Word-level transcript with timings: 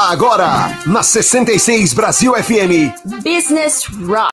Agora, 0.00 0.68
na 0.86 1.02
66 1.02 1.92
Brasil 1.92 2.32
FM. 2.32 2.94
Business 3.24 3.84
Rock. 4.06 4.28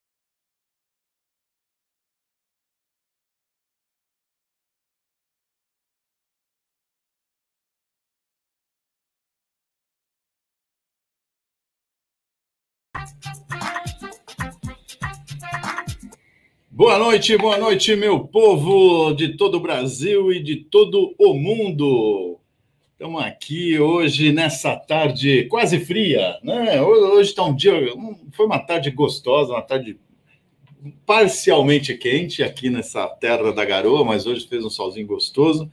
Boa 16.69 17.00
noite, 17.00 17.36
boa 17.39 17.57
noite, 17.57 17.96
meu 17.96 18.27
povo 18.27 19.16
de 19.16 19.36
todo 19.36 19.55
o 19.57 19.60
Brasil 19.60 20.32
e 20.32 20.43
de 20.43 20.57
todo 20.57 21.16
o 21.18 21.33
mundo. 21.33 22.39
Estamos 22.97 23.21
aqui 23.23 23.77
hoje 23.77 24.31
nessa 24.31 24.73
tarde 24.73 25.43
quase 25.49 25.81
fria, 25.81 26.39
né? 26.41 26.81
Hoje 26.81 27.31
está 27.31 27.43
um 27.43 27.54
dia, 27.54 27.73
foi 28.31 28.45
uma 28.45 28.57
tarde 28.57 28.89
gostosa, 28.89 29.51
uma 29.51 29.61
tarde 29.61 29.99
parcialmente 31.05 31.93
quente 31.97 32.41
aqui 32.41 32.69
nessa 32.69 33.05
terra 33.09 33.52
da 33.52 33.66
garoa, 33.66 34.05
mas 34.05 34.25
hoje 34.25 34.47
fez 34.47 34.63
um 34.63 34.69
solzinho 34.69 35.05
gostoso. 35.05 35.69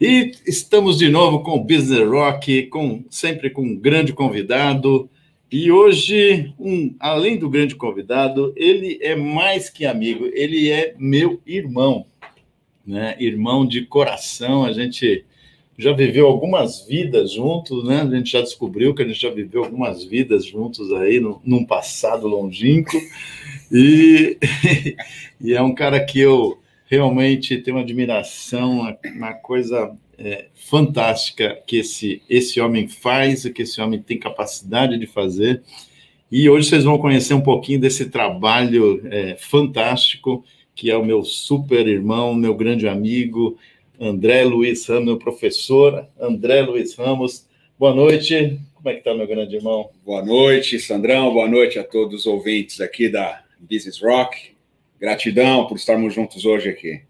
E 0.00 0.32
estamos 0.44 0.98
de 0.98 1.08
novo 1.08 1.44
com 1.44 1.52
o 1.52 1.62
Business 1.62 2.08
Rock, 2.08 2.64
com 2.66 3.04
sempre 3.08 3.48
com 3.48 3.62
um 3.62 3.76
grande 3.76 4.12
convidado, 4.12 5.08
e 5.48 5.70
hoje, 5.70 6.52
um, 6.58 6.92
além 6.98 7.38
do 7.38 7.48
grande 7.48 7.76
convidado, 7.76 8.52
ele 8.56 8.98
é 9.00 9.14
mais 9.14 9.70
que 9.70 9.86
amigo, 9.86 10.26
ele 10.32 10.72
é 10.72 10.92
meu 10.98 11.40
irmão, 11.46 12.04
né? 12.84 13.14
Irmão 13.20 13.64
de 13.64 13.86
coração. 13.86 14.64
A 14.64 14.72
gente 14.72 15.24
já 15.78 15.92
viveu 15.92 16.26
algumas 16.26 16.86
vidas 16.86 17.32
juntos, 17.32 17.84
né? 17.84 18.02
A 18.02 18.16
gente 18.16 18.30
já 18.30 18.40
descobriu 18.40 18.94
que 18.94 19.02
a 19.02 19.06
gente 19.06 19.20
já 19.20 19.30
viveu 19.30 19.64
algumas 19.64 20.04
vidas 20.04 20.44
juntos 20.44 20.92
aí 20.92 21.18
no, 21.18 21.40
num 21.44 21.64
passado 21.64 22.26
longínquo. 22.28 22.96
E, 23.70 24.36
e 25.40 25.54
é 25.54 25.62
um 25.62 25.74
cara 25.74 26.04
que 26.04 26.20
eu 26.20 26.58
realmente 26.86 27.56
tenho 27.56 27.76
uma 27.78 27.82
admiração, 27.82 28.80
uma, 28.80 28.98
uma 29.14 29.32
coisa 29.32 29.96
é, 30.18 30.46
fantástica 30.54 31.58
que 31.66 31.78
esse, 31.78 32.22
esse 32.28 32.60
homem 32.60 32.86
faz, 32.86 33.44
que 33.48 33.62
esse 33.62 33.80
homem 33.80 34.00
tem 34.00 34.18
capacidade 34.18 34.98
de 34.98 35.06
fazer. 35.06 35.62
E 36.30 36.48
hoje 36.48 36.68
vocês 36.68 36.84
vão 36.84 36.98
conhecer 36.98 37.34
um 37.34 37.40
pouquinho 37.40 37.80
desse 37.80 38.10
trabalho 38.10 39.02
é, 39.10 39.36
fantástico, 39.36 40.44
que 40.74 40.90
é 40.90 40.96
o 40.96 41.04
meu 41.04 41.24
super 41.24 41.86
irmão, 41.86 42.34
meu 42.34 42.54
grande 42.54 42.88
amigo, 42.88 43.58
André 44.02 44.42
Luiz 44.42 44.84
Ramos, 44.88 45.04
meu 45.04 45.16
professor, 45.16 46.08
André 46.18 46.60
Luiz 46.62 46.96
Ramos. 46.96 47.46
Boa 47.78 47.94
noite. 47.94 48.58
Como 48.74 48.88
é 48.88 48.94
que 48.94 48.98
está, 48.98 49.14
meu 49.14 49.28
grande 49.28 49.54
irmão? 49.54 49.90
Boa 50.04 50.24
noite, 50.24 50.80
Sandrão. 50.80 51.32
Boa 51.32 51.48
noite 51.48 51.78
a 51.78 51.84
todos 51.84 52.22
os 52.22 52.26
ouvintes 52.26 52.80
aqui 52.80 53.08
da 53.08 53.44
Business 53.60 54.02
Rock. 54.02 54.56
Gratidão 54.98 55.68
por 55.68 55.76
estarmos 55.76 56.12
juntos 56.12 56.44
hoje 56.44 56.68
aqui 56.68 57.02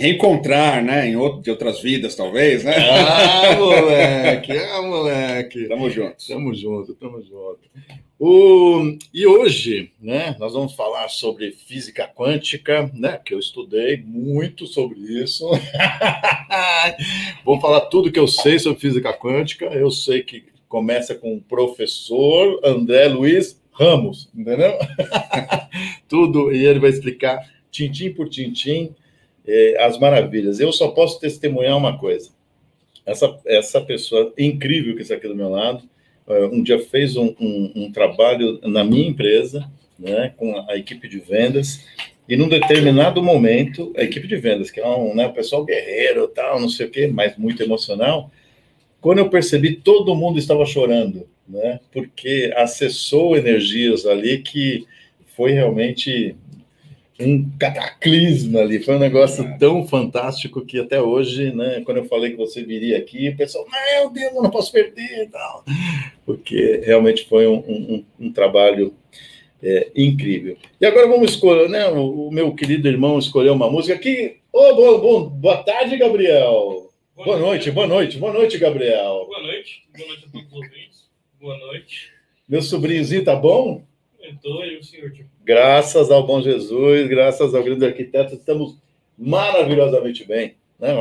reencontrar, 0.00 0.82
né? 0.82 1.08
Em 1.08 1.16
outro, 1.16 1.42
de 1.42 1.50
outras 1.50 1.80
vidas, 1.80 2.14
talvez, 2.14 2.64
né? 2.64 2.74
Ah, 2.74 3.54
moleque, 3.60 4.52
ah, 4.52 4.82
moleque. 4.82 5.68
Tamo 5.68 5.90
junto. 5.90 6.26
Tamo 6.26 6.54
junto, 6.54 6.94
tamo 6.94 7.22
junto. 7.22 7.60
O, 8.18 8.96
e 9.14 9.26
hoje, 9.26 9.92
né, 10.00 10.36
nós 10.38 10.52
vamos 10.52 10.74
falar 10.74 11.08
sobre 11.08 11.52
física 11.52 12.06
quântica, 12.06 12.90
né, 12.94 13.18
que 13.24 13.32
eu 13.32 13.38
estudei 13.38 14.02
muito 14.02 14.66
sobre 14.66 14.98
isso. 15.00 15.46
Vou 17.44 17.60
falar 17.60 17.82
tudo 17.82 18.12
que 18.12 18.18
eu 18.18 18.28
sei 18.28 18.58
sobre 18.58 18.80
física 18.80 19.12
quântica. 19.12 19.66
Eu 19.66 19.90
sei 19.90 20.22
que 20.22 20.44
começa 20.68 21.14
com 21.14 21.34
o 21.34 21.40
professor 21.40 22.60
André 22.64 23.08
Luiz 23.08 23.60
Ramos, 23.72 24.28
entendeu? 24.34 24.78
tudo, 26.08 26.52
e 26.52 26.64
ele 26.64 26.78
vai 26.78 26.90
explicar 26.90 27.38
tintim 27.70 28.10
por 28.12 28.28
tintim 28.28 28.94
é, 29.46 29.82
as 29.82 29.98
maravilhas. 29.98 30.60
Eu 30.60 30.72
só 30.72 30.88
posso 30.88 31.20
testemunhar 31.20 31.76
uma 31.76 31.98
coisa. 31.98 32.30
Essa, 33.04 33.38
essa 33.46 33.80
pessoa 33.80 34.32
incrível 34.38 34.94
que 34.94 35.02
está 35.02 35.14
aqui 35.14 35.26
do 35.26 35.34
meu 35.34 35.48
lado, 35.48 35.82
é, 36.28 36.44
um 36.46 36.62
dia 36.62 36.78
fez 36.78 37.16
um, 37.16 37.34
um, 37.40 37.72
um, 37.74 37.92
trabalho 37.92 38.60
na 38.62 38.84
minha 38.84 39.08
empresa, 39.08 39.68
né, 39.98 40.32
com 40.36 40.64
a 40.68 40.76
equipe 40.76 41.08
de 41.08 41.18
vendas, 41.18 41.84
e 42.28 42.36
num 42.36 42.48
determinado 42.48 43.20
momento, 43.22 43.92
a 43.96 44.04
equipe 44.04 44.28
de 44.28 44.36
vendas, 44.36 44.70
que 44.70 44.78
é 44.78 44.86
um 44.86 45.14
né, 45.14 45.28
pessoal 45.28 45.64
guerreiro, 45.64 46.28
tal, 46.28 46.60
não 46.60 46.68
sei 46.68 46.86
o 46.86 46.90
quê, 46.90 47.08
mas 47.08 47.36
muito 47.36 47.62
emocional, 47.62 48.30
quando 49.00 49.18
eu 49.18 49.28
percebi, 49.28 49.74
todo 49.74 50.14
mundo 50.14 50.38
estava 50.38 50.64
chorando, 50.64 51.26
né, 51.48 51.80
porque 51.90 52.52
acessou 52.56 53.36
energias 53.36 54.06
ali 54.06 54.38
que 54.38 54.86
foi 55.34 55.52
realmente 55.52 56.36
um 57.20 57.50
cataclisma 57.58 58.60
ali. 58.60 58.82
Foi 58.82 58.96
um 58.96 59.00
negócio 59.00 59.44
tão 59.58 59.86
fantástico 59.86 60.64
que 60.64 60.78
até 60.78 61.00
hoje, 61.00 61.52
né, 61.52 61.82
quando 61.84 61.98
eu 61.98 62.04
falei 62.06 62.30
que 62.30 62.36
você 62.36 62.62
viria 62.62 62.98
aqui, 62.98 63.28
o 63.28 63.36
pessoal, 63.36 63.66
meu 63.70 64.10
Deus, 64.10 64.34
eu 64.34 64.42
não 64.42 64.50
posso 64.50 64.72
perder 64.72 65.24
e 65.24 65.26
tal. 65.26 65.64
Porque 66.24 66.82
realmente 66.84 67.28
foi 67.28 67.46
um, 67.46 67.58
um, 67.58 68.04
um 68.18 68.32
trabalho 68.32 68.94
é, 69.62 69.90
incrível. 69.94 70.56
E 70.80 70.86
agora 70.86 71.06
vamos 71.06 71.32
escolher, 71.32 71.68
né? 71.68 71.86
O, 71.88 72.28
o, 72.28 72.32
meu 72.32 72.54
querido 72.54 72.88
irmão 72.88 73.18
escolheu 73.18 73.52
uma 73.52 73.70
música 73.70 73.98
que. 73.98 74.38
Oh, 74.52 74.74
boa, 74.74 74.98
boa, 74.98 75.30
boa 75.30 75.56
tarde, 75.62 75.96
Gabriel. 75.96 76.90
Boa, 77.14 77.26
boa 77.26 77.38
noite, 77.38 77.48
noite, 77.48 77.70
boa 77.70 77.86
noite, 77.86 78.18
boa 78.18 78.32
noite, 78.32 78.58
Gabriel. 78.58 79.26
Boa 79.26 79.42
noite, 79.42 79.82
boa 79.94 80.08
noite 80.08 80.26
a 80.26 80.32
todos 80.32 80.46
os 80.46 80.52
ouvintes. 80.52 81.10
Boa 81.40 81.58
noite. 81.58 82.12
Meu 82.48 82.62
sobrinhozinho 82.62 83.24
tá 83.24 83.36
bom? 83.36 83.82
E 84.66 84.76
o 84.78 84.84
senhor. 84.84 85.12
Graças 85.44 86.10
ao 86.10 86.26
bom 86.26 86.40
Jesus, 86.40 87.08
graças 87.08 87.54
ao 87.54 87.62
grande 87.62 87.84
arquiteto, 87.84 88.34
estamos 88.34 88.76
maravilhosamente 89.18 90.24
bem. 90.24 90.54
Né? 90.78 90.94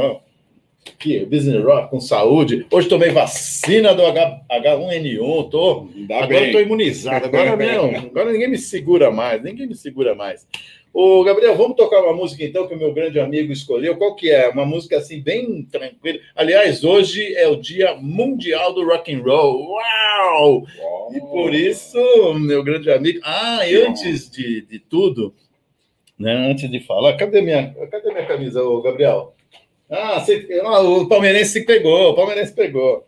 Aqui, 0.87 1.25
Business 1.25 1.63
Rock, 1.63 1.89
com 1.89 1.99
saúde. 1.99 2.65
Hoje 2.71 2.89
tomei 2.89 3.09
vacina 3.11 3.93
do 3.93 4.05
H, 4.05 4.41
H1N1, 4.51 5.49
tô, 5.49 5.87
agora 6.11 6.45
estou 6.45 6.61
imunizado. 6.61 7.25
Agora, 7.25 7.55
meu, 7.57 7.85
agora 7.95 8.31
ninguém 8.31 8.49
me 8.49 8.57
segura 8.57 9.11
mais, 9.11 9.41
ninguém 9.41 9.67
me 9.67 9.75
segura 9.75 10.15
mais. 10.15 10.47
Ô, 10.91 11.23
Gabriel, 11.23 11.55
vamos 11.55 11.77
tocar 11.77 12.01
uma 12.01 12.13
música 12.13 12.43
então 12.43 12.67
que 12.67 12.73
o 12.73 12.77
meu 12.77 12.91
grande 12.91 13.19
amigo 13.19 13.53
escolheu. 13.53 13.95
Qual 13.95 14.15
que 14.15 14.31
é? 14.31 14.49
Uma 14.49 14.65
música 14.65 14.97
assim 14.97 15.21
bem 15.21 15.63
tranquila. 15.63 16.19
Aliás, 16.35 16.83
hoje 16.83 17.35
é 17.35 17.47
o 17.47 17.55
Dia 17.55 17.95
Mundial 17.95 18.73
do 18.73 18.83
Rock 18.85 19.13
and 19.13 19.21
Roll. 19.21 19.69
Uau! 19.69 20.65
Uau. 20.79 21.13
E 21.13 21.19
por 21.19 21.53
isso, 21.53 21.99
meu 22.39 22.63
grande 22.63 22.91
amigo. 22.91 23.19
Ah, 23.23 23.67
e 23.67 23.75
antes 23.75 24.29
de, 24.31 24.61
de 24.61 24.79
tudo, 24.79 25.33
né? 26.17 26.49
Antes 26.51 26.69
de 26.69 26.79
falar, 26.79 27.15
cadê 27.17 27.41
minha, 27.41 27.73
cadê 27.91 28.11
minha 28.11 28.25
camisa, 28.25 28.63
ô, 28.63 28.81
Gabriel? 28.81 29.35
Ah, 29.89 30.19
você, 30.19 30.47
ah, 30.63 30.81
o 30.81 31.07
palmeirense 31.07 31.65
pegou, 31.65 32.11
o 32.11 32.15
palmeirense 32.15 32.53
pegou. 32.53 33.05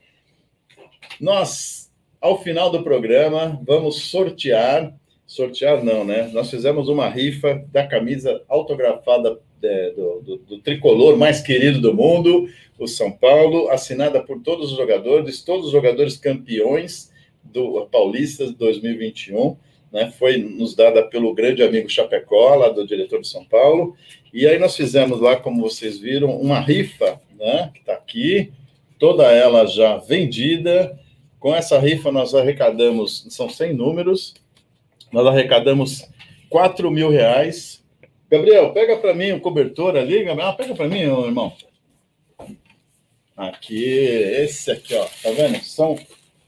Nós, 1.19 1.91
ao 2.19 2.41
final 2.41 2.71
do 2.71 2.83
programa, 2.83 3.61
vamos 3.65 4.09
sortear 4.09 4.93
sortear 5.31 5.81
não, 5.81 6.03
né? 6.03 6.29
Nós 6.33 6.49
fizemos 6.49 6.89
uma 6.89 7.07
rifa 7.07 7.65
da 7.71 7.87
camisa 7.87 8.43
autografada 8.49 9.39
é, 9.63 9.91
do, 9.91 10.21
do, 10.21 10.37
do, 10.39 10.59
tricolor 10.59 11.15
mais 11.17 11.39
querido 11.39 11.79
do 11.79 11.93
mundo, 11.93 12.49
o 12.77 12.85
São 12.85 13.09
Paulo, 13.09 13.69
assinada 13.69 14.21
por 14.21 14.41
todos 14.41 14.73
os 14.73 14.77
jogadores, 14.77 15.41
todos 15.41 15.67
os 15.67 15.71
jogadores 15.71 16.17
campeões 16.17 17.13
do 17.41 17.87
Paulista 17.89 18.45
de 18.45 18.55
2021, 18.55 19.55
né? 19.89 20.11
Foi 20.19 20.35
nos 20.35 20.75
dada 20.75 21.01
pelo 21.03 21.33
grande 21.33 21.63
amigo 21.63 21.89
Chapecó, 21.89 22.55
lá 22.55 22.67
do 22.67 22.85
diretor 22.85 23.21
de 23.21 23.27
São 23.29 23.45
Paulo. 23.45 23.95
E 24.33 24.47
aí 24.47 24.57
nós 24.57 24.75
fizemos 24.75 25.19
lá, 25.19 25.35
como 25.35 25.61
vocês 25.61 25.99
viram, 25.99 26.39
uma 26.39 26.59
rifa, 26.59 27.19
né? 27.37 27.69
Que 27.73 27.79
está 27.79 27.93
aqui, 27.93 28.51
toda 28.97 29.23
ela 29.31 29.65
já 29.65 29.97
vendida. 29.97 30.97
Com 31.39 31.55
essa 31.55 31.79
rifa 31.79 32.11
nós 32.11 32.33
arrecadamos, 32.33 33.25
são 33.29 33.49
100 33.49 33.73
números, 33.73 34.35
nós 35.11 35.25
arrecadamos 35.25 36.07
4 36.49 36.89
mil 36.91 37.09
reais. 37.09 37.83
Gabriel, 38.29 38.71
pega 38.71 38.97
para 38.97 39.13
mim 39.13 39.31
o 39.31 39.41
cobertor 39.41 39.97
ali, 39.97 40.23
Gabriel. 40.23 40.49
Ah, 40.49 40.53
pega 40.53 40.73
para 40.75 40.87
mim, 40.87 40.99
irmão. 40.99 41.51
Aqui, 43.35 43.83
esse 43.83 44.71
aqui, 44.71 44.93
ó. 44.93 45.05
Tá 45.23 45.31
vendo? 45.31 45.61
São, 45.63 45.97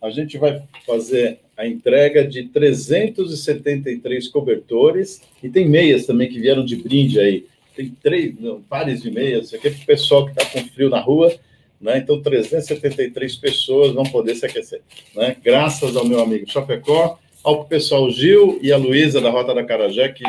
a 0.02 0.10
gente 0.10 0.38
vai 0.38 0.62
fazer 0.86 1.40
a 1.58 1.68
entrega 1.68 2.26
de 2.26 2.44
373 2.44 4.28
cobertores 4.28 5.22
e 5.42 5.50
tem 5.50 5.68
meias 5.68 6.06
também 6.06 6.30
que 6.30 6.40
vieram 6.40 6.64
de 6.64 6.76
brinde 6.76 7.20
aí. 7.20 7.46
Tem 7.76 7.90
três 8.02 8.40
não, 8.40 8.62
pares 8.62 9.02
de 9.02 9.12
meias. 9.12 9.48
Isso 9.48 9.56
aqui 9.56 9.68
é 9.68 9.72
para 9.72 9.82
o 9.82 9.86
pessoal 9.86 10.26
que 10.26 10.32
está 10.32 10.46
com 10.46 10.68
frio 10.70 10.90
na 10.90 11.00
rua. 11.00 11.34
Né? 11.80 11.98
Então, 11.98 12.22
373 12.22 13.36
pessoas 13.36 13.92
vão 13.94 14.04
poder 14.04 14.36
se 14.36 14.46
aquecer. 14.46 14.82
Né? 15.16 15.36
Graças 15.44 15.96
ao 15.96 16.06
meu 16.06 16.22
amigo 16.22 16.50
Chapecó 16.50 17.20
ao 17.44 17.66
pessoal 17.66 18.10
Gil 18.10 18.58
e 18.62 18.72
a 18.72 18.78
Luísa 18.78 19.20
da 19.20 19.30
Rota 19.30 19.54
da 19.54 19.66
Carajé, 19.66 20.08
que 20.08 20.24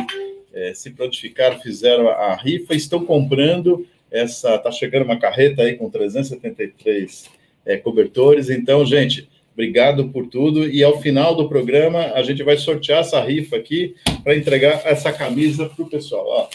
é, 0.53 0.75
se 0.75 0.91
prontificaram, 0.91 1.61
fizeram 1.61 2.09
a, 2.09 2.35
rifa, 2.35 2.75
estão 2.75 3.05
comprando 3.05 3.87
essa. 4.11 4.57
Está 4.57 4.73
chegando 4.73 5.05
uma 5.05 5.19
carreta 5.19 5.63
aí 5.63 5.77
com 5.77 5.89
373 5.89 7.31
é, 7.65 7.77
cobertores. 7.77 8.51
Então, 8.51 8.85
gente, 8.85 9.29
Obrigado 9.55 10.09
por 10.09 10.27
tudo. 10.27 10.69
E 10.69 10.83
ao 10.83 11.01
final 11.01 11.35
do 11.35 11.49
programa, 11.49 12.13
a 12.15 12.23
gente 12.25 12.43
vai 12.43 12.57
sortear 12.57 13.01
essa 13.01 13.21
rifa 13.21 13.57
aqui 13.57 13.95
para 14.25 14.37
entregar 14.37 14.83
essa 14.85 15.13
camisa 15.13 15.67
para 15.67 15.85
o 15.85 15.89
pessoal. 15.89 16.27
Ó, 16.27 16.49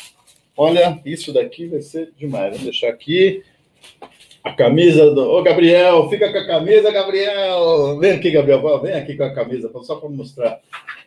olha, 0.60 1.00
isso 1.06 1.32
daqui 1.32 1.68
vai 1.68 1.82
ser 1.82 2.12
demais. 2.18 2.56
Vou 2.56 2.66
deixar 2.66 2.90
aqui 2.90 3.44
a 4.44 4.52
camisa 4.54 5.10
do. 5.12 5.22
Ô, 5.22 5.42
Gabriel, 5.42 6.10
fica 6.10 6.32
com 6.32 6.38
a 6.38 6.46
camisa, 6.46 6.92
Gabriel. 6.92 7.98
Vem 7.98 8.12
aqui, 8.12 8.30
Gabriel. 8.30 8.82
Vem 8.82 8.94
aqui 8.94 9.16
com 9.16 9.24
a 9.24 9.34
camisa, 9.34 9.72
só 9.84 9.96
para 9.96 10.10
mostrar 10.10 10.60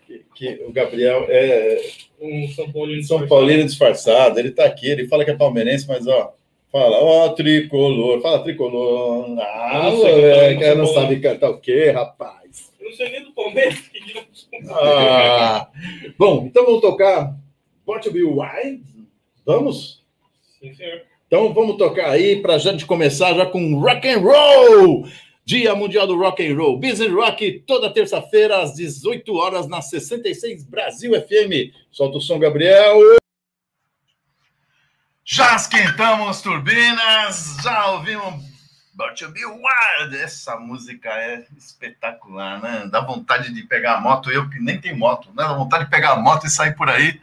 que, 0.06 0.25
que, 0.34 0.64
o 0.66 0.72
Gabriel 0.72 1.26
é 1.28 1.82
Um 2.19 2.49
São 2.49 2.72
Paulino. 2.72 3.04
São 3.04 3.26
Paulino 3.28 3.64
disfarçado. 3.64 4.38
Ele 4.38 4.49
está 4.49 4.64
aqui, 4.64 4.88
ele 4.88 5.06
fala 5.06 5.25
que 5.25 5.31
é 5.31 5.37
palmeirense, 5.37 5.87
mas 5.87 6.06
ó. 6.06 6.34
Fala, 6.70 6.96
ó, 7.02 7.28
tricolor, 7.28 8.22
fala 8.22 8.43
tricolor. 8.43 9.38
Ah, 9.38 9.90
não 9.90 10.00
sei 10.00 10.12
moleque, 10.14 10.60
cantar, 10.60 10.76
não 10.76 10.87
sabe 10.87 11.20
cantar 11.20 11.50
o 11.50 11.58
quê, 11.58 11.90
rapaz? 11.90 12.72
Eu 12.81 12.88
não 12.88 12.96
sei 12.96 13.10
nem 13.10 13.22
do 13.22 13.32
Palmeiras. 13.32 13.78
que 13.78 14.00
dirá. 14.00 14.22
Ah, 14.70 15.69
bom, 16.19 16.46
então 16.46 16.64
vamos 16.64 16.81
tocar 16.81 17.37
What 17.87 18.08
to 18.08 18.12
Be 18.12 18.22
Wild? 18.22 18.92
Vamos? 19.44 20.03
Sim, 20.61 20.75
senhor. 20.75 21.03
Então 21.27 21.53
vamos 21.55 21.77
tocar 21.77 22.11
aí 22.11 22.43
para 22.43 22.55
a 22.55 22.59
gente 22.59 22.85
começar 22.85 23.35
já 23.35 23.47
com 23.47 23.81
Rock 23.81 24.09
and 24.09 24.19
Roll! 24.19 25.09
Dia 25.44 25.75
Mundial 25.75 26.06
do 26.06 26.17
Rock 26.17 26.47
and 26.47 26.55
Roll. 26.56 26.79
Business 26.79 27.11
Rock 27.11 27.65
toda 27.67 27.93
terça-feira 27.93 28.62
às 28.62 28.75
18 28.75 29.35
horas 29.35 29.67
na 29.67 29.83
66 29.83 30.65
Brasil 30.65 31.12
FM. 31.21 31.75
Solta 31.91 32.19
o 32.19 32.21
som, 32.21 32.39
Gabriel. 32.39 33.00
Já 35.25 35.56
esquentamos 35.56 36.43
turbinas, 36.43 37.56
já 37.62 37.93
ouvimos 37.93 38.35
But 38.95 39.17
to 39.17 39.31
Be 39.31 39.45
Wild. 39.45 40.17
Essa 40.17 40.56
música 40.56 41.09
é 41.09 41.45
espetacular, 41.56 42.61
né? 42.62 42.88
Dá 42.91 43.00
vontade 43.00 43.53
de 43.53 43.62
pegar 43.62 43.95
a 43.95 44.00
moto, 44.00 44.31
eu 44.31 44.49
que 44.50 44.61
nem 44.61 44.81
tenho 44.81 44.99
moto, 44.99 45.29
né? 45.29 45.45
Dá 45.45 45.55
vontade 45.55 45.85
de 45.85 45.91
pegar 45.91 46.12
a 46.12 46.17
moto 46.17 46.47
e 46.47 46.50
sair 46.50 46.77
por 46.77 46.88
aí. 46.88 47.21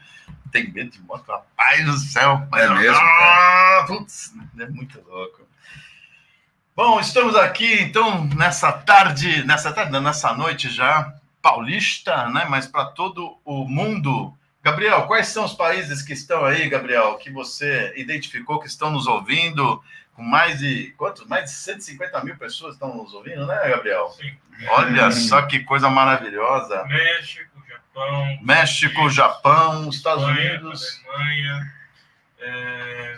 Tem 0.51 0.71
medo 0.71 0.91
de 0.91 1.01
moto, 1.01 1.27
rapaz 1.27 1.85
do 1.85 1.97
céu. 1.97 2.47
É 2.53 2.69
mesmo, 2.69 2.97
Ah, 2.97 3.85
putz, 3.87 4.33
é 4.59 4.65
muito 4.67 5.01
louco. 5.07 5.47
Bom, 6.75 6.99
estamos 6.99 7.35
aqui 7.35 7.81
então 7.81 8.25
nessa 8.37 8.71
tarde, 8.71 9.45
nessa 9.45 9.71
tarde, 9.73 9.99
nessa 9.99 10.33
noite 10.33 10.69
já 10.69 11.13
paulista, 11.41 12.29
né? 12.29 12.45
Mas 12.49 12.67
para 12.67 12.85
todo 12.85 13.37
o 13.43 13.65
mundo. 13.65 14.33
Gabriel, 14.61 15.03
quais 15.07 15.27
são 15.27 15.45
os 15.45 15.53
países 15.53 16.01
que 16.01 16.13
estão 16.13 16.43
aí, 16.43 16.67
Gabriel, 16.69 17.15
que 17.17 17.31
você 17.31 17.93
identificou 17.95 18.59
que 18.59 18.67
estão 18.67 18.91
nos 18.91 19.07
ouvindo? 19.07 19.81
Com 20.13 20.21
mais 20.21 20.59
de 20.59 20.93
quantos? 20.97 21.25
Mais 21.27 21.45
de 21.45 21.51
150 21.51 22.23
mil 22.25 22.37
pessoas 22.37 22.73
estão 22.73 22.95
nos 22.95 23.13
ouvindo, 23.13 23.45
né, 23.45 23.69
Gabriel? 23.69 24.09
Sim. 24.09 24.31
Olha 24.67 25.11
só 25.15 25.41
que 25.43 25.59
coisa 25.61 25.89
maravilhosa. 25.89 26.83
México, 26.85 27.48
Japão. 27.99 28.39
México, 28.41 29.09
Japão, 29.09 29.89
Estados 29.89 30.23
Espanha, 30.23 30.51
Unidos. 30.51 31.01
Alemanha, 31.09 31.73
é, 32.39 33.15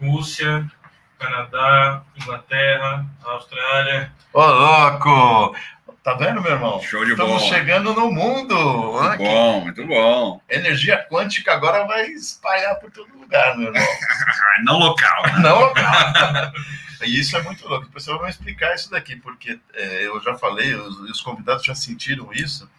Rússia, 0.00 0.70
Canadá, 1.18 2.02
Inglaterra, 2.16 3.06
Austrália. 3.24 4.12
Ô, 4.32 4.44
louco! 4.44 5.56
Tá 6.02 6.14
vendo, 6.14 6.42
meu 6.42 6.50
irmão? 6.50 6.82
Show 6.82 7.04
de 7.04 7.12
Estamos 7.12 7.42
bola. 7.42 7.54
chegando 7.54 7.94
no 7.94 8.10
mundo. 8.10 8.56
Muito 8.56 9.16
que 9.18 9.24
bom, 9.24 9.60
muito 9.60 9.86
bom. 9.86 10.42
energia 10.50 11.06
quântica 11.08 11.52
agora 11.52 11.86
vai 11.86 12.06
espalhar 12.06 12.74
por 12.80 12.90
todo 12.90 13.16
lugar, 13.16 13.56
meu 13.56 13.68
irmão. 13.68 13.86
Não 14.64 14.78
local, 14.80 15.22
né? 15.26 15.38
Não 15.38 15.60
local. 15.60 15.84
E 17.04 17.18
isso 17.18 17.36
é 17.36 17.42
muito 17.42 17.66
louco. 17.66 17.86
Depois 17.86 18.06
eu 18.06 18.16
vou 18.16 18.28
explicar 18.28 18.76
isso 18.76 18.88
daqui, 18.88 19.16
porque 19.16 19.58
é, 19.74 20.06
eu 20.06 20.20
já 20.22 20.36
falei, 20.36 20.72
os, 20.72 21.00
os 21.00 21.20
convidados 21.20 21.64
já 21.64 21.74
sentiram 21.74 22.32
isso. 22.32 22.70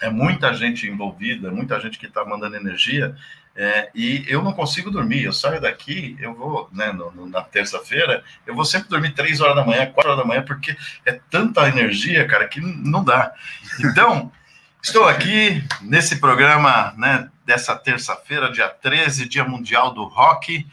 É 0.00 0.10
muita 0.10 0.52
gente 0.54 0.86
envolvida, 0.86 1.50
muita 1.50 1.80
gente 1.80 1.98
que 1.98 2.06
está 2.06 2.24
mandando 2.24 2.56
energia. 2.56 3.14
é, 3.58 3.88
e 3.94 4.22
eu 4.28 4.42
não 4.42 4.52
consigo 4.52 4.90
dormir. 4.90 5.22
Eu 5.24 5.32
saio 5.32 5.58
daqui, 5.58 6.14
eu 6.20 6.34
vou, 6.34 6.68
né, 6.74 6.92
no- 6.92 7.10
no- 7.12 7.26
na 7.26 7.40
terça-feira, 7.40 8.22
eu 8.46 8.54
vou 8.54 8.66
sempre 8.66 8.90
dormir 8.90 9.14
três 9.14 9.40
horas 9.40 9.56
da 9.56 9.64
manhã, 9.64 9.86
quatro 9.86 10.10
horas 10.12 10.22
da 10.22 10.28
manhã, 10.28 10.42
porque 10.42 10.76
é 11.06 11.18
tanta 11.30 11.66
energia, 11.66 12.26
cara, 12.28 12.46
que 12.46 12.60
não 12.60 13.02
dá. 13.02 13.32
Então, 13.80 14.30
estou 14.84 15.08
aqui 15.08 15.64
nesse 15.80 16.16
programa, 16.20 16.92
né, 16.98 17.30
dessa 17.46 17.74
terça-feira, 17.74 18.52
dia 18.52 18.68
13, 18.68 19.26
Dia 19.26 19.42
Mundial 19.44 19.94
do 19.94 20.04
Rock. 20.04 20.66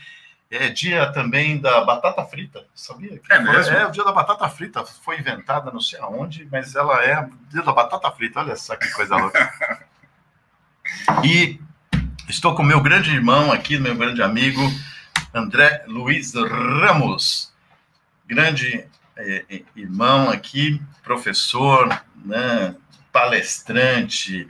É 0.56 0.70
dia 0.70 1.12
também 1.12 1.60
da 1.60 1.84
batata 1.84 2.24
frita, 2.26 2.64
sabia? 2.76 3.20
É 3.28 3.40
mesmo? 3.40 3.74
É, 3.74 3.88
o 3.88 3.92
dia 3.92 4.04
da 4.04 4.12
batata 4.12 4.48
frita. 4.48 4.86
Foi 4.86 5.18
inventada 5.18 5.72
não 5.72 5.80
sei 5.80 6.00
aonde, 6.00 6.48
mas 6.52 6.76
ela 6.76 7.04
é 7.04 7.20
o 7.22 7.32
dia 7.50 7.64
da 7.64 7.74
batata 7.74 8.12
frita. 8.12 8.40
Olha 8.40 8.56
só 8.56 8.76
que 8.76 8.90
coisa 8.92 9.16
louca. 9.16 9.84
E 11.24 11.60
estou 12.28 12.54
com 12.54 12.62
meu 12.62 12.82
grande 12.82 13.10
irmão 13.10 13.52
aqui, 13.52 13.80
meu 13.80 13.96
grande 13.96 14.22
amigo, 14.22 14.62
André 15.34 15.86
Luiz 15.88 16.34
Ramos. 16.34 17.54
Grande 18.28 18.86
eh, 19.16 19.46
eh, 19.50 19.64
irmão 19.76 20.30
aqui, 20.30 20.82
professor, 21.04 21.88
né, 22.24 22.76
palestrante, 23.14 24.48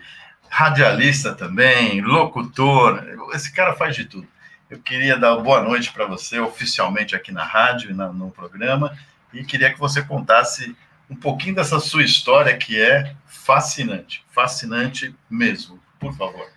radialista 0.49 1.33
também, 1.33 2.01
locutor. 2.01 3.03
Esse 3.33 3.53
cara 3.53 3.75
faz 3.75 3.95
de 3.95 4.05
tudo. 4.05 4.27
Eu 4.73 4.79
queria 4.79 5.15
dar 5.15 5.35
boa 5.35 5.61
noite 5.61 5.93
para 5.93 6.07
você 6.07 6.39
oficialmente 6.39 7.15
aqui 7.15 7.31
na 7.31 7.43
rádio 7.43 7.91
e 7.91 7.93
no 7.93 8.31
programa 8.31 8.97
e 9.31 9.43
queria 9.43 9.71
que 9.71 9.79
você 9.79 10.01
contasse 10.01 10.75
um 11.07 11.15
pouquinho 11.15 11.53
dessa 11.53 11.79
sua 11.79 12.01
história 12.01 12.57
que 12.57 12.81
é 12.81 13.15
fascinante, 13.27 14.25
fascinante 14.31 15.15
mesmo. 15.29 15.79
Por 15.99 16.11
favor. 16.17 16.47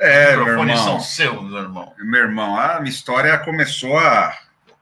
É, 0.00 0.30
Os 0.30 0.36
meu 0.36 0.44
microfones 0.46 0.80
são 0.80 1.00
seus, 1.00 1.50
meu 1.50 1.58
irmão. 1.58 1.92
Meu 1.98 2.22
irmão, 2.22 2.58
a 2.58 2.80
minha 2.80 2.88
história 2.88 3.36
começou 3.36 3.98
há 3.98 4.34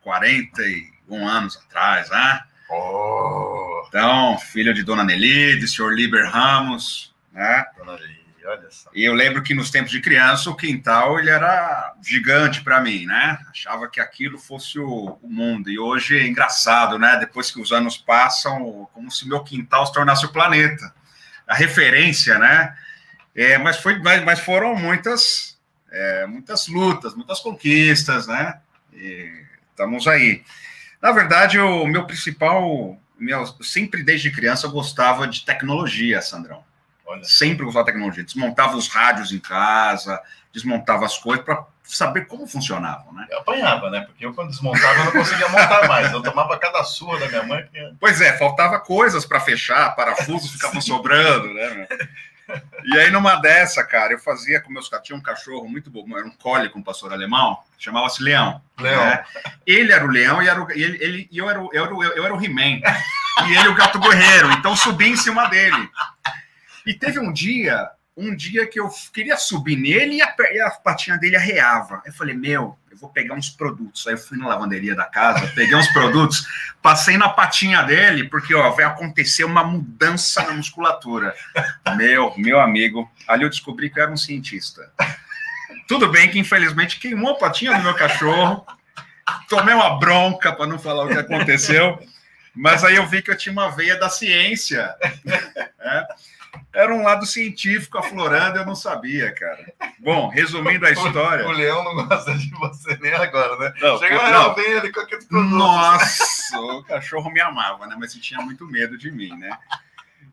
41 0.03 1.27
anos 1.27 1.57
atrás, 1.57 2.11
né? 2.11 2.43
Oh, 2.71 3.83
Então, 3.89 4.39
filho 4.39 4.73
de 4.73 4.85
Dona 4.85 5.03
Nelly, 5.03 5.67
senhor 5.67 5.93
Liber 5.93 6.31
Ramos, 6.31 7.13
né? 7.33 7.65
dona 7.77 7.97
Lili, 7.97 8.22
olha 8.47 8.71
só. 8.71 8.91
E 8.95 9.05
eu 9.05 9.15
lembro 9.15 9.43
que 9.43 9.55
nos 9.55 9.71
tempos 9.71 9.91
de 9.91 10.01
criança 10.01 10.51
o 10.51 10.57
quintal 10.57 11.19
ele 11.19 11.31
era 11.31 11.95
gigante 12.03 12.63
para 12.63 12.81
mim, 12.81 13.07
né? 13.07 13.39
Achava 13.51 13.89
que 13.89 14.01
aquilo 14.01 14.39
fosse 14.39 14.79
o, 14.79 15.19
o 15.23 15.29
mundo. 15.29 15.71
E 15.71 15.79
hoje 15.79 16.19
é 16.19 16.27
engraçado, 16.27 16.99
né? 16.99 17.17
Depois 17.19 17.51
que 17.51 17.61
os 17.61 17.73
anos 17.73 17.97
passam, 17.97 18.89
como 18.93 19.11
se 19.11 19.29
meu 19.29 19.43
quintal 19.43 19.87
se 19.87 19.93
tornasse 19.93 20.25
o 20.25 20.33
planeta. 20.33 20.95
A 21.47 21.55
referência, 21.55 22.39
né? 22.39 22.77
É, 23.35 23.59
mas, 23.59 23.77
foi, 23.79 23.99
mas, 23.99 24.25
mas 24.25 24.41
foram 24.41 24.75
muitas, 24.75 25.59
é, 25.91 26.27
muitas 26.27 26.69
lutas, 26.69 27.15
muitas 27.15 27.41
conquistas, 27.41 28.27
né? 28.27 28.61
E 28.93 29.31
estamos 29.71 30.07
aí. 30.07 30.43
Na 31.01 31.13
verdade, 31.13 31.59
o 31.59 31.87
meu 31.87 32.07
principal, 32.07 32.99
meu, 33.19 33.47
sempre 33.63 34.03
desde 34.03 34.31
criança 34.31 34.67
eu 34.67 34.71
gostava 34.71 35.27
de 35.27 35.45
tecnologia, 35.45 36.21
Sandrão 36.23 36.65
Olha, 37.13 37.25
sempre 37.25 37.67
usava 37.67 37.85
tecnologia. 37.85 38.25
Desmontava 38.25 38.77
os 38.77 38.89
rádios 38.89 39.33
em 39.33 39.39
casa, 39.39 40.21
desmontava 40.53 41.05
as 41.05 41.19
coisas 41.19 41.45
para 41.45 41.65
saber 41.85 42.27
como 42.27 42.47
funcionavam, 42.47 43.13
né? 43.13 43.27
eu 43.31 43.41
apanhava, 43.41 43.91
né? 43.91 44.01
Porque 44.01 44.25
eu, 44.25 44.33
quando 44.33 44.49
desmontava, 44.49 45.01
eu 45.01 45.05
não 45.07 45.13
conseguia 45.13 45.49
montar 45.49 45.87
mais. 45.87 46.11
Eu 46.11 46.23
tomava 46.23 46.59
cada 46.59 46.83
surra 46.85 47.19
da 47.19 47.29
minha 47.29 47.43
mãe. 47.43 47.63
Porque... 47.65 47.93
Pois 48.01 48.21
é, 48.21 48.39
faltava 48.39 48.81
coisas 48.81 49.27
para 49.27 49.41
fechar, 49.41 49.95
parafusos 49.95 50.53
ficavam 50.53 50.81
sobrando, 50.81 51.53
né? 51.53 51.87
E 52.85 52.99
aí, 52.99 53.11
numa 53.11 53.37
dessa, 53.37 53.85
cara, 53.85 54.13
eu 54.13 54.19
fazia 54.19 54.61
com 54.61 54.73
meus 54.73 54.89
cachorros, 54.89 55.07
tinha 55.07 55.19
um 55.19 55.23
cachorro 55.23 55.69
muito 55.69 55.91
bom, 55.91 56.05
era 56.17 56.27
um 56.27 56.31
collie 56.31 56.69
com 56.69 56.79
um 56.79 56.83
pastor 56.83 57.13
alemão, 57.13 57.59
chamava-se 57.79 58.23
Leão. 58.23 58.61
Leão. 58.79 59.05
né? 59.05 59.25
Ele 59.67 59.93
era 59.93 60.05
o 60.05 60.09
leão 60.09 60.43
e, 60.43 60.49
era 60.49 60.63
o, 60.63 60.71
ele, 60.71 60.99
ele- 61.03 61.29
eu, 61.33 61.49
era 61.49 61.61
o, 61.61 61.71
eu, 61.73 61.85
era 61.85 61.95
o, 61.95 62.03
eu 62.05 62.25
era 62.25 62.35
o 62.35 62.43
He-Man. 62.43 62.81
E 63.47 63.57
ele 63.57 63.69
o 63.69 63.75
gato 63.75 63.99
guerreiro. 63.99 64.51
Então 64.53 64.77
subi 64.77 65.09
em 65.09 65.17
cima 65.17 65.47
dele. 65.49 65.89
E 66.87 66.95
teve 66.95 67.19
um 67.19 67.33
dia, 67.33 67.89
um 68.17 68.35
dia 68.35 68.67
que 68.67 68.79
eu 68.79 68.89
queria 69.13 69.37
subir 69.37 69.77
nele 69.77 70.17
e 70.17 70.23
a, 70.23 70.35
e 70.53 70.61
a 70.61 70.71
patinha 70.71 71.17
dele 71.17 71.37
arreava. 71.37 72.03
Eu 72.05 72.13
falei, 72.13 72.35
meu, 72.35 72.77
eu 72.91 72.97
vou 72.99 73.09
pegar 73.09 73.35
uns 73.35 73.49
produtos. 73.49 74.07
Aí 74.07 74.15
eu 74.15 74.19
fui 74.19 74.37
na 74.37 74.49
lavanderia 74.49 74.95
da 74.95 75.05
casa, 75.05 75.47
peguei 75.55 75.75
uns 75.75 75.89
produtos, 75.89 76.47
passei 76.83 77.17
na 77.17 77.29
patinha 77.29 77.83
dele, 77.83 78.29
porque 78.29 78.55
ó, 78.55 78.71
vai 78.71 78.85
acontecer 78.85 79.45
uma 79.45 79.65
mudança 79.65 80.43
na 80.43 80.53
musculatura. 80.53 81.35
Meu, 81.97 82.35
meu 82.37 82.61
amigo, 82.61 83.11
ali 83.27 83.45
eu 83.45 83.51
descobri 83.51 83.89
que 83.89 83.99
eu 83.99 84.03
era 84.03 84.13
um 84.13 84.17
cientista. 84.17 84.93
Tudo 85.89 86.09
bem 86.09 86.31
que 86.31 86.39
infelizmente 86.39 86.99
queimou 86.99 87.33
a 87.33 87.39
patinha 87.39 87.77
do 87.77 87.83
meu 87.83 87.95
cachorro. 87.95 88.67
Tomei 89.49 89.75
uma 89.75 89.99
bronca 89.99 90.53
para 90.53 90.67
não 90.67 90.79
falar 90.79 91.05
o 91.05 91.09
que 91.09 91.19
aconteceu. 91.19 91.99
Mas 92.55 92.85
aí 92.85 92.97
eu 92.97 93.07
vi 93.07 93.23
que 93.23 93.31
eu 93.31 93.37
tinha 93.37 93.53
uma 93.53 93.71
veia 93.71 93.97
da 93.99 94.11
ciência. 94.11 94.95
né? 95.79 96.07
Era 96.75 96.95
um 96.95 97.03
lado 97.03 97.27
científico 97.27 97.99
aflorando, 97.99 98.59
eu 98.59 98.65
não 98.67 98.75
sabia, 98.75 99.31
cara. 99.35 99.73
Bom, 99.99 100.29
resumindo 100.29 100.87
a 100.87 100.91
história. 100.93 101.47
O 101.47 101.53
leão 101.53 101.85
não 101.85 102.07
gosta 102.07 102.33
de 102.35 102.49
você 102.51 102.97
nem 103.01 103.13
agora, 103.13 103.57
né? 103.59 103.75
Não, 103.81 103.99
Chega 103.99 104.15
não. 104.31 104.49
lá, 104.49 104.55
vem 104.55 104.65
ele 104.71 104.91
com 104.93 105.01
aqueles 105.01 105.25
produtos. 105.27 105.53
Nossa, 105.59 106.59
o 106.61 106.83
cachorro 106.85 107.31
me 107.31 107.41
amava, 107.41 107.87
né? 107.87 107.95
Mas 107.99 108.13
ele 108.15 108.23
tinha 108.23 108.41
muito 108.41 108.67
medo 108.67 108.97
de 108.97 109.11
mim, 109.11 109.37
né? 109.37 109.57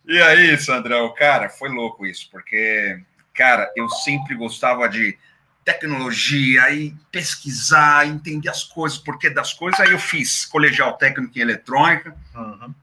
E 0.08 0.22
aí, 0.22 0.58
Sandrão, 0.58 1.14
cara, 1.14 1.50
foi 1.50 1.70
louco 1.70 2.06
isso, 2.06 2.30
porque, 2.32 3.00
cara, 3.34 3.70
eu 3.76 3.90
sempre 3.90 4.34
gostava 4.34 4.88
de 4.88 5.18
tecnologia 5.66 6.70
e 6.72 6.96
pesquisar, 7.12 8.08
entender 8.08 8.50
as 8.50 8.64
coisas, 8.64 8.98
porquê 8.98 9.30
das 9.30 9.54
coisas. 9.54 9.80
Aí 9.80 9.92
eu 9.92 10.00
fiz 10.00 10.46
colegial 10.46 10.94
técnico 10.98 11.38
em 11.38 11.42
eletrônica, 11.42 12.16
Uhum. 12.36 12.74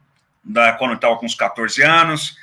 da, 0.45 0.73
quando 0.75 0.93
eu 0.93 0.97
estava 0.97 1.17
com 1.17 1.27
uns 1.27 1.35
14 1.35 1.83
anos. 1.83 2.37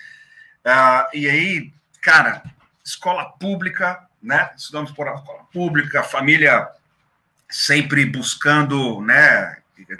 Ah, 0.65 1.09
e 1.13 1.29
aí, 1.29 1.73
cara, 2.01 2.43
escola 2.83 3.25
pública, 3.37 4.07
né? 4.21 4.51
Estudamos 4.55 4.91
por 4.91 5.07
escola 5.07 5.43
pública, 5.51 6.03
família 6.03 6.69
sempre 7.49 8.05
buscando, 8.05 9.01
né? 9.01 9.57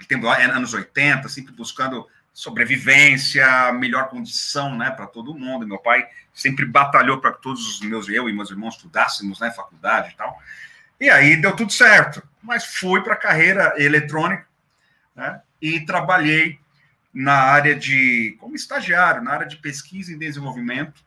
Tempo, 0.08 0.28
anos 0.28 0.74
80, 0.74 1.28
sempre 1.28 1.54
buscando 1.54 2.08
sobrevivência, 2.34 3.72
melhor 3.74 4.10
condição, 4.10 4.76
né, 4.76 4.90
para 4.90 5.06
todo 5.06 5.36
mundo. 5.36 5.68
Meu 5.68 5.78
pai 5.78 6.08
sempre 6.34 6.66
batalhou 6.66 7.22
para 7.22 7.34
que 7.34 7.42
todos 7.42 7.68
os 7.68 7.82
meus, 7.82 8.10
eu 8.10 8.28
e 8.28 8.34
meus 8.34 8.50
irmãos 8.50 8.76
estudássemos, 8.76 9.40
né, 9.40 9.52
faculdade 9.52 10.12
e 10.12 10.18
tal. 10.18 10.36
E 11.00 11.10
aí 11.10 11.36
deu 11.36 11.56
tudo 11.56 11.72
certo. 11.72 12.24
Mas 12.42 12.66
fui 12.66 13.02
para 13.02 13.14
a 13.14 13.18
carreira 13.18 13.76
eletrônica, 13.78 14.48
né, 15.16 15.42
e 15.62 15.86
trabalhei 15.86 16.60
na 17.14 17.36
área 17.36 17.76
de, 17.76 18.36
como 18.40 18.56
estagiário, 18.56 19.22
na 19.22 19.32
área 19.32 19.48
de 19.48 19.58
pesquisa 19.58 20.12
e 20.12 20.18
desenvolvimento 20.18 21.04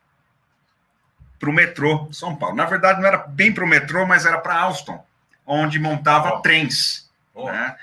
para 1.39 1.51
o 1.51 1.53
metrô 1.53 2.09
São 2.13 2.37
Paulo. 2.37 2.57
Na 2.57 2.65
verdade, 2.65 3.01
não 3.01 3.09
era 3.09 3.19
bem 3.19 3.53
para 3.53 3.65
o 3.65 3.69
metrô, 3.69 4.07
mas 4.07 4.25
era 4.25 4.39
para 4.39 4.59
Alstom, 4.59 5.05
onde 5.45 5.79
montava 5.79 6.31
Ó. 6.31 6.41
trens. 6.41 7.11
Ó. 7.35 7.51
né? 7.51 7.77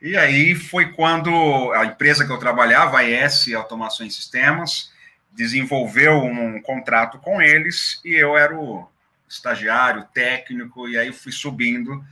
E 0.00 0.16
aí 0.16 0.54
foi 0.54 0.92
quando 0.92 1.72
a 1.72 1.86
empresa 1.86 2.24
que 2.24 2.32
eu 2.32 2.38
trabalhava, 2.38 2.98
a 2.98 3.04
ES 3.04 3.52
Automação 3.54 4.06
e 4.06 4.10
Sistemas, 4.10 4.92
desenvolveu 5.32 6.22
um 6.22 6.60
contrato 6.62 7.18
com 7.18 7.42
eles 7.42 8.00
e 8.04 8.14
eu 8.14 8.36
era 8.36 8.54
o 8.54 8.88
estagiário, 9.28 10.06
técnico, 10.14 10.88
e 10.88 10.96
aí 10.96 11.12
fui 11.12 11.32
subindo, 11.32 12.04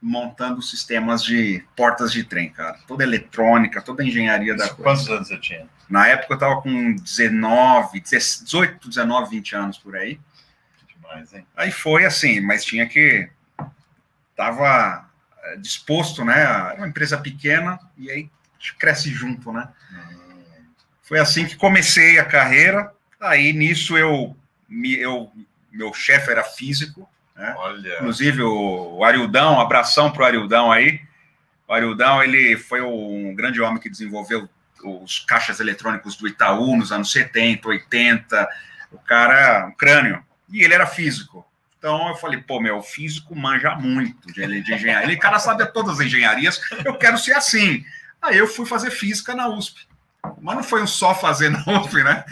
montando 0.00 0.62
sistemas 0.62 1.22
de 1.22 1.64
portas 1.74 2.12
de 2.12 2.22
trem, 2.24 2.50
cara. 2.50 2.78
Toda 2.86 3.02
eletrônica, 3.02 3.82
toda 3.82 4.02
a 4.02 4.06
engenharia 4.06 4.56
da 4.56 4.68
coisa. 4.68 4.82
Quantos 4.82 5.08
anos 5.08 5.28
você 5.28 5.38
tinha? 5.38 5.68
Na 5.88 6.06
época 6.06 6.34
eu 6.34 6.36
estava 6.36 6.62
com 6.62 6.94
19, 6.94 8.00
18, 8.00 8.88
19, 8.88 9.30
20 9.30 9.56
anos 9.56 9.78
por 9.78 9.96
aí. 9.96 10.20
Demais, 10.94 11.32
hein? 11.32 11.46
Aí 11.56 11.72
foi 11.72 12.04
assim, 12.04 12.40
mas 12.40 12.64
tinha 12.64 12.86
que. 12.86 13.28
Tava 14.36 15.10
eh, 15.42 15.56
disposto, 15.56 16.24
né? 16.24 16.40
Era 16.40 16.76
uma 16.76 16.88
empresa 16.88 17.18
pequena 17.18 17.78
e 17.96 18.10
aí 18.10 18.30
cresce 18.78 19.10
junto, 19.10 19.52
né? 19.52 19.68
Foi 21.02 21.18
assim 21.18 21.46
que 21.46 21.56
comecei 21.56 22.18
a 22.18 22.24
carreira. 22.24 22.92
Aí 23.18 23.52
nisso 23.52 23.96
eu. 23.96 24.36
eu 24.70 25.32
meu 25.72 25.92
chefe 25.94 26.30
era 26.30 26.42
físico, 26.42 27.08
né? 27.38 27.54
Inclusive 28.00 28.42
o, 28.42 28.96
o 28.96 29.04
Arildão, 29.04 29.60
abração 29.60 30.10
pro 30.10 30.24
Arildão 30.24 30.72
aí. 30.72 31.00
O 31.68 31.72
Arildão, 31.72 32.22
ele 32.22 32.56
foi 32.56 32.82
um 32.82 33.32
grande 33.34 33.60
homem 33.60 33.80
que 33.80 33.88
desenvolveu 33.88 34.48
os 34.82 35.20
caixas 35.20 35.60
eletrônicos 35.60 36.16
do 36.16 36.26
Itaú 36.26 36.76
nos 36.76 36.90
anos 36.90 37.12
70, 37.12 37.68
80. 37.68 38.48
O 38.90 38.98
cara, 38.98 39.66
um 39.66 39.72
crânio. 39.72 40.24
E 40.50 40.64
ele 40.64 40.74
era 40.74 40.86
físico. 40.86 41.46
Então 41.78 42.08
eu 42.08 42.16
falei, 42.16 42.40
pô, 42.40 42.60
meu, 42.60 42.78
o 42.78 42.82
físico 42.82 43.36
manja 43.36 43.76
muito 43.76 44.26
de, 44.32 44.62
de 44.62 44.74
engenharia. 44.74 45.06
Ele, 45.06 45.16
cara, 45.16 45.38
sabe 45.38 45.64
todas 45.72 46.00
as 46.00 46.06
engenharias, 46.06 46.60
eu 46.84 46.96
quero 46.96 47.16
ser 47.18 47.34
assim. 47.34 47.84
Aí 48.20 48.36
eu 48.36 48.48
fui 48.48 48.66
fazer 48.66 48.90
física 48.90 49.32
na 49.34 49.48
USP. 49.48 49.86
Mas 50.40 50.56
não 50.56 50.64
foi 50.64 50.82
um 50.82 50.86
só 50.88 51.14
fazer 51.14 51.50
na 51.50 51.60
USP, 51.60 52.02
né? 52.02 52.24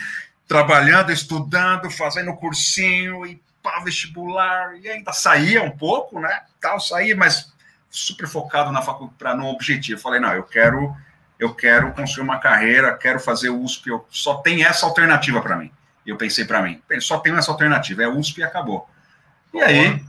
Trabalhando, 0.48 1.12
estudando, 1.12 1.90
fazendo 1.90 2.34
cursinho 2.34 3.24
e 3.24 3.40
pá, 3.66 3.80
vestibular, 3.80 4.76
e 4.76 4.88
ainda 4.88 5.12
saía 5.12 5.60
um 5.60 5.76
pouco, 5.76 6.20
né? 6.20 6.42
Tal, 6.60 6.78
saía, 6.78 7.16
mas 7.16 7.52
super 7.90 8.28
focado 8.28 8.70
na 8.70 8.80
faculdade 8.80 9.18
para 9.18 9.34
no 9.34 9.46
objetivo. 9.46 10.00
Falei, 10.00 10.20
não, 10.20 10.32
eu 10.32 10.44
quero 10.44 10.96
eu 11.38 11.52
quero 11.52 11.92
construir 11.92 12.24
uma 12.24 12.38
carreira, 12.38 12.96
quero 12.96 13.20
fazer 13.20 13.50
USP, 13.50 13.90
eu 13.90 14.06
só 14.08 14.36
tem 14.36 14.64
essa 14.64 14.86
alternativa 14.86 15.42
para 15.42 15.56
mim. 15.56 15.70
E 16.06 16.10
eu 16.10 16.16
pensei 16.16 16.46
para 16.46 16.62
mim, 16.62 16.80
só 17.00 17.18
tenho 17.18 17.36
essa 17.36 17.50
alternativa, 17.50 18.04
é 18.04 18.08
USP 18.08 18.40
e 18.40 18.44
acabou. 18.44 18.88
E 19.52 19.60
aí, 19.60 20.02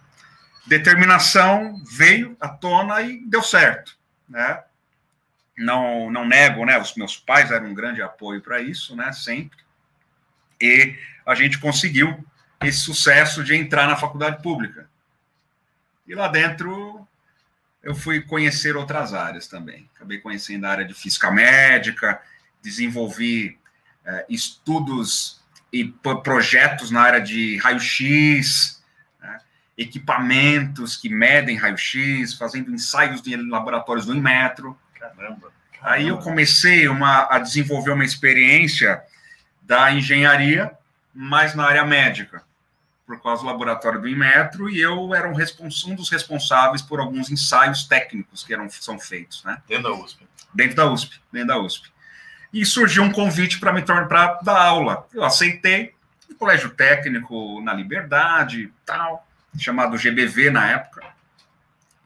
determinação 0.65 1.81
veio 1.97 2.37
à 2.39 2.47
tona 2.47 3.01
e 3.01 3.25
deu 3.25 3.41
certo, 3.41 3.97
né? 4.29 4.63
Não, 5.57 6.09
não 6.09 6.25
nego, 6.25 6.63
né? 6.63 6.79
Os 6.79 6.95
meus 6.95 7.17
pais 7.17 7.51
eram 7.51 7.67
um 7.67 7.73
grande 7.73 8.01
apoio 8.01 8.41
para 8.41 8.61
isso, 8.61 8.95
né? 8.95 9.11
Sempre. 9.11 9.57
E 10.61 10.95
a 11.25 11.35
gente 11.35 11.57
conseguiu 11.57 12.23
esse 12.61 12.79
sucesso 12.79 13.43
de 13.43 13.55
entrar 13.55 13.87
na 13.87 13.95
faculdade 13.95 14.41
pública. 14.41 14.89
E 16.07 16.15
lá 16.15 16.27
dentro 16.27 17.07
eu 17.83 17.95
fui 17.95 18.21
conhecer 18.21 18.75
outras 18.75 19.13
áreas 19.13 19.47
também. 19.47 19.89
Acabei 19.95 20.19
conhecendo 20.19 20.65
a 20.65 20.71
área 20.71 20.85
de 20.85 20.93
física 20.93 21.31
médica, 21.31 22.21
desenvolvi 22.61 23.57
eh, 24.05 24.25
estudos 24.29 25.41
e 25.71 25.85
pro- 25.85 26.21
projetos 26.21 26.91
na 26.91 27.01
área 27.01 27.21
de 27.21 27.57
raio-x, 27.57 28.83
né, 29.21 29.39
equipamentos 29.77 30.95
que 30.97 31.09
medem 31.09 31.55
raio-x, 31.55 32.33
fazendo 32.33 32.73
ensaios 32.73 33.25
em 33.27 33.49
laboratórios 33.49 34.05
do 34.05 34.15
Inmetro. 34.15 34.77
Caramba. 34.95 35.51
Aí 35.81 36.07
eu 36.07 36.17
comecei 36.17 36.87
uma, 36.87 37.27
a 37.29 37.39
desenvolver 37.39 37.91
uma 37.91 38.03
experiência 38.03 39.01
da 39.61 39.91
engenharia, 39.91 40.71
mas 41.13 41.53
na 41.53 41.65
área 41.65 41.85
médica, 41.85 42.43
por 43.07 43.21
causa 43.23 43.41
do 43.41 43.47
laboratório 43.47 44.01
do 44.01 44.07
Inmetro, 44.07 44.69
e 44.69 44.81
eu 44.81 45.15
era 45.15 45.29
um, 45.29 45.33
um 45.33 45.95
dos 45.95 46.09
responsáveis 46.09 46.81
por 46.81 46.99
alguns 46.99 47.31
ensaios 47.31 47.85
técnicos 47.85 48.43
que 48.43 48.53
eram, 48.53 48.69
são 48.69 48.99
feitos, 48.99 49.45
né? 49.45 49.61
Dentro 49.65 49.83
da 49.83 49.93
USP. 49.93 50.27
dentro 50.53 50.75
da 50.75 50.91
USP, 50.91 51.21
dentro 51.31 51.47
da 51.47 51.57
USP. 51.57 51.89
E 52.51 52.65
surgiu 52.65 53.03
um 53.03 53.11
convite 53.11 53.59
para 53.59 53.71
me 53.71 53.81
tornar 53.81 54.07
para 54.07 54.33
dar 54.41 54.61
aula. 54.61 55.07
Eu 55.13 55.23
aceitei, 55.23 55.95
no 56.29 56.35
colégio 56.35 56.69
técnico 56.71 57.61
na 57.61 57.73
Liberdade, 57.73 58.73
tal, 58.85 59.25
chamado 59.57 59.97
GBV 59.97 60.51
na 60.51 60.69
época, 60.69 61.05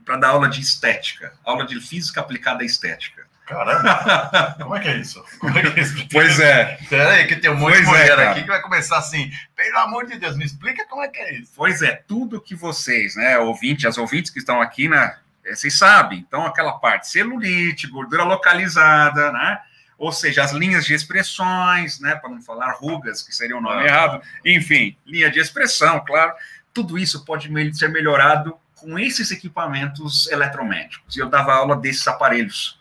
para 0.05 0.17
dar 0.17 0.29
aula 0.29 0.47
de 0.47 0.61
estética, 0.61 1.33
aula 1.43 1.65
de 1.65 1.79
física 1.81 2.21
aplicada 2.21 2.61
à 2.61 2.65
estética. 2.65 3.25
Caramba. 3.51 4.55
Como 4.61 4.75
é 4.75 4.79
que 4.79 4.87
é 4.87 4.97
isso? 4.97 5.23
Como 5.39 5.57
é 5.57 5.61
que 5.61 5.79
é 5.79 5.83
isso? 5.83 6.07
Pois 6.11 6.39
é, 6.39 6.77
Peraí, 6.89 7.27
que 7.27 7.35
tem 7.35 7.51
um 7.51 7.55
monte 7.57 7.77
de 7.79 7.85
Pois 7.85 7.99
é, 7.99 8.01
mulher 8.03 8.15
cara. 8.17 8.31
aqui 8.31 8.41
que 8.41 8.47
vai 8.47 8.61
começar 8.61 8.97
assim. 8.97 9.29
Pelo 9.55 9.77
amor 9.79 10.05
de 10.07 10.17
Deus, 10.17 10.35
me 10.37 10.45
explica 10.45 10.85
como 10.87 11.03
é 11.03 11.07
que 11.09 11.19
é 11.19 11.33
isso. 11.39 11.51
pois 11.55 11.81
é, 11.81 12.01
tudo 12.07 12.41
que 12.41 12.55
vocês, 12.55 13.15
né, 13.15 13.37
ouvintes, 13.37 13.85
as 13.85 13.97
ouvintes 13.97 14.31
que 14.31 14.39
estão 14.39 14.61
aqui, 14.61 14.87
né, 14.87 15.17
eh, 15.45 15.55
vocês 15.55 15.77
sabem. 15.77 16.19
Então, 16.19 16.45
aquela 16.45 16.73
parte 16.79 17.09
celulite, 17.09 17.87
gordura 17.87 18.23
localizada, 18.23 19.31
né? 19.31 19.59
Ou 19.97 20.11
seja, 20.11 20.43
as 20.43 20.51
linhas 20.51 20.85
de 20.85 20.93
expressões, 20.95 21.99
né, 21.99 22.15
para 22.15 22.29
não 22.29 22.41
falar 22.41 22.71
rugas, 22.71 23.21
que 23.21 23.33
seria 23.35 23.55
o 23.57 23.61
nome 23.61 23.83
Ah. 23.83 23.85
errado. 23.85 24.21
Enfim, 24.45 24.97
linha 25.05 25.29
de 25.29 25.39
expressão, 25.39 26.03
claro. 26.05 26.33
Tudo 26.73 26.97
isso 26.97 27.23
pode 27.25 27.49
ser 27.77 27.89
melhorado 27.89 28.55
com 28.75 28.97
esses 28.97 29.29
equipamentos 29.29 30.25
eletromédicos. 30.31 31.15
E 31.15 31.19
eu 31.19 31.29
dava 31.29 31.53
aula 31.53 31.75
desses 31.75 32.07
aparelhos. 32.07 32.80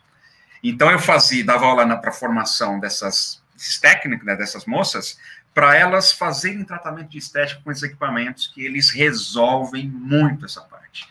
Então 0.62 0.90
eu 0.90 0.98
fazia, 0.98 1.44
dava 1.44 1.66
aula 1.66 1.96
para 1.96 2.12
formação 2.12 2.78
dessas 2.78 3.40
desses 3.60 3.78
técnicos, 3.78 4.26
né, 4.26 4.34
dessas 4.34 4.64
moças, 4.64 5.18
para 5.52 5.76
elas 5.76 6.12
fazerem 6.12 6.64
tratamento 6.64 7.10
de 7.10 7.18
estética 7.18 7.60
com 7.62 7.70
esses 7.70 7.82
equipamentos 7.82 8.46
que 8.46 8.64
eles 8.64 8.90
resolvem 8.90 9.86
muito 9.86 10.46
essa 10.46 10.62
parte. 10.62 11.06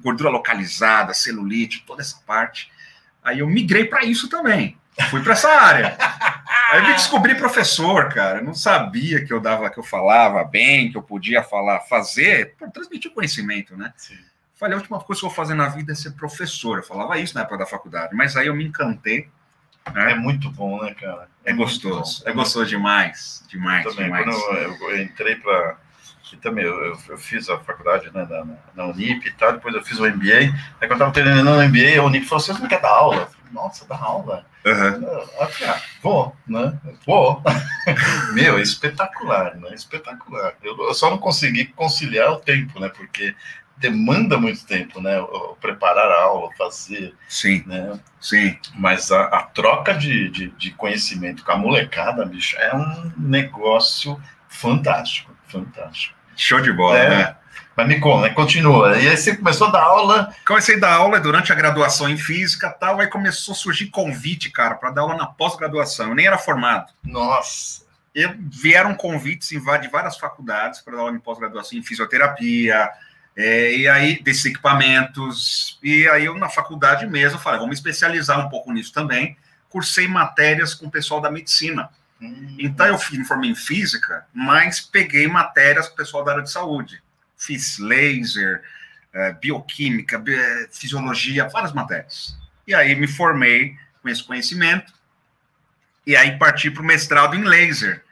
Gordura 0.00 0.28
localizada, 0.28 1.14
celulite, 1.14 1.84
toda 1.86 2.02
essa 2.02 2.18
parte. 2.26 2.72
Aí 3.22 3.38
eu 3.38 3.46
migrei 3.46 3.84
para 3.84 4.04
isso 4.04 4.28
também. 4.28 4.76
Fui 5.10 5.22
para 5.22 5.34
essa 5.34 5.48
área. 5.48 5.96
Aí 6.72 6.82
me 6.82 6.92
descobri 6.94 7.34
professor, 7.36 8.12
cara. 8.12 8.40
Eu 8.40 8.44
não 8.44 8.54
sabia 8.54 9.24
que 9.24 9.32
eu 9.32 9.40
dava, 9.40 9.70
que 9.70 9.78
eu 9.78 9.84
falava 9.84 10.42
bem, 10.42 10.90
que 10.90 10.96
eu 10.96 11.02
podia 11.02 11.42
falar, 11.42 11.80
fazer, 11.80 12.56
transmitir 12.72 13.12
conhecimento, 13.12 13.76
né? 13.76 13.92
Sim. 13.96 14.18
Falei, 14.62 14.76
a 14.76 14.78
última 14.78 15.00
coisa 15.00 15.18
que 15.20 15.26
eu 15.26 15.28
vou 15.28 15.34
fazer 15.36 15.54
na 15.54 15.68
vida 15.68 15.90
é 15.90 15.94
ser 15.96 16.12
professor. 16.12 16.78
Eu 16.78 16.84
falava 16.84 17.18
isso 17.18 17.34
na 17.34 17.40
época 17.40 17.58
da 17.58 17.66
faculdade, 17.66 18.14
mas 18.14 18.36
aí 18.36 18.46
eu 18.46 18.54
me 18.54 18.64
encantei. 18.64 19.28
É 19.86 19.90
Né? 19.90 20.14
muito 20.14 20.48
bom, 20.50 20.80
né, 20.80 20.94
cara? 20.94 21.26
É, 21.44 21.52
muito 21.52 21.68
gostoso, 21.88 22.22
é 22.24 22.32
gostoso 22.32 22.66
demais, 22.66 23.44
demais, 23.48 23.82
Também, 23.84 24.04
demais. 24.04 24.24
quando 24.24 24.56
eu, 24.58 24.90
eu 24.90 25.02
entrei 25.02 25.34
para. 25.34 25.76
Também, 26.40 26.64
eu, 26.64 26.96
eu- 27.08 27.18
fiz 27.18 27.50
a 27.50 27.58
faculdade 27.58 28.08
né, 28.14 28.24
na, 28.30 28.46
na 28.76 28.86
Unip 28.90 29.26
e 29.28 29.32
tal, 29.32 29.52
depois 29.54 29.74
eu 29.74 29.82
fiz 29.82 29.98
o 29.98 30.06
MBA. 30.06 30.54
Aí 30.80 30.86
quando 30.88 30.92
eu 30.92 30.94
estava 31.08 31.12
terminando 31.12 31.48
o 31.48 31.60
MBA, 31.68 31.98
a 32.00 32.04
Unip 32.04 32.24
falou: 32.26 32.40
você 32.40 32.52
não 32.52 32.68
quer 32.68 32.80
dar 32.80 32.88
aula? 32.90 33.16
Eu 33.16 33.26
falei, 33.26 33.52
Nossa, 33.52 33.84
dá 33.86 33.96
aula? 33.98 34.46
Ah, 34.64 35.48
ah, 35.66 35.80
vou, 36.00 36.36
né? 36.46 36.78
Vou. 37.04 37.42
Meu, 38.32 38.58
é 38.58 38.62
espetacular, 38.62 39.56
né? 39.56 39.74
Espetacular. 39.74 40.54
Eu, 40.62 40.78
eu 40.78 40.94
só 40.94 41.10
não 41.10 41.18
consegui 41.18 41.66
conciliar 41.66 42.30
o 42.30 42.36
tempo, 42.36 42.78
né? 42.78 42.88
Porque 42.88 43.34
demanda 43.82 44.38
muito 44.38 44.64
tempo, 44.64 45.00
né? 45.00 45.20
O- 45.20 45.52
o 45.52 45.56
Preparar 45.56 46.10
a 46.10 46.22
aula, 46.22 46.48
fazer, 46.56 47.14
Sim, 47.28 47.62
né? 47.66 47.98
sim. 48.20 48.56
Mas 48.74 49.12
a, 49.12 49.24
a 49.24 49.42
troca 49.42 49.92
de, 49.92 50.30
de, 50.30 50.48
de 50.50 50.70
conhecimento 50.70 51.44
com 51.44 51.52
a 51.52 51.56
molecada, 51.56 52.24
bicho, 52.24 52.56
é 52.58 52.74
um 52.74 53.12
negócio 53.18 54.18
fantástico, 54.48 55.30
fantástico. 55.48 56.14
Show 56.36 56.60
de 56.60 56.72
bola, 56.72 56.98
É. 56.98 57.08
né? 57.10 57.36
Mas 57.76 57.88
me 57.88 57.98
conta, 58.00 58.28
né? 58.28 58.34
continua. 58.34 58.98
E 58.98 59.08
aí 59.08 59.16
você 59.16 59.34
começou 59.36 59.68
a 59.68 59.70
dar 59.70 59.82
aula. 59.82 60.34
Comecei 60.46 60.76
a 60.76 60.80
dar 60.80 60.92
aula 60.94 61.18
durante 61.18 61.50
a 61.52 61.54
graduação 61.54 62.06
em 62.08 62.18
física 62.18 62.66
e 62.66 62.78
tal, 62.78 63.00
aí 63.00 63.06
começou 63.06 63.52
a 63.52 63.56
surgir 63.56 63.86
convite, 63.86 64.50
cara, 64.50 64.74
para 64.74 64.90
dar 64.90 65.00
aula 65.02 65.16
na 65.16 65.26
pós-graduação. 65.26 66.08
Eu 66.08 66.14
nem 66.14 66.26
era 66.26 66.36
formado. 66.36 66.92
Nossa, 67.02 67.82
Eu, 68.14 68.34
vieram 68.50 68.94
convites 68.94 69.48
de 69.48 69.58
várias 69.58 70.18
faculdades 70.18 70.80
para 70.82 70.96
dar 70.96 71.00
aula 71.02 71.16
em 71.16 71.20
pós-graduação 71.20 71.78
em 71.78 71.82
fisioterapia, 71.82 72.90
é, 73.36 73.74
e 73.76 73.88
aí 73.88 74.22
desses 74.22 74.44
equipamentos. 74.44 75.78
E 75.82 76.08
aí 76.08 76.24
eu, 76.24 76.36
na 76.36 76.48
faculdade 76.48 77.06
mesmo, 77.06 77.38
falei, 77.38 77.58
vamos 77.58 77.70
me 77.70 77.74
especializar 77.76 78.44
um 78.44 78.48
pouco 78.48 78.72
nisso 78.72 78.92
também. 78.92 79.36
Cursei 79.68 80.06
matérias 80.06 80.74
com 80.74 80.86
o 80.86 80.90
pessoal 80.90 81.20
da 81.20 81.30
medicina. 81.30 81.88
Então 82.58 82.86
eu 82.86 82.98
me 83.12 83.24
formei 83.24 83.50
em 83.50 83.54
física, 83.54 84.26
mas 84.32 84.80
peguei 84.80 85.26
matérias 85.26 85.88
com 85.88 85.94
o 85.94 85.96
pessoal 85.96 86.22
da 86.24 86.32
área 86.32 86.44
de 86.44 86.52
saúde. 86.52 87.02
Fiz 87.36 87.78
laser, 87.78 88.62
eh, 89.12 89.32
bioquímica, 89.32 90.18
bi- 90.18 90.34
eh, 90.34 90.68
fisiologia, 90.70 91.48
várias 91.48 91.72
matérias. 91.72 92.36
E 92.64 92.74
aí 92.74 92.94
me 92.94 93.08
formei 93.08 93.76
com 94.00 94.08
esse 94.08 94.22
conhecimento 94.22 94.92
e 96.06 96.14
aí 96.16 96.38
parti 96.38 96.70
para 96.70 96.82
o 96.82 96.86
mestrado 96.86 97.34
em 97.34 97.42
laser. 97.42 98.04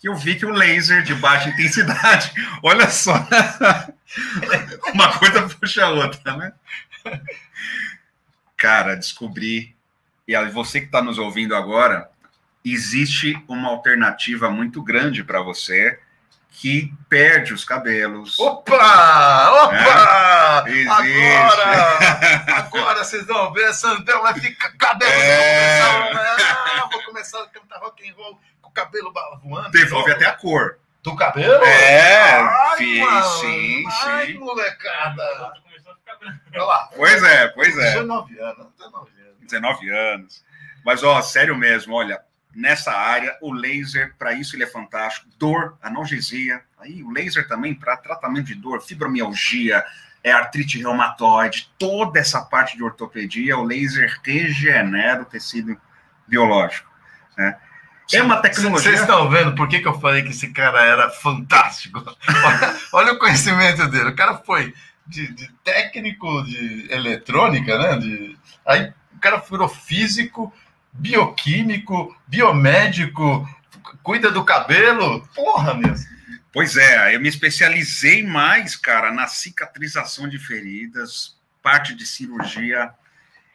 Que 0.00 0.08
eu 0.08 0.14
vi 0.14 0.34
que 0.34 0.46
o 0.46 0.50
laser 0.50 1.02
de 1.02 1.14
baixa 1.14 1.50
intensidade, 1.50 2.32
olha 2.64 2.88
só, 2.88 3.14
uma 4.94 5.18
coisa 5.18 5.48
puxa 5.48 5.84
a 5.84 5.90
outra, 5.90 6.36
né? 6.36 6.52
Cara, 8.56 8.96
descobri, 8.96 9.76
e 10.26 10.34
você 10.46 10.80
que 10.80 10.86
está 10.86 11.02
nos 11.02 11.18
ouvindo 11.18 11.54
agora, 11.54 12.10
existe 12.64 13.42
uma 13.46 13.68
alternativa 13.68 14.50
muito 14.50 14.82
grande 14.82 15.22
para 15.22 15.42
você 15.42 15.98
que 16.50 16.92
perde 17.08 17.54
os 17.54 17.64
cabelos. 17.64 18.38
Opa! 18.38 18.74
Opa! 19.64 20.64
É, 20.68 20.86
agora! 20.86 22.60
Agora 22.60 23.04
vocês 23.04 23.26
vão 23.26 23.52
ver, 23.52 23.72
Sandrão 23.72 24.22
vai 24.22 24.34
ficar 24.34 24.70
cabelo. 24.76 25.10
É. 25.10 25.80
Vou 25.82 26.10
começar, 26.10 26.64
ah, 26.64 26.88
vou 26.90 27.02
começar 27.04 27.42
a 27.42 27.46
cantar 27.46 27.78
rock 27.78 28.08
and 28.08 28.14
roll 28.14 28.38
com 28.60 28.68
o 28.68 28.72
cabelo 28.72 29.12
voando. 29.42 29.70
Devolve 29.70 30.12
até 30.12 30.26
a 30.26 30.32
cor. 30.32 30.78
Do 31.02 31.16
cabelo? 31.16 31.64
É, 31.64 32.32
Ai, 32.42 32.76
sim, 32.76 33.00
mano. 33.00 33.24
sim, 33.40 33.84
Ai, 34.02 34.26
sim. 34.26 34.38
molecada. 34.38 35.52
Olha 36.52 36.62
lá. 36.64 36.90
Pois 36.94 37.22
é, 37.22 37.48
pois 37.48 37.78
é. 37.78 37.92
19 37.92 38.38
anos, 38.38 38.66
19 38.76 39.10
anos. 39.22 39.38
19 39.40 39.90
anos. 39.90 40.44
Mas, 40.84 41.02
ó, 41.02 41.22
sério 41.22 41.56
mesmo, 41.56 41.94
olha, 41.94 42.20
nessa 42.54 42.92
área, 42.92 43.36
o 43.40 43.52
laser, 43.52 44.14
para 44.18 44.32
isso 44.32 44.56
ele 44.56 44.64
é 44.64 44.66
fantástico. 44.66 45.28
Dor, 45.38 45.76
analgesia, 45.82 46.62
aí 46.78 47.02
o 47.02 47.10
laser 47.10 47.46
também 47.46 47.74
para 47.74 47.96
tratamento 47.96 48.46
de 48.46 48.54
dor, 48.54 48.82
fibromialgia, 48.82 49.84
é 50.22 50.32
artrite 50.32 50.78
reumatoide, 50.78 51.72
toda 51.78 52.18
essa 52.18 52.42
parte 52.42 52.76
de 52.76 52.84
ortopedia, 52.84 53.56
o 53.56 53.62
laser 53.62 54.20
regenera 54.22 55.22
o 55.22 55.24
tecido 55.24 55.76
biológico. 56.26 56.90
Né? 57.36 57.56
É 58.12 58.22
uma 58.22 58.36
tecnologia. 58.36 58.90
Vocês 58.90 59.00
estão 59.00 59.28
vendo 59.30 59.54
por 59.54 59.68
que, 59.68 59.78
que 59.78 59.88
eu 59.88 59.98
falei 59.98 60.22
que 60.22 60.30
esse 60.30 60.52
cara 60.52 60.82
era 60.82 61.10
fantástico? 61.10 62.00
Olha, 62.44 62.76
olha 62.92 63.12
o 63.12 63.18
conhecimento 63.18 63.86
dele. 63.88 64.10
O 64.10 64.16
cara 64.16 64.38
foi 64.38 64.74
de, 65.06 65.32
de 65.32 65.50
técnico 65.64 66.42
de 66.44 66.88
eletrônica, 66.90 67.78
né? 67.78 67.98
De, 67.98 68.36
aí 68.66 68.92
o 69.14 69.18
cara 69.20 69.38
virou 69.38 69.68
físico, 69.68 70.52
bioquímico, 70.92 72.16
biomédico, 72.26 73.48
cuida 74.02 74.30
do 74.30 74.44
cabelo. 74.44 75.26
Porra, 75.34 75.74
mesmo. 75.74 76.08
Pois 76.52 76.76
é, 76.76 77.14
eu 77.14 77.20
me 77.20 77.28
especializei 77.28 78.26
mais, 78.26 78.74
cara, 78.74 79.12
na 79.12 79.26
cicatrização 79.28 80.28
de 80.28 80.38
feridas, 80.38 81.38
parte 81.62 81.94
de 81.94 82.04
cirurgia, 82.04 82.90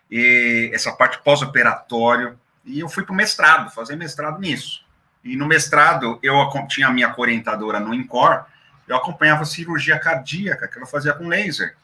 e 0.10 0.72
essa 0.74 0.92
parte 0.94 1.20
pós-operatório, 1.22 2.40
e 2.64 2.80
eu 2.80 2.88
fui 2.88 3.04
para 3.04 3.12
o 3.12 3.16
mestrado, 3.16 3.70
fazer 3.72 3.96
mestrado 3.96 4.40
nisso. 4.40 4.86
E 5.24 5.36
no 5.36 5.46
mestrado, 5.46 6.20
eu 6.24 6.36
tinha 6.70 6.88
a 6.88 6.92
minha 6.92 7.14
orientadora 7.18 7.80
no 7.80 7.94
INCOR, 7.94 8.46
eu 8.88 8.96
acompanhava 8.96 9.44
cirurgia 9.44 10.00
cardíaca, 10.00 10.68
que 10.68 10.78
ela 10.78 10.88
fazia 10.88 11.14
com 11.14 11.28
laser. 11.28 11.76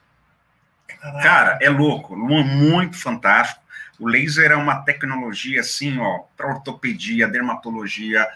Cara, 1.23 1.57
é 1.61 1.69
louco, 1.69 2.15
mu- 2.15 2.43
muito 2.43 2.97
fantástico. 2.97 3.60
O 4.01 4.07
laser 4.07 4.51
é 4.51 4.55
uma 4.55 4.81
tecnologia 4.81 5.61
assim, 5.61 5.99
ó, 5.99 6.23
para 6.35 6.47
ortopedia, 6.47 7.27
dermatologia, 7.27 8.27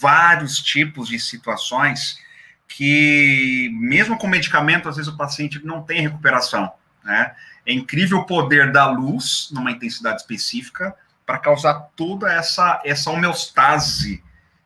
vários 0.00 0.58
tipos 0.58 1.06
de 1.06 1.20
situações 1.20 2.18
que, 2.66 3.70
mesmo 3.74 4.18
com 4.18 4.26
medicamento, 4.26 4.88
às 4.88 4.96
vezes 4.96 5.12
o 5.12 5.16
paciente 5.16 5.64
não 5.64 5.84
tem 5.84 6.00
recuperação, 6.00 6.72
né? 7.04 7.32
É 7.64 7.72
incrível 7.72 8.18
o 8.18 8.26
poder 8.26 8.72
da 8.72 8.90
luz 8.90 9.50
numa 9.52 9.70
intensidade 9.70 10.20
específica 10.20 10.92
para 11.24 11.38
causar 11.38 11.74
toda 11.94 12.32
essa 12.32 12.82
essa 12.84 13.08
homeostase 13.08 14.20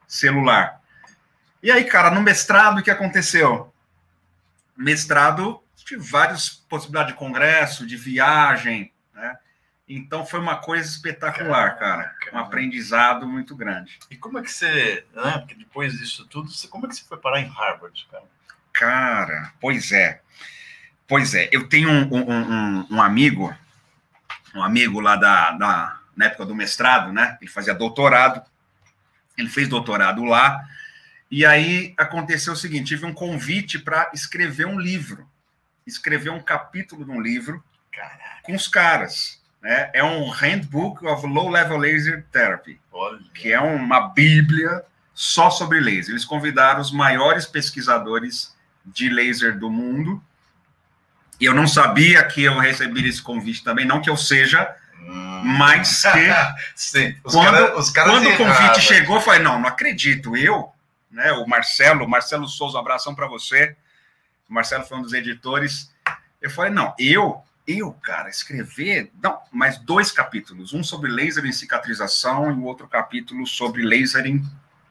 celular. 0.07 0.81
E 1.63 1.71
aí, 1.71 1.85
cara, 1.85 2.11
no 2.11 2.23
mestrado, 2.23 2.79
o 2.79 2.83
que 2.83 2.91
aconteceu? 2.91 3.71
Mestrado, 4.75 5.63
tive 5.77 6.01
várias 6.01 6.49
possibilidades 6.49 7.13
de 7.13 7.19
congresso, 7.19 7.87
de 7.87 7.99
viagem? 7.99 8.91
Então 9.89 10.27
foi 10.27 10.39
uma 10.39 10.57
coisa 10.57 10.87
espetacular, 10.89 11.79
cara. 11.79 12.15
Um 12.33 12.39
aprendizado 12.39 13.27
muito 13.27 13.57
grande. 13.57 13.99
E 14.11 14.17
como 14.17 14.39
é 14.39 14.43
que 14.43 14.51
você, 14.51 15.07
né? 15.15 15.39
Porque 15.39 15.55
depois 15.55 15.99
disso 15.99 16.27
tudo, 16.27 16.51
como 16.69 16.85
é 16.87 16.89
que 16.89 16.97
você 16.97 17.05
foi 17.05 17.17
parar 17.17 17.41
em 17.41 17.49
Harvard, 17.49 18.07
cara? 18.11 18.25
Cara, 18.73 19.53
pois 19.61 19.91
é. 19.93 20.21
Pois 21.07 21.35
é, 21.35 21.49
eu 21.51 21.67
tenho 21.69 21.89
um, 21.91 22.03
um- 22.15 22.31
um- 22.31 22.87
um 22.97 23.03
amigo, 23.03 23.57
um 24.55 24.63
amigo 24.63 25.01
lá 25.01 25.17
da, 25.17 25.53
da- 25.53 26.01
na 26.15 26.27
época 26.27 26.45
do 26.45 26.55
mestrado, 26.55 27.11
né? 27.13 27.39
Ele 27.41 27.51
fazia 27.51 27.75
doutorado, 27.75 28.43
ele 29.39 29.49
fez 29.49 29.69
doutorado 29.69 30.23
lá, 30.25 30.69
e 31.31 31.47
aí 31.47 31.95
aconteceu 31.97 32.53
o 32.53 32.57
seguinte: 32.57 32.89
tive 32.89 33.07
um 33.07 33.15
convite 33.15 33.79
para 33.79 34.11
escrever 34.13 34.67
um 34.67 34.79
livro, 34.79 35.27
escrever 35.87 36.29
um 36.31 36.43
capítulo 36.43 37.07
de 37.07 37.11
um 37.11 37.21
livro 37.23 37.65
Caraca, 37.91 38.43
com 38.43 38.55
os 38.55 38.69
caras. 38.69 39.38
Né? 39.63 39.91
É 39.93 40.05
um 40.05 40.29
Handbook 40.31 41.05
of 41.07 41.27
Low 41.27 41.49
Level 41.51 41.79
Laser 41.79 42.25
Therapy 42.31 42.81
olha. 42.93 43.19
que 43.35 43.53
é 43.53 43.61
uma 43.61 44.09
bíblia 44.09 44.85
só 45.13 45.51
sobre 45.51 45.81
laser. 45.81 46.11
Eles 46.11 46.25
convidaram 46.25 46.81
os 46.81 46.93
maiores 46.93 47.45
pesquisadores 47.45 48.55
de 48.87 49.09
laser 49.09 49.59
do 49.59 49.69
mundo. 49.71 50.23
E 51.41 51.45
eu 51.45 51.55
não 51.55 51.67
sabia 51.67 52.23
que 52.25 52.43
eu 52.45 52.59
receberia 52.59 53.09
esse 53.11 53.23
convite 53.23 53.63
também, 53.65 53.85
não 53.85 54.01
que 54.01 54.09
eu 54.11 54.17
seja, 54.17 54.75
Hum. 55.01 55.43
mas 55.59 56.03
que 56.03 56.29
Sim, 56.75 57.17
os 57.25 57.33
Quando- 57.33 57.45
cara- 57.53 57.79
os 57.79 57.91
caras 57.91 58.13
quando 58.13 58.29
o 58.29 58.37
convite 58.37 58.81
chegou, 58.81 59.17
eu 59.17 59.21
falei, 59.23 59.41
não, 59.41 59.59
não 59.61 59.69
acredito. 59.69 60.37
Eu, 60.37 60.71
né, 61.11 61.33
o 61.33 61.47
Marcelo, 61.47 62.09
Marcelo 62.09 62.47
Souza, 62.49 62.77
um 62.77 62.81
abração 62.81 63.15
para 63.15 63.27
você. 63.27 63.77
O 64.49 64.55
Marcelo 64.55 64.85
foi 64.85 64.99
um 64.99 65.03
dos 65.03 65.13
editores. 65.13 65.93
Eu 66.41 66.51
falei, 66.51 66.71
não, 66.73 66.95
eu, 66.99 67.43
eu, 67.69 67.93
cara, 67.93 68.31
escrever, 68.31 69.13
não, 69.23 69.39
mas 69.53 69.77
dois 69.79 70.11
capítulos, 70.11 70.73
um 70.73 70.83
sobre 70.83 71.11
laser 71.11 71.45
em 71.45 71.53
cicatrização 71.53 72.51
e 72.51 72.55
o 72.55 72.65
outro 72.65 72.89
capítulo 72.89 73.47
sobre 73.47 73.83
laser 73.83 74.27
em 74.27 74.43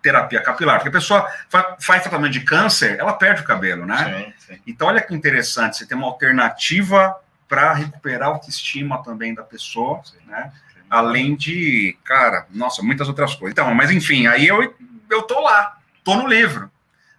terapia 0.02 0.40
capilar. 0.42 0.76
Porque 0.78 0.90
a 0.90 0.92
pessoa 0.92 1.28
fa- 1.50 1.76
faz 1.80 2.04
tratamento 2.04 2.32
de 2.34 2.42
câncer, 2.42 3.00
ela 3.00 3.13
perde 3.13 3.42
o 3.42 3.46
cabelo, 3.46 3.86
né? 3.86 4.34
Sim, 4.38 4.54
sim. 4.54 4.62
Então, 4.68 4.88
olha 4.88 5.02
que 5.02 5.13
interessante, 5.13 5.76
você 5.78 5.86
tem 5.88 5.98
uma 5.98 6.08
alternativa 6.08 7.20
para 7.50 7.74
recuperar 7.74 8.30
a 8.30 8.32
autoestima 8.34 9.02
também 9.04 9.34
da 9.34 9.42
pessoa, 9.44 10.02
né? 10.26 10.52
Além 10.90 11.36
de, 11.36 11.98
cara, 12.04 12.46
nossa, 12.52 12.82
muitas 12.84 13.08
outras 13.08 13.34
coisas. 13.36 13.52
Então, 13.54 13.74
mas 13.74 13.90
enfim, 13.92 14.28
aí 14.28 14.48
eu, 14.48 14.76
eu 15.10 15.22
tô 15.24 15.42
lá, 15.42 15.78
tô 16.04 16.16
no 16.16 16.28
livro, 16.28 16.72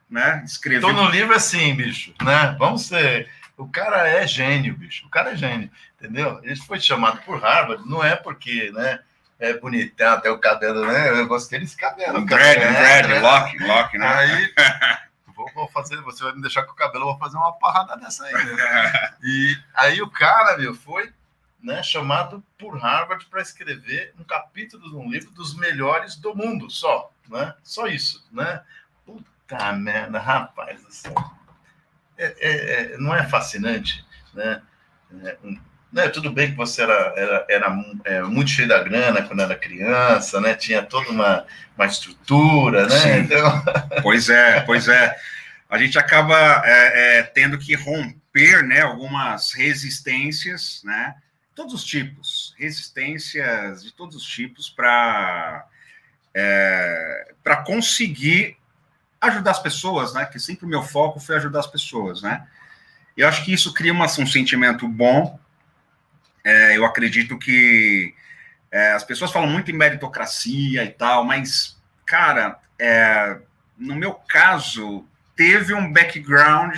né? 0.09 0.43
Escrevi. 0.47 0.81
Tô 0.81 0.93
no 0.93 1.11
livro 1.11 1.35
assim, 1.35 1.75
bicho, 1.75 2.15
né? 2.23 2.55
Vamos 2.59 2.87
ser. 2.87 3.29
O 3.59 3.69
cara 3.69 4.07
é 4.07 4.25
gênio, 4.25 4.77
bicho. 4.77 5.05
O 5.05 5.11
cara 5.11 5.33
é 5.33 5.37
gênio, 5.37 5.69
entendeu? 5.97 6.39
Ele 6.45 6.55
foi 6.55 6.79
chamado 6.79 7.21
por 7.23 7.43
Harvard, 7.43 7.85
não 7.89 8.03
é 8.05 8.15
porque, 8.15 8.71
né? 8.71 9.01
É 9.37 9.53
bonitão, 9.53 10.13
até 10.15 10.31
o 10.31 10.39
cabelo, 10.39 10.87
né? 10.87 11.11
Eu 11.11 11.27
gostei 11.27 11.59
desse 11.59 11.77
cabelo. 11.77 12.19
Um 12.19 12.25
dread, 12.25 12.61
É, 12.61 12.71
um 12.71 12.73
dread, 12.73 13.09
né? 13.09 13.21
lock, 13.21 13.59
lock, 13.59 13.99
né? 13.99 14.07
Aí, 14.07 14.55
vou, 15.35 15.51
vou 15.55 15.69
fazer, 15.69 16.01
você 16.03 16.23
vai 16.23 16.33
me 16.35 16.41
deixar 16.41 16.63
com 16.63 16.73
o 16.73 16.77
cabelo, 16.77 17.03
eu 17.03 17.09
vou 17.09 17.19
fazer 17.19 17.37
uma 17.37 17.53
parrada 17.53 17.97
dessa 17.97 18.25
aí. 18.25 18.33
Né? 18.33 19.11
E 19.23 19.59
aí 19.75 20.01
o 20.01 20.11
cara, 20.11 20.57
meu, 20.57 20.75
foi 20.75 21.13
né, 21.61 21.83
chamado 21.83 22.43
por 22.57 22.79
Harvard 22.79 23.27
para 23.27 23.43
escrever 23.43 24.15
um 24.19 24.23
capítulo 24.25 24.89
de 24.89 24.97
um 24.97 25.11
livro 25.11 25.33
dos 25.33 25.57
melhores 25.57 26.15
do 26.15 26.35
mundo, 26.35 26.71
só, 26.71 27.13
né? 27.29 27.55
Só 27.65 27.89
isso, 27.89 28.25
né? 28.31 28.63
Puta 29.05 29.73
merda, 29.73 30.21
rapaz 30.21 30.81
do 30.83 30.93
céu. 30.93 31.38
É, 32.19 32.35
é- 32.41 32.83
é- 32.95 32.99
não 32.99 33.15
é 33.15 33.27
fascinante? 33.29 34.05
né? 34.35 34.61
É, 35.25 35.37
né, 35.91 36.09
tudo 36.09 36.31
bem 36.31 36.51
que 36.51 36.57
você 36.57 36.83
era, 36.83 37.15
era, 37.17 37.47
era 37.49 37.77
é, 38.05 38.23
muito 38.23 38.51
cheio 38.51 38.69
da 38.69 38.83
grana 38.83 39.23
quando 39.23 39.41
era 39.41 39.57
criança, 39.57 40.41
né? 40.41 40.55
Tinha 40.55 40.83
toda 40.83 41.09
uma, 41.11 41.47
uma 41.77 41.87
estrutura, 41.87 42.87
né? 42.87 42.99
Sim. 42.99 43.19
Então, 43.21 43.65
Pois 44.03 44.29
é, 44.29 44.61
pois 44.61 44.87
é. 44.89 45.17
A 45.71 45.79
gente 45.79 45.99
acaba 45.99 46.63
é, 46.65 47.19
é, 47.19 47.23
tendo 47.23 47.59
que 47.59 47.75
romper, 47.75 48.63
né, 48.65 48.81
algumas 48.81 49.53
resistências, 49.53 50.83
né? 50.85 51.15
Todos 51.55 51.75
os 51.75 51.85
tipos, 51.85 52.55
resistências 52.59 53.83
de 53.83 53.93
todos 53.93 54.17
os 54.17 54.25
tipos 54.25 54.69
para 54.71 55.67
para 57.43 57.57
conseguir 57.65 58.58
ajudar 59.21 59.51
as 59.53 59.59
pessoas, 59.59 60.15
né? 60.15 60.25
Que 60.27 60.39
sempre 60.39 60.67
o 60.67 60.69
meu 60.69 60.83
foco 60.83 61.19
foi 61.21 61.37
ajudar 61.37 61.61
as 61.61 61.67
pessoas, 61.67 62.23
né? 62.23 62.47
Eu 63.17 63.27
acho 63.27 63.45
que 63.45 63.53
isso 63.53 63.75
cria 63.75 63.93
uma- 63.93 64.07
um 64.07 64.27
sentimento 64.27 64.87
bom. 64.87 65.39
É, 66.45 66.77
eu 66.77 66.85
acredito 66.85 67.39
que 67.39 68.15
é, 68.71 68.93
as 68.93 69.03
pessoas 69.03 69.33
falam 69.33 69.49
muito 69.49 69.71
em 69.71 69.75
meritocracia 69.75 70.85
e 70.85 70.91
tal, 70.91 71.25
mas, 71.25 71.77
cara, 72.07 72.59
é, 72.79 73.39
no 73.77 73.95
meu 73.97 74.13
caso, 74.13 75.07
teve 75.35 75.73
um 75.75 75.93
background 75.93 76.77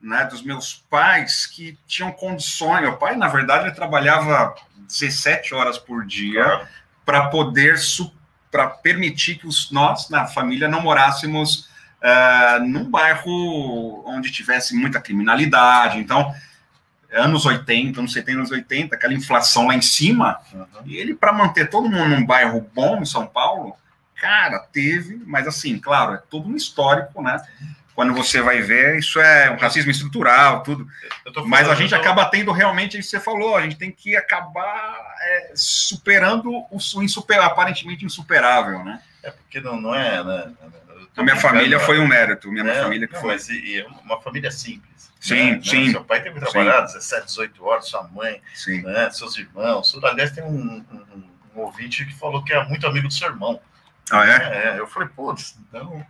né, 0.00 0.24
dos 0.26 0.42
meus 0.42 0.84
pais 0.90 1.46
que 1.46 1.78
tinham 1.86 2.12
condições. 2.12 2.82
Meu 2.82 2.96
pai, 2.96 3.16
na 3.16 3.28
verdade, 3.28 3.64
ele 3.66 3.74
trabalhava 3.74 4.54
17 4.86 5.54
horas 5.54 5.78
por 5.78 6.04
dia 6.06 6.68
para 7.04 7.28
poder 7.28 7.78
para 8.56 8.68
permitir 8.68 9.36
que 9.36 9.46
os, 9.46 9.70
nós, 9.70 10.08
na 10.08 10.26
família, 10.26 10.66
não 10.66 10.80
morássemos 10.80 11.68
ah, 12.02 12.58
num 12.64 12.88
bairro 12.88 14.02
onde 14.06 14.32
tivesse 14.32 14.74
muita 14.74 14.98
criminalidade. 14.98 15.98
Então, 15.98 16.34
anos 17.12 17.44
80, 17.44 18.00
anos 18.00 18.14
70, 18.14 18.38
anos 18.38 18.50
80, 18.50 18.96
aquela 18.96 19.12
inflação 19.12 19.66
lá 19.66 19.74
em 19.74 19.82
cima, 19.82 20.40
e 20.86 20.96
ele, 20.96 21.14
para 21.14 21.34
manter 21.34 21.68
todo 21.68 21.90
mundo 21.90 22.08
num 22.08 22.24
bairro 22.24 22.66
bom 22.74 23.02
em 23.02 23.04
São 23.04 23.26
Paulo, 23.26 23.76
cara, 24.18 24.58
teve, 24.72 25.22
mas 25.26 25.46
assim, 25.46 25.78
claro, 25.78 26.14
é 26.14 26.22
todo 26.30 26.48
um 26.48 26.56
histórico, 26.56 27.20
né? 27.20 27.38
Quando 27.96 28.12
você 28.12 28.42
vai 28.42 28.60
ver, 28.60 28.98
isso 28.98 29.18
é 29.18 29.50
um 29.50 29.56
racismo 29.56 29.90
estrutural, 29.90 30.62
tudo. 30.62 30.86
tô 31.32 31.46
Mas 31.46 31.66
a 31.66 31.74
gente 31.74 31.94
acaba 31.94 32.26
tendo 32.26 32.52
realmente, 32.52 32.98
isso 32.98 33.10
que 33.10 33.16
você 33.16 33.24
falou, 33.24 33.56
a 33.56 33.62
gente 33.62 33.76
tem 33.76 33.90
que 33.90 34.14
acabar 34.14 35.00
é, 35.22 35.52
superando 35.54 36.66
o 36.70 36.78
su- 36.78 37.02
insuper, 37.02 37.40
aparentemente 37.42 38.04
insuperável, 38.04 38.84
né? 38.84 39.00
É 39.22 39.30
porque 39.30 39.62
não, 39.62 39.80
não 39.80 39.94
é, 39.94 40.22
né? 40.22 40.52
Tô 41.14 41.22
A 41.22 41.24
minha 41.24 41.36
família 41.36 41.80
foi 41.80 41.98
um 41.98 42.06
mérito, 42.06 42.52
minha 42.52 42.62
né? 42.64 42.74
família 42.82 43.08
que 43.08 43.14
Não, 43.14 43.20
foi. 43.22 43.32
Mas 43.32 43.48
e, 43.48 43.80
é 43.80 43.86
uma 44.04 44.20
família 44.20 44.50
simples. 44.50 45.10
Sim, 45.18 45.52
né? 45.52 45.60
sim. 45.64 45.90
Seu 45.90 46.04
pai 46.04 46.22
teve 46.22 46.38
que 46.38 46.40
trabalhar 46.40 46.82
17, 46.82 47.24
18 47.24 47.64
horas, 47.64 47.88
sua 47.88 48.02
mãe, 48.08 48.42
Sim. 48.54 48.82
né? 48.82 49.08
seus 49.10 49.38
irmãos. 49.38 49.98
Aliás, 50.04 50.32
tem 50.32 50.44
um, 50.44 50.84
um, 50.92 51.24
um 51.56 51.60
ouvinte 51.62 52.04
que 52.04 52.14
falou 52.14 52.44
que 52.44 52.52
é 52.52 52.62
muito 52.68 52.86
amigo 52.86 53.08
do 53.08 53.14
seu 53.14 53.28
irmão. 53.28 53.58
Ah, 54.10 54.26
é? 54.28 54.74
É, 54.74 54.78
eu 54.78 54.86
falei, 54.86 55.08
putz, 55.08 55.56
então. 55.66 56.06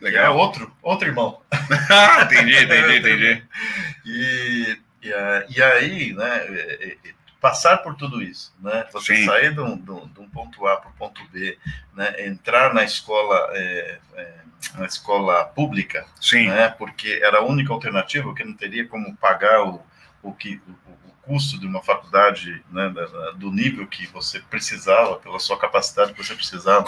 É 0.00 0.04
Legal. 0.04 0.36
outro, 0.36 0.74
outro 0.82 1.08
irmão. 1.08 1.40
Entendi, 2.22 2.56
entendi, 2.64 2.96
entendi. 2.98 3.42
E, 4.08 4.78
e, 5.02 5.08
e 5.56 5.62
aí, 5.62 6.12
né, 6.12 6.36
é, 6.48 6.96
é, 7.04 7.14
passar 7.40 7.78
por 7.78 7.96
tudo 7.96 8.22
isso, 8.22 8.54
né, 8.60 8.86
você 8.92 9.16
Sim. 9.16 9.24
sair 9.24 9.52
de 9.52 9.60
um, 9.60 9.76
de 9.76 9.90
um- 9.90 10.28
ponto 10.30 10.64
A 10.66 10.76
para 10.76 10.90
o 10.90 10.92
ponto 10.92 11.20
B, 11.32 11.58
né, 11.94 12.26
entrar 12.26 12.72
na 12.72 12.84
escola, 12.84 13.50
é, 13.52 13.98
é, 14.14 14.34
na 14.78 14.86
escola 14.86 15.44
pública, 15.44 16.06
Sim, 16.20 16.48
né, 16.48 16.68
porque 16.68 17.20
era 17.22 17.38
a 17.38 17.44
única 17.44 17.72
alternativa, 17.72 18.32
que 18.34 18.44
não 18.44 18.54
teria 18.54 18.86
como 18.86 19.16
pagar 19.16 19.62
o, 19.64 19.82
o, 20.22 20.32
que, 20.32 20.60
o 20.86 21.05
custo 21.26 21.58
de 21.58 21.66
uma 21.66 21.82
faculdade 21.82 22.62
né, 22.70 22.92
do 23.36 23.50
nível 23.50 23.86
que 23.86 24.06
você 24.06 24.40
precisava, 24.40 25.16
pela 25.16 25.38
sua 25.38 25.58
capacidade 25.58 26.12
que 26.12 26.24
você 26.24 26.34
precisava, 26.34 26.86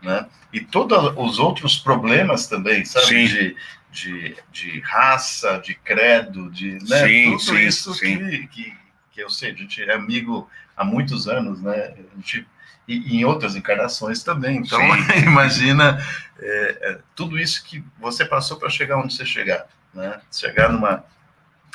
né, 0.00 0.26
e 0.52 0.60
todos 0.60 1.12
os 1.16 1.38
outros 1.38 1.76
problemas 1.76 2.46
também, 2.46 2.84
sabe, 2.84 3.06
Sim. 3.06 3.26
de, 3.26 3.56
de, 3.90 4.36
de 4.52 4.80
raça, 4.80 5.58
de 5.58 5.74
credo, 5.74 6.50
de 6.50 6.78
né, 6.88 7.06
Sim, 7.06 7.24
tudo 7.24 7.42
sim, 7.42 7.58
isso 7.58 7.94
sim. 7.94 8.18
Que, 8.18 8.46
que, 8.46 8.74
que 9.12 9.22
eu 9.22 9.28
sei, 9.28 9.50
a 9.50 9.54
gente 9.54 9.82
é 9.82 9.92
amigo 9.92 10.48
há 10.76 10.84
muitos 10.84 11.26
anos, 11.26 11.60
né, 11.60 11.94
a 12.12 12.16
gente, 12.16 12.46
e, 12.86 12.96
e 12.96 13.16
em 13.20 13.24
outras 13.24 13.56
encarnações 13.56 14.22
também, 14.22 14.58
então 14.58 14.80
imagina 15.18 15.98
é, 16.38 16.78
é, 16.80 16.98
tudo 17.14 17.38
isso 17.38 17.64
que 17.64 17.84
você 17.98 18.24
passou 18.24 18.56
para 18.56 18.70
chegar 18.70 18.98
onde 18.98 19.14
você 19.14 19.26
chegar, 19.26 19.66
né? 19.92 20.20
Chegar 20.32 20.72
numa, 20.72 21.04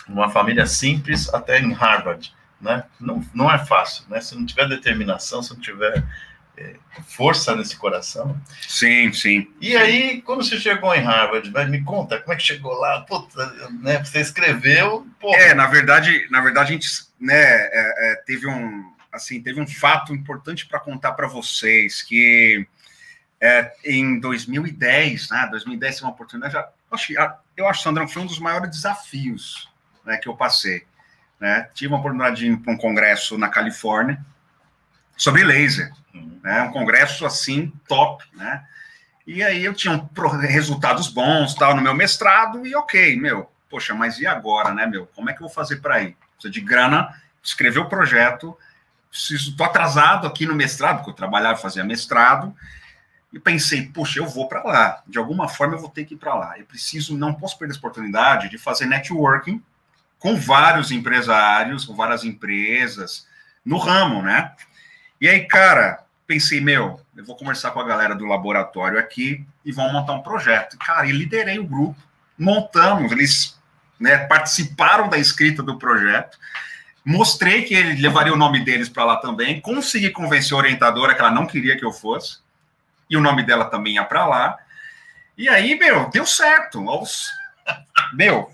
numa 0.08 0.30
família 0.30 0.66
simples 0.66 1.34
até 1.34 1.60
em 1.60 1.74
Harvard, 1.74 2.34
né? 2.62 2.84
Não, 3.00 3.24
não 3.34 3.52
é 3.52 3.58
fácil, 3.66 4.06
né? 4.10 4.22
Se 4.22 4.36
não 4.36 4.46
tiver 4.46 4.68
determinação, 4.68 5.42
se 5.44 5.54
não 5.54 5.60
tiver 5.62 6.04
é, 6.58 6.76
força 7.08 7.56
nesse 7.56 7.76
coração. 7.76 8.40
sim, 8.68 9.12
sim. 9.12 9.52
E 9.60 9.76
aí, 9.76 10.22
quando 10.22 10.44
você 10.44 10.58
chegou 10.60 10.94
em 10.96 11.02
Harvard, 11.02 11.50
vai, 11.50 11.66
me 11.68 11.84
conta, 11.84 12.20
como 12.22 12.34
é 12.34 12.38
que 12.38 12.44
chegou 12.44 12.74
lá? 12.80 13.02
Puta, 13.02 13.46
né? 13.82 14.04
Você 14.04 14.20
escreveu, 14.22 15.06
pô, 15.20 15.36
É, 15.36 15.54
na 15.54 15.68
verdade, 15.68 16.28
na 16.32 16.40
verdade 16.42 16.70
a 16.72 16.74
gente, 16.74 16.88
né, 17.20 17.36
é, 17.36 18.12
é, 18.12 18.16
teve 18.26 18.48
um, 18.48 18.94
assim, 19.12 19.42
teve 19.42 19.60
um 19.60 19.68
fato 19.68 20.14
importante 20.14 20.66
para 20.66 20.80
contar 20.80 21.12
para 21.14 21.28
vocês 21.28 22.02
que 22.02 22.66
é, 23.42 23.74
em 23.84 24.18
2010, 24.20 25.30
né, 25.30 25.48
2010 25.52 26.00
foi 26.00 26.08
uma 26.08 26.14
oportunidade. 26.14 26.54
já- 26.54 26.70
eu 26.90 26.96
acho, 26.96 27.14
eu 27.58 27.68
acho, 27.68 27.84
Sandrão, 27.84 28.08
foi 28.08 28.22
um 28.22 28.26
dos 28.26 28.40
maiores 28.40 28.70
desafios, 28.72 29.70
né, 30.06 30.18
que 30.18 30.28
eu 30.28 30.36
passei. 30.36 30.86
Né? 31.40 31.70
Tive 31.74 31.94
uma 31.94 32.00
oportunidade 32.00 32.38
de 32.38 32.48
ir 32.48 32.58
para 32.58 32.74
um 32.74 32.78
congresso 32.78 33.38
na 33.38 33.50
Califórnia 33.50 34.24
sobre 35.18 35.44
laser 35.44 35.92
né? 36.46 36.62
Um 36.62 36.72
congresso 36.72 37.26
assim 37.26 37.72
top, 37.88 38.24
né? 38.34 38.64
E 39.26 39.42
aí 39.42 39.66
eu 39.66 39.74
tinha 39.74 40.08
resultados 40.42 41.08
bons, 41.08 41.56
tal, 41.56 41.76
no 41.76 41.82
meu 41.82 41.96
mestrado 41.96 42.66
e 42.66 42.76
ok, 42.76 43.20
meu. 43.20 43.52
Poxa, 43.70 43.96
mas 43.96 44.20
e 44.20 44.28
agora, 44.28 44.72
né, 44.72 44.86
meu? 44.86 45.08
Como 45.08 45.30
é 45.30 45.34
que 45.34 45.42
eu 45.42 45.48
vou 45.48 45.54
fazer 45.54 45.78
para 45.78 46.04
ir? 46.04 46.16
Precisa 46.36 46.54
de 46.54 46.62
grana, 46.62 47.10
escrever 47.42 47.80
o 47.80 47.90
projeto. 47.90 48.56
Preciso, 49.10 49.56
tô 49.56 49.64
atrasado 49.64 50.28
aqui 50.28 50.46
no 50.46 50.54
mestrado, 50.54 50.98
porque 50.98 51.10
eu 51.10 51.16
trabalhava, 51.16 51.58
fazia 51.58 51.84
mestrado. 51.84 52.56
E 53.34 53.40
pensei, 53.40 53.88
poxa, 53.88 54.20
eu 54.20 54.28
vou 54.28 54.48
para 54.48 54.64
lá. 54.64 55.04
De 55.08 55.18
alguma 55.18 55.48
forma 55.48 55.74
eu 55.74 55.80
vou 55.80 55.90
ter 55.90 56.06
que 56.06 56.14
ir 56.14 56.18
para 56.18 56.36
lá. 56.36 56.60
Eu 56.60 56.66
preciso, 56.66 57.18
não 57.18 57.34
posso 57.34 57.58
perder 57.58 57.72
essa 57.72 57.80
oportunidade 57.80 58.50
de 58.50 58.58
fazer 58.60 58.86
networking 58.86 59.62
com 60.26 60.36
vários 60.36 60.90
empresários, 60.90 61.86
com 61.86 61.94
várias 61.94 62.24
empresas 62.24 63.28
no 63.64 63.78
ramo, 63.78 64.24
né? 64.24 64.54
E 65.22 65.30
aí, 65.30 65.48
cara, 65.48 66.04
pensei, 66.26 66.60
meu, 66.60 67.00
eu 67.16 67.24
vou 67.24 67.38
conversar 67.38 67.70
com 67.70 67.80
a 67.80 67.86
galera 67.86 68.16
do 68.16 68.26
laboratório 68.26 68.98
aqui 68.98 69.46
e 69.64 69.72
vamos 69.72 69.94
montar 69.94 70.14
um 70.14 70.24
projeto. 70.24 70.80
Cara, 70.80 71.06
e 71.06 71.12
liderei 71.12 71.60
o 71.60 71.68
grupo, 71.68 71.96
montamos, 72.40 73.12
eles 73.12 73.56
né, 74.00 74.18
participaram 74.18 75.10
da 75.10 75.20
escrita 75.20 75.62
do 75.62 75.78
projeto, 75.78 76.40
mostrei 77.06 77.62
que 77.62 77.76
ele 77.76 78.02
levaria 78.02 78.34
o 78.34 78.38
nome 78.38 78.66
deles 78.66 78.90
para 78.90 79.06
lá 79.06 79.18
também, 79.18 79.62
consegui 79.62 80.10
convencer 80.10 80.56
a 80.56 80.58
orientadora 80.58 81.14
que 81.14 81.22
ela 81.22 81.30
não 81.30 81.46
queria 81.46 81.78
que 81.78 81.86
eu 81.86 81.92
fosse, 81.92 82.40
e 83.08 83.16
o 83.16 83.22
nome 83.22 83.44
dela 83.44 83.66
também 83.66 83.94
ia 83.94 84.04
para 84.04 84.26
lá. 84.26 84.58
E 85.38 85.48
aí, 85.48 85.76
meu, 85.76 86.10
deu 86.10 86.26
certo. 86.26 86.90
Aos... 86.90 87.30
Meu, 88.12 88.52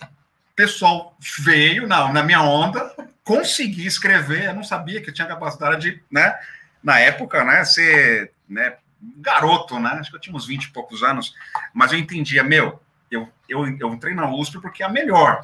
pessoal 0.61 1.17
veio 1.39 1.87
na, 1.87 2.13
na 2.13 2.21
minha 2.21 2.43
onda, 2.43 2.93
consegui 3.23 3.87
escrever, 3.87 4.45
eu 4.45 4.53
não 4.53 4.63
sabia 4.63 5.01
que 5.01 5.09
eu 5.09 5.13
tinha 5.13 5.27
capacidade 5.27 5.81
de, 5.81 6.03
né, 6.11 6.37
na 6.83 6.99
época, 6.99 7.43
né, 7.43 7.65
ser, 7.65 8.31
né, 8.47 8.75
garoto, 9.17 9.79
né, 9.79 9.89
acho 9.99 10.11
que 10.11 10.17
eu 10.17 10.21
tinha 10.21 10.35
uns 10.35 10.45
20 10.45 10.65
e 10.65 10.71
poucos 10.71 11.01
anos, 11.01 11.33
mas 11.73 11.91
eu 11.91 11.97
entendia, 11.97 12.43
meu, 12.43 12.79
eu, 13.09 13.27
eu, 13.49 13.65
eu 13.79 13.89
entrei 13.89 14.13
na 14.13 14.31
USP 14.31 14.61
porque 14.61 14.83
é 14.83 14.85
a 14.85 14.89
melhor, 14.89 15.43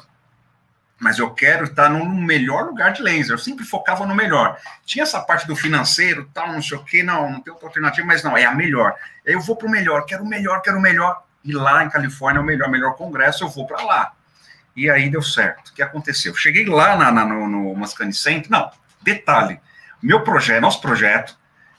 mas 1.00 1.18
eu 1.18 1.32
quero 1.32 1.64
estar 1.64 1.88
no 1.88 2.04
melhor 2.04 2.66
lugar 2.66 2.92
de 2.92 3.02
laser, 3.02 3.32
eu 3.32 3.38
sempre 3.38 3.64
focava 3.64 4.06
no 4.06 4.14
melhor. 4.14 4.56
Tinha 4.84 5.04
essa 5.04 5.20
parte 5.20 5.46
do 5.46 5.54
financeiro, 5.54 6.28
tal, 6.32 6.52
não 6.52 6.62
sei 6.62 6.76
o 6.76 6.84
que, 6.84 7.02
não, 7.02 7.30
não 7.30 7.40
tem 7.40 7.52
outra 7.52 7.68
alternativa, 7.68 8.06
mas 8.06 8.22
não, 8.22 8.36
é 8.36 8.44
a 8.44 8.54
melhor. 8.54 8.94
Eu 9.24 9.40
vou 9.40 9.56
para 9.56 9.68
o 9.68 9.70
melhor, 9.70 10.04
quero 10.06 10.22
o 10.22 10.28
melhor, 10.28 10.60
quero 10.60 10.78
o 10.78 10.80
melhor, 10.80 11.24
e 11.44 11.52
lá 11.52 11.84
em 11.84 11.90
Califórnia, 11.90 12.40
o 12.40 12.44
melhor, 12.44 12.68
melhor 12.68 12.94
congresso, 12.96 13.44
eu 13.44 13.48
vou 13.48 13.66
para 13.66 13.82
lá. 13.84 14.12
E 14.78 14.88
aí 14.88 15.10
deu 15.10 15.20
certo. 15.20 15.68
O 15.68 15.74
que 15.74 15.82
aconteceu? 15.82 16.34
Cheguei 16.36 16.64
lá 16.64 16.96
na, 16.96 17.10
na, 17.10 17.24
no, 17.24 17.48
no 17.48 17.74
Mascani 17.74 18.14
Center. 18.14 18.48
Não, 18.48 18.70
detalhe: 19.02 19.60
meu 20.00 20.22
projeto, 20.22 20.62
nosso 20.62 20.80
projeto, 20.80 21.36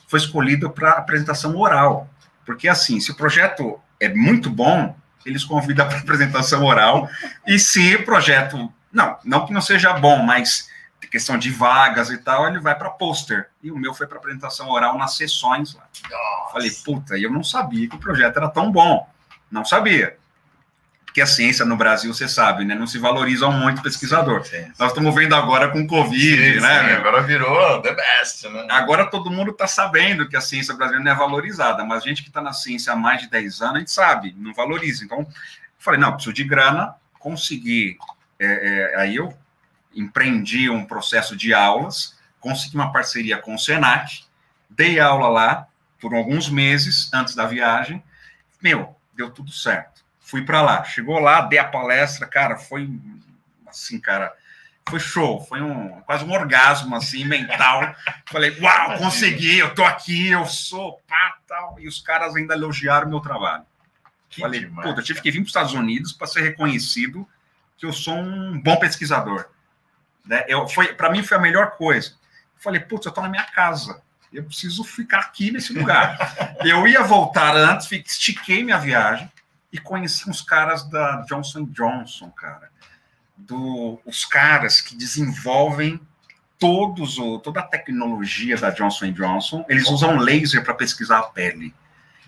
foi 0.08 0.20
escolhido 0.20 0.70
para 0.70 0.92
apresentação 0.92 1.56
oral. 1.56 2.10
Porque, 2.46 2.68
assim, 2.68 3.00
se 3.00 3.12
o 3.12 3.16
projeto 3.16 3.80
é 4.00 4.10
muito 4.10 4.50
bom, 4.50 4.94
eles 5.26 5.46
convidam 5.46 5.88
para 5.90 6.00
apresentação 6.00 6.66
oral. 6.66 7.10
E 7.48 7.58
se 7.58 7.96
o 7.96 8.04
projeto. 8.04 8.72
Não, 8.92 9.18
não 9.24 9.46
que 9.46 9.54
não 9.54 9.62
seja 9.62 9.94
bom, 9.94 10.24
mas 10.24 10.68
questão 11.10 11.38
de 11.38 11.50
vagas 11.50 12.10
e 12.10 12.18
tal, 12.18 12.48
ele 12.48 12.60
vai 12.60 12.76
para 12.76 12.90
pôster. 12.90 13.50
E 13.64 13.72
o 13.72 13.78
meu 13.78 13.94
foi 13.94 14.08
para 14.08 14.18
apresentação 14.18 14.70
oral 14.70 14.98
nas 14.98 15.16
sessões 15.16 15.74
lá. 15.74 15.88
Falei, 16.52 16.72
puta, 16.84 17.18
e 17.18 17.24
eu 17.24 17.32
não 17.32 17.44
sabia 17.44 17.88
que 17.88 17.96
o 17.96 18.00
projeto 18.00 18.38
era 18.38 18.50
tão 18.50 18.72
bom. 18.72 19.10
Não 19.50 19.66
sabia. 19.66 20.18
Porque 21.20 21.22
a 21.22 21.36
ciência 21.36 21.66
no 21.66 21.76
Brasil, 21.76 22.14
você 22.14 22.30
sabe, 22.30 22.64
né? 22.64 22.74
Não 22.74 22.88
se 22.88 22.98
valoriza 22.98 23.50
muito 23.50 23.82
pesquisador. 23.82 24.42
Nós 24.78 24.90
estamos 24.90 25.14
vendo 25.14 25.36
agora 25.36 25.68
com 25.68 25.82
o 25.82 25.88
Covid, 25.88 26.54
Sim, 26.54 26.60
né? 26.62 26.80
sim, 26.80 26.92
agora 26.94 27.22
virou 27.24 27.82
the 27.82 27.94
best, 27.94 28.48
né? 28.48 28.68
Agora 28.70 29.06
todo 29.06 29.30
mundo 29.30 29.52
está 29.52 29.68
sabendo 29.68 30.30
que 30.30 30.38
a 30.38 30.42
ciência 30.42 30.74
brasileira 30.74 31.04
não 31.04 31.12
é 31.12 31.16
valorizada, 31.16 31.84
mas 31.84 32.04
a 32.04 32.08
gente 32.08 32.22
que 32.24 32.30
está 32.30 32.40
na 32.40 32.54
ciência 32.54 32.94
há 32.94 32.96
mais 32.96 33.22
de 33.22 33.30
10 33.30 33.62
anos, 33.62 33.76
a 33.76 33.80
gente 33.80 33.92
sabe, 33.92 34.34
não 34.38 34.54
valoriza. 34.54 35.04
Então, 35.04 35.20
eu 35.20 35.28
falei, 35.78 36.00
não, 36.00 36.14
preciso 36.14 36.32
de 36.34 36.46
grana, 36.46 36.96
consegui. 37.20 37.98
é, 38.40 38.94
é, 38.94 39.02
aí 39.02 39.18
eu 39.18 39.38
empreendi 39.94 40.70
um 40.70 40.86
processo 40.86 41.36
de 41.36 41.54
aulas, 41.54 42.18
consegui 42.40 42.76
uma 42.76 42.94
parceria 42.94 43.38
com 43.40 43.56
o 43.56 43.60
Senac, 43.60 44.24
dei 44.70 45.02
aula 45.02 45.28
lá 45.28 45.68
por 46.00 46.16
alguns 46.16 46.50
meses 46.50 47.12
antes 47.14 47.36
da 47.36 47.46
viagem. 47.46 48.02
Meu, 48.62 48.96
deu 49.18 49.30
tudo 49.30 49.52
certo. 49.52 49.99
Fui 50.30 50.44
para 50.46 50.62
lá, 50.62 50.84
chegou 50.84 51.18
lá, 51.18 51.42
dei 51.42 51.58
a 51.58 51.66
palestra, 51.66 52.28
cara, 52.28 52.56
foi 52.56 52.88
assim, 53.68 54.00
cara, 54.00 54.32
foi 54.88 55.00
show, 55.00 55.44
foi 55.44 55.60
um 55.60 56.02
quase 56.02 56.24
um 56.24 56.32
orgasmo 56.32 56.96
assim 56.96 57.26
mental. 57.26 57.96
Falei, 58.30 58.56
uau, 58.62 59.00
consegui, 59.00 59.58
eu 59.58 59.74
tô 59.74 59.84
aqui, 59.84 60.30
eu 60.30 60.46
sou 60.46 61.02
pá, 61.08 61.36
tal. 61.48 61.80
E 61.80 61.88
os 61.88 62.00
caras 62.00 62.36
ainda 62.36 62.54
elogiaram 62.54 63.10
meu 63.10 63.20
trabalho. 63.20 63.66
Que 64.30 64.42
Falei, 64.42 64.60
demais, 64.60 64.88
puta, 64.88 65.00
eu 65.00 65.04
tive 65.04 65.20
que 65.20 65.32
vir 65.32 65.40
para 65.40 65.46
os 65.46 65.50
Estados 65.50 65.74
Unidos 65.74 66.14
para 66.14 66.28
ser 66.28 66.42
reconhecido 66.42 67.28
que 67.76 67.88
eu 67.88 67.92
sou 67.92 68.14
um 68.14 68.62
bom 68.62 68.78
pesquisador. 68.78 69.50
Né? 70.24 70.46
Eu, 70.48 70.68
foi, 70.68 70.94
para 70.94 71.10
mim 71.10 71.24
foi 71.24 71.38
a 71.38 71.42
melhor 71.42 71.72
coisa. 71.72 72.14
Falei, 72.56 72.82
putz, 72.82 73.08
eu 73.08 73.12
tô 73.12 73.22
na 73.22 73.30
minha 73.30 73.46
casa. 73.46 74.00
Eu 74.32 74.44
preciso 74.44 74.84
ficar 74.84 75.22
aqui 75.22 75.50
nesse 75.50 75.74
lugar. 75.74 76.20
eu 76.64 76.88
ia 76.88 77.02
voltar 77.02 77.56
antes, 77.56 77.92
estiquei 77.92 78.64
minha 78.64 78.78
viagem 78.78 79.28
e 79.72 79.78
conheci 79.78 80.30
uns 80.30 80.42
caras 80.42 80.84
da 80.90 81.22
Johnson 81.28 81.66
Johnson, 81.66 82.30
cara. 82.32 82.70
Do, 83.38 84.00
os 84.06 84.26
caras 84.26 84.82
que 84.82 84.96
desenvolvem 84.96 86.00
todos 86.58 87.18
o, 87.18 87.40
toda 87.40 87.62
a 87.62 87.64
tecnologia 87.64 88.58
da 88.58 88.70
Johnson 88.70 89.12
Johnson, 89.12 89.64
eles 89.70 89.88
usam 89.90 90.18
laser 90.18 90.64
para 90.64 90.74
pesquisar 90.74 91.20
a 91.20 91.24
pele. 91.24 91.74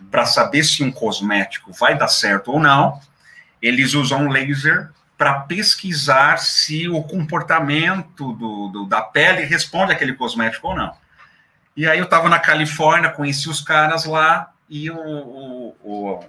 Para 0.09 0.25
saber 0.25 0.63
se 0.63 0.83
um 0.83 0.91
cosmético 0.91 1.71
vai 1.73 1.97
dar 1.97 2.07
certo 2.07 2.51
ou 2.51 2.59
não, 2.59 2.99
eles 3.61 3.93
usam 3.93 4.29
laser 4.29 4.89
para 5.17 5.41
pesquisar 5.41 6.37
se 6.39 6.87
o 6.89 7.03
comportamento 7.03 8.33
do, 8.33 8.67
do- 8.69 8.85
da 8.85 9.01
pele 9.01 9.43
responde 9.43 9.91
àquele 9.91 10.13
cosmético 10.13 10.69
ou 10.69 10.75
não. 10.75 10.95
E 11.75 11.87
aí 11.87 11.99
eu 11.99 12.05
estava 12.05 12.27
na 12.29 12.39
Califórnia, 12.39 13.09
conheci 13.09 13.49
os 13.49 13.61
caras 13.61 14.05
lá 14.05 14.51
e 14.69 14.89
o, 14.89 14.97
o, 14.97 15.75
o- 15.83 16.25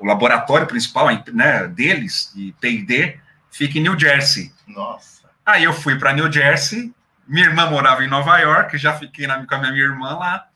o 0.00 0.06
laboratório 0.06 0.66
principal 0.66 1.08
né, 1.32 1.66
deles, 1.68 2.32
de 2.34 2.54
P&D, 2.60 3.18
fica 3.50 3.78
em 3.78 3.82
New 3.82 3.98
Jersey. 3.98 4.52
Nossa. 4.66 5.28
Aí 5.44 5.64
eu 5.64 5.72
fui 5.72 5.98
para 5.98 6.12
New 6.12 6.30
Jersey, 6.32 6.92
minha 7.26 7.46
irmã 7.46 7.68
morava 7.68 8.04
em 8.04 8.08
Nova 8.08 8.38
York, 8.38 8.76
já 8.78 8.94
fiquei 8.94 9.26
na, 9.26 9.46
com 9.46 9.54
a 9.54 9.58
minha 9.58 9.84
irmã 9.84 10.16
lá. 10.16 10.48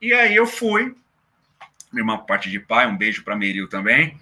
E 0.00 0.12
aí 0.12 0.34
eu 0.34 0.46
fui, 0.46 0.96
minha 1.92 2.02
irmã 2.02 2.16
por 2.18 2.26
parte 2.26 2.50
de 2.50 2.58
pai, 2.58 2.86
um 2.86 2.96
beijo 2.96 3.22
para 3.22 3.36
Meril 3.36 3.68
também. 3.68 4.18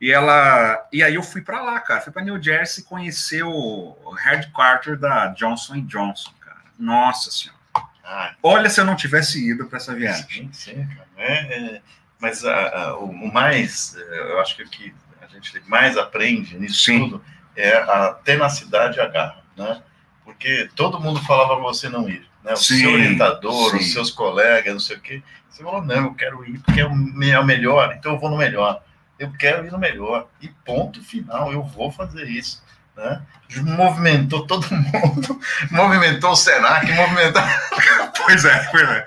E 0.00 0.10
ela, 0.10 0.84
e 0.92 1.00
aí 1.02 1.14
eu 1.14 1.22
fui 1.22 1.42
para 1.42 1.62
lá, 1.62 1.78
cara, 1.78 2.00
fui 2.00 2.12
para 2.12 2.22
New 2.22 2.42
Jersey 2.42 2.82
conhecer 2.82 3.44
o, 3.44 3.96
o 4.04 4.10
headquarter 4.10 4.98
da 4.98 5.28
Johnson 5.28 5.80
Johnson, 5.86 6.32
cara. 6.40 6.58
Nossa 6.76 7.30
senhora. 7.30 7.60
Ah, 8.04 8.34
Olha 8.42 8.68
se 8.68 8.80
eu 8.80 8.84
não 8.84 8.96
tivesse 8.96 9.48
ido 9.48 9.66
para 9.66 9.76
essa 9.76 9.94
viagem. 9.94 10.28
sim, 10.28 10.52
sim, 10.52 10.86
cara. 10.88 11.08
É, 11.16 11.32
é, 11.54 11.82
mas 12.22 12.44
ah, 12.44 12.70
ah, 12.72 12.96
o, 12.98 13.32
mais, 13.32 13.96
eh, 13.96 14.30
eu 14.30 14.40
acho 14.40 14.54
que 14.54 14.62
o 14.62 14.70
que 14.70 14.94
a 15.20 15.26
gente 15.26 15.60
mais 15.68 15.98
aprende 15.98 16.56
nisso 16.56 16.84
Sim. 16.84 17.00
tudo 17.00 17.24
é 17.56 17.74
a 17.74 18.12
tenacidade 18.12 18.98
e 18.98 19.00
a 19.00 19.08
garra, 19.08 19.42
né? 19.56 19.82
Porque 20.24 20.70
todo 20.76 21.00
mundo 21.00 21.20
falava 21.24 21.56
para 21.56 21.64
você 21.64 21.88
não 21.88 22.08
ir, 22.08 22.24
né? 22.44 22.52
O 22.52 22.56
Sim, 22.56 22.78
seu 22.78 22.92
orientador, 22.92 23.72
sim. 23.72 23.78
os 23.78 23.92
seus 23.92 24.12
colegas, 24.12 24.72
não 24.72 24.80
sei 24.80 24.96
o 24.98 25.00
quê. 25.00 25.20
Você 25.50 25.64
falou, 25.64 25.84
não, 25.84 26.04
eu 26.04 26.14
quero 26.14 26.48
ir 26.48 26.60
porque 26.60 26.80
é 26.80 26.86
o 26.86 27.22
é 27.24 27.40
o 27.40 27.44
melhor, 27.44 27.92
então 27.98 28.12
eu 28.12 28.20
vou 28.20 28.30
no 28.30 28.36
melhor. 28.36 28.84
Eu 29.18 29.32
quero 29.32 29.66
ir 29.66 29.72
no 29.72 29.78
melhor. 29.78 30.28
E 30.40 30.48
ponto 30.64 31.02
final, 31.02 31.52
eu 31.52 31.64
vou 31.64 31.90
fazer 31.90 32.28
isso. 32.28 32.62
Né? 32.96 33.20
Movimentou 33.62 34.46
todo 34.46 34.64
mundo, 34.70 35.40
movimentou 35.72 36.30
o 36.30 36.36
Senac, 36.36 36.90
movimentou 36.92 37.42
Pois 38.24 38.44
é, 38.44 38.68
pois 38.70 38.88
é. 38.88 39.06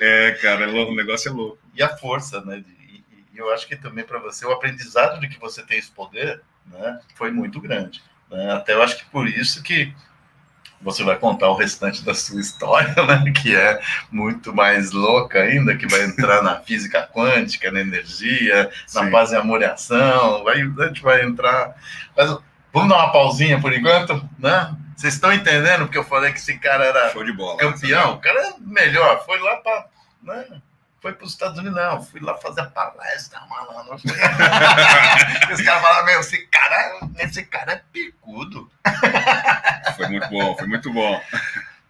É, 0.00 0.30
cara, 0.40 0.66
louco, 0.68 0.92
o 0.92 0.96
negócio 0.96 1.28
é 1.28 1.32
louco. 1.32 1.63
E 1.74 1.82
a 1.82 1.96
força, 1.96 2.40
né? 2.42 2.62
E, 2.80 3.04
e 3.32 3.38
eu 3.38 3.52
acho 3.52 3.66
que 3.66 3.76
também 3.76 4.04
para 4.04 4.18
você 4.18 4.46
o 4.46 4.52
aprendizado 4.52 5.20
de 5.20 5.28
que 5.28 5.40
você 5.40 5.62
tem 5.62 5.78
esse 5.78 5.90
poder, 5.90 6.40
né, 6.66 7.00
foi 7.14 7.30
muito 7.30 7.60
grande. 7.60 8.02
né? 8.30 8.52
Até 8.52 8.74
eu 8.74 8.82
acho 8.82 8.96
que 8.98 9.04
por 9.06 9.28
isso 9.28 9.62
que 9.62 9.94
você 10.80 11.02
vai 11.02 11.16
contar 11.16 11.48
o 11.48 11.56
restante 11.56 12.04
da 12.04 12.14
sua 12.14 12.40
história, 12.40 12.94
né, 13.06 13.32
que 13.32 13.56
é 13.56 13.80
muito 14.10 14.54
mais 14.54 14.92
louca 14.92 15.40
ainda, 15.40 15.76
que 15.76 15.86
vai 15.86 16.02
entrar 16.04 16.42
na 16.42 16.60
física 16.60 17.08
quântica, 17.12 17.70
na 17.70 17.80
energia, 17.80 18.70
na 18.94 19.04
Sim. 19.04 19.10
paz 19.10 19.32
e 19.32 19.36
amor 19.36 19.62
e 19.62 19.64
ação, 19.64 20.44
vai, 20.44 20.60
a 20.60 20.86
gente 20.86 21.02
vai 21.02 21.24
entrar. 21.24 21.74
Mas 22.16 22.36
vamos 22.72 22.88
dar 22.88 22.96
uma 22.98 23.12
pausinha 23.12 23.60
por 23.60 23.72
enquanto, 23.72 24.28
né? 24.38 24.76
Vocês 24.96 25.14
estão 25.14 25.32
entendendo 25.32 25.80
porque 25.80 25.98
eu 25.98 26.04
falei 26.04 26.32
que 26.32 26.38
esse 26.38 26.56
cara 26.58 26.84
era 26.84 27.10
Show 27.10 27.24
de 27.24 27.32
bola. 27.32 27.58
campeão, 27.58 28.14
o 28.14 28.20
cara 28.20 28.40
é 28.40 28.52
melhor, 28.60 29.24
foi 29.24 29.38
lá 29.40 29.56
para. 29.56 29.86
Né? 30.22 30.62
Foi 31.04 31.12
para 31.12 31.26
os 31.26 31.32
Estados 31.32 31.58
Unidos, 31.58 31.76
não, 31.76 32.02
fui 32.02 32.18
lá 32.18 32.34
fazer 32.38 32.62
a 32.62 32.64
palestra, 32.64 33.38
malandro. 33.46 33.96
Os 35.52 35.60
caras 35.60 35.82
falaram, 35.82 36.06
meu, 36.06 36.20
esse 36.20 36.46
cara, 36.46 37.00
esse 37.18 37.42
cara 37.44 37.72
é 37.74 37.82
picudo. 37.92 38.70
Foi 39.98 40.08
muito 40.08 40.28
bom, 40.30 40.56
foi 40.56 40.66
muito 40.66 40.92
bom. 40.92 41.22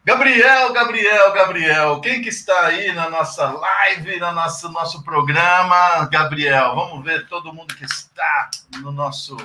Gabriel, 0.05 0.72
Gabriel, 0.72 1.33
Gabriel, 1.33 2.00
quem 2.00 2.20
que 2.20 2.29
está 2.29 2.66
aí 2.66 2.92
na 2.92 3.09
nossa 3.09 3.46
live, 3.53 4.18
no 4.18 4.33
nosso, 4.33 4.68
nosso 4.70 5.03
programa? 5.05 6.07
Gabriel, 6.07 6.74
vamos 6.74 7.03
ver 7.05 7.27
todo 7.29 7.55
mundo 7.55 7.74
que 7.74 7.85
está 7.85 8.50
no 8.83 8.90
nosso. 8.90 9.37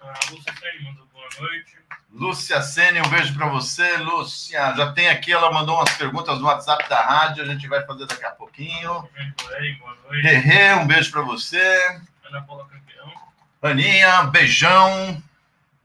A 0.00 0.30
Lúcia 0.30 0.52
Sene 0.60 0.84
mandou 0.84 1.06
boa 1.12 1.28
noite. 1.40 1.78
Lúcia 2.10 2.62
Sene, 2.62 3.00
um 3.00 3.08
beijo 3.08 3.34
para 3.34 3.48
você. 3.48 3.96
Lúcia, 3.98 4.74
já 4.76 4.92
tem 4.92 5.08
aqui, 5.08 5.32
ela 5.32 5.52
mandou 5.52 5.76
umas 5.76 5.92
perguntas 5.96 6.38
no 6.38 6.46
WhatsApp 6.46 6.88
da 6.88 7.00
rádio, 7.00 7.42
a 7.42 7.46
gente 7.46 7.66
vai 7.68 7.84
fazer 7.84 8.06
daqui 8.06 8.24
a 8.24 8.30
pouquinho. 8.30 9.08
Rerê, 10.10 10.74
um 10.74 10.86
beijo 10.86 11.10
para 11.10 11.22
você. 11.22 12.00
Ana 12.24 12.42
Paula 12.42 12.66
Campeão. 12.68 13.12
Aninha, 13.62 14.22
beijão. 14.24 15.22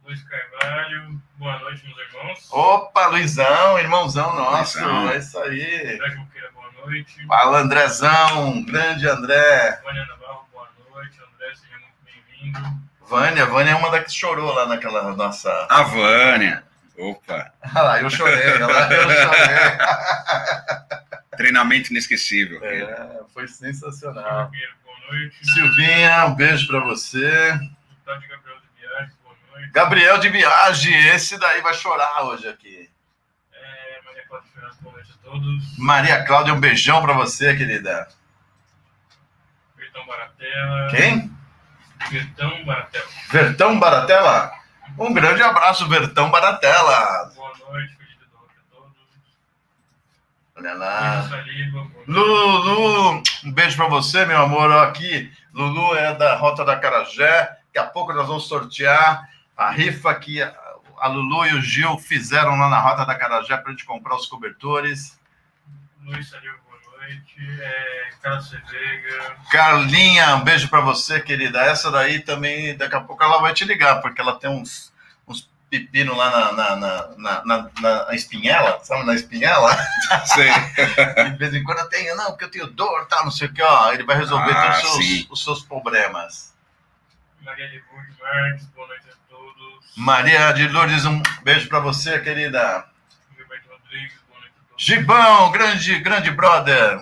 Luiz 0.05 0.21
Carvalho, 0.23 1.21
boa 1.37 1.59
noite, 1.59 1.85
meus 1.85 1.97
irmãos. 1.97 2.47
Opa, 2.51 3.07
Luizão, 3.07 3.79
irmãozão 3.79 4.35
nosso. 4.35 4.79
Luizão. 4.79 5.09
É 5.09 5.17
isso 5.17 5.39
aí. 5.39 5.93
André 5.95 6.09
Junqueira, 6.11 6.51
boa 6.51 6.71
noite. 6.85 7.25
Fala, 7.25 7.59
Andrezão, 7.59 8.63
grande 8.63 9.07
André. 9.07 9.81
Vânia 9.83 10.05
Navarro, 10.05 10.47
boa 10.51 10.69
noite. 10.93 11.17
André, 11.19 11.55
seja 11.55 11.79
muito 11.79 11.95
bem-vindo. 12.05 12.83
Vânia, 13.07 13.45
Vânia 13.45 13.71
é 13.71 13.75
uma 13.75 13.91
da 13.91 14.01
que 14.03 14.11
chorou 14.11 14.53
lá 14.53 14.65
naquela 14.67 15.13
nossa. 15.15 15.67
A 15.69 15.83
Vânia. 15.83 16.63
Opa, 16.97 17.51
Ah 17.61 17.81
lá, 17.81 18.01
eu 18.01 18.09
chorei, 18.09 18.57
lá, 18.59 18.93
eu 18.93 19.09
chorei. 19.09 19.77
treinamento 21.35 21.91
inesquecível. 21.91 22.63
É, 22.63 23.21
foi 23.33 23.47
sensacional. 23.47 24.49
Pinheiro, 24.51 24.73
boa 24.83 24.97
noite. 25.11 25.35
Silvinha, 25.41 26.25
um 26.27 26.35
beijo 26.35 26.67
pra 26.67 26.79
você. 26.81 27.51
De 27.53 27.71
Gabriel 28.05 28.59
de 28.59 28.79
Viagem, 28.79 29.13
boa 29.23 29.35
noite. 29.51 29.71
Gabriel 29.71 30.17
de 30.19 30.29
Viagem, 30.29 31.07
esse 31.07 31.39
daí 31.39 31.61
vai 31.61 31.73
chorar 31.73 32.25
hoje 32.25 32.47
aqui. 32.47 32.89
É, 33.51 34.01
Maria 34.05 34.27
Cláudia 34.27 34.49
Fernandes, 34.53 34.79
boa 34.79 34.93
noite 34.93 35.11
a 35.11 35.23
todos. 35.23 35.77
Maria 35.77 36.23
Cláudia, 36.25 36.53
um 36.53 36.59
beijão 36.59 37.01
pra 37.01 37.13
você, 37.13 37.55
querida. 37.55 38.07
Bertão 39.75 40.05
Baratella. 40.05 40.87
Quem? 40.91 41.42
Bertão 42.09 42.65
Baratella. 42.65 43.07
Vertão 43.31 43.79
Baratella. 43.79 44.51
Um 44.97 45.13
grande 45.13 45.41
abraço, 45.41 45.87
Vertão 45.87 46.29
Baratella. 46.29 47.31
Boa 47.35 47.51
noite, 47.71 47.95
feliz 47.95 48.17
a 48.21 48.25
todos. 48.75 48.91
Olha 50.55 50.73
lá. 50.75 51.29
Lulu, 52.07 53.23
um 53.43 53.51
beijo 53.51 53.75
pra 53.75 53.87
você, 53.87 54.25
meu 54.25 54.41
amor. 54.41 54.71
Aqui, 54.83 55.31
Lulu 55.53 55.95
é 55.95 56.13
da 56.13 56.35
Rota 56.35 56.63
da 56.63 56.77
Carajé. 56.77 57.57
Daqui 57.73 57.79
a 57.79 57.85
pouco 57.85 58.13
nós 58.13 58.27
vamos 58.27 58.47
sortear 58.47 59.27
a 59.57 59.71
rifa 59.71 60.13
que 60.15 60.41
a 60.41 61.07
Lulu 61.07 61.45
e 61.47 61.55
o 61.55 61.61
Gil 61.61 61.97
fizeram 61.97 62.55
lá 62.55 62.69
na 62.69 62.79
Rota 62.79 63.05
da 63.05 63.15
Carajé 63.15 63.57
pra 63.57 63.71
gente 63.71 63.85
comprar 63.85 64.15
os 64.15 64.27
cobertores. 64.27 65.19
Luiz 66.01 66.29
Saliba, 66.29 66.53
boa 66.57 66.62
noite. 67.07 67.61
É, 67.61 68.09
Carlos. 68.21 68.51
Carlinha, 69.51 70.35
um 70.35 70.43
beijo 70.43 70.69
pra 70.69 70.81
você, 70.81 71.19
querida. 71.19 71.61
Essa 71.61 71.91
daí 71.91 72.19
também, 72.19 72.75
daqui 72.77 72.95
a 72.95 73.01
pouco 73.01 73.23
ela 73.23 73.39
vai 73.39 73.53
te 73.53 73.65
ligar, 73.65 74.01
porque 74.01 74.21
ela 74.21 74.37
tem 74.39 74.49
uns, 74.49 74.91
uns 75.27 75.49
pepino 75.69 76.15
lá 76.15 76.29
na, 76.29 76.51
na, 76.51 76.75
na, 76.75 77.07
na, 77.17 77.43
na- 77.43 78.05
na 78.05 78.15
espinhela, 78.15 78.79
sabe, 78.83 79.05
na 79.05 79.13
espinhela. 79.15 79.75
Sei. 80.25 80.49
De 81.31 81.37
vez 81.37 81.53
em 81.53 81.63
quando 81.63 81.79
eu 81.79 81.89
tenho, 81.89 82.15
não, 82.15 82.27
porque 82.31 82.45
eu 82.45 82.51
tenho 82.51 82.67
dor, 82.67 83.07
tá, 83.07 83.23
não 83.23 83.31
sei 83.31 83.47
o 83.47 83.53
que, 83.53 83.61
ó. 83.61 83.91
Ele 83.91 84.03
vai 84.03 84.17
resolver 84.17 84.51
Ah, 84.51 84.71
todos 84.71 84.75
os 84.77 84.91
seus, 84.93 85.05
sim. 85.05 85.27
os 85.31 85.43
seus 85.43 85.63
problemas. 85.63 86.53
Maria 87.41 87.67
de 87.69 87.83
Lourdes 87.91 88.17
Marques, 88.19 88.65
boa 88.67 88.87
noite 88.87 89.05
a 89.09 89.13
todos. 89.29 89.93
Maria 89.97 90.51
de 90.53 90.67
Lourdes, 90.69 91.05
um 91.05 91.21
beijo 91.43 91.67
para 91.67 91.79
você, 91.79 92.19
querida. 92.19 92.85
Gilberto 93.35 93.67
Rodrigues, 93.69 94.13
boa 94.29 94.39
noite 94.39 94.53
a 94.57 94.69
todos. 94.69 94.72
Gibão, 94.85 95.49
grande, 95.49 95.97
grande 95.99 96.29
brother. 96.29 97.01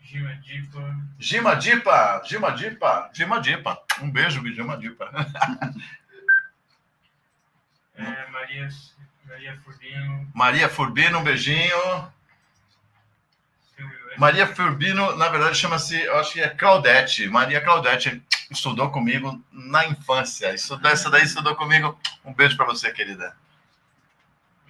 Gima 0.00 0.34
Dipa, 0.36 0.96
Gima 1.18 1.54
Dipa, 1.54 2.22
Gima 2.24 2.50
Dipa, 2.50 3.10
Gima 3.12 3.40
Dipa. 3.42 3.78
Um 4.00 4.10
beijo, 4.10 4.42
Gima 4.54 4.78
Dipa. 4.78 5.04
é, 7.94 8.30
Maria, 8.30 8.68
Maria 9.26 9.60
Furdino, 9.62 10.30
Maria 10.32 10.66
Furbino, 10.70 11.18
um 11.18 11.22
beijinho. 11.22 12.10
Maria 14.16 14.46
Furbino, 14.46 15.14
na 15.14 15.28
verdade, 15.28 15.58
chama-se, 15.58 16.00
eu 16.00 16.16
acho 16.20 16.32
que 16.32 16.40
é 16.40 16.48
Claudete. 16.48 17.28
Maria 17.28 17.60
Claudete 17.60 18.22
estudou 18.50 18.90
comigo 18.90 19.44
na 19.52 19.84
infância. 19.84 20.54
Estudou, 20.54 20.90
essa 20.90 21.10
daí 21.10 21.24
estudou 21.24 21.54
comigo. 21.54 22.00
Um 22.24 22.32
beijo 22.32 22.56
para 22.56 22.64
você, 22.64 22.90
querida. 22.90 23.36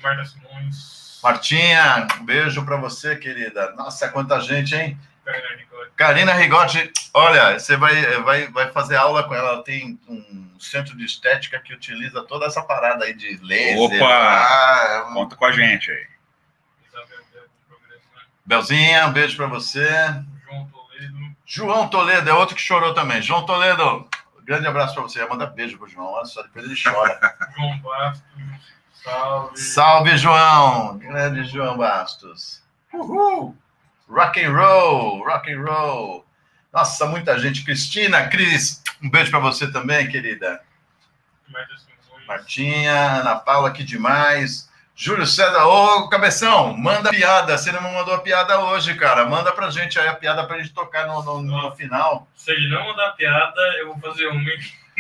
Marta 0.05 0.25
Simões, 0.27 1.21
Martinha, 1.23 2.07
um 2.21 2.25
beijo 2.27 2.63
para 2.65 2.77
você, 2.77 3.17
querida. 3.17 3.73
Nossa, 3.73 4.11
quanta 4.11 4.39
gente, 4.41 4.77
hein? 4.77 4.99
Karina 5.97 6.35
Rigotti, 6.35 6.93
olha, 7.15 7.59
você 7.59 7.79
vai, 7.79 8.21
vai, 8.23 8.49
vai 8.49 8.71
fazer 8.71 8.97
aula 8.97 9.23
com 9.23 9.35
ela. 9.35 9.53
Ela 9.53 9.65
tem 9.65 9.99
um 10.07 10.61
centro 10.61 10.95
de 10.95 11.05
estética 11.05 11.59
que 11.59 11.73
utiliza 11.73 12.23
toda 12.23 12.45
essa 12.45 12.61
parada 12.63 13.07
aí 13.07 13.15
de 13.15 13.39
laser. 13.43 13.79
Opa! 13.79 14.05
Ah, 14.07 15.11
Conta 15.15 15.35
com 15.35 15.47
a 15.47 15.53
gente 15.53 15.91
aí. 15.91 16.07
Né? 16.93 17.01
Belzinha, 18.45 19.07
um 19.07 19.13
beijo 19.13 19.35
para 19.37 19.47
você. 19.47 19.89
João 20.45 20.69
Toledo, 20.69 21.37
João 21.47 21.89
Toledo 21.89 22.29
é 22.29 22.35
outro 22.35 22.55
que 22.55 22.61
chorou 22.61 22.93
também. 22.93 23.23
João 23.23 23.47
Toledo, 23.47 24.07
grande 24.43 24.67
abraço 24.67 24.93
para 24.93 25.05
você. 25.05 25.25
Manda 25.25 25.47
beijo 25.47 25.79
pro 25.79 25.89
João. 25.89 26.13
Olha 26.13 26.27
só, 26.27 26.43
depois 26.43 26.67
ele 26.67 26.79
chora. 26.79 27.19
João 27.57 27.79
Bastos, 27.79 28.23
salve. 29.05 29.59
Salve, 29.59 30.17
João! 30.17 30.99
Grande 30.99 31.45
João 31.45 31.77
Bastos. 31.77 32.63
Uhul! 32.93 33.57
Rock 34.09 34.43
and 34.43 34.53
roll, 34.53 35.25
rock 35.25 35.53
and 35.53 35.63
roll. 35.63 36.27
Nossa, 36.73 37.07
muita 37.07 37.39
gente. 37.39 37.65
Cristina, 37.65 38.29
Cris, 38.29 38.83
um 39.03 39.11
beijo 39.11 39.31
para 39.31 39.41
você 39.41 39.71
também, 39.71 40.09
querida. 40.09 40.61
Simões, 41.47 42.27
Martinha, 42.27 43.21
Ana 43.21 43.37
Paula, 43.37 43.71
que 43.71 43.85
demais. 43.85 44.69
Júlio 44.97 45.27
César, 45.27 45.65
ô 45.67 46.09
Cabeção, 46.09 46.77
manda 46.77 47.11
piada. 47.11 47.59
Você 47.59 47.73
não 47.73 47.81
mandou 47.81 48.15
a 48.15 48.21
piada 48.21 48.61
hoje, 48.61 48.95
cara. 48.95 49.27
Manda 49.27 49.53
pra 49.53 49.71
gente 49.71 49.99
aí 49.99 50.07
a 50.07 50.15
piada 50.15 50.47
pra 50.47 50.59
gente 50.59 50.73
tocar 50.73 51.07
no, 51.07 51.23
no, 51.23 51.43
no 51.43 51.75
final. 51.75 52.29
se 52.37 52.53
ele 52.53 52.69
não 52.69 52.87
mandar 52.87 53.13
piada, 53.13 53.61
eu 53.79 53.89
vou 53.89 53.99
fazer 53.99 54.29
uma. 54.29 54.41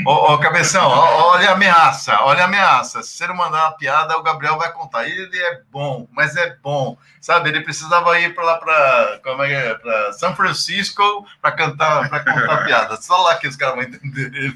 Ô, 0.05 0.37
Cabeção, 0.39 0.89
olha 0.89 1.51
a 1.51 1.53
ameaça, 1.53 2.21
olha 2.23 2.43
a 2.43 2.45
ameaça. 2.47 3.03
Se 3.03 3.17
você 3.17 3.27
não 3.29 3.37
mandar 3.37 3.69
uma 3.69 3.77
piada, 3.77 4.19
o 4.19 4.23
Gabriel 4.23 4.59
vai 4.59 4.73
contar. 4.73 5.09
Ele 5.09 5.39
é 5.39 5.61
bom, 5.71 6.09
mas 6.13 6.37
é 6.37 6.57
bom. 6.57 6.99
Sabe, 7.21 7.49
ele 7.49 7.61
precisava 7.61 8.19
ir 8.19 8.35
para 8.35 8.45
lá 8.45 8.59
para 8.59 9.21
como 9.23 9.43
é 9.45 9.49
que 9.49 9.55
é? 9.55 9.75
Pra 9.77 10.13
São 10.15 10.35
Francisco 10.35 11.27
para 11.41 11.53
cantar, 11.53 12.09
para 12.11 12.25
contar 12.25 12.65
piada. 12.65 13.01
Só 13.01 13.17
lá 13.23 13.37
que 13.37 13.47
os 13.47 13.57
caras 13.57 13.77
vão 13.77 13.85
entender 13.85 14.35
ele. 14.35 14.55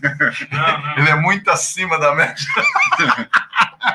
Não, 0.51 0.79
não. 0.79 0.98
Ele 0.98 1.09
é 1.09 1.14
muito 1.14 1.51
acima 1.51 1.98
da 1.98 2.14
média. 2.14 2.46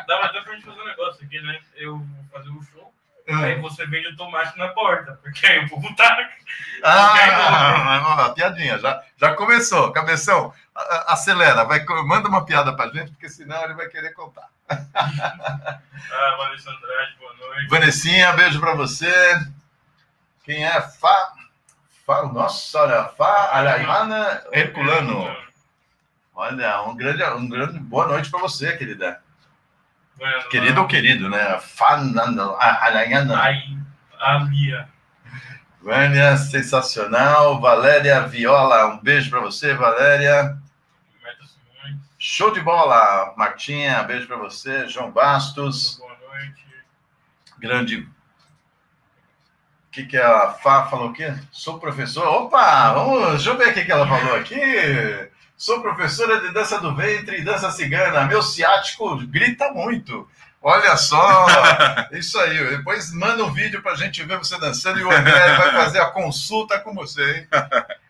Dá 0.08 0.25
até 0.25 0.41
pra 0.41 0.53
gente 0.53 0.65
fazer 0.65 0.82
um 0.82 0.86
negócio 0.86 1.23
aqui, 1.23 1.39
né? 1.41 1.60
Eu 1.75 1.97
vou 1.97 2.08
fazer 2.32 2.49
o 2.49 2.63
show, 2.71 2.82
aí 3.27 3.59
você 3.62 3.86
vende 3.86 4.07
o 4.09 4.15
tomate 4.15 4.57
na 4.57 4.69
porta, 4.69 5.19
porque 5.21 5.45
aí 5.45 5.59
o 5.59 5.69
povo 5.69 5.95
tá. 5.95 6.29
Ah, 6.83 8.33
piadinha, 8.36 8.77
já, 8.77 9.01
já 9.17 9.33
começou. 9.36 9.91
Cabeção, 9.93 10.53
acelera, 11.07 11.63
vai, 11.63 11.83
manda 12.05 12.27
uma 12.27 12.45
piada 12.45 12.75
pra 12.75 12.89
gente, 12.89 13.12
porque 13.12 13.29
senão 13.29 13.63
ele 13.63 13.73
vai 13.73 13.88
querer 13.88 14.13
contar. 14.13 14.47
Ah, 16.12 16.36
Vanessa 16.38 16.69
Andrade, 16.69 17.15
boa 17.17 17.33
noite. 17.33 17.69
Vanessinha, 17.69 18.33
beijo 18.33 18.59
pra 18.59 18.75
você. 18.75 19.09
Quem 20.43 20.65
é? 20.65 20.81
Fá. 20.81 21.33
Fá 22.05 22.23
nossa, 22.23 22.81
olha, 22.81 23.05
Fá 23.17 23.49
Arayana 23.53 24.43
Herculano. 24.51 25.33
Olha, 26.36 26.81
um 26.83 26.95
grande, 26.95 27.23
um 27.23 27.47
grande 27.47 27.79
boa 27.79 28.07
noite 28.07 28.29
pra 28.29 28.41
você, 28.41 28.75
querida. 28.75 29.21
Lá. 30.19 30.43
Querido 30.49 30.82
ou 30.82 30.88
querido, 30.88 31.30
né? 31.30 31.60
Fá 31.60 31.97
Nano- 31.97 32.56
Arayana. 32.60 33.38
Ai, 33.41 33.63
a 34.19 34.38
Lia. 34.49 34.88
Vânia, 35.82 36.38
sensacional. 36.38 37.60
Valéria 37.60 38.21
Viola, 38.28 38.88
um 38.88 38.99
beijo 38.99 39.30
pra 39.30 39.39
você, 39.41 39.73
Valéria. 39.73 40.58
Show 42.17 42.54
de 42.54 42.62
bola, 42.62 43.34
Martinha, 43.36 44.02
beijo 44.04 44.28
pra 44.28 44.38
você. 44.38 44.88
João 44.88 45.12
Bastos, 45.12 45.97
boa 45.97 46.15
noite. 46.30 46.65
grande. 47.60 47.97
O 47.97 48.08
que, 49.91 50.06
que 50.06 50.17
a 50.17 50.52
Fá 50.54 50.86
falou 50.86 51.10
aqui? 51.10 51.26
Sou 51.52 51.80
professor. 51.80 52.26
Opa, 52.26 52.93
vamos, 52.93 53.30
deixa 53.32 53.49
eu 53.49 53.58
ver 53.58 53.69
o 53.69 53.73
que, 53.73 53.84
que 53.86 53.91
ela 53.91 54.08
falou 54.08 54.36
aqui. 54.38 54.56
Sou 55.63 55.82
professora 55.82 56.41
de 56.41 56.52
dança 56.52 56.78
do 56.82 56.93
ventre 56.93 57.38
e 57.38 57.41
dança 57.41 57.71
cigana. 57.71 58.26
Meu 58.26 58.41
ciático 58.41 59.15
grita 59.28 59.71
muito. 59.71 60.28
Olha 60.62 60.97
só, 60.97 61.45
isso 62.12 62.38
aí. 62.38 62.76
Depois 62.76 63.13
manda 63.13 63.45
um 63.45 63.54
vídeo 63.54 63.82
pra 63.82 63.95
gente 63.95 64.21
ver 64.23 64.38
você 64.39 64.60
dançando 64.60 64.99
e 64.99 65.06
o 65.06 65.10
André 65.10 65.56
vai 65.56 65.71
fazer 65.71 66.02
a 66.02 66.08
consulta 66.08 66.78
com 66.82 66.93
você, 66.93 67.23
hein? 67.38 67.47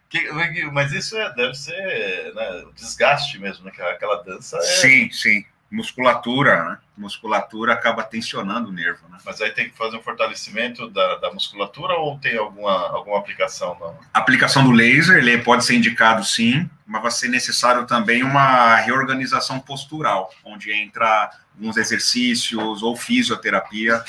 Que- 0.09 0.31
mas 0.71 0.91
isso 0.93 1.15
é, 1.15 1.31
deve 1.35 1.53
ser 1.53 2.33
né, 2.33 2.63
desgaste 2.73 3.37
mesmo, 3.37 3.65
né? 3.65 3.71
Aquela- 3.71 3.91
Aquela 3.91 4.23
dança 4.23 4.57
é 4.57 4.61
Sim, 4.61 5.11
sim. 5.11 5.45
Musculatura, 5.73 6.63
né? 6.63 6.77
Musculatura 6.95 7.73
acaba 7.73 8.03
tensionando 8.03 8.69
o 8.69 8.71
nervo, 8.71 9.07
né? 9.09 9.17
Mas 9.25 9.41
aí 9.41 9.49
tem 9.49 9.69
que 9.69 9.75
fazer 9.75 9.97
um 9.97 10.01
fortalecimento 10.03 10.87
da, 10.87 11.15
da 11.15 11.33
musculatura 11.33 11.95
ou 11.95 12.19
tem 12.19 12.37
alguma, 12.37 12.89
alguma 12.89 13.17
aplicação? 13.17 13.75
Não? 13.79 13.97
A 14.13 14.19
aplicação 14.19 14.63
do 14.63 14.71
laser, 14.71 15.17
ele 15.17 15.39
pode 15.39 15.65
ser 15.65 15.75
indicado 15.75 16.23
sim, 16.23 16.69
mas 16.85 17.01
vai 17.01 17.09
ser 17.09 17.29
necessário 17.29 17.87
também 17.87 18.21
uma 18.21 18.75
reorganização 18.75 19.59
postural, 19.59 20.29
onde 20.45 20.71
entra 20.71 21.31
alguns 21.55 21.75
exercícios 21.75 22.83
ou 22.83 22.95
fisioterapia, 22.95 24.03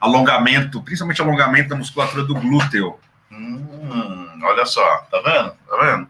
alongamento, 0.00 0.82
principalmente 0.82 1.22
alongamento 1.22 1.68
da 1.68 1.76
musculatura 1.76 2.24
do 2.24 2.34
glúteo. 2.34 2.98
Hum, 3.30 4.40
olha 4.42 4.66
só, 4.66 4.98
tá 5.10 5.20
vendo? 5.20 5.52
Tá 5.68 5.76
vendo? 5.80 6.08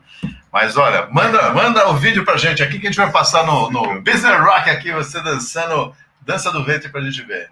Mas 0.54 0.76
olha, 0.76 1.08
manda, 1.10 1.50
manda 1.52 1.88
o 1.88 1.94
vídeo 1.94 2.24
pra 2.24 2.36
gente 2.36 2.62
aqui 2.62 2.78
que 2.78 2.86
a 2.86 2.90
gente 2.90 2.96
vai 3.02 3.10
passar 3.10 3.44
no, 3.44 3.68
no 3.72 4.00
Business 4.00 4.38
Rock 4.38 4.70
aqui, 4.70 4.92
você 4.92 5.20
dançando 5.20 5.92
dança 6.20 6.52
do 6.52 6.62
ventre 6.62 6.88
pra 6.90 7.00
gente 7.00 7.20
ver. 7.24 7.48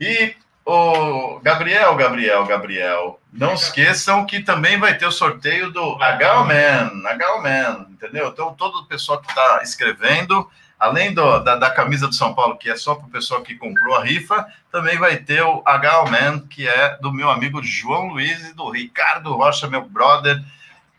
E 0.00 0.34
o 0.64 1.38
Gabriel, 1.40 1.94
Gabriel, 1.94 2.46
Gabriel, 2.46 3.20
não 3.30 3.52
esqueçam 3.52 4.24
que 4.24 4.40
também 4.40 4.78
vai 4.78 4.96
ter 4.96 5.04
o 5.04 5.12
sorteio 5.12 5.70
do 5.70 5.98
HLman, 5.98 7.02
HLman, 7.04 7.86
entendeu? 7.90 8.28
Então 8.28 8.54
todo 8.54 8.76
o 8.78 8.86
pessoal 8.86 9.20
que 9.20 9.28
está 9.28 9.60
escrevendo, 9.62 10.48
além 10.80 11.12
do- 11.12 11.38
da, 11.40 11.56
da 11.56 11.68
camisa 11.70 12.08
do 12.08 12.14
São 12.14 12.32
Paulo, 12.34 12.56
que 12.56 12.70
é 12.70 12.76
só 12.76 12.94
para 12.94 13.08
o 13.08 13.10
pessoal 13.10 13.42
que 13.42 13.56
comprou 13.56 13.94
a 13.94 14.02
rifa, 14.02 14.46
também 14.70 14.96
vai 14.96 15.16
ter 15.18 15.42
o 15.42 15.62
HLman, 15.66 16.46
que 16.48 16.66
é 16.66 16.96
do 17.02 17.12
meu 17.12 17.28
amigo 17.28 17.62
João 17.62 18.06
Luiz 18.08 18.48
e 18.48 18.54
do 18.54 18.70
Ricardo 18.70 19.34
Rocha, 19.34 19.68
meu 19.68 19.82
brother, 19.84 20.40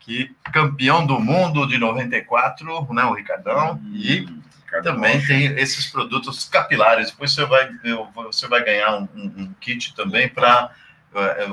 que 0.04 0.30
campeão 0.52 1.06
do 1.06 1.18
mundo 1.18 1.66
de 1.66 1.78
94, 1.78 2.92
né, 2.92 3.04
o 3.04 3.14
Ricardão, 3.14 3.80
e 3.92 4.20
Hum, 4.20 4.40
Ricardo 4.64 4.84
também 4.84 5.14
Rocha. 5.14 5.26
tem 5.28 5.46
esses 5.58 5.86
produtos 5.90 6.44
capilares. 6.48 7.10
Depois 7.10 7.32
você 7.32 7.44
vai, 7.46 7.70
você 8.14 8.46
vai 8.48 8.62
ganhar 8.64 8.96
um, 8.96 9.08
um- 9.14 9.54
kit 9.60 9.94
também 9.94 10.28
para 10.28 10.70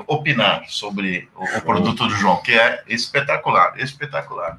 opinar 0.08 0.64
sobre 0.68 1.28
o, 1.36 1.44
o 1.44 1.62
produto 1.62 2.06
do 2.08 2.10
João, 2.16 2.42
que 2.42 2.52
é 2.52 2.82
espetacular, 2.88 3.78
espetacular. 3.78 4.58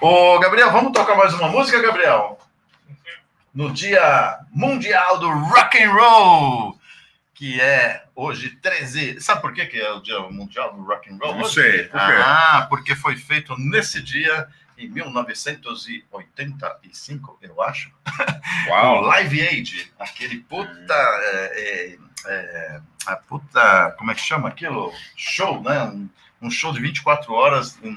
Ô, 0.00 0.38
Gabriel, 0.38 0.70
vamos 0.70 0.92
tocar 0.92 1.16
mais 1.16 1.32
uma 1.34 1.48
música, 1.48 1.80
Gabriel? 1.80 2.38
No 3.54 3.70
Dia 3.72 4.38
Mundial 4.52 5.18
do 5.18 5.30
Rock 5.30 5.82
and 5.82 5.92
Roll, 5.92 6.78
que 7.34 7.60
é 7.60 8.04
hoje 8.14 8.50
13. 8.62 9.20
Sabe 9.20 9.42
por 9.42 9.52
que, 9.52 9.66
que 9.66 9.78
é 9.78 9.92
o 9.92 10.00
Dia 10.00 10.20
Mundial 10.20 10.74
do 10.74 10.82
Rock 10.84 11.10
and 11.10 11.18
Roll? 11.20 11.34
Não 11.34 11.42
hoje? 11.42 11.54
sei, 11.54 11.82
por? 11.84 12.00
Ah, 12.00 12.66
porque 12.70 12.94
foi 12.94 13.16
feito 13.16 13.58
nesse 13.58 14.00
dia 14.00 14.48
em 14.78 14.88
1985, 14.88 17.38
eu 17.42 17.60
acho. 17.62 17.92
Uau! 18.68 19.00
Live 19.02 19.40
Aid, 19.40 19.92
aquele 19.98 20.38
puta. 20.38 20.94
é, 20.94 21.50
é, 21.56 21.98
é, 22.26 22.80
a 23.06 23.16
puta. 23.16 23.94
Como 23.98 24.10
é 24.10 24.14
que 24.14 24.20
chama 24.20 24.48
aquilo? 24.48 24.92
Show, 25.16 25.62
né? 25.62 25.84
Um, 25.84 26.08
um 26.42 26.50
show 26.50 26.72
de 26.72 26.80
24 26.80 27.32
horas 27.32 27.78
em, 27.82 27.96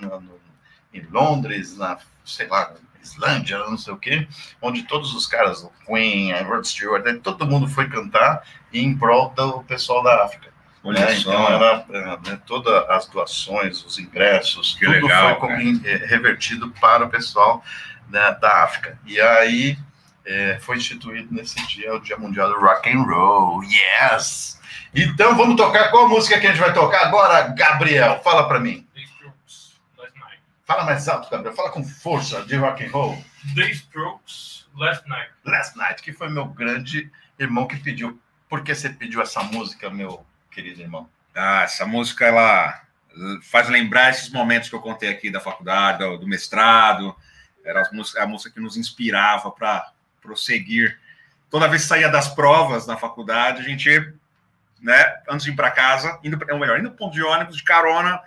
em 0.93 1.01
Londres, 1.11 1.77
na, 1.77 1.97
sei 2.25 2.47
lá, 2.47 2.73
Islândia, 3.07 3.57
não 3.59 3.77
sei 3.77 3.93
o 3.93 3.97
quê, 3.97 4.27
onde 4.61 4.83
todos 4.83 5.13
os 5.13 5.25
caras, 5.25 5.63
o 5.63 5.71
Queen, 5.85 6.33
a 6.33 6.43
Rod 6.43 6.65
Stewart, 6.65 7.03
né, 7.03 7.19
todo 7.21 7.47
mundo 7.47 7.67
foi 7.67 7.87
cantar 7.89 8.43
em 8.73 8.97
prol 8.97 9.29
do 9.35 9.63
pessoal 9.63 10.03
da 10.03 10.23
África. 10.23 10.47
Olha 10.83 10.99
né? 10.99 11.15
só. 11.15 11.31
Então, 11.31 11.47
ela, 11.49 11.85
é, 11.89 12.29
né, 12.29 12.39
todas 12.45 12.89
as 12.89 13.07
doações, 13.07 13.83
os 13.83 13.99
ingressos, 13.99 14.75
Que 14.75 14.85
tudo 14.85 15.01
legal, 15.01 15.39
foi 15.39 15.81
é, 15.83 15.95
revertido 16.05 16.69
para 16.79 17.05
o 17.05 17.09
pessoal 17.09 17.63
né, 18.09 18.37
da 18.39 18.63
África. 18.63 18.97
E 19.05 19.19
aí 19.19 19.77
é, 20.25 20.59
foi 20.59 20.77
instituído 20.77 21.33
nesse 21.33 21.65
dia 21.67 21.93
o 21.93 21.99
Dia 21.99 22.17
Mundial 22.17 22.49
do 22.49 22.59
Rock 22.59 22.89
and 22.89 23.01
Roll. 23.03 23.63
Yes! 23.63 24.59
Então 24.93 25.35
vamos 25.35 25.55
tocar 25.55 25.89
qual 25.89 26.07
música 26.07 26.39
que 26.39 26.47
a 26.47 26.51
gente 26.51 26.59
vai 26.59 26.73
tocar 26.73 27.07
agora, 27.07 27.47
Gabriel? 27.49 28.21
Fala 28.23 28.47
para 28.47 28.59
mim. 28.59 28.87
The 28.93 29.01
Strokes, 29.01 29.75
Last 29.97 30.19
Night. 30.19 30.41
Fala 30.67 30.83
mais 30.83 31.07
alto, 31.07 31.29
Gabriel. 31.31 31.55
Fala 31.55 31.71
com 31.71 31.81
força 31.83 32.43
de 32.43 32.57
rock 32.57 32.85
and 32.85 32.91
roll. 32.91 33.23
The 33.55 33.69
Strokes, 33.71 34.67
Last 34.75 35.07
Night. 35.07 35.31
Last 35.45 35.77
Night, 35.77 36.01
que 36.03 36.11
foi 36.11 36.29
meu 36.29 36.45
grande 36.45 37.09
irmão 37.39 37.65
que 37.65 37.77
pediu. 37.77 38.19
Por 38.49 38.61
que 38.63 38.75
você 38.75 38.89
pediu 38.89 39.21
essa 39.21 39.41
música, 39.43 39.89
meu 39.89 40.25
querido 40.51 40.81
irmão? 40.81 41.09
Ah, 41.33 41.61
essa 41.63 41.85
música 41.85 42.25
ela 42.25 42.81
faz 43.43 43.69
lembrar 43.69 44.09
esses 44.09 44.29
momentos 44.29 44.67
que 44.69 44.75
eu 44.75 44.81
contei 44.81 45.09
aqui 45.09 45.31
da 45.31 45.39
faculdade, 45.39 45.99
do, 45.99 46.17
do 46.17 46.27
mestrado. 46.27 47.15
Era 47.63 47.81
as 47.81 47.91
músicas- 47.91 48.21
a 48.23 48.27
música 48.27 48.51
que 48.51 48.59
nos 48.59 48.75
inspirava 48.75 49.49
para 49.51 49.89
prosseguir. 50.21 50.99
Toda 51.49 51.69
vez 51.69 51.83
que 51.83 51.87
saía 51.87 52.09
das 52.09 52.27
provas 52.27 52.85
na 52.85 52.97
faculdade, 52.97 53.61
a 53.61 53.63
gente, 53.63 54.13
né, 54.81 55.21
antes 55.29 55.45
de 55.45 55.51
ir 55.51 55.55
para 55.55 55.71
casa, 55.71 56.19
indo, 56.25 56.37
ou 56.51 56.59
melhor, 56.59 56.77
indo 56.77 56.89
pro 56.89 56.97
ponto 56.97 57.13
de 57.13 57.23
ônibus, 57.23 57.55
de 57.55 57.63
carona, 57.63 58.21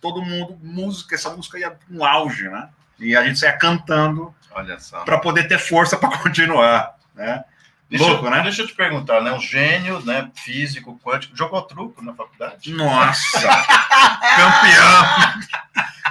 todo 0.00 0.22
mundo, 0.22 0.58
música, 0.62 1.14
essa 1.14 1.30
música 1.30 1.58
ia 1.58 1.76
no 1.88 2.04
auge, 2.04 2.48
né? 2.48 2.68
E 2.98 3.16
a 3.16 3.24
gente 3.24 3.38
saía 3.38 3.56
cantando 3.56 4.34
para 5.04 5.18
poder 5.18 5.48
ter 5.48 5.58
força 5.58 5.96
para 5.96 6.16
continuar, 6.18 6.96
né? 7.14 7.44
Deixa, 7.88 8.04
Louco, 8.04 8.26
eu, 8.26 8.30
né? 8.30 8.42
deixa 8.42 8.62
eu 8.62 8.68
te 8.68 8.74
perguntar, 8.74 9.20
né? 9.20 9.32
Um 9.32 9.40
gênio, 9.40 10.00
né? 10.04 10.30
Físico, 10.36 11.00
quântico, 11.02 11.36
jogou 11.36 11.60
truco 11.62 12.00
na 12.04 12.14
faculdade? 12.14 12.72
Nossa! 12.72 13.40
campeão! 14.36 15.40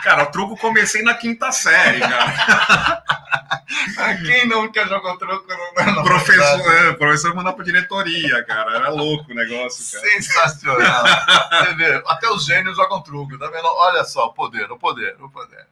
Cara, 0.03 0.23
o 0.23 0.31
truco 0.31 0.57
comecei 0.57 1.01
na 1.03 1.13
quinta 1.13 1.51
série, 1.53 2.01
cara. 2.01 3.03
Ah, 3.97 4.16
Quem 4.16 4.47
nunca 4.47 4.86
jogou 4.88 5.18
truco 5.18 5.45
na, 5.47 5.91
na 5.91 6.02
O 6.02 6.04
professor, 6.04 6.74
é, 6.74 6.89
o 6.89 6.97
professor 6.97 7.36
mandava 7.36 7.56
pra 7.56 7.66
diretoria, 7.66 8.43
cara. 8.43 8.76
Era 8.76 8.89
louco 8.89 9.32
o 9.32 9.36
negócio, 9.36 10.00
cara. 10.00 10.12
Sensacional. 10.12 11.04
Você 11.50 11.74
vê, 11.76 12.04
até 12.08 12.30
os 12.30 12.45
gênios 12.45 12.78
jogam 12.78 13.02
truco, 13.02 13.38
tá 13.38 13.47
vendo? 13.47 13.66
Olha 13.66 14.04
só, 14.04 14.28
o 14.28 14.34
poder, 14.34 14.72
o 14.72 14.78
poder, 14.78 15.16
o 15.20 15.30
poder. 15.30 15.68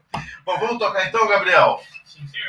Bom, 0.46 0.58
vamos 0.60 0.80
tocar 0.80 1.08
então, 1.08 1.28
Gabriel. 1.28 1.82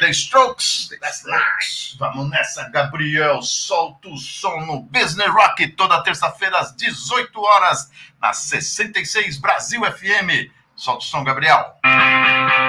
The 0.01 0.11
Strokes. 0.11 0.89
That's 1.01 1.25
nice. 1.25 1.97
Vamos 1.99 2.31
nessa, 2.31 2.69
Gabriel. 2.71 3.43
Solta 3.43 4.09
o 4.09 4.17
som 4.17 4.61
no 4.61 4.81
Business 4.83 5.31
Rock 5.31 5.69
toda 5.69 6.03
terça-feira 6.03 6.59
às 6.59 6.75
18 6.77 7.41
horas 7.41 7.91
na 8.21 8.33
66 8.33 9.39
Brasil 9.39 9.81
FM. 9.85 10.51
Solta 10.77 11.05
o 11.05 11.07
som, 11.09 11.25
Gabriel. 11.25 11.75
Last 11.85 12.68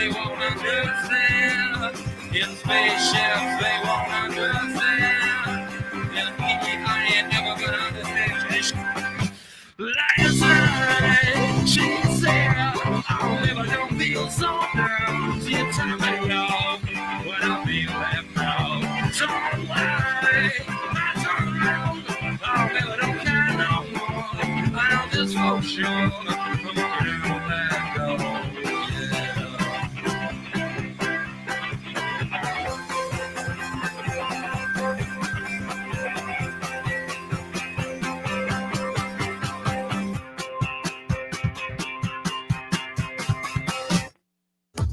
they 0.00 0.08
won't 0.08 0.40
understand. 0.40 1.94
In 2.32 2.48
spaceships, 2.56 3.52
they 3.60 3.76
won't 3.84 4.10
understand. 4.24 5.68
And 6.16 6.30
me, 6.40 6.52
I 6.86 7.16
ain't 7.16 7.28
never 7.30 7.54
gonna 7.60 7.76
understand. 7.76 8.72
Last 9.78 10.40
night, 10.40 11.68
she 11.68 11.86
said, 12.18 12.56
I'll 13.10 13.44
never 13.44 13.66
don't 13.66 13.98
feel 13.98 14.30
so 14.30 14.48
down. 14.74 15.40
She 15.42 15.54
turned 15.72 16.00
me 16.00 16.32
off 16.32 16.49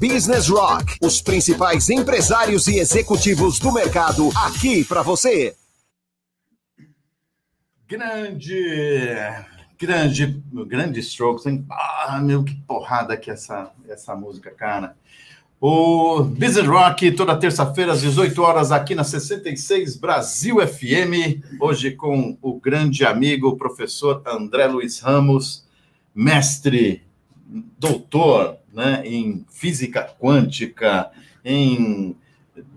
Business 0.08 0.48
Rock, 0.48 0.96
os 1.02 1.20
principais 1.20 1.90
empresários 1.90 2.66
e 2.66 2.78
executivos 2.78 3.58
do 3.58 3.70
mercado 3.70 4.30
aqui 4.34 4.82
para 4.82 5.02
você. 5.02 5.54
Grande, 7.86 9.14
grande, 9.78 10.42
grande 10.66 11.00
Strokes, 11.00 11.44
hein? 11.44 11.66
Ah, 11.70 12.20
meu, 12.22 12.42
que 12.42 12.54
porrada 12.66 13.18
que 13.18 13.30
essa, 13.30 13.70
essa 13.86 14.16
música, 14.16 14.50
cara. 14.50 14.96
O 15.60 16.22
Business 16.22 16.66
Rock, 16.66 17.12
toda 17.12 17.36
terça-feira, 17.36 17.92
às 17.92 18.00
18 18.00 18.42
horas, 18.42 18.72
aqui 18.72 18.94
na 18.94 19.04
66 19.04 19.96
Brasil 19.96 20.56
FM. 20.66 21.42
Hoje 21.60 21.90
com 21.90 22.38
o 22.40 22.58
grande 22.58 23.04
amigo, 23.04 23.48
o 23.48 23.56
professor 23.58 24.22
André 24.26 24.66
Luiz 24.68 25.00
Ramos, 25.00 25.66
mestre, 26.14 27.02
doutor 27.78 28.57
né, 28.78 29.02
em 29.04 29.44
física 29.50 30.08
quântica, 30.20 31.10
em 31.44 32.16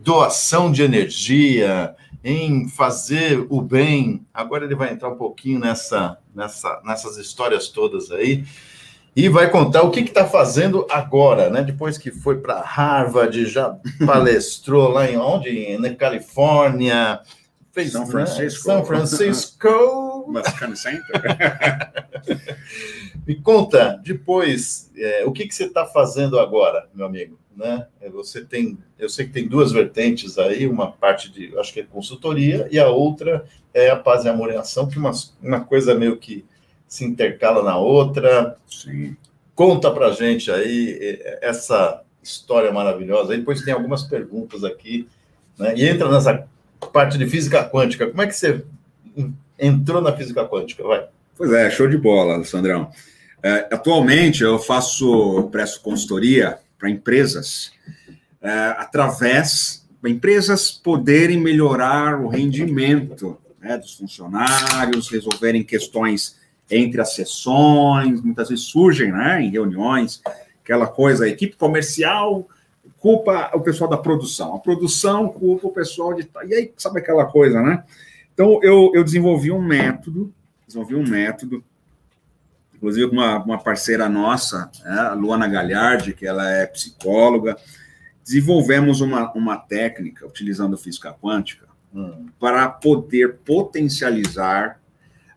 doação 0.03 0.71
de 0.71 0.81
energia, 0.81 1.95
em 2.23 2.67
fazer 2.67 3.45
o 3.51 3.61
bem. 3.61 4.25
Agora 4.33 4.65
ele 4.65 4.73
vai 4.73 4.91
entrar 4.91 5.09
um 5.09 5.15
pouquinho 5.15 5.59
nessa, 5.59 6.17
nessa, 6.33 6.81
nessas 6.83 7.17
histórias 7.17 7.67
todas 7.69 8.11
aí 8.11 8.43
e 9.15 9.29
vai 9.29 9.51
contar 9.51 9.83
o 9.83 9.91
que 9.91 9.99
está 9.99 10.25
fazendo 10.25 10.87
agora, 10.89 11.51
né? 11.51 11.61
Depois 11.61 11.99
que 11.99 12.09
foi 12.09 12.39
para 12.39 12.61
Harvard, 12.61 13.45
já 13.45 13.77
palestrou 14.03 14.89
lá 14.89 15.07
em 15.07 15.17
onde? 15.17 15.77
Na 15.77 15.93
Califórnia, 15.93 17.19
fez 17.71 17.91
São 17.91 18.05
né? 18.05 18.11
Francisco. 18.11 18.63
São 18.63 18.83
Francisco. 18.83 19.67
Mexicano 20.31 20.75
Center. 20.75 21.21
Me 23.25 23.35
conta, 23.35 23.99
depois, 24.03 24.91
é, 24.97 25.23
o 25.25 25.31
que, 25.31 25.47
que 25.47 25.53
você 25.53 25.65
está 25.65 25.85
fazendo 25.85 26.39
agora, 26.39 26.87
meu 26.93 27.05
amigo? 27.05 27.37
Né? 27.55 27.85
É, 27.99 28.09
Você 28.09 28.43
tem, 28.43 28.77
eu 28.97 29.09
sei 29.09 29.25
que 29.25 29.33
tem 29.33 29.47
duas 29.47 29.71
vertentes 29.71 30.37
aí, 30.37 30.65
uma 30.65 30.91
parte 30.91 31.31
de, 31.31 31.57
acho 31.59 31.73
que 31.73 31.81
é 31.81 31.83
consultoria, 31.83 32.67
e 32.71 32.79
a 32.79 32.89
outra 32.89 33.45
é 33.73 33.89
a 33.89 33.95
paz 33.95 34.25
e 34.25 34.29
amor 34.29 34.51
em 34.51 34.57
ação, 34.57 34.87
que 34.87 34.97
uma, 34.97 35.11
uma 35.41 35.61
coisa 35.61 35.93
meio 35.93 36.17
que 36.17 36.45
se 36.87 37.05
intercala 37.05 37.63
na 37.63 37.77
outra. 37.77 38.57
Sim. 38.67 39.15
Conta 39.55 39.91
pra 39.91 40.11
gente 40.11 40.51
aí 40.51 40.97
eh, 40.99 41.39
essa 41.41 42.03
história 42.21 42.71
maravilhosa. 42.71 43.31
Aí 43.31 43.39
depois 43.39 43.61
tem 43.61 43.73
algumas 43.73 44.03
perguntas 44.03 44.65
aqui, 44.65 45.07
né? 45.57 45.73
E 45.75 45.87
entra 45.87 46.11
nessa 46.11 46.45
parte 46.91 47.17
de 47.17 47.25
física 47.27 47.63
quântica. 47.63 48.07
Como 48.07 48.21
é 48.21 48.27
que 48.27 48.33
você 48.33 48.65
entrou 49.61 50.01
na 50.01 50.15
física 50.15 50.45
quântica? 50.45 50.83
Vai. 50.83 51.07
Pois 51.37 51.53
é, 51.53 51.69
show 51.69 51.87
de 51.87 51.97
bola, 51.97 52.43
Sandrão. 52.43 52.89
É, 53.43 53.67
atualmente 53.71 54.43
eu 54.43 54.59
faço, 54.59 55.49
presto 55.51 55.81
consultoria 55.81 56.59
para 56.77 56.89
empresas 56.89 57.71
é, 58.41 58.49
através 58.77 59.81
para 60.01 60.09
empresas 60.09 60.71
poderem 60.71 61.39
melhorar 61.39 62.19
o 62.19 62.27
rendimento 62.27 63.37
né, 63.59 63.77
dos 63.77 63.93
funcionários, 63.93 65.09
resolverem 65.09 65.63
questões 65.63 66.37
entre 66.69 66.99
as 66.99 67.13
sessões, 67.13 68.21
muitas 68.21 68.49
vezes 68.49 68.65
surgem 68.65 69.11
né, 69.11 69.43
em 69.43 69.51
reuniões, 69.51 70.21
aquela 70.63 70.87
coisa, 70.87 71.25
a 71.25 71.29
equipe 71.29 71.55
comercial 71.55 72.47
culpa 72.97 73.51
o 73.53 73.61
pessoal 73.61 73.89
da 73.89 73.97
produção, 73.97 74.55
a 74.55 74.59
produção 74.59 75.27
culpa 75.27 75.67
o 75.67 75.71
pessoal 75.71 76.13
de. 76.13 76.27
E 76.47 76.53
aí, 76.53 76.71
sabe 76.77 76.99
aquela 76.99 77.25
coisa, 77.25 77.61
né? 77.61 77.83
Então, 78.33 78.59
eu, 78.63 78.91
eu 78.93 79.03
desenvolvi 79.03 79.51
um 79.51 79.61
método, 79.61 80.33
desenvolvi 80.65 80.95
um 80.95 81.07
método, 81.07 81.63
inclusive 82.73 83.09
com 83.09 83.15
uma, 83.15 83.43
uma 83.43 83.57
parceira 83.57 84.09
nossa, 84.09 84.71
né, 84.83 84.99
a 84.99 85.13
Luana 85.13 85.47
Galhardi, 85.47 86.13
que 86.13 86.25
ela 86.25 86.49
é 86.49 86.65
psicóloga, 86.65 87.57
desenvolvemos 88.23 89.01
uma, 89.01 89.31
uma 89.33 89.57
técnica, 89.57 90.25
utilizando 90.25 90.77
física 90.77 91.13
quântica, 91.13 91.71
Hum, 91.93 92.27
para 92.39 92.69
poder 92.69 93.39
potencializar 93.43 94.79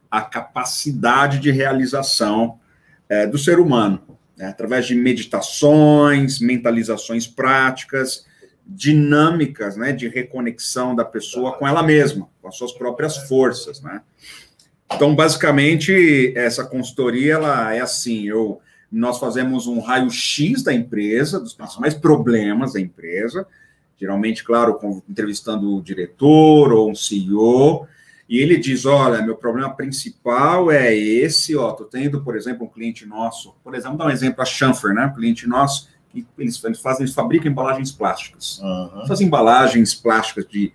a 0.09 0.23
capacidade 0.23 1.41
de 1.41 1.51
realização 1.51 2.61
eh, 3.09 3.27
do 3.27 3.37
ser 3.37 3.59
humano, 3.59 4.01
né, 4.37 4.47
através 4.47 4.87
de 4.87 4.95
meditações, 4.95 6.39
mentalizações 6.39 7.27
práticas, 7.27 8.25
dinâmicas 8.67 9.77
né, 9.77 9.93
de 9.93 10.09
reconexão 10.09 10.95
da 10.95 11.05
pessoa 11.05 11.53
com 11.53 11.69
ela 11.69 11.83
mesma, 11.83 12.29
com 12.41 12.49
as 12.49 12.57
suas 12.57 12.73
próprias 12.73 13.17
forças. 13.29 13.81
Né? 13.83 14.01
Então, 14.93 15.15
basicamente, 15.15 16.33
essa 16.37 16.65
consultoria 16.65 17.35
ela 17.35 17.75
é 17.75 17.81
assim: 17.81 18.25
eu, 18.27 18.61
nós 18.91 19.19
fazemos 19.19 19.67
um 19.67 19.81
raio-x 19.81 20.63
da 20.63 20.73
empresa, 20.73 21.41
dos 21.41 21.55
principais 21.55 21.95
problemas 21.95 22.73
da 22.73 22.81
empresa, 22.81 23.47
geralmente, 23.99 24.43
claro, 24.43 24.79
entrevistando 25.09 25.77
o 25.77 25.83
diretor 25.83 26.73
ou 26.73 26.91
um 26.91 26.95
CEO, 26.95 27.87
e 28.29 28.39
ele 28.39 28.57
diz: 28.57 28.87
olha, 28.87 29.23
meu 29.23 29.37
problema 29.37 29.75
principal 29.75 30.71
é 30.71 30.95
esse, 30.95 31.57
ó, 31.57 31.73
tô 31.73 31.85
tendo, 31.85 32.23
por 32.23 32.37
exemplo, 32.37 32.65
um 32.67 32.71
cliente 32.71 33.05
nosso, 33.05 33.55
por 33.63 33.75
exemplo, 33.75 33.99
dar 33.99 34.07
um 34.07 34.11
exemplo, 34.11 34.43
a 34.43 34.45
Schanfer, 34.47 34.95
né, 34.95 35.07
um 35.07 35.15
cliente 35.15 35.47
nosso, 35.47 35.89
que 36.23 36.29
eles, 36.39 36.63
eles 36.65 36.81
fazem, 36.81 37.03
eles 37.05 37.15
fabricam 37.15 37.51
embalagens 37.51 37.91
plásticas. 37.93 38.61
aham. 38.63 39.03
Essas 39.03 39.21
embalagens 39.21 39.95
plásticas 39.95 40.47
de 40.49 40.73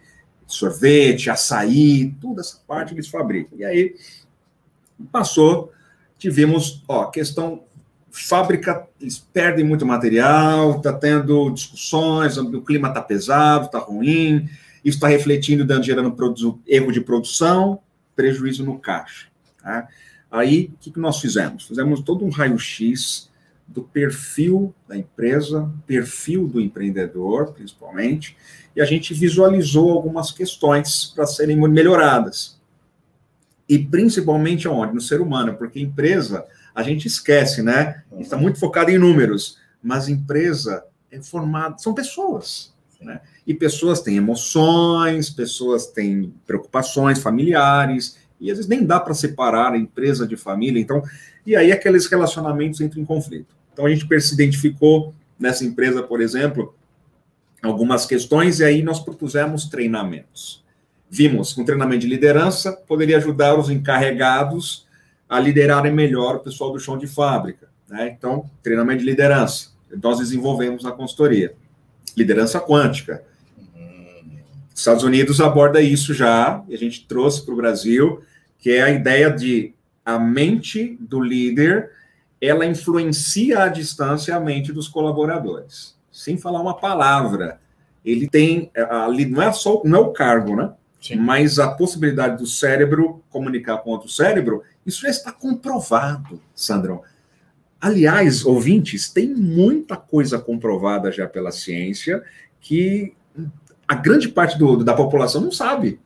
sorvete, 0.48 1.30
açaí, 1.30 2.14
toda 2.20 2.42
essa 2.42 2.60
parte 2.68 2.94
eles 2.94 3.08
fabricam. 3.08 3.58
E 3.60 3.64
aí, 3.64 3.96
passou, 5.12 5.72
tivemos, 6.18 6.84
ó, 6.88 7.06
questão 7.06 7.64
fábrica, 8.12 8.88
eles 9.00 9.20
perdem 9.32 9.64
muito 9.64 9.86
material, 9.86 10.78
está 10.78 10.92
tendo 10.92 11.50
discussões, 11.52 12.38
o 12.38 12.62
clima 12.62 12.88
está 12.90 13.02
pesado, 13.02 13.68
está 13.68 13.78
ruim, 13.80 14.50
isso 14.84 14.98
está 14.98 15.08
refletindo, 15.08 15.64
dando, 15.64 15.84
gerando 15.84 16.12
produ- 16.12 16.60
erro 16.68 16.92
de 16.92 17.02
produção, 17.02 17.80
prejuízo 18.16 18.66
no 18.66 18.80
caixa. 18.80 19.28
tá? 19.62 19.88
Aí, 20.32 20.72
o 20.74 20.78
que, 20.80 20.92
que 20.92 21.00
nós 21.00 21.20
fizemos? 21.20 21.66
Fizemos 21.68 22.02
todo 22.02 22.26
um 22.26 22.30
raio-x 22.30 23.30
do 23.70 23.84
perfil 23.84 24.74
da 24.88 24.98
empresa, 24.98 25.72
perfil 25.86 26.48
do 26.48 26.60
empreendedor, 26.60 27.54
principalmente, 27.54 28.36
e 28.76 28.82
a 28.82 28.86
gente 28.86 29.14
visualizou 29.14 29.92
algumas 29.92 30.32
questões 30.32 31.14
para 31.16 31.28
serem 31.28 31.56
melhoradas. 31.70 32.60
E 33.68 33.78
principalmente 33.78 34.68
aonde? 34.68 34.96
No 34.96 35.02
ser 35.02 35.22
humano, 35.22 35.56
porque 35.56 35.80
empresa, 35.80 36.46
a 36.74 36.82
gente 36.82 37.08
esquece, 37.08 37.62
né? 37.62 38.04
A 38.12 38.16
gente 38.16 38.24
está 38.24 38.38
muito 38.38 38.60
focado 38.60 38.90
em 38.90 38.98
números, 38.98 39.60
mas 39.84 40.10
empresa 40.10 40.84
é 41.12 41.22
formada, 41.22 41.78
são 41.78 41.94
pessoas, 41.94 42.74
né? 43.00 43.22
E 43.46 43.54
pessoas 43.54 44.02
têm 44.02 44.18
emoções, 44.18 45.30
pessoas 45.30 45.86
têm 45.86 46.34
preocupações 46.48 47.20
familiares, 47.20 48.18
e 48.40 48.50
às 48.50 48.58
vezes 48.58 48.70
nem 48.70 48.84
dá 48.84 49.00
para 49.00 49.14
separar 49.14 49.74
a 49.74 49.78
empresa 49.78 50.26
de 50.26 50.36
família, 50.36 50.82
então, 50.82 51.04
e 51.46 51.56
aí 51.56 51.72
aqueles 51.72 52.08
relacionamentos 52.08 52.82
entram 52.82 53.02
em 53.02 53.06
conflito. 53.06 53.59
Então 53.80 53.88
a 53.88 53.96
gente 53.96 54.06
identificou 54.34 55.16
nessa 55.40 55.64
empresa, 55.64 56.04
por 56.04 56.20
exemplo, 56.20 56.76
algumas 57.64 58.06
questões, 58.06 58.60
e 58.60 58.66
aí 58.66 58.84
nós 58.84 59.00
propusemos 59.00 59.70
treinamentos. 59.70 60.62
Vimos 61.10 61.54
que 61.54 61.62
um 61.62 61.66
treinamento 61.66 62.02
de 62.02 62.08
liderança 62.08 62.74
poderia 62.74 63.16
ajudar 63.16 63.58
os 63.58 63.70
encarregados 63.70 64.86
a 65.30 65.40
liderarem 65.40 65.94
melhor 65.94 66.36
o 66.36 66.40
pessoal 66.40 66.74
do 66.74 66.80
chão 66.80 66.98
de 66.98 67.08
fábrica. 67.08 67.70
Né? 67.88 68.14
Então, 68.18 68.50
treinamento 68.62 69.00
de 69.00 69.06
liderança. 69.06 69.70
Nós 70.04 70.20
desenvolvemos 70.20 70.84
na 70.84 70.92
consultoria. 70.92 71.54
Liderança 72.18 72.60
quântica. 72.60 73.24
Estados 74.76 75.06
Unidos 75.06 75.40
aborda 75.40 75.80
isso 75.80 76.14
já, 76.14 76.62
e 76.68 76.76
a 76.76 76.78
gente 76.78 77.08
trouxe 77.08 77.46
para 77.46 77.54
o 77.54 77.58
Brasil, 77.58 78.22
que 78.58 78.72
é 78.72 78.84
a 78.84 78.90
ideia 78.90 79.32
de 79.32 79.74
a 80.04 80.20
mente 80.20 80.98
do 81.00 81.22
líder, 81.22 81.92
ela 82.42 82.66
influencia 82.66 83.64
à 83.64 83.68
distância 83.68 84.36
a 84.36 84.40
mente 84.40 84.72
dos 84.72 84.88
colaboradores. 84.88 85.98
Sem 86.12 86.38
falar 86.38 86.62
uma 86.62 86.78
palavra. 86.78 87.60
Ele 88.04 88.28
tem, 88.28 88.72
ali 88.90 89.26
não 89.26 89.42
é 89.42 89.52
só, 89.52 89.82
não 89.84 89.98
é 89.98 90.02
o 90.02 90.12
cargo, 90.12 90.56
né? 90.56 90.74
Sim. 91.02 91.16
Mas 91.16 91.60
a 91.60 91.70
possibilidade 91.72 92.38
do 92.38 92.46
cérebro 92.46 93.24
comunicar 93.30 93.78
com 93.80 93.92
outro 93.92 94.10
cérebro, 94.10 94.64
isso 94.86 95.02
já 95.02 95.10
está 95.10 95.32
comprovado, 95.32 96.42
Sandrão. 96.54 97.02
Aliás, 97.80 98.46
ouvintes, 98.46 99.10
tem 99.10 99.34
muita 99.34 99.96
coisa 99.96 100.38
comprovada 100.38 101.12
já 101.12 101.28
pela 101.28 101.52
ciência 101.52 102.22
que 102.60 103.14
a 103.88 103.96
grande 103.96 104.28
parte 104.28 104.58
do- 104.58 104.84
da 104.84 104.94
população 104.94 105.40
não 105.42 105.52
sabe. 105.52 106.00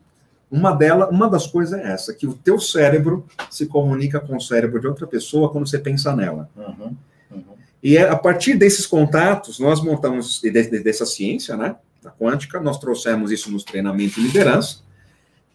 Uma, 0.56 0.72
dela, 0.72 1.10
uma 1.10 1.28
das 1.28 1.48
coisas 1.48 1.80
é 1.80 1.92
essa, 1.92 2.14
que 2.14 2.28
o 2.28 2.34
teu 2.34 2.60
cérebro 2.60 3.26
se 3.50 3.66
comunica 3.66 4.20
com 4.20 4.38
o 4.38 4.42
cérebro 4.42 4.80
de 4.80 4.86
outra 4.86 5.08
pessoa 5.08 5.50
quando 5.50 5.68
você 5.68 5.80
pensa 5.80 6.16
nela. 6.16 6.48
Uhum, 6.56 6.96
uhum. 7.32 7.44
E 7.82 7.98
é 7.98 8.08
a 8.08 8.16
partir 8.16 8.54
desses 8.56 8.86
contatos, 8.86 9.58
nós 9.58 9.82
montamos, 9.82 10.40
de- 10.40 10.52
de- 10.52 10.80
dessa 10.84 11.08
ciência, 11.08 11.58
né, 11.58 11.76
da 12.04 12.12
quântica, 12.12 12.60
nós 12.60 12.78
trouxemos 12.78 13.32
isso 13.32 13.52
nos 13.52 13.64
treinamentos 13.64 14.16
de 14.16 14.22
liderança, 14.22 14.82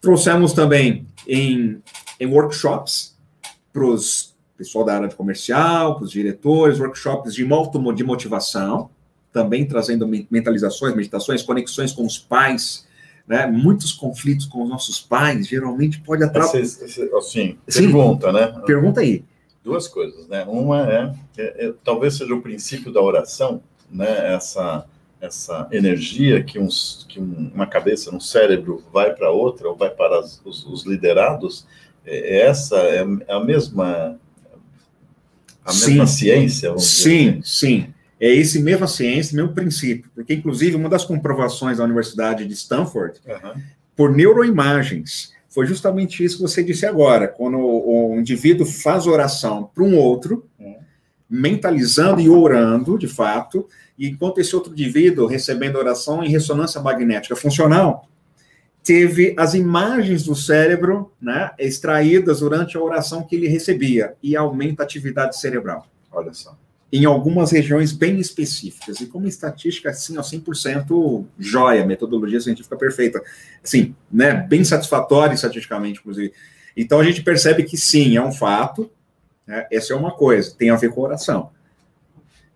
trouxemos 0.01 0.51
também 0.51 1.07
em, 1.25 1.81
em 2.19 2.25
workshops 2.27 3.15
para 3.71 3.85
os 3.85 4.35
pessoal 4.57 4.83
da 4.83 4.93
área 4.95 5.07
de 5.07 5.15
comercial, 5.15 5.95
para 5.95 6.03
os 6.03 6.11
diretores, 6.11 6.81
workshops 6.81 7.33
de, 7.33 7.45
motivação, 8.03 8.89
também 9.31 9.65
trazendo 9.65 10.05
men- 10.05 10.27
mentalizações, 10.29 10.93
meditações, 10.93 11.41
conexões 11.41 11.93
com 11.93 12.05
os 12.05 12.17
pais, 12.17 12.85
né, 13.29 13.45
muitos 13.45 13.91
conflitos 13.93 14.47
com 14.47 14.63
os 14.63 14.69
nossos 14.69 14.99
pais, 14.99 15.47
geralmente 15.47 16.01
pode 16.01 16.23
atrapalhar. 16.23 16.63
Assim, 16.63 17.21
Sim. 17.21 17.57
pergunta, 17.71 18.31
né? 18.33 18.47
Pergunta 18.65 19.01
aí. 19.01 19.23
Duas 19.63 19.87
coisas, 19.87 20.27
né? 20.27 20.43
Uma 20.47 20.91
é, 20.91 21.13
é- 21.37 21.67
é- 21.67 21.73
talvez 21.83 22.15
seja 22.15 22.33
o 22.33 22.41
princípio 22.41 22.91
da 22.91 22.99
oração, 23.01 23.61
né? 23.91 24.33
Essa 24.33 24.83
essa 25.21 25.67
energia 25.73 26.41
que, 26.41 26.57
uns, 26.57 27.05
que 27.09 27.19
um- 27.19 27.51
uma 27.53 27.67
cabeça, 27.67 28.09
um 28.15 28.21
cérebro 28.21 28.81
vai 28.91 29.13
para 29.13 29.29
outra 29.29 29.67
ou 29.67 29.75
vai 29.75 29.89
para 29.89 30.17
as- 30.17 30.41
os, 30.45 30.65
os 30.65 30.85
liderados. 30.85 31.67
É, 32.05 32.37
é 32.37 32.41
essa 32.47 32.77
é 32.77 33.01
a 33.27 33.39
mesma 33.41 34.17
a 35.63 35.71
Sim. 35.73 35.89
mesma 35.89 36.07
ciência. 36.07 36.69
vamos 36.69 36.83
dizer 36.89 37.03
Sim, 37.03 37.29
assim? 37.29 37.41
sim. 37.43 37.93
É 38.19 38.27
esse 38.33 38.61
mesma 38.61 38.87
ciência, 38.87 39.35
mesmo 39.35 39.53
princípio. 39.53 40.11
Porque, 40.13 40.33
inclusive, 40.33 40.75
uma 40.75 40.89
das 40.89 41.05
comprovações 41.05 41.77
da 41.77 41.83
Universidade 41.85 42.45
de 42.45 42.53
Stanford, 42.53 43.19
Aham. 43.27 43.55
por 43.95 44.11
neuroimagens, 44.11 45.31
foi 45.47 45.65
justamente 45.65 46.23
isso 46.23 46.35
que 46.37 46.41
você 46.41 46.63
disse 46.63 46.85
agora. 46.85 47.27
Quando 47.27 47.57
o, 47.57 48.13
o 48.13 48.19
indivíduo 48.19 48.65
faz 48.65 49.07
oração 49.07 49.69
para 49.73 49.83
um 49.83 49.95
outro, 49.97 50.45
Hum. 50.59 50.75
mentalizando 51.29 52.19
e 52.19 52.29
orando, 52.29 52.97
de 52.97 53.07
fato, 53.07 53.67
e 53.97 54.07
enquanto 54.09 54.39
esse 54.39 54.55
outro 54.55 54.71
indivíduo 54.73 55.27
recebendo 55.27 55.77
oração 55.77 56.23
em 56.23 56.29
ressonância 56.29 56.81
magnética 56.81 57.35
funcional, 57.35 58.07
teve 58.83 59.35
as 59.37 59.53
imagens 59.53 60.23
do 60.23 60.35
cérebro, 60.35 61.11
né, 61.21 61.51
extraídas 61.59 62.39
durante 62.39 62.77
a 62.77 62.81
oração 62.81 63.23
que 63.23 63.35
ele 63.35 63.47
recebia 63.47 64.15
e 64.23 64.35
aumenta 64.35 64.83
a 64.83 64.85
atividade 64.85 65.37
cerebral 65.37 65.85
Olha 66.11 66.33
só. 66.33 66.57
Em 66.91 67.05
algumas 67.05 67.51
regiões 67.51 67.91
bem 67.91 68.19
específicas. 68.19 68.99
E 68.99 69.05
como 69.05 69.27
estatística, 69.27 69.89
assim, 69.89 70.17
ó, 70.17 70.21
100% 70.21 71.25
joia, 71.37 71.85
metodologia 71.85 72.41
científica 72.41 72.75
perfeita. 72.75 73.21
Assim, 73.63 73.95
né, 74.11 74.33
bem 74.33 74.63
satisfatória 74.63 75.33
estatisticamente, 75.33 75.99
inclusive. 75.99 76.33
Então, 76.75 76.99
a 76.99 77.03
gente 77.03 77.21
percebe 77.21 77.63
que 77.63 77.77
sim, 77.77 78.17
é 78.17 78.21
um 78.21 78.31
fato, 78.31 78.89
né, 79.45 79.67
essa 79.71 79.93
é 79.93 79.95
uma 79.95 80.11
coisa, 80.11 80.55
tem 80.57 80.71
a 80.71 80.75
ver 80.75 80.89
com 80.89 81.01
oração. 81.01 81.51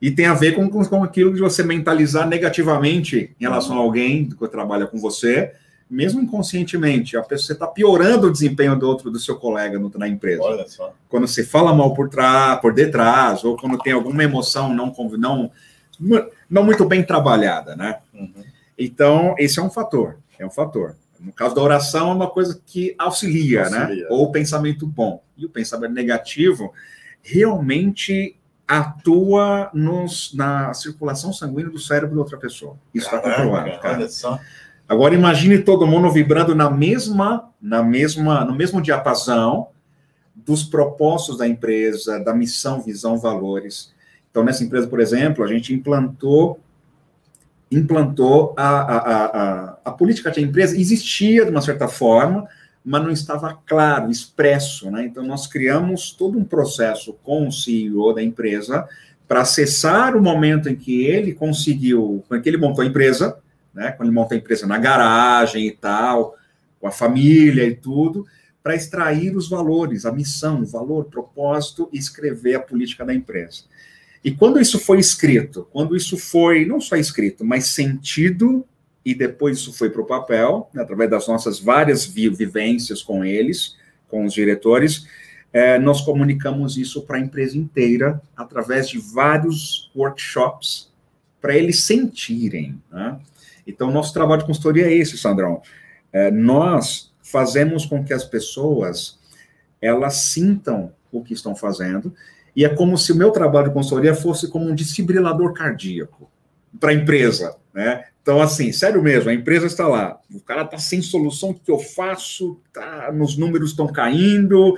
E 0.02 0.12
tem 0.12 0.26
a 0.26 0.34
ver 0.34 0.54
com, 0.54 0.68
com, 0.70 1.04
aquilo 1.04 1.34
de 1.34 1.40
você 1.40 1.64
mentalizar 1.64 2.28
negativamente 2.28 3.34
em 3.40 3.44
relação 3.44 3.78
a 3.78 3.80
alguém 3.80 4.28
que 4.28 4.48
trabalha 4.48 4.88
com 4.88 4.98
você, 4.98 5.54
mesmo 5.90 6.22
inconscientemente. 6.22 7.16
A 7.18 7.22
pessoa 7.22 7.48
você 7.48 7.54
está 7.54 7.68
piorando 7.68 8.28
o 8.28 8.32
desempenho 8.32 8.78
do 8.78 8.88
outro, 8.88 9.12
do 9.12 9.20
seu 9.20 9.36
colega 9.36 9.78
no, 9.78 9.92
na 9.96 10.08
empresa 10.08 10.44
Olha 10.44 10.68
só. 10.68 10.94
quando 11.10 11.28
você 11.28 11.44
fala 11.44 11.74
mal 11.74 11.94
por 11.94 12.10
trás, 12.10 12.60
por 12.60 12.74
detrás, 12.74 13.44
ou 13.44 13.58
quando 13.58 13.78
tem 13.78 13.94
alguma 13.94 14.24
emoção 14.24 14.74
não, 14.74 14.94
não, 15.18 15.52
não 16.50 16.64
muito 16.64 16.86
bem 16.86 17.04
trabalhada, 17.04 17.76
né? 17.76 18.00
Uhum. 18.14 18.44
Então, 18.78 19.36
esse 19.38 19.60
é 19.60 19.62
um 19.62 19.70
fator, 19.70 20.18
é 20.40 20.46
um 20.46 20.50
fator. 20.50 20.96
No 21.20 21.32
caso 21.32 21.56
da 21.56 21.62
oração, 21.62 22.10
é 22.10 22.14
uma 22.14 22.30
coisa 22.30 22.62
que 22.66 22.96
auxilia, 22.98 23.70
né? 23.70 23.84
Auxilia. 23.84 24.08
Ou 24.10 24.24
o 24.26 24.32
pensamento 24.32 24.86
bom. 24.86 25.24
E 25.38 25.46
o 25.46 25.50
pensamento 25.50 25.94
negativo 25.94 26.74
realmente 27.22 28.36
atua 28.68 29.70
nos, 29.74 30.34
na 30.34 30.74
circulação 30.74 31.32
sanguínea 31.32 31.72
do 31.72 31.80
cérebro 31.80 32.16
da 32.16 32.22
outra 32.22 32.38
pessoa. 32.38 32.78
Isso 32.94 33.06
está 33.06 33.20
comprovado, 33.20 33.80
cara. 33.80 33.98
Olha 33.98 34.10
só. 34.10 34.40
Agora 34.88 35.16
imagine 35.16 35.60
todo 35.60 35.88
mundo 35.88 36.12
vibrando 36.12 36.54
na 36.54 36.70
mesma, 36.70 37.50
na 37.62 37.82
mesma, 37.82 38.44
no 38.44 38.54
mesmo 38.54 38.82
diapasão 38.82 39.68
dos 40.36 40.64
propósitos 40.64 41.38
da 41.38 41.48
empresa, 41.48 42.20
da 42.20 42.34
missão, 42.34 42.82
visão, 42.82 43.18
valores. 43.18 43.94
Então 44.30 44.44
nessa 44.44 44.64
empresa, 44.64 44.88
por 44.88 45.00
exemplo, 45.00 45.44
a 45.44 45.48
gente 45.48 45.74
implantou 45.74 46.60
implantou 47.72 48.54
a, 48.56 48.68
a, 48.68 48.98
a, 48.98 49.78
a, 49.86 49.92
política 49.92 50.30
da 50.30 50.40
empresa 50.40 50.80
existia 50.80 51.44
de 51.44 51.50
uma 51.50 51.62
certa 51.62 51.88
forma, 51.88 52.48
mas 52.86 53.02
não 53.02 53.10
estava 53.10 53.58
claro, 53.66 54.12
expresso, 54.12 54.92
né? 54.92 55.06
Então 55.06 55.24
nós 55.24 55.48
criamos 55.48 56.12
todo 56.12 56.38
um 56.38 56.44
processo 56.44 57.14
com 57.24 57.48
o 57.48 57.52
CEO 57.52 58.14
da 58.14 58.22
empresa 58.22 58.88
para 59.28 59.42
acessar 59.42 60.16
o 60.16 60.22
momento 60.22 60.70
em 60.70 60.76
que 60.76 61.04
ele 61.04 61.34
conseguiu, 61.34 62.24
em 62.32 62.42
que 62.42 62.50
ele 62.50 62.58
montou 62.58 62.84
a 62.84 62.88
empresa, 62.88 63.38
né? 63.74 63.92
Quando 63.92 64.10
ele 64.10 64.16
monta 64.16 64.36
a 64.36 64.38
empresa 64.38 64.68
na 64.68 64.78
garagem 64.78 65.68
e 65.68 65.72
tal, 65.72 66.36
com 66.80 66.88
a 66.88 66.92
família 66.92 67.66
e 67.66 67.76
tudo, 67.76 68.26
para 68.62 68.76
extrair 68.76 69.36
os 69.36 69.50
valores, 69.50 70.06
a 70.06 70.12
missão, 70.12 70.62
o 70.62 70.66
valor, 70.66 71.06
o 71.06 71.10
propósito 71.10 71.90
e 71.92 71.98
escrever 71.98 72.56
a 72.56 72.60
política 72.60 73.06
da 73.06 73.14
empresa. 73.14 73.64
E 74.24 74.32
quando 74.32 74.60
isso 74.60 74.80
foi 74.80 75.00
escrito, 75.00 75.68
quando 75.72 75.96
isso 75.96 76.18
foi 76.18 76.66
não 76.66 76.80
só 76.80 76.96
escrito, 76.96 77.44
mas 77.44 77.68
sentido, 77.68 78.66
e 79.04 79.14
depois 79.14 79.58
isso 79.58 79.74
foi 79.74 79.90
para 79.90 80.02
o 80.02 80.06
papel, 80.06 80.70
né, 80.74 80.82
através 80.82 81.10
das 81.10 81.28
nossas 81.28 81.60
várias 81.60 82.06
vi 82.06 82.30
vivências 82.30 83.02
com 83.02 83.26
eles, 83.26 83.76
com 84.08 84.24
os 84.24 84.34
diretores, 84.34 85.06
eh, 85.52 85.78
nós 85.78 86.00
comunicamos 86.02 86.78
isso 86.78 87.02
para 87.02 87.18
a 87.18 87.20
empresa 87.20 87.58
inteira, 87.58 88.22
através 88.36 88.88
de 88.88 88.98
vários 88.98 89.92
workshops, 89.94 90.90
para 91.42 91.58
eles 91.58 91.82
sentirem. 91.82 92.82
Né? 92.90 93.20
Então, 93.66 93.92
nosso 93.92 94.14
trabalho 94.14 94.42
de 94.42 94.48
consultoria 94.48 94.88
é 94.88 94.94
esse, 94.94 95.18
Sandrão. 95.18 95.62
É, 96.12 96.30
nós 96.30 97.14
fazemos 97.22 97.86
com 97.86 98.04
que 98.04 98.14
as 98.14 98.24
pessoas 98.24 99.20
elas 99.82 100.16
sintam 100.16 100.94
o 101.12 101.24
que 101.24 101.34
estão 101.34 101.56
fazendo, 101.56 102.14
e 102.56 102.64
é 102.64 102.70
como 102.70 102.98
se 102.98 103.12
o 103.12 103.16
meu 103.16 103.32
trabalho 103.32 103.68
de 103.68 103.74
consultoria 103.74 104.16
fosse 104.16 104.50
como 104.50 104.66
um 104.70 104.76
desfibrilador 104.76 105.54
cardíaco 105.54 106.30
para 106.80 106.92
a 106.92 106.94
empresa, 106.94 107.56
né? 107.74 108.06
Então, 108.22 108.42
assim, 108.42 108.72
sério 108.72 109.04
mesmo, 109.04 109.30
a 109.30 109.34
empresa 109.34 109.66
está 109.66 109.86
lá, 109.86 110.18
o 110.34 110.40
cara 110.40 110.62
está 110.62 110.78
sem 110.78 111.02
solução, 111.02 111.50
o 111.50 111.54
que 111.54 111.70
eu 111.70 111.78
faço? 111.78 112.58
Tá, 112.72 113.12
nos 113.12 113.38
números 113.38 113.72
estão 113.72 113.88
caindo 113.88 114.78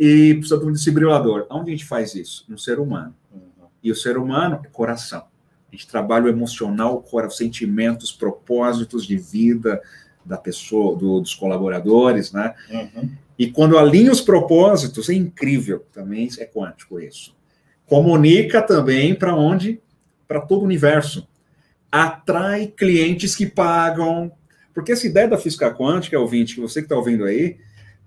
e 0.00 0.34
precisa 0.34 0.58
de 0.58 0.64
um 0.64 0.72
desfibrilador. 0.72 1.46
Onde 1.50 1.70
a 1.70 1.72
gente 1.72 1.84
faz 1.84 2.14
isso? 2.14 2.46
No 2.48 2.58
ser 2.58 2.78
humano. 2.78 3.14
E 3.82 3.92
o 3.92 3.94
ser 3.94 4.16
humano 4.16 4.60
é 4.64 4.68
coração. 4.68 5.24
A 5.70 5.76
gente 5.76 5.86
trabalha 5.86 6.24
o 6.24 6.28
emocional, 6.28 7.04
os 7.12 7.36
sentimentos, 7.36 8.10
propósitos 8.10 9.06
de 9.06 9.16
vida 9.16 9.80
da 10.24 10.36
pessoa, 10.36 10.96
do, 10.96 11.20
dos 11.20 11.34
colaboradores, 11.34 12.32
né? 12.32 12.54
Uhum. 12.70 13.10
E 13.38 13.50
quando 13.50 13.78
alinha 13.78 14.10
os 14.10 14.20
propósitos, 14.20 15.08
é 15.08 15.14
incrível, 15.14 15.84
também 15.92 16.28
é 16.38 16.44
quântico 16.44 16.98
isso. 16.98 17.36
Comunica 17.86 18.60
também 18.60 19.14
para 19.14 19.34
onde? 19.34 19.80
Para 20.26 20.40
todo 20.40 20.62
o 20.62 20.64
universo. 20.64 21.26
Atrai 21.90 22.66
clientes 22.66 23.36
que 23.36 23.46
pagam. 23.46 24.32
Porque 24.74 24.92
essa 24.92 25.06
ideia 25.06 25.28
da 25.28 25.38
física 25.38 25.72
quântica, 25.72 26.18
ouvinte, 26.18 26.56
que 26.56 26.60
você 26.60 26.80
que 26.80 26.86
está 26.86 26.96
ouvindo 26.96 27.24
aí, 27.24 27.56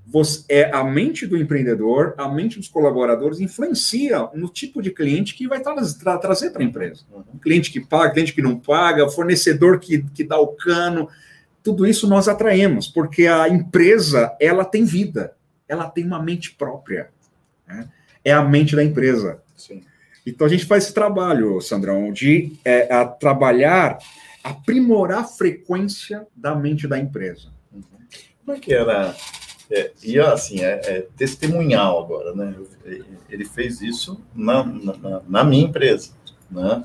você, 0.05 0.43
é 0.49 0.71
a 0.73 0.83
mente 0.83 1.25
do 1.25 1.37
empreendedor, 1.37 2.13
a 2.17 2.27
mente 2.27 2.57
dos 2.57 2.67
colaboradores 2.67 3.39
influencia 3.39 4.29
no 4.33 4.49
tipo 4.49 4.81
de 4.81 4.91
cliente 4.91 5.33
que 5.33 5.47
vai 5.47 5.61
tra 5.61 5.75
tra 5.93 6.17
trazer 6.17 6.51
para 6.51 6.61
a 6.61 6.65
empresa. 6.65 7.03
Uhum. 7.11 7.39
Cliente 7.41 7.71
que 7.71 7.79
paga, 7.79 8.11
cliente 8.11 8.33
que 8.33 8.41
não 8.41 8.59
paga, 8.59 9.09
fornecedor 9.09 9.79
que, 9.79 10.03
que 10.13 10.23
dá 10.23 10.39
o 10.39 10.47
cano, 10.47 11.07
tudo 11.63 11.85
isso 11.85 12.07
nós 12.07 12.27
atraímos, 12.27 12.87
porque 12.87 13.27
a 13.27 13.47
empresa, 13.47 14.35
ela 14.39 14.65
tem 14.65 14.83
vida, 14.83 15.33
ela 15.67 15.89
tem 15.89 16.05
uma 16.05 16.21
mente 16.21 16.51
própria, 16.55 17.09
né? 17.67 17.87
é 18.25 18.31
a 18.31 18.43
mente 18.43 18.75
da 18.75 18.83
empresa. 18.83 19.41
Sim. 19.55 19.83
Então 20.25 20.45
a 20.45 20.49
gente 20.49 20.65
faz 20.65 20.85
esse 20.85 20.93
trabalho, 20.93 21.61
Sandrão, 21.61 22.11
de 22.11 22.53
é, 22.65 22.93
a 22.93 23.05
trabalhar, 23.05 23.97
aprimorar 24.43 25.19
a 25.19 25.23
frequência 25.23 26.27
da 26.35 26.55
mente 26.55 26.87
da 26.87 26.99
empresa. 26.99 27.49
Como 28.43 28.57
é 28.57 28.59
que 28.59 28.73
era? 28.73 29.15
É, 29.71 29.91
e 30.03 30.19
assim, 30.19 30.59
é, 30.59 30.81
é 30.83 31.07
testemunhal 31.15 32.03
agora, 32.03 32.35
né? 32.35 32.53
Ele 33.29 33.45
fez 33.45 33.81
isso 33.81 34.19
na, 34.35 34.65
na, 34.65 35.21
na 35.25 35.43
minha 35.45 35.63
empresa, 35.63 36.11
né? 36.51 36.83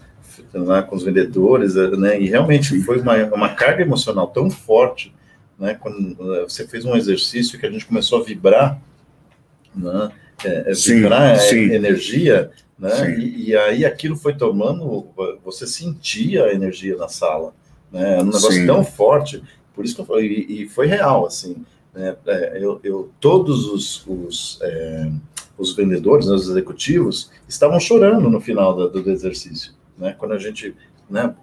Lá 0.55 0.83
com 0.83 0.95
os 0.95 1.03
vendedores, 1.03 1.75
né? 1.75 2.21
E 2.21 2.29
realmente 2.29 2.79
foi 2.83 3.01
uma, 3.01 3.17
uma 3.25 3.49
carga 3.49 3.83
emocional 3.83 4.29
tão 4.29 4.49
forte, 4.49 5.13
né? 5.59 5.75
Quando 5.75 6.15
você 6.45 6.67
fez 6.69 6.85
um 6.85 6.95
exercício 6.95 7.59
que 7.59 7.67
a 7.67 7.71
gente 7.71 7.85
começou 7.85 8.21
a 8.21 8.25
vibrar, 8.25 8.81
né? 9.75 10.11
É, 10.45 10.73
Sim, 10.73 10.97
vibrar 10.97 11.37
sim. 11.41 11.73
energia, 11.73 12.53
né? 12.79 12.91
Sim. 12.91 13.19
E, 13.19 13.49
e 13.49 13.57
aí 13.57 13.85
aquilo 13.85 14.15
foi 14.15 14.35
tomando, 14.35 15.09
você 15.45 15.67
sentia 15.67 16.45
a 16.45 16.53
energia 16.53 16.97
na 16.97 17.09
sala, 17.09 17.53
né? 17.91 18.19
É 18.19 18.23
um 18.23 18.27
negócio 18.27 18.53
Sim. 18.53 18.67
tão 18.67 18.85
forte, 18.85 19.43
por 19.75 19.85
isso 19.85 19.97
que 19.97 20.01
eu 20.03 20.07
falei, 20.07 20.27
e, 20.29 20.63
e 20.63 20.69
foi 20.69 20.87
real, 20.87 21.27
assim? 21.27 21.65
É, 21.97 22.59
eu, 22.61 22.79
eu- 22.85 23.11
todos 23.19 23.67
os, 23.67 24.07
os, 24.07 24.59
é, 24.63 25.11
os 25.57 25.75
vendedores, 25.75 26.27
né, 26.27 26.35
os 26.35 26.49
executivos, 26.49 27.31
estavam 27.49 27.81
chorando 27.81 28.29
no 28.29 28.41
final 28.41 28.75
do, 28.75 28.91
do 29.03 29.11
exercício, 29.11 29.73
né? 29.97 30.15
Quando 30.19 30.33
a 30.33 30.39
gente 30.39 30.75
né, 31.09 31.35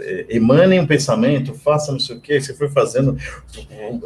é, 0.00 0.26
emane 0.30 0.80
um 0.80 0.86
pensamento, 0.86 1.54
faça 1.54 1.92
não 1.92 2.00
sei 2.00 2.16
o 2.16 2.20
que, 2.20 2.40
você 2.40 2.54
foi 2.54 2.68
fazendo, 2.68 3.16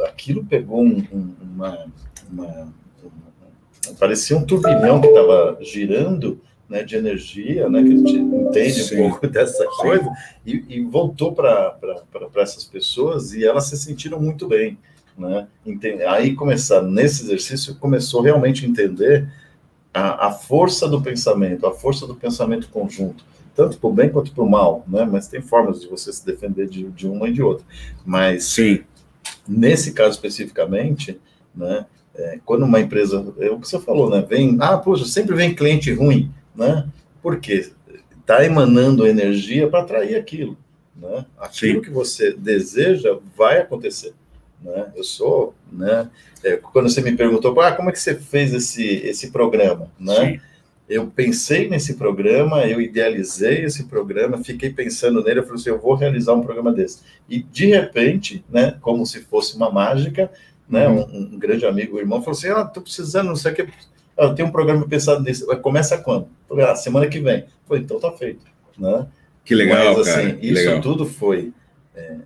aquilo 0.07 0.45
pegou 0.45 0.83
um- 0.83 0.99
um- 1.13 1.35
uma, 1.41 1.87
uma- 2.31 2.73
um- 3.89 3.95
parecia 3.95 4.37
um 4.37 4.45
turbilhão 4.45 5.01
que 5.01 5.07
estava 5.07 5.57
girando, 5.63 6.41
né, 6.69 6.83
de 6.83 6.97
energia, 6.97 7.69
né, 7.69 7.83
que 7.85 7.93
a 7.93 7.97
gente 7.97 8.17
entende 8.17 8.83
Sim. 8.83 9.01
um 9.03 9.11
pouco 9.11 9.27
dessa 9.31 9.65
coisa, 9.79 10.11
e, 10.45 10.65
e 10.69 10.81
voltou 10.83 11.33
para 11.33 11.79
essas 12.37 12.65
pessoas 12.65 13.33
e 13.33 13.45
elas 13.45 13.67
se 13.67 13.77
sentiram 13.77 14.21
muito 14.21 14.49
bem, 14.49 14.77
né? 15.17 15.47
Aí 16.09 16.35
começar 16.35 16.83
nesse 16.83 17.25
exercício 17.25 17.75
começou 17.77 18.21
realmente 18.21 18.65
a 18.65 18.69
entender 18.69 19.29
a, 19.93 20.29
a 20.29 20.33
força 20.33 20.89
do 20.89 21.01
pensamento, 21.01 21.67
a 21.67 21.73
força 21.73 22.07
do 22.07 22.15
pensamento 22.15 22.69
conjunto, 22.69 23.25
tanto 23.55 23.79
para 23.79 23.89
o 23.89 23.93
bem 23.93 24.11
quanto 24.11 24.33
para 24.33 24.45
o 24.45 24.51
mal, 24.51 24.85
né? 24.87 25.05
Mas 25.05 25.29
tem 25.29 25.41
formas 25.41 25.81
de 25.81 25.89
você 25.89 26.13
se 26.13 26.25
defender 26.25 26.69
de, 26.69 26.85
de 26.91 27.09
uma 27.09 27.29
e 27.29 27.33
de 27.33 27.43
outra. 27.43 27.65
Mas 28.05 28.45
Sim, 28.45 28.81
nesse 29.49 29.93
caso 29.93 30.11
especificamente, 30.11 31.19
né? 31.55 31.87
é, 32.19 32.39
quando 32.45 32.65
uma 32.65 32.81
empresa, 32.81 33.25
é 33.39 33.51
o 33.51 33.61
que 33.61 33.69
você 33.69 33.79
falou, 33.79 34.11
né? 34.11 34.25
Vem, 34.29 34.57
ah, 34.61 34.79
poxa, 34.79 35.05
sempre 35.05 35.37
vem 35.37 35.55
cliente 35.55 35.93
ruim, 35.93 36.31
né? 36.55 36.89
Por 37.23 37.39
quê? 37.39 37.71
Está 38.19 38.45
emanando 38.45 39.07
energia 39.07 39.69
para 39.69 39.81
atrair 39.81 40.17
aquilo, 40.17 40.57
né? 40.97 41.25
Aquilo 41.39 41.77
Sim. 41.77 41.83
que 41.83 41.91
você 41.91 42.33
deseja 42.33 43.17
vai 43.37 43.59
acontecer, 43.59 44.15
né? 44.67 44.93
Eu 44.97 45.05
sou, 45.05 45.55
né? 45.73 46.11
é, 46.43 46.57
quando 46.57 46.89
você 46.89 47.01
me 47.01 47.17
perguntou, 47.17 47.59
ah, 47.61 47.73
como 47.73 47.89
é 47.89 47.93
que 47.93 48.01
você 48.01 48.15
fez 48.15 48.53
esse 48.53 48.85
esse 48.85 49.31
programa, 49.31 49.91
né? 49.99 50.15
sim. 50.15 50.41
eu 50.89 51.07
pensei 51.07 51.69
nesse 51.69 51.95
programa, 51.95 52.67
eu 52.67 52.81
idealizei 52.81 53.65
esse 53.65 53.85
programa, 53.85 54.43
fiquei 54.45 54.71
pensando 54.71 55.23
nele, 55.23 55.41
eu 55.41 55.45
falei 55.45 55.61
assim, 55.61 55.71
eu 55.71 55.81
vou 55.81 55.95
realizar 55.95 56.35
um 56.35 56.43
programa 56.43 56.73
desse. 56.73 57.01
E 57.29 57.43
de 57.43 57.67
repente, 57.67 58.45
né, 58.49 58.77
como 58.81 59.05
se 59.07 59.21
fosse 59.23 59.57
uma 59.57 59.71
mágica, 59.71 60.31
né, 60.69 60.89
Uhum. 60.89 61.07
um, 61.13 61.35
um 61.35 61.39
grande 61.39 61.65
amigo, 61.65 61.97
um 61.97 62.01
irmão, 62.01 62.23
falou 62.23 62.39
assim, 62.39 62.49
ah, 62.49 62.65
tô 62.65 62.81
precisando, 62.81 63.29
não 63.29 63.37
sei 63.37 63.53
o 63.53 63.55
que, 63.55 63.69
ah, 64.17 64.29
tenho 64.35 64.49
um 64.49 64.53
programa 64.53 64.87
pensado 64.87 65.23
nisso, 65.23 65.47
começa 65.59 65.99
quando? 65.99 66.29
Falei, 66.49 66.65
ah, 66.65 66.77
semana 66.77 67.07
que 67.09 67.21
vem. 67.21 67.45
Foi, 67.67 67.79
então 67.79 67.99
tá 67.99 68.13
feito, 68.13 68.45
né? 68.79 69.07
Que 69.45 69.55
legal, 69.55 69.97
Mas, 69.97 70.09
cara. 70.09 70.23
assim, 70.23 70.37
que 70.37 70.47
isso 70.47 70.55
legal. 70.55 70.81
tudo 70.81 71.07
foi 71.07 71.53
é, 71.95 72.17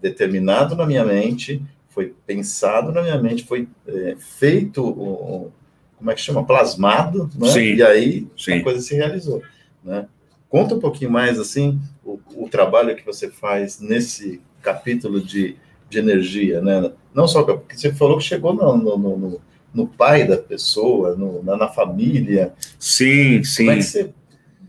determinado 0.00 0.76
na 0.76 0.86
minha 0.86 1.04
mente, 1.04 1.62
foi 1.98 2.14
pensado 2.24 2.92
na 2.92 3.02
minha 3.02 3.20
mente, 3.20 3.42
foi 3.44 3.66
é, 3.88 4.14
feito, 4.20 4.84
o- 4.86 5.50
como 5.96 6.08
é 6.12 6.14
que 6.14 6.20
chama? 6.20 6.44
Plasmado, 6.46 7.28
né? 7.34 7.48
Sim. 7.48 7.74
E 7.74 7.82
aí 7.82 8.26
Sim. 8.38 8.52
a 8.52 8.62
coisa 8.62 8.80
se 8.80 8.94
realizou, 8.94 9.42
né? 9.82 10.06
Conta 10.48 10.76
um 10.76 10.78
pouquinho 10.78 11.10
mais, 11.10 11.40
assim, 11.40 11.80
o, 12.04 12.20
o 12.36 12.48
trabalho 12.48 12.94
que 12.94 13.04
você 13.04 13.28
faz 13.28 13.80
nesse 13.80 14.40
capítulo 14.62 15.20
de, 15.20 15.56
de 15.90 15.98
energia, 15.98 16.60
né? 16.60 16.92
Não 17.12 17.26
só 17.26 17.42
porque 17.42 17.76
você 17.76 17.92
falou 17.92 18.18
que 18.18 18.22
chegou 18.22 18.54
no, 18.54 18.76
no, 18.76 18.96
no- 18.96 19.40
no- 19.74 19.88
pai 19.88 20.24
da 20.24 20.36
pessoa, 20.36 21.16
no- 21.16 21.42
na, 21.42 21.56
na 21.56 21.66
família. 21.68 22.52
Sim, 22.78 23.42
sim. 23.42 23.64
Como 23.64 23.72
é 23.72 23.76
que 23.78 23.82
você 23.82 24.10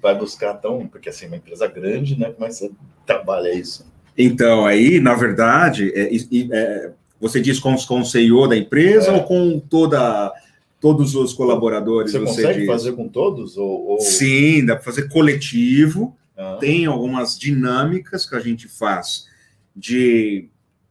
vai 0.02 0.18
buscar 0.18 0.56
tão... 0.56 0.88
Porque, 0.88 1.10
assim, 1.10 1.28
uma 1.28 1.36
empresa 1.36 1.68
grande, 1.68 2.20
né? 2.20 2.32
Como 2.32 2.46
é 2.46 2.48
que 2.48 2.56
você 2.56 2.72
trabalha 3.06 3.54
isso? 3.54 3.86
Então, 4.18 4.66
aí, 4.66 5.00
na 5.00 5.14
verdade, 5.14 5.92
é, 5.94 6.10
é, 6.52 6.92
você 7.20 7.42
diz 7.42 7.60
com, 7.60 7.76
com 7.76 8.02
o 8.02 8.06
CEO 8.06 8.48
da 8.48 8.56
empresa 8.58 9.10
É. 9.10 9.12
ou 9.12 9.24
com 9.24 9.60
toda, 9.60 10.32
todos 10.80 11.16
os 11.16 11.34
colaboradores? 11.34 12.12
Você 12.12 12.20
consegue 12.20 12.60
diz? 12.60 12.68
fazer 12.68 12.94
com 12.94 13.08
todos? 13.08 13.58
Ou, 13.58 13.88
ou... 13.88 14.00
Sim, 14.00 14.66
dá 14.66 14.76
para 14.76 14.86
fazer 14.86 15.10
coletivo. 15.10 16.16
Ah, 16.38 16.58
Tem 16.60 16.86
algumas 16.86 17.38
dinâmicas 17.38 18.26
que 18.26 18.36
a 18.36 18.40
gente 18.40 18.68
faz 18.68 19.28
de 19.76 20.48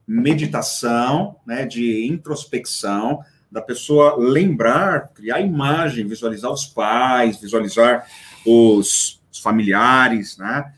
meditação, 0.06 1.36
né, 1.46 1.66
de 1.66 2.06
introspecção, 2.06 3.20
da 3.50 3.62
pessoa 3.62 4.16
lembrar, 4.16 5.08
criar 5.14 5.40
imagem, 5.40 6.06
visualizar 6.06 6.50
os 6.50 6.66
pais, 6.66 7.40
visualizar 7.40 8.06
os, 8.44 9.20
os 9.32 9.38
familiares, 9.38 10.36
né? 10.36 10.72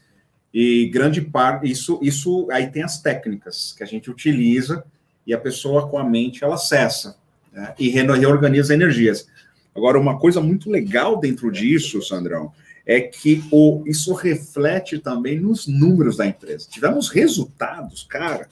E 0.53 0.87
grande 0.87 1.21
parte, 1.21 1.71
isso, 1.71 1.99
isso 2.03 2.49
aí 2.51 2.69
tem 2.69 2.83
as 2.83 3.01
técnicas 3.01 3.73
que 3.77 3.83
a 3.83 3.87
gente 3.87 4.11
utiliza 4.11 4.85
e 5.31 5.35
a 5.35 5.39
pessoa 5.39 5.89
com 5.89 5.97
a 5.97 6.03
mente 6.03 6.43
ela 6.43 6.57
acessa 6.57 7.17
né? 7.53 7.73
e 7.79 7.89
re- 7.89 8.03
reorganiza 8.03 8.75
energias. 8.75 9.29
Agora, 9.73 9.97
uma 9.97 10.19
coisa 10.19 10.41
muito 10.41 10.69
legal 10.69 11.21
dentro 11.21 11.53
disso, 11.53 12.03
Sandrão, 12.03 12.53
é 12.85 13.01
que 13.01 13.45
o, 13.53 13.85
isso 13.87 14.13
reflete 14.13 14.99
também 14.99 15.39
nos 15.39 15.69
números 15.69 16.17
da 16.17 16.27
empresa. 16.27 16.67
Tivemos 16.69 17.09
resultados, 17.09 18.03
cara, 18.03 18.49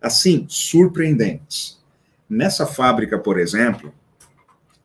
assim, 0.00 0.46
surpreendentes. 0.48 1.78
Nessa 2.26 2.64
fábrica, 2.64 3.18
por 3.18 3.38
exemplo, 3.38 3.92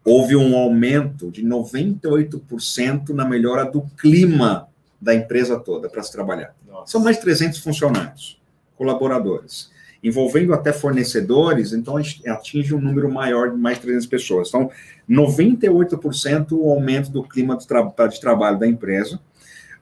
houve 0.04 0.36
um 0.36 0.58
aumento 0.58 1.32
de 1.32 1.42
98% 1.42 3.12
na 3.12 3.24
melhora 3.24 3.64
do 3.64 3.84
clima 3.98 4.68
da 5.00 5.16
empresa 5.16 5.58
toda 5.58 5.88
para 5.90 6.04
se 6.04 6.12
trabalhar. 6.12 6.54
nossa. 6.68 6.92
São 6.92 7.02
mais 7.02 7.16
de 7.16 7.22
300 7.22 7.60
funcionários, 7.60 8.42
colaboradores, 8.76 9.72
envolvendo 10.04 10.54
até 10.54 10.74
fornecedores, 10.74 11.72
então 11.72 11.96
atinge 12.28 12.76
um 12.76 12.82
número 12.82 13.10
maior 13.12 13.52
de 13.52 13.58
mais 13.58 13.78
de 13.78 13.84
300 13.84 14.08
pessoas. 14.08 14.50
Então, 14.50 14.70
98% 15.10 16.52
o 16.52 16.70
aumento 16.70 17.10
do 17.10 17.24
clima 17.24 17.56
de, 17.56 17.66
tra 17.66 17.82
de 18.08 18.20
trabalho 18.20 18.60
da 18.60 18.68
empresa. 18.68 19.20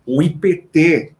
O 0.06 0.22
IPT 0.22 1.14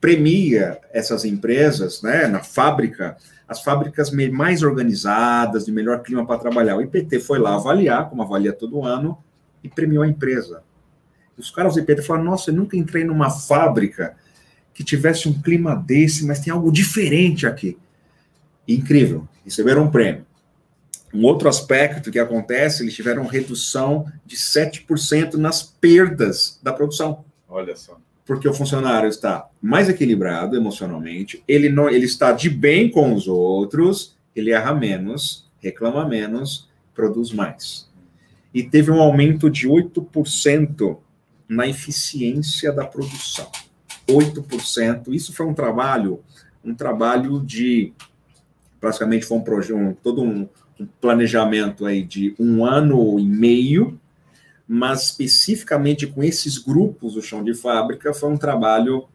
premia 0.00 0.78
essas 0.92 1.24
empresas, 1.24 2.02
né, 2.02 2.26
na 2.26 2.40
fábrica, 2.40 3.16
as 3.46 3.62
fábricas 3.62 4.10
mais 4.10 4.62
organizadas, 4.62 5.66
de 5.66 5.72
melhor 5.72 6.02
clima 6.02 6.26
para 6.26 6.38
trabalhar. 6.38 6.76
O 6.76 6.82
IPT 6.82 7.20
foi 7.20 7.38
lá 7.38 7.54
avaliar, 7.54 8.08
como 8.08 8.22
avalia 8.22 8.52
todo 8.52 8.84
ano, 8.84 9.18
e 9.62 9.68
premiou 9.68 10.02
a 10.02 10.08
empresa. 10.08 10.62
Os 11.36 11.50
caras 11.50 11.74
do 11.74 11.80
IPT 11.80 12.02
falaram: 12.02 12.26
Nossa, 12.26 12.50
eu 12.50 12.54
nunca 12.54 12.76
entrei 12.76 13.04
numa 13.04 13.30
fábrica 13.30 14.16
que 14.72 14.82
tivesse 14.82 15.28
um 15.28 15.40
clima 15.40 15.74
desse, 15.74 16.24
mas 16.26 16.40
tem 16.40 16.52
algo 16.52 16.70
diferente 16.72 17.46
aqui. 17.46 17.76
Incrível, 18.72 19.26
receberam 19.44 19.84
um 19.84 19.90
prêmio. 19.90 20.24
Um 21.12 21.24
outro 21.24 21.48
aspecto 21.48 22.10
que 22.10 22.20
acontece, 22.20 22.82
eles 22.82 22.94
tiveram 22.94 23.26
redução 23.26 24.06
de 24.24 24.36
7% 24.36 25.34
nas 25.34 25.60
perdas 25.60 26.60
da 26.62 26.72
produção 26.72 27.24
Olha 27.48 27.74
só. 27.74 27.98
porque 28.24 28.48
o 28.48 28.54
funcionário 28.54 29.08
está 29.08 29.48
mais 29.60 29.88
equilibrado 29.88 30.56
emocionalmente, 30.56 31.42
ele 31.48 31.68
não, 31.68 31.90
ele 31.90 32.04
está 32.04 32.30
de 32.30 32.48
bem 32.48 32.88
com 32.88 33.12
os 33.12 33.26
outros, 33.26 34.16
ele 34.36 34.52
erra 34.52 34.72
menos, 34.72 35.50
reclama 35.58 36.08
menos, 36.08 36.68
produz 36.94 37.32
mais. 37.32 37.90
E 38.54 38.62
teve 38.62 38.92
um 38.92 39.00
aumento 39.00 39.50
de 39.50 39.68
8% 39.68 40.96
na 41.48 41.66
eficiência 41.66 42.72
da 42.72 42.86
produção. 42.86 43.50
8%. 44.08 45.12
Isso 45.12 45.32
foi 45.32 45.46
um 45.46 45.54
trabalho, 45.54 46.20
um 46.64 46.74
trabalho 46.74 47.40
de 47.40 47.92
praticamente 48.80 49.26
foi 49.26 49.38
um 49.38 49.42
projeto, 49.42 49.76
um, 49.76 49.92
todo 49.94 50.22
um, 50.22 50.48
um 50.78 50.86
planejamento 51.00 51.84
aí 51.86 52.02
de 52.02 52.34
um 52.38 52.64
ano 52.64 53.18
e 53.18 53.24
meio 53.24 54.00
mas 54.72 55.06
especificamente 55.06 56.06
com 56.06 56.22
esses 56.22 56.56
grupos 56.56 57.14
do 57.14 57.20
chão 57.22 57.42
de 57.42 57.52
fábrica 57.54 58.14
foi 58.14 58.30
um 58.30 58.36
trabalho 58.36 59.08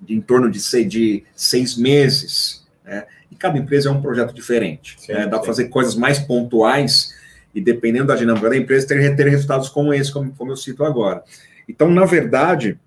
de 0.00 0.14
em 0.14 0.20
torno 0.20 0.48
de 0.48 0.60
seis, 0.60 0.88
de 0.88 1.24
seis 1.34 1.76
meses. 1.76 2.64
Né? 2.84 3.04
E 3.32 3.34
cada 3.34 3.58
empresa 3.58 3.88
é 3.88 3.92
um 3.92 4.00
projeto 4.00 4.32
diferente. 4.32 4.94
Sim, 5.00 5.12
né? 5.12 5.26
Dá 5.26 5.38
para 5.38 5.46
fazer 5.48 5.68
coisas 5.70 5.96
mais 5.96 6.20
pontuais 6.20 7.12
e 7.52 7.60
dependendo 7.60 8.06
da 8.06 8.14
dinâmica 8.14 8.48
da 8.48 8.56
empresa 8.56 8.86
ter, 8.86 9.16
ter 9.16 9.26
resultados 9.28 9.68
como 9.68 9.92
esse, 9.92 10.12
como, 10.12 10.30
como 10.36 10.52
eu 10.52 10.56
cito 10.56 10.84
agora. 10.84 11.24
Então, 11.68 11.90
na 11.90 12.04
verdade, 12.04 12.78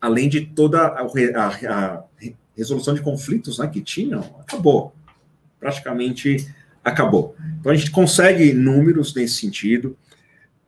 além 0.00 0.28
de 0.28 0.46
toda 0.46 0.80
a, 0.80 1.02
a- 1.06 1.48
a 1.68 2.04
resolução 2.60 2.94
de 2.94 3.00
conflitos 3.00 3.58
né, 3.58 3.66
que 3.66 3.80
tinham, 3.80 4.20
acabou. 4.38 4.92
Praticamente 5.58 6.48
acabou. 6.84 7.34
Então, 7.58 7.72
a 7.72 7.74
gente 7.74 7.90
consegue 7.90 8.52
números 8.52 9.14
nesse 9.14 9.34
sentido. 9.34 9.96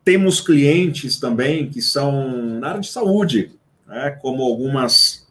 Temos 0.05 0.41
clientes 0.41 1.19
também 1.19 1.69
que 1.69 1.81
são 1.81 2.59
na 2.59 2.71
área 2.71 2.81
de 2.81 2.89
saúde, 2.89 3.53
né, 3.87 4.11
como 4.21 4.43
algumas 4.43 5.27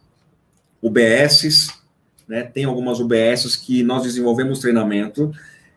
UBSs, 0.81 1.73
né, 2.27 2.43
tem 2.43 2.63
algumas 2.63 2.99
UBSs 2.99 3.57
que 3.57 3.83
nós 3.83 4.03
desenvolvemos 4.03 4.59
treinamento 4.59 5.31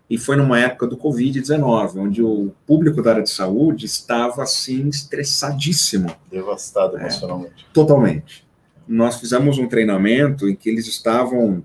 e 0.08 0.18
foi 0.18 0.36
numa 0.36 0.60
época 0.60 0.86
do 0.86 0.96
Covid-19, 0.96 1.96
onde 1.96 2.22
o 2.22 2.52
público 2.66 3.02
da 3.02 3.12
área 3.12 3.22
de 3.22 3.30
saúde 3.30 3.86
estava 3.86 4.42
assim 4.42 4.88
estressadíssimo. 4.88 6.14
Devastado 6.30 6.96
É. 6.98 7.00
emocionalmente. 7.00 7.66
Totalmente. 7.72 8.43
Nós 8.86 9.18
fizemos 9.18 9.58
um 9.58 9.66
treinamento 9.66 10.48
em 10.48 10.54
que 10.54 10.68
eles 10.68 10.86
estavam 10.86 11.64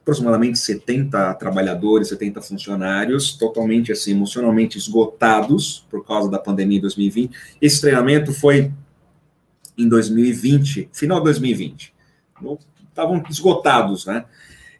aproximadamente 0.00 0.58
70 0.58 1.32
trabalhadores, 1.34 2.08
70 2.08 2.42
funcionários, 2.42 3.32
totalmente 3.32 3.90
assim, 3.90 4.10
emocionalmente 4.12 4.76
esgotados 4.76 5.86
por 5.90 6.04
causa 6.04 6.30
da 6.30 6.38
pandemia 6.38 6.76
em 6.78 6.80
2020. 6.82 7.34
Esse 7.60 7.80
treinamento 7.80 8.32
foi 8.32 8.70
em 9.78 9.88
2020, 9.88 10.90
final 10.92 11.18
de 11.18 11.24
2020. 11.24 11.94
No- 12.40 12.58
Estavam 12.88 13.20
esgotados, 13.28 14.06
né? 14.06 14.24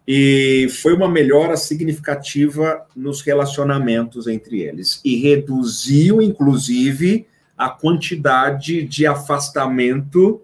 E 0.06 0.68
foi 0.82 0.94
uma 0.94 1.08
melhora 1.08 1.56
significativa 1.56 2.86
nos 2.94 3.22
relacionamentos 3.22 4.28
entre 4.28 4.60
eles. 4.60 5.00
E 5.04 5.16
reduziu, 5.16 6.22
inclusive, 6.22 7.26
a 7.58 7.68
quantidade 7.70 8.84
de 8.84 9.04
afastamento 9.04 10.40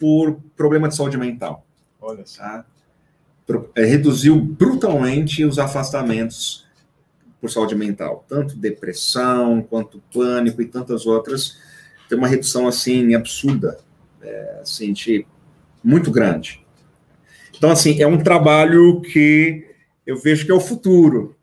por 0.00 0.40
problema 0.56 0.88
de 0.88 0.96
saúde 0.96 1.16
mental. 1.18 1.64
Olha 2.00 2.24
só. 2.26 2.42
Tá? 2.42 2.64
É, 3.76 3.84
reduziu 3.84 4.40
brutalmente 4.40 5.44
os 5.44 5.58
afastamentos 5.58 6.66
por 7.40 7.50
saúde 7.50 7.74
mental, 7.74 8.24
tanto 8.28 8.56
depressão 8.56 9.62
quanto 9.62 10.02
pânico 10.12 10.62
e 10.62 10.66
tantas 10.66 11.06
outras. 11.06 11.58
Tem 12.08 12.16
uma 12.16 12.28
redução 12.28 12.66
assim 12.66 13.14
absurda, 13.14 13.78
é, 14.22 14.58
assim, 14.62 14.92
de- 14.92 15.26
muito 15.82 16.10
grande. 16.10 16.64
Então, 17.56 17.70
assim, 17.70 18.00
é 18.00 18.06
um 18.06 18.18
trabalho 18.18 19.00
que 19.00 19.66
eu 20.06 20.16
vejo 20.16 20.46
que 20.46 20.52
é 20.52 20.54
o 20.54 20.60
futuro, 20.60 21.36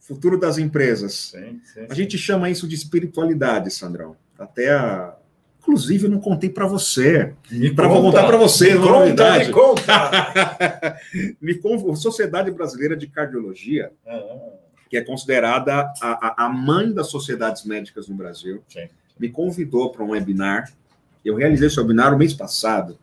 futuro 0.00 0.38
das 0.38 0.58
empresas. 0.58 1.30
Sim, 1.32 1.60
sim. 1.64 1.86
A 1.88 1.94
gente 1.94 2.18
chama 2.18 2.50
isso 2.50 2.66
de 2.68 2.74
espiritualidade, 2.74 3.70
Sandrão. 3.70 4.16
Até 4.38 4.72
a... 4.72 5.16
Inclusive, 5.62 6.04
eu 6.06 6.10
não 6.10 6.18
contei 6.20 6.50
para 6.50 6.66
você. 6.66 7.34
Para 7.76 7.88
contar 7.88 8.26
para 8.26 8.36
você, 8.36 8.74
Me 8.74 8.80
conta, 8.86 9.38
me 9.38 9.50
conta. 9.50 10.98
Me 11.40 11.54
con- 11.54 11.94
Sociedade 11.94 12.50
Brasileira 12.50 12.96
de 12.96 13.06
Cardiologia, 13.06 13.92
Ah, 14.06 14.20
que 14.90 14.96
é 14.96 15.00
considerada 15.02 15.92
a, 16.02 16.44
a- 16.46 16.48
mãe 16.48 16.92
das 16.92 17.08
sociedades 17.08 17.64
médicas 17.64 18.08
no 18.08 18.14
Brasil, 18.16 18.62
Sim. 18.68 18.88
me 19.18 19.28
convidou 19.28 19.90
para 19.90 20.02
um 20.04 20.10
webinar. 20.10 20.70
Eu 21.24 21.36
realizei 21.36 21.68
esse 21.68 21.78
webinar 21.78 22.12
o 22.12 22.18
mês 22.18 22.34
passado. 22.34 22.98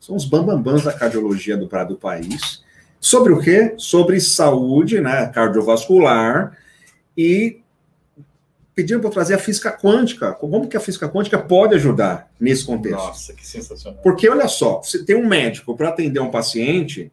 São 0.00 0.16
os 0.16 0.24
bambambãs 0.24 0.82
da 0.84 0.92
cardiologia 0.92 1.56
do, 1.58 1.66
do 1.86 1.96
país. 1.96 2.64
Sobre 2.98 3.32
o 3.34 3.38
quê? 3.40 3.74
Sobre 3.76 4.18
saúde 4.18 5.00
né, 5.00 5.26
cardiovascular 5.26 6.56
e 7.16 7.60
pediram 8.78 9.00
para 9.00 9.08
eu 9.08 9.12
trazer 9.12 9.34
a 9.34 9.38
física 9.38 9.72
quântica. 9.72 10.32
Como 10.32 10.68
que 10.68 10.76
a 10.76 10.80
física 10.80 11.08
quântica 11.08 11.36
pode 11.36 11.74
ajudar 11.74 12.30
nesse 12.38 12.64
contexto? 12.64 12.96
Nossa, 12.96 13.32
que 13.34 13.44
sensacional. 13.44 14.00
Porque 14.04 14.28
olha 14.28 14.46
só, 14.46 14.80
você 14.80 15.04
tem 15.04 15.16
um 15.16 15.26
médico 15.26 15.76
para 15.76 15.88
atender 15.88 16.20
um 16.20 16.30
paciente, 16.30 17.10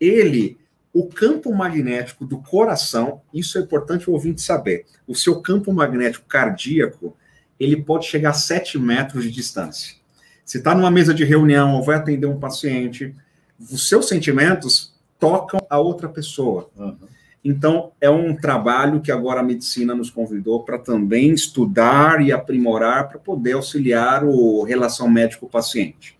ele, 0.00 0.56
o 0.90 1.06
campo 1.06 1.54
magnético 1.54 2.24
do 2.24 2.38
coração, 2.38 3.20
isso 3.32 3.58
é 3.58 3.60
importante 3.60 4.08
o 4.08 4.14
ouvinte 4.14 4.40
saber. 4.40 4.86
O 5.06 5.14
seu 5.14 5.42
campo 5.42 5.70
magnético 5.70 6.24
cardíaco, 6.26 7.14
ele 7.60 7.76
pode 7.76 8.06
chegar 8.06 8.30
a 8.30 8.34
7 8.34 8.78
metros 8.78 9.24
de 9.24 9.30
distância. 9.30 9.96
Você 10.42 10.56
está 10.56 10.74
numa 10.74 10.90
mesa 10.90 11.12
de 11.12 11.24
reunião 11.24 11.74
ou 11.74 11.82
vai 11.82 11.96
atender 11.96 12.26
um 12.26 12.40
paciente, 12.40 13.14
os 13.60 13.86
seus 13.86 14.08
sentimentos 14.08 14.94
tocam 15.20 15.60
a 15.68 15.78
outra 15.78 16.08
pessoa. 16.08 16.70
Uhum. 16.74 16.96
Então, 17.44 17.90
é 18.00 18.08
um 18.08 18.36
trabalho 18.36 19.00
que 19.00 19.10
agora 19.10 19.40
a 19.40 19.42
medicina 19.42 19.94
nos 19.94 20.10
convidou 20.10 20.62
para 20.62 20.78
também 20.78 21.32
estudar 21.32 22.22
e 22.22 22.30
aprimorar 22.30 23.08
para 23.08 23.18
poder 23.18 23.52
auxiliar 23.52 24.24
o 24.24 24.62
relação 24.62 25.08
médico-paciente. 25.08 26.16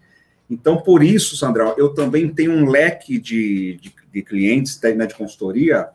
Então, 0.50 0.78
por 0.78 1.02
isso, 1.02 1.36
Sandra, 1.36 1.74
eu 1.78 1.94
também 1.94 2.28
tenho 2.28 2.52
um 2.52 2.68
leque 2.68 3.18
de, 3.18 3.78
de, 3.80 3.94
de 4.12 4.22
clientes 4.22 4.80
né, 4.82 5.06
de 5.06 5.14
consultoria 5.14 5.88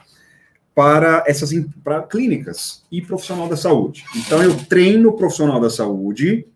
para 0.73 1.23
essas 1.27 1.51
para 1.83 2.03
clínicas 2.03 2.83
e 2.89 3.01
profissional 3.01 3.49
da 3.49 3.57
saúde. 3.57 4.05
Então, 4.15 4.41
eu 4.41 4.55
treino 4.65 5.09
o 5.09 5.13
profissional 5.13 5.59
da 5.59 5.69
saúde 5.69 6.47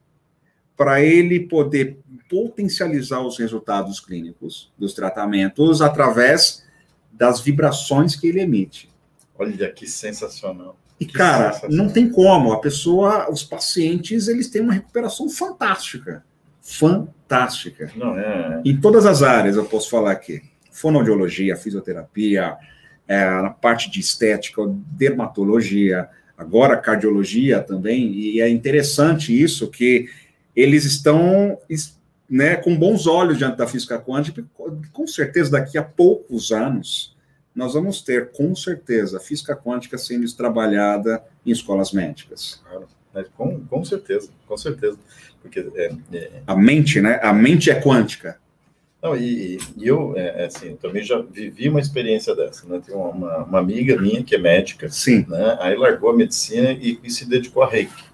para 0.77 1.01
ele 1.03 1.41
poder 1.41 1.97
potencializar 2.29 3.19
os 3.19 3.37
resultados 3.37 3.99
clínicos 3.99 4.71
dos 4.77 4.93
tratamentos 4.93 5.81
através 5.81 6.63
das 7.21 7.39
vibrações 7.39 8.15
que 8.15 8.25
ele 8.27 8.41
emite. 8.41 8.89
Olha 9.37 9.71
que 9.71 9.85
sensacional. 9.85 10.75
E, 10.99 11.05
Que 11.05 11.13
cara, 11.13 11.53
sensacional. 11.53 11.85
não 11.85 11.93
tem 11.93 12.09
como. 12.09 12.51
A 12.51 12.59
pessoa, 12.59 13.29
os 13.31 13.43
pacientes, 13.43 14.27
eles 14.27 14.49
têm 14.49 14.63
uma 14.63 14.73
recuperação 14.73 15.29
fantástica. 15.29 16.23
Fantástica. 16.63 17.91
Não, 17.95 18.17
é. 18.17 18.59
Em 18.65 18.75
todas 18.81 19.05
as 19.05 19.21
áreas, 19.21 19.55
eu 19.55 19.65
posso 19.65 19.87
falar 19.87 20.11
aqui. 20.13 20.41
Fonoaudiologia, 20.71 21.55
fisioterapia, 21.55 22.57
é, 23.07 23.23
na 23.41 23.51
parte 23.51 23.91
de 23.91 23.99
estética, 23.99 24.63
dermatologia, 24.67 26.09
agora 26.35 26.75
cardiologia 26.75 27.61
também. 27.61 28.11
E 28.13 28.41
é 28.41 28.49
interessante 28.49 29.39
isso, 29.39 29.69
que 29.69 30.07
eles 30.55 30.85
estão 30.85 31.59
es- 31.69 32.00
né, 32.31 32.55
com 32.55 32.77
bons 32.77 33.07
olhos 33.07 33.37
diante 33.37 33.57
da 33.57 33.67
física 33.67 33.99
quântica. 33.99 34.41
Com 34.93 35.05
certeza, 35.05 35.51
daqui 35.51 35.77
a 35.77 35.83
poucos 35.83 36.53
anos, 36.53 37.13
nós 37.53 37.73
vamos 37.73 38.01
ter, 38.01 38.31
com 38.31 38.55
certeza, 38.55 39.17
a 39.17 39.19
física 39.19 39.53
quântica 39.53 39.97
sendo 39.97 40.25
trabalhada 40.33 41.21
em 41.45 41.51
escolas 41.51 41.91
médicas. 41.91 42.63
é, 43.13 43.25
com, 43.35 43.59
com 43.65 43.83
certeza, 43.83 44.29
com 44.47 44.55
certeza. 44.55 44.97
Porque 45.41 45.59
é, 45.75 45.93
é, 46.13 46.31
A 46.47 46.55
mente, 46.55 47.01
né? 47.01 47.19
A 47.21 47.33
mente 47.33 47.69
é 47.69 47.81
quântica. 47.81 48.39
Não, 49.03 49.17
e, 49.17 49.57
e 49.75 49.85
eu, 49.87 50.13
é, 50.15 50.43
é, 50.43 50.45
assim, 50.45 50.77
também 50.77 51.03
já 51.03 51.19
vivi 51.19 51.67
uma 51.67 51.81
experiência 51.81 52.33
dessa, 52.33 52.65
né? 52.65 52.79
Tem 52.85 52.95
uma, 52.95 53.43
uma 53.43 53.59
amiga 53.59 53.99
minha 53.99 54.23
que 54.23 54.35
é 54.35 54.37
médica, 54.37 54.87
Sim. 54.89 55.25
né? 55.27 55.57
Aí 55.59 55.75
largou 55.75 56.11
a 56.11 56.15
medicina 56.15 56.71
e, 56.71 56.97
e 57.03 57.09
se 57.09 57.27
dedicou 57.27 57.63
a 57.63 57.69
reiki. 57.69 58.05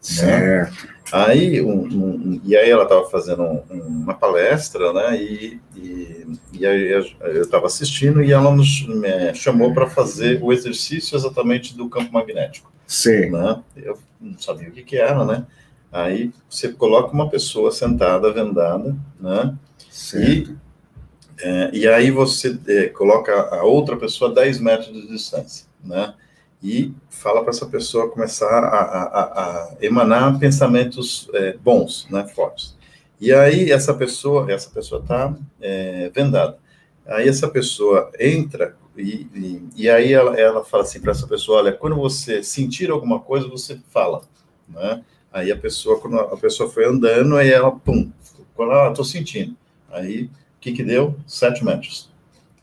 Certo. 0.00 0.95
Aí, 1.12 1.62
um, 1.62 1.82
um- 1.84 2.40
e 2.44 2.56
aí 2.56 2.68
ela 2.68 2.82
estava 2.82 3.08
fazendo 3.08 3.42
um- 3.42 3.62
uma 3.80 4.14
palestra, 4.14 4.92
né? 4.92 5.16
E, 5.22 5.60
e, 5.76 6.26
e 6.52 6.66
aí 6.66 6.90
eu 7.20 7.42
estava 7.42 7.66
assistindo 7.66 8.22
e 8.22 8.32
ela 8.32 8.50
nos 8.54 8.86
me 8.88 9.32
chamou 9.34 9.72
para 9.72 9.88
fazer 9.88 10.42
o 10.42 10.52
exercício 10.52 11.16
exatamente 11.16 11.76
do 11.76 11.88
campo 11.88 12.12
magnético 12.12 12.72
Sim. 12.86 13.30
né? 13.30 13.62
Eu 13.76 13.98
não 14.20 14.38
sabia 14.38 14.68
o 14.68 14.72
que, 14.72 14.82
que 14.82 14.96
era, 14.96 15.24
né? 15.24 15.46
Aí 15.92 16.32
você 16.48 16.72
coloca 16.72 17.12
uma 17.12 17.28
pessoa 17.30 17.70
sentada, 17.70 18.32
vendada, 18.32 18.94
né? 19.20 19.54
Certo. 19.90 20.56
É, 21.38 21.70
e 21.72 21.86
aí 21.86 22.10
você 22.10 22.58
é, 22.66 22.86
coloca 22.86 23.32
a 23.54 23.62
outra 23.62 23.96
pessoa 23.96 24.30
a 24.30 24.34
10 24.34 24.58
metros 24.58 24.92
de 24.92 25.06
distância, 25.06 25.66
né? 25.84 26.14
E 26.62 26.92
fala 27.10 27.42
para 27.42 27.50
essa 27.50 27.66
pessoa 27.66 28.10
começar 28.10 28.64
a, 28.64 28.80
a- 28.80 29.22
a- 29.22 29.76
emanar 29.80 30.38
pensamentos 30.38 31.28
é, 31.34 31.54
bons, 31.56 32.06
né? 32.10 32.26
Fortes. 32.34 32.76
E 33.20 33.32
aí 33.32 33.70
essa 33.70 33.94
pessoa, 33.94 34.50
essa 34.52 34.70
pessoa 34.70 35.00
está 35.00 35.34
vendada. 36.14 36.58
Aí 37.06 37.28
essa 37.28 37.48
pessoa 37.48 38.10
entra 38.18 38.76
e, 38.96 39.26
e, 39.34 39.62
e 39.76 39.90
aí 39.90 40.12
ela, 40.12 40.38
ela 40.38 40.64
fala 40.64 40.82
assim 40.82 41.00
para 41.00 41.12
essa 41.12 41.26
pessoa, 41.26 41.58
olha, 41.58 41.72
quando 41.72 41.96
você 41.96 42.42
sentir 42.42 42.90
alguma 42.90 43.20
coisa, 43.20 43.46
você 43.48 43.78
fala, 43.90 44.22
né? 44.68 45.04
Aí 45.32 45.52
a 45.52 45.56
pessoa, 45.56 46.00
quando 46.00 46.18
a 46.18 46.36
pessoa 46.36 46.68
foi 46.70 46.86
andando, 46.86 47.36
aí 47.36 47.50
ela, 47.50 47.70
pum, 47.70 48.10
quando 48.54 48.72
ela, 48.72 48.92
tô 48.94 49.04
sentindo. 49.04 49.54
Aí, 49.90 50.24
o 50.24 50.30
que 50.60 50.72
que 50.72 50.82
deu? 50.82 51.14
Sete 51.26 51.62
metros, 51.64 52.10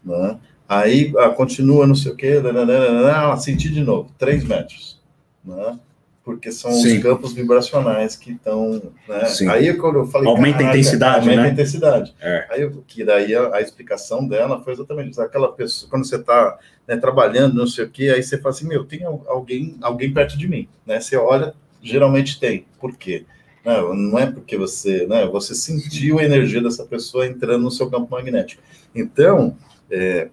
né? 0.03 0.39
Aí, 0.79 1.13
ah, 1.17 1.29
continua, 1.29 1.85
não 1.87 1.95
sei 1.95 2.11
o 2.11 2.15
quê, 2.15 2.41
ela 2.43 3.37
sentiu 3.37 3.71
de 3.71 3.81
novo, 3.81 4.09
três 4.17 4.43
metros, 4.43 4.99
né? 5.43 5.77
Porque 6.23 6.53
são 6.53 6.71
Sim. 6.71 6.97
os 6.97 7.03
campos 7.03 7.33
vibracionais 7.33 8.15
que 8.15 8.31
estão, 8.31 8.81
né? 9.09 9.51
Aí, 9.51 9.73
quando 9.73 9.99
eu 9.99 10.07
falei... 10.07 10.29
Aumenta 10.29 10.59
a 10.59 10.59
"Caraca, 10.61 10.77
intensidade, 10.77 11.19
Aumenta 11.19 11.41
né?" 11.41 11.49
a 11.49 11.51
intensidade. 11.51 12.15
É. 12.21 12.47
Aí, 12.49 12.61
eu- 12.61 12.81
que 12.87 13.03
daí 13.03 13.35
a, 13.35 13.55
a 13.55 13.61
explicação 13.61 14.25
dela 14.25 14.63
foi 14.63 14.71
exatamente 14.71 15.11
isso. 15.11 15.21
Aquela 15.21 15.51
pessoa, 15.51 15.89
quando 15.89 16.05
você 16.05 16.15
está 16.15 16.57
trabalhando, 17.01 17.55
não 17.55 17.67
sei 17.67 17.83
o 17.83 17.89
quê, 17.89 18.09
aí 18.15 18.23
você 18.23 18.37
fala 18.37 18.55
assim, 18.55 18.65
meu, 18.67 18.85
tem 18.85 19.03
al- 19.03 19.23
alguém, 19.27 19.75
alguém 19.81 20.13
perto 20.13 20.37
de 20.37 20.47
mim, 20.47 20.69
né? 20.85 21.01
Você 21.01 21.17
olha, 21.17 21.53
geralmente 21.81 22.39
tem. 22.39 22.65
Por 22.79 22.95
quê? 22.95 23.25
Não, 23.65 23.93
não 23.93 24.17
é 24.19 24.25
porque 24.31 24.57
você, 24.57 25.05
né? 25.05 25.25
Você 25.27 25.53
sentiu 25.53 26.19
a 26.19 26.23
energia 26.23 26.61
dessa 26.61 26.85
pessoa 26.85 27.27
entrando 27.27 27.63
no 27.63 27.71
seu 27.71 27.89
campo 27.89 28.09
magnético. 28.11 28.61
Então, 28.95 29.57
é, 29.91 30.29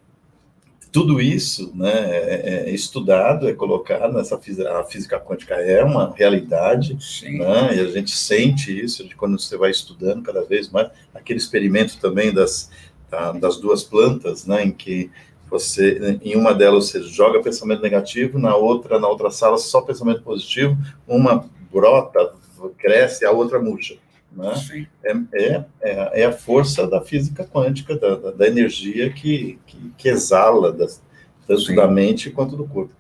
tudo 0.93 1.21
isso, 1.21 1.73
né, 1.75 1.93
é, 1.93 2.65
é 2.67 2.71
estudado, 2.71 3.49
é 3.49 3.53
colocado 3.53 4.13
nessa 4.13 4.37
física, 4.39 4.79
a 4.79 4.85
física 4.85 5.21
quântica 5.21 5.55
é 5.55 5.85
uma 5.85 6.13
realidade, 6.17 6.97
Sim. 7.01 7.39
né? 7.39 7.77
E 7.77 7.81
a 7.81 7.87
gente 7.91 8.11
sente 8.11 8.77
isso 8.77 9.07
de 9.07 9.15
quando 9.15 9.39
você 9.39 9.57
vai 9.57 9.71
estudando 9.71 10.23
cada 10.23 10.43
vez 10.45 10.69
mais. 10.69 10.89
Aquele 11.15 11.39
experimento 11.39 11.99
também 11.99 12.33
das, 12.33 12.71
da- 13.09 13.33
das 13.33 13.57
duas 13.59 13.85
plantas, 13.85 14.47
né? 14.47 14.65
Em 14.65 14.73
que 14.73 15.11
você, 15.49 16.19
em 16.23 16.37
uma 16.37 16.53
delas 16.53 16.87
você 16.87 17.03
joga 17.03 17.43
pensamento 17.43 17.83
negativo, 17.83 18.39
na 18.39 18.57
outra, 18.57 18.99
na 18.99 19.09
outra 19.09 19.31
sala 19.31 19.59
só 19.59 19.81
pensamento 19.83 20.23
positivo. 20.23 20.77
Uma 21.07 21.49
brota, 21.73 22.33
cresce, 22.79 23.25
a 23.25 23.31
outra 23.31 23.61
murcha, 23.61 23.97
né? 24.33 24.53
É, 25.03 25.13
é, 25.35 25.65
é, 25.81 26.23
é 26.23 26.25
a 26.25 26.33
força 26.33 26.87
da 26.87 27.01
física 27.01 27.45
quântica, 27.45 27.97
da, 27.97 28.15
da, 28.17 28.31
da 28.31 28.47
energia 28.47 29.11
que, 29.11 29.59
que, 29.67 29.93
que 29.97 30.09
exala 30.09 30.73
das, 30.73 31.03
tanto 31.47 31.63
Sim. 31.63 31.75
da 31.75 31.89
mente 31.89 32.31
quanto 32.31 32.57
do 32.57 32.67
corpo. 32.67 32.93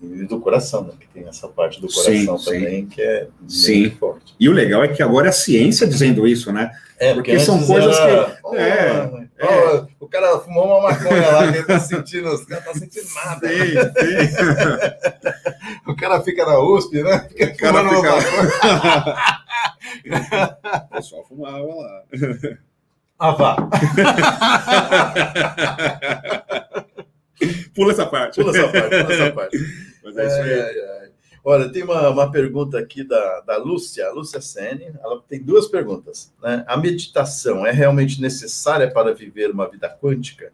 E 0.00 0.24
do 0.24 0.40
coração, 0.40 0.84
né? 0.84 0.92
Que 0.98 1.08
tem 1.08 1.26
essa 1.28 1.48
parte 1.48 1.80
do 1.80 1.90
Sim, 1.90 2.26
coração 2.26 2.38
sim. 2.38 2.52
também 2.60 2.86
que 2.86 3.02
é 3.02 3.26
Sim. 3.48 3.80
muito 3.80 3.98
forte. 3.98 4.34
E 4.38 4.48
o 4.48 4.52
legal 4.52 4.84
é 4.84 4.88
que 4.88 5.02
agora 5.02 5.26
é 5.26 5.30
a 5.30 5.32
ciência 5.32 5.86
dizendo 5.86 6.26
isso, 6.26 6.52
né? 6.52 6.70
É, 7.00 7.14
Porque 7.14 7.38
são 7.38 7.64
coisas 7.64 7.96
que- 7.98 8.04
Ó, 8.44 8.54
é, 8.54 9.26
ó, 9.40 9.86
O 10.00 10.08
cara 10.08 10.38
fumou 10.40 10.66
uma 10.66 10.82
maconha 10.90 11.28
lá, 11.30 11.50
que 11.52 11.58
ele 11.58 11.66
tá 11.66 11.78
sentindo, 11.80 12.30
tá 12.46 12.74
sentindo 12.74 13.06
nada. 13.24 13.48
O 15.86 15.94
cara 15.96 16.20
fica 16.22 16.44
na 16.46 16.58
USP, 16.60 17.02
né? 17.02 17.26
Fica 17.28 17.44
O 17.52 17.56
cara 17.56 17.88
fica- 17.88 18.16
maconha. 18.16 19.16
O 20.90 20.94
pessoal 20.96 21.24
fumava 21.28 21.58
lá. 21.64 22.02
Ah, 23.18 23.30
vá. 23.32 23.56
Pula 27.74 27.92
essa 27.92 28.06
parte. 28.06 28.40
Pula 28.40 28.56
essa 28.58 28.68
parte, 28.68 28.88
pula 29.04 29.14
essa 29.14 29.32
parte. 29.32 29.58
Mas 30.02 30.16
é 30.16 30.26
isso 30.26 30.36
aí. 30.36 30.52
Ai, 30.52 30.60
ai, 30.60 31.00
ai. 31.02 31.10
Olha, 31.44 31.68
tem 31.70 31.82
uma, 31.82 32.10
uma 32.10 32.30
pergunta 32.30 32.78
aqui 32.78 33.02
da, 33.02 33.40
da 33.40 33.56
Lúcia, 33.56 34.06
a 34.06 34.12
Lúcia 34.12 34.40
Sene. 34.40 34.92
Ela 35.02 35.22
tem 35.28 35.42
duas 35.42 35.66
perguntas. 35.66 36.32
Né? 36.42 36.64
A 36.66 36.76
meditação 36.76 37.66
é 37.66 37.70
realmente 37.70 38.20
necessária 38.20 38.90
para 38.90 39.14
viver 39.14 39.50
uma 39.50 39.68
vida 39.68 39.88
quântica? 39.88 40.52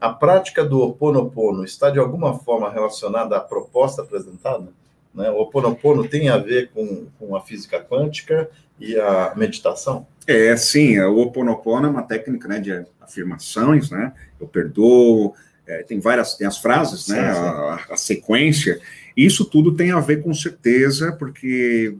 A 0.00 0.10
prática 0.10 0.64
do 0.64 0.80
Ho 0.80 0.88
Oponopono 0.88 1.64
está 1.64 1.88
de 1.88 1.98
alguma 1.98 2.38
forma 2.38 2.70
relacionada 2.70 3.36
à 3.36 3.40
proposta 3.40 4.02
apresentada? 4.02 4.68
Né? 5.14 5.30
O 5.30 5.36
Ho 5.36 5.42
Oponopono 5.42 6.06
tem 6.06 6.28
a 6.28 6.36
ver 6.36 6.70
com, 6.70 7.06
com 7.18 7.34
a 7.34 7.40
física 7.40 7.80
quântica 7.80 8.50
e 8.78 8.98
a 8.98 9.32
meditação? 9.36 10.06
É, 10.26 10.54
sim, 10.56 10.98
o 11.00 11.14
Ho 11.14 11.22
Oponopono 11.22 11.86
é 11.86 11.90
uma 11.90 12.02
técnica 12.02 12.48
né, 12.48 12.58
de 12.58 12.84
afirmações, 13.00 13.90
né? 13.90 14.12
Eu 14.40 14.48
perdoo, 14.48 15.34
é, 15.66 15.82
tem 15.82 15.98
várias, 16.00 16.34
tem 16.34 16.46
as 16.46 16.58
frases, 16.58 17.08
né? 17.08 17.32
Sim, 17.32 17.40
sim. 17.40 17.46
A, 17.46 17.80
a 17.90 17.96
sequência. 17.96 18.80
Isso 19.16 19.44
tudo 19.44 19.74
tem 19.74 19.90
a 19.92 20.00
ver 20.00 20.22
com 20.22 20.32
certeza, 20.34 21.12
porque 21.12 21.96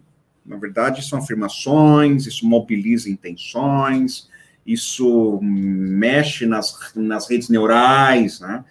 Na 0.47 0.57
verdade, 0.59 1.03
são 1.03 1.19
afirmações, 1.19 2.27
isso 2.27 2.47
mobiliza 2.47 3.09
intenções, 3.09 4.29
isso 4.67 5.39
mexe 5.43 6.45
nas, 6.45 6.75
nas 6.95 7.31
redes 7.31 7.49
neurais, 7.49 8.41
né? 8.41 8.63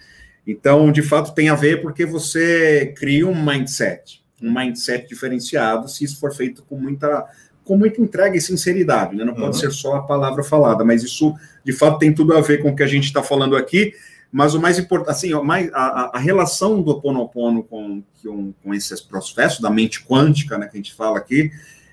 Então, 0.45 0.91
de 0.91 1.01
fato, 1.01 1.33
tem 1.33 1.49
a 1.49 1.55
ver 1.55 1.81
porque 1.81 2.05
você 2.05 2.93
cria 2.95 3.25
um 3.27 3.33
mindset, 3.43 4.21
um 4.39 4.53
mindset 4.53 5.07
diferenciado, 5.09 5.89
se 5.89 6.03
isso 6.03 6.19
for 6.19 6.31
feito 6.31 6.61
com 6.63 6.77
muita, 6.77 7.25
com 7.63 7.75
muita 7.75 7.99
entrega 8.01 8.37
e 8.37 8.41
sinceridade, 8.41 9.15
né? 9.15 9.23
Não 9.25 9.33
pode 9.33 9.47
Uhum. 9.47 9.53
ser 9.53 9.71
só 9.71 9.95
a 9.95 10.03
palavra 10.03 10.43
falada, 10.43 10.83
mas 10.85 11.01
isso, 11.01 11.33
de 11.65 11.73
fato, 11.73 11.97
tem 11.97 12.13
tudo 12.13 12.33
a 12.37 12.41
ver 12.41 12.61
com 12.61 12.69
o 12.69 12.75
que 12.75 12.83
a 12.83 12.87
gente 12.87 13.05
está 13.05 13.23
falando 13.23 13.55
aqui. 13.55 13.93
Mas 14.35 14.55
o 14.55 14.59
mais 14.59 14.79
importante, 14.79 15.11
assim, 15.11 15.31
mais, 15.43 15.71
a, 15.73 16.09
a- 16.17 16.19
relação 16.19 16.81
do 16.81 16.89
Ho 16.89 16.95
Oponopono 16.95 17.63
com, 17.63 18.03
com, 18.23 18.51
com 18.63 18.73
esses 18.73 18.99
processos 18.99 19.59
da 19.59 19.69
mente 19.69 20.03
quântica, 20.03 20.57
né, 20.57 20.65
que 20.67 20.75
a 20.75 20.77
gente 20.81 20.91
fala 20.95 21.19
aqui, 21.19 21.51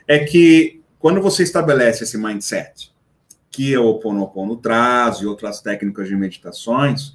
é 0.08 0.20
que 0.20 0.80
quando 0.98 1.20
você 1.20 1.42
estabelece 1.42 2.02
esse 2.04 2.16
mindset, 2.16 2.90
que 3.50 3.76
o 3.76 3.84
Ho 3.84 3.90
Oponopono 3.90 4.56
traz 4.56 5.18
e 5.18 5.26
outras 5.26 5.60
técnicas 5.60 6.08
de 6.08 6.16
meditações, 6.16 7.14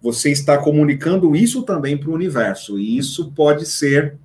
você 0.00 0.30
está 0.30 0.56
comunicando 0.56 1.34
isso 1.34 1.62
também 1.64 1.98
para 1.98 2.10
o 2.10 2.14
universo, 2.14 2.78
e 2.78 2.96
isso 2.96 3.32
pode 3.32 3.66
ser, 3.66 4.16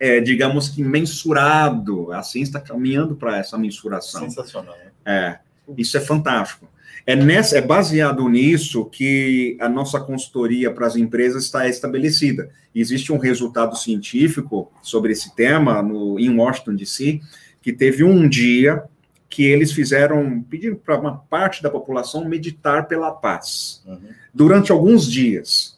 é, 0.00 0.20
digamos 0.20 0.70
que, 0.70 0.82
mensurado, 0.82 2.10
assim 2.12 2.40
está 2.40 2.60
caminhando 2.60 3.14
para 3.14 3.36
essa 3.36 3.58
mensuração. 3.58 4.22
Sensacional. 4.22 4.74
né? 4.74 4.90
É, 5.04 5.38
isso 5.76 5.98
é 5.98 6.00
fantástico. 6.00 6.66
É, 7.06 7.14
nessa, 7.14 7.56
é 7.56 7.60
baseado 7.60 8.28
nisso 8.28 8.84
que 8.86 9.56
a 9.60 9.68
nossa 9.68 10.00
consultoria 10.00 10.72
para 10.72 10.88
as 10.88 10.96
empresas 10.96 11.44
está 11.44 11.68
estabelecida. 11.68 12.50
Existe 12.74 13.12
um 13.12 13.18
resultado 13.18 13.76
científico 13.76 14.72
sobre 14.82 15.12
esse 15.12 15.34
tema 15.36 15.80
no, 15.82 16.18
em 16.18 16.36
Washington, 16.36 16.74
D.C., 16.74 17.20
que 17.62 17.72
teve 17.72 18.02
um 18.02 18.28
dia 18.28 18.82
que 19.28 19.44
eles 19.44 19.72
fizeram, 19.72 20.42
pediram 20.42 20.76
para 20.76 20.98
uma 20.98 21.16
parte 21.16 21.62
da 21.62 21.70
população 21.70 22.28
meditar 22.28 22.88
pela 22.88 23.12
paz 23.12 23.82
Uhum. 23.86 23.98
durante 24.34 24.72
alguns 24.72 25.06
dias. 25.10 25.76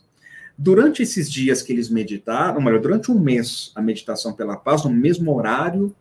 Durante 0.57 1.03
esses 1.03 1.31
dias 1.31 1.63
que 1.63 1.73
eles 1.73 1.89
meditaram, 1.89 2.61
melhor, 2.61 2.81
durante 2.81 3.13
um 3.13 3.19
mês, 3.19 3.71
a 3.75 3.83
meditação 3.83 4.33
pela 4.33 4.57
paz, 4.57 4.85
no 4.85 4.91
mesmo 4.91 5.35
horário, 5.35 5.95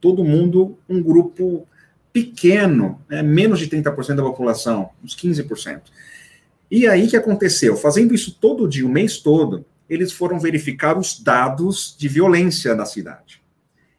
todo 0.00 0.24
mundo, 0.24 0.76
um 0.88 1.02
grupo 1.02 1.66
pequeno, 2.12 3.00
né, 3.08 3.22
menos 3.22 3.58
de 3.58 3.68
30% 3.68 4.16
da 4.16 4.22
população, 4.22 4.90
uns 5.02 5.16
15%. 5.16 5.82
E 6.70 6.86
aí 6.86 7.06
o 7.06 7.10
que 7.10 7.16
aconteceu? 7.16 7.76
Fazendo 7.76 8.14
isso 8.14 8.36
todo 8.40 8.68
dia, 8.68 8.86
o 8.86 8.88
mês 8.88 9.18
todo, 9.18 9.64
eles 9.88 10.12
foram 10.12 10.38
verificar 10.38 10.98
os 10.98 11.18
dados 11.18 11.94
de 11.98 12.08
violência 12.08 12.74
na 12.74 12.84
cidade. 12.84 13.42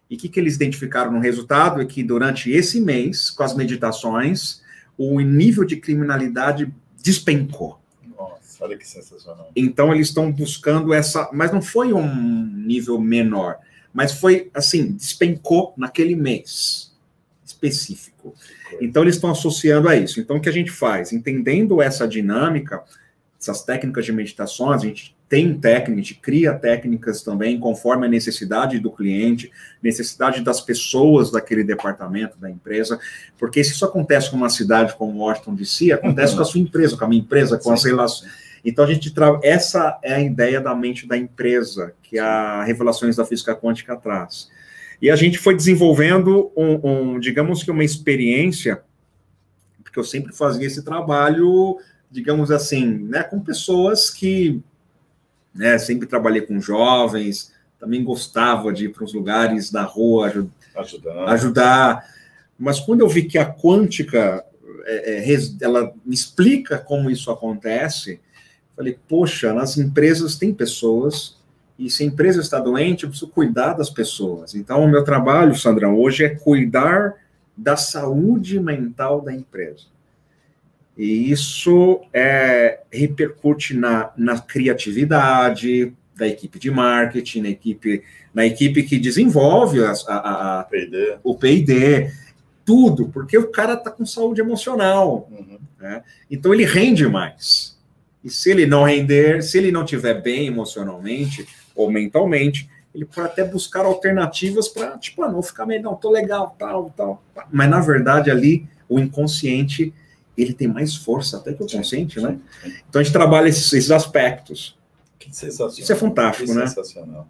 E 0.10 0.16
o 0.16 0.18
que, 0.18 0.30
que 0.30 0.40
eles 0.40 0.56
identificaram 0.56 1.12
no 1.12 1.20
resultado? 1.20 1.82
É 1.82 1.86
que 1.86 2.04
durante 2.04 2.52
esse 2.52 2.80
mês, 2.80 3.30
com 3.30 3.44
as 3.44 3.56
meditações, 3.56 4.62
o 4.98 5.20
nível 5.20 5.64
de 5.64 5.78
criminalidade 5.78 6.74
despencou. 7.02 7.80
Nossa, 8.16 8.64
olha 8.64 8.78
que 8.78 8.88
sensacional. 8.88 9.50
Então 9.56 9.94
eles 9.94 10.08
estão 10.08 10.32
buscando 10.32 10.94
essa, 10.94 11.30
mas 11.34 11.52
não 11.52 11.62
foi 11.62 11.94
um 11.94 12.46
nível 12.46 13.00
menor, 13.00 13.58
mas 13.94 14.14
foi 14.14 14.50
assim, 14.54 14.92
despencou 14.92 15.74
naquele 15.78 16.16
mês 16.16 16.93
específico. 17.64 18.36
Então 18.82 19.04
eles 19.04 19.16
estão 19.16 19.32
associando 19.32 19.88
a 19.88 19.96
isso. 19.96 20.20
Então 20.20 20.38
o 20.38 20.42
que 20.42 20.50
a 20.50 20.54
gente 20.54 20.72
faz, 20.72 21.14
entendendo 21.14 21.82
essa 21.82 22.08
dinâmica, 22.08 22.84
essas 23.40 23.64
técnicas 23.64 24.06
de 24.06 24.12
meditações, 24.12 24.82
a 24.82 24.86
gente 24.86 25.16
tem 25.28 25.54
técnica, 25.58 25.94
a 25.94 25.96
gente 25.96 26.16
cria 26.16 26.54
técnicas 26.54 27.24
também 27.24 27.60
conforme 27.60 28.06
a 28.06 28.10
necessidade 28.10 28.80
do 28.80 28.92
cliente, 28.92 29.52
necessidade 29.82 30.42
das 30.42 30.62
pessoas 30.62 31.32
daquele 31.32 31.64
departamento 31.64 32.38
da 32.38 32.50
empresa, 32.50 33.00
porque 33.38 33.64
se 33.64 33.72
isso 33.72 33.84
acontece 33.84 34.30
com 34.30 34.38
uma 34.38 34.50
cidade 34.50 34.96
como 34.96 35.20
Washington 35.20 35.56
DC, 35.56 35.92
acontece 35.92 36.36
com 36.36 36.42
a 36.42 36.46
sua 36.46 36.62
empresa, 36.62 36.96
com 36.96 37.06
a 37.06 37.08
minha 37.08 37.22
empresa, 37.22 37.58
com 37.58 37.72
as 37.72 37.84
relações. 37.84 38.32
Então 38.64 38.86
a 38.86 38.88
gente 38.88 39.12
tra... 39.12 39.40
essa 39.44 40.00
é 40.04 40.14
a 40.14 40.22
ideia 40.22 40.62
da 40.62 40.74
mente 40.76 41.08
da 41.08 41.18
empresa 41.18 41.94
que 42.04 42.18
a 42.20 42.64
Revelações 42.64 43.16
da 43.16 43.26
Física 43.26 43.56
Quântica 43.56 43.96
traz. 43.96 44.50
E 45.04 45.12
a 45.12 45.18
gente 45.18 45.38
foi 45.38 45.54
desenvolvendo 45.54 46.50
um, 46.56 46.80
um, 47.16 47.20
digamos 47.20 47.62
que 47.62 47.70
uma 47.70 47.84
experiência, 47.84 48.82
porque 49.84 50.00
eu 50.00 50.04
sempre 50.06 50.34
fazia 50.34 50.66
esse 50.66 50.82
trabalho, 50.82 51.78
digamos 52.10 52.50
assim, 52.50 52.86
né, 52.86 53.22
com 53.22 53.38
pessoas 53.42 54.10
que, 54.10 54.62
né, 55.54 55.78
sempre 55.78 56.08
trabalhei 56.08 56.44
com 56.44 56.62
jovens, 56.62 57.52
também 57.78 58.02
gostava 58.02 58.72
de 58.72 58.86
ir 58.86 58.94
para 58.94 59.04
os 59.04 59.14
lugares 59.14 59.70
da 59.70 59.84
rua 59.84 60.28
ajud 60.28 60.50
Ajudando. 60.74 61.28
ajudar, 61.28 62.10
mas 62.58 62.80
quando 62.80 63.02
eu 63.02 63.10
vi 63.10 63.26
que 63.26 63.38
a 63.38 63.54
quântica 63.54 64.46
é, 64.86 65.22
é, 65.22 65.38
ela 65.60 65.94
me 66.06 66.16
explica 66.16 66.78
como 66.78 67.12
isso 67.12 67.30
acontece, 67.30 68.22
falei, 68.74 68.98
poxa, 69.10 69.52
nas 69.52 69.78
empresas 69.78 70.38
tem 70.38 70.54
pessoas, 70.54 71.38
e 71.78 71.90
se 71.90 72.04
a 72.04 72.06
empresa 72.06 72.40
está 72.42 72.60
doente, 72.60 73.04
eu 73.04 73.10
preciso 73.10 73.32
cuidar 73.32 73.74
das 73.74 73.90
pessoas. 73.90 74.54
Então, 74.56 74.84
o 74.84 74.88
meu 74.90 75.04
trabalho, 75.04 75.56
Sandrão, 75.56 75.98
hoje 75.98 76.24
é 76.24 76.30
cuidar 76.30 77.16
da 77.58 77.76
saúde 77.76 78.60
mental 78.60 79.22
da 79.22 79.34
empresa. 79.34 79.86
E 80.98 81.32
isso 81.32 82.02
é, 82.14 82.82
repercute 82.92 83.74
na, 83.76 84.12
na 84.16 84.40
criatividade 84.40 85.92
da 86.16 86.28
equipe 86.28 86.60
de 86.60 86.70
marketing, 86.70 87.42
na 87.42 87.50
equipe, 87.50 88.04
na 88.34 88.46
equipe 88.46 88.84
que 88.84 89.00
desenvolve 89.00 89.84
a- 89.84 89.92
a- 90.08 90.60
a, 90.62 90.68
o 91.24 91.36
P&D, 91.36 92.12
tudo, 92.64 93.10
porque 93.10 93.36
o 93.38 93.48
cara 93.52 93.74
está 93.74 93.90
com 93.90 94.06
saúde 94.06 94.40
emocional. 94.42 95.28
Uhum. 95.32 95.58
Então 96.30 96.54
ele 96.54 96.66
rende 96.66 97.08
mais. 97.08 97.76
E 98.24 98.30
se 98.30 98.52
ele 98.52 98.66
não 98.66 98.84
render, 98.84 99.42
se 99.44 99.58
ele 99.58 99.72
não 99.72 99.84
estiver 99.84 100.22
bem 100.22 100.46
emocionalmente 100.48 101.46
ou 101.76 101.92
mentalmente, 101.92 102.70
ele 102.94 103.06
pode 103.06 103.28
até 103.28 103.44
buscar 103.44 103.86
alternativas 103.86 104.68
para, 104.68 104.98
tipo, 104.98 105.24
ah, 105.24 105.32
não 105.32 105.42
ficar 105.42 105.66
meio, 105.66 105.82
não, 105.82 105.96
tô 105.96 106.12
legal, 106.12 106.56
tal, 106.58 106.92
tal. 106.96 107.24
Mas 107.52 107.70
na 107.70 107.80
verdade 107.80 108.30
ali 108.30 108.68
o 108.88 109.00
inconsciente 109.00 109.94
ele 110.38 110.54
tem 110.54 110.68
mais 110.68 110.96
força 110.96 111.38
até 111.38 111.54
que 111.54 111.64
o 111.64 111.70
consciente, 111.70 112.20
né? 112.20 112.40
Então 112.90 113.00
a 113.00 113.04
gente 113.04 113.14
trabalha 113.14 113.48
esses, 113.48 113.72
esses 113.72 113.92
aspectos. 113.92 114.78
Que 115.20 115.34
sensacional. 115.36 115.80
Isso 115.80 115.92
é 115.92 115.96
fantástico, 115.96 116.48
Que 116.48 116.58
né? 116.58 116.68
Sensacional. 116.68 117.28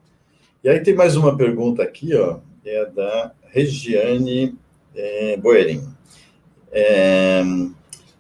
E 0.64 0.70
aí 0.70 0.80
tem 0.80 0.96
mais 0.96 1.16
uma 1.16 1.36
pergunta 1.36 1.84
aqui, 1.84 2.16
ó, 2.16 2.40
é 2.66 2.86
da 2.86 3.34
Regiane 3.50 4.58
é, 4.96 5.38
Boerin. 5.38 5.84
É, 6.72 7.44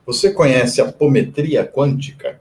você 0.05 0.31
conhece 0.31 0.81
a 0.81 0.85
apometria 0.85 1.65
quântica? 1.65 2.39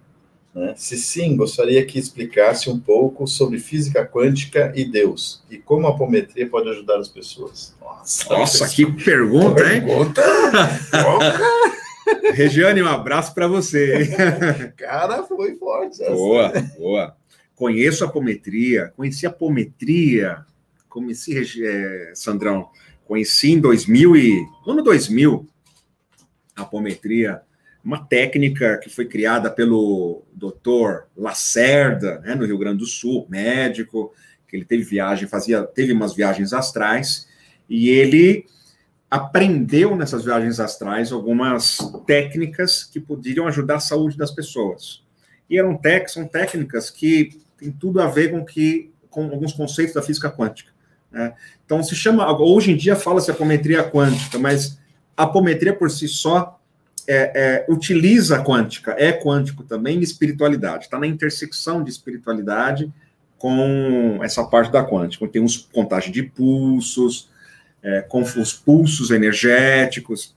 Né? 0.55 0.75
Se 0.77 0.99
sim, 0.99 1.35
gostaria 1.37 1.85
que 1.85 1.99
explicasse 1.99 2.69
um 2.69 2.79
pouco 2.79 3.27
sobre 3.27 3.59
física 3.59 4.07
quântica 4.07 4.73
e 4.77 4.85
Deus, 4.85 5.43
e 5.51 5.57
como 5.57 5.87
a 5.87 5.91
apometria 5.91 6.49
pode 6.49 6.69
ajudar 6.69 6.99
as 6.99 7.09
pessoas. 7.09 7.75
Nossa, 7.81 8.29
Nossa, 8.29 8.69
que 8.69 8.85
pergunta, 8.93 9.63
hein? 9.73 9.81
pergunta! 9.81 10.23
Regiane, 12.35 12.83
um 12.83 12.89
abraço 12.89 13.35
para 13.35 13.49
você? 13.49 14.09
Cara, 14.77 15.23
foi 15.23 15.57
forte. 15.57 16.03
essa. 16.03 16.11
Boa, 16.11 16.53
boa. 16.77 17.17
Conheço 17.55 18.05
a 18.05 18.09
apometria, 18.09 18.93
conheci 18.97 19.25
a 19.25 19.31
apometria, 19.31 20.45
conheci, 20.89 21.39
eh, 21.65 22.13
Sandrão, 22.15 22.69
conheci 23.07 23.53
em 23.53 23.61
2000 23.61 24.17
e, 24.17 24.47
no 24.67 24.73
ano 24.73 24.83
2000, 24.83 25.47
a 26.57 26.63
apometria, 26.63 27.41
uma 27.85 28.05
técnica 28.05 28.79
que 28.79 28.89
foi 28.89 29.07
criada 29.07 29.51
pelo 29.51 30.23
doutor 30.33 31.09
Lacerda, 31.17 32.21
né, 32.21 32.35
no 32.35 32.47
Rio 32.47 32.59
Grande 32.59 32.79
do 32.79 32.87
Sul, 32.87 33.27
médico, 33.29 34.13
que 34.47 34.57
ele 34.57 34.65
teve 34.65 34.85
viagem, 34.85 35.27
fazia, 35.27 35.63
teve 35.63 35.93
umas 35.93 36.15
viagens 36.15 36.53
astrais, 36.53 37.27
e 37.69 37.89
ele 37.89 38.47
aprendeu 39.11 39.97
nessas 39.97 40.25
viagens 40.25 40.61
astrais 40.61 41.13
algumas 41.13 41.79
técnicas 42.07 42.85
que 42.85 43.01
poderiam 43.01 43.47
ajudar 43.47 43.77
a 43.77 43.81
saúde 43.81 44.17
das 44.17 44.31
pessoas. 44.31 45.03
E 45.51 45.59
eram 45.59 45.77
tec, 45.77 46.09
são 46.09 46.27
técnicas 46.27 46.89
que 46.89 47.39
têm 47.59 47.71
tudo 47.71 48.01
a 48.01 48.07
ver 48.07 48.31
com 48.31 48.45
que 48.45 48.91
com 49.11 49.25
alguns 49.25 49.53
conceitos 49.53 49.95
da 49.95 50.01
física 50.01 50.31
quântica. 50.31 50.71
né? 51.11 51.35
Então 51.65 51.83
se 51.83 51.95
chama 51.95 52.31
hoje 52.41 52.73
em 52.73 52.77
dia 52.77 52.97
fala-se 52.97 53.31
apometria 53.31 53.85
quântica, 53.85 54.39
mas 54.39 54.79
apometria 55.15 55.75
por 55.75 55.91
si 55.91 56.09
só 56.09 56.59
é, 57.07 57.33
é, 57.35 57.67
utiliza 57.69 58.37
a 58.37 58.45
quântica, 58.45 58.95
é 58.99 59.13
quântico 59.13 59.63
também 59.63 60.01
espiritualidade. 60.01 60.85
Está 60.85 60.99
na 60.99 61.07
intersecção 61.07 61.83
de 61.83 61.91
espiritualidade 61.91 62.93
com 63.39 64.21
essa 64.23 64.45
parte 64.45 64.71
da 64.71 64.85
quântica. 64.85 65.27
Tem 65.27 65.43
uns 65.43 65.57
contagem 65.57 66.13
de 66.13 66.23
pulsos, 66.23 67.29
é, 67.83 68.03
com 68.03 68.21
os 68.23 68.53
pulsos 68.53 69.11
energéticos. 69.11 70.35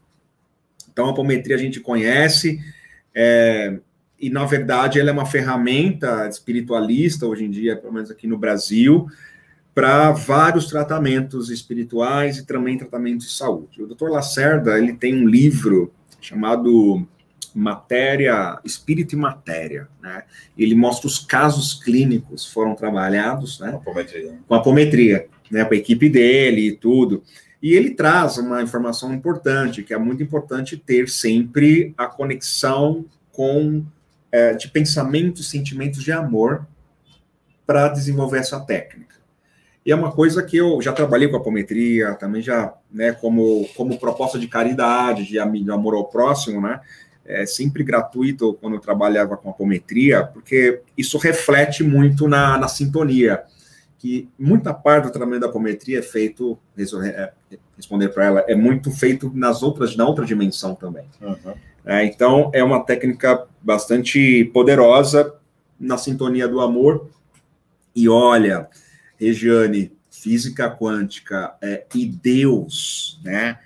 Então, 0.91 1.07
a 1.07 1.11
apometria 1.11 1.55
a 1.55 1.59
gente 1.59 1.79
conhece, 1.79 2.59
é, 3.13 3.77
e 4.19 4.29
na 4.29 4.45
verdade 4.45 4.99
ela 4.99 5.09
é 5.09 5.13
uma 5.13 5.25
ferramenta 5.25 6.27
espiritualista 6.27 7.27
hoje 7.27 7.43
em 7.43 7.51
dia, 7.51 7.75
pelo 7.75 7.93
menos 7.93 8.09
aqui 8.09 8.25
no 8.25 8.37
Brasil, 8.37 9.07
para 9.73 10.11
vários 10.11 10.67
tratamentos 10.67 11.49
espirituais 11.49 12.37
e 12.37 12.45
também 12.45 12.77
tratamentos 12.77 13.27
de 13.27 13.33
saúde. 13.33 13.83
O 13.83 13.87
Dr. 13.87 14.09
Lacerda, 14.09 14.79
ele 14.79 14.93
tem 14.93 15.13
um 15.13 15.27
livro 15.27 15.93
chamado 16.25 17.07
Matéria, 17.53 18.59
Espírito 18.65 19.15
e 19.15 19.17
Matéria, 19.17 19.87
né? 20.01 20.23
Ele 20.57 20.75
mostra 20.75 21.07
os 21.07 21.19
casos 21.19 21.73
clínicos 21.73 22.45
que 22.45 22.53
foram 22.53 22.75
trabalhados, 22.75 23.59
né? 23.59 23.69
Apometria. 23.69 24.39
com 24.47 24.55
a 24.55 24.57
apometria, 24.57 25.27
né, 25.49 25.63
com 25.63 25.73
a 25.73 25.77
equipe 25.77 26.09
dele 26.09 26.67
e 26.67 26.71
tudo. 26.75 27.23
E 27.61 27.73
ele 27.73 27.91
traz 27.91 28.37
uma 28.37 28.61
informação 28.61 29.13
importante, 29.13 29.83
que 29.83 29.93
é 29.93 29.97
muito 29.97 30.21
importante 30.21 30.77
ter 30.77 31.07
sempre 31.09 31.93
a 31.97 32.07
conexão 32.07 33.05
com 33.31 33.85
é, 34.31 34.53
de 34.53 34.67
pensamentos, 34.67 35.49
sentimentos 35.49 36.03
de 36.03 36.11
amor 36.11 36.67
para 37.65 37.87
desenvolver 37.87 38.39
essa 38.39 38.59
técnica. 38.59 39.04
E 39.85 39.91
é 39.91 39.95
uma 39.95 40.11
coisa 40.11 40.41
que 40.41 40.57
eu 40.57 40.81
já 40.81 40.91
trabalhei 40.91 41.27
com 41.27 41.35
a 41.35 41.39
apometria, 41.39 42.15
também 42.15 42.41
já, 42.41 42.73
né, 42.91 43.11
como, 43.13 43.67
como 43.75 43.99
proposta 43.99 44.39
de 44.39 44.47
caridade, 44.47 45.25
de, 45.25 45.37
am- 45.37 45.51
de 45.63 45.69
amor 45.71 45.93
ao 45.93 46.05
próximo, 46.05 46.59
né, 46.59 46.81
é 47.23 47.45
sempre 47.45 47.83
gratuito 47.83 48.57
quando 48.59 48.75
eu 48.75 48.79
trabalhava 48.79 49.37
com 49.37 49.49
apometria, 49.49 50.23
porque 50.25 50.81
isso 50.97 51.17
reflete 51.17 51.83
muito 51.83 52.27
na, 52.27 52.57
na 52.57 52.67
sintonia 52.67 53.43
que 53.97 54.27
muita 54.37 54.73
parte 54.73 55.05
do 55.05 55.11
tratamento 55.11 55.41
da 55.41 55.47
apometria 55.47 55.99
é 55.99 56.01
feito, 56.01 56.57
resol- 56.75 57.03
é, 57.03 57.31
responder 57.75 58.09
para 58.09 58.25
ela, 58.25 58.45
é 58.47 58.53
muito 58.55 58.91
feito 58.91 59.31
nas 59.33 59.63
outras, 59.63 59.95
na 59.95 60.05
outra 60.07 60.25
dimensão 60.25 60.75
também. 60.75 61.05
Uhum. 61.21 61.53
É, 61.85 62.03
então, 62.05 62.51
é 62.53 62.63
uma 62.63 62.83
técnica 62.83 63.47
bastante 63.61 64.45
poderosa 64.53 65.35
na 65.79 65.97
sintonia 65.97 66.47
do 66.47 66.59
amor. 66.59 67.09
E 67.95 68.09
olha, 68.09 68.67
Regiane, 69.19 69.91
física 70.09 70.69
quântica 70.69 71.55
é, 71.61 71.85
e 71.93 72.05
Deus, 72.05 73.19
né? 73.23 73.59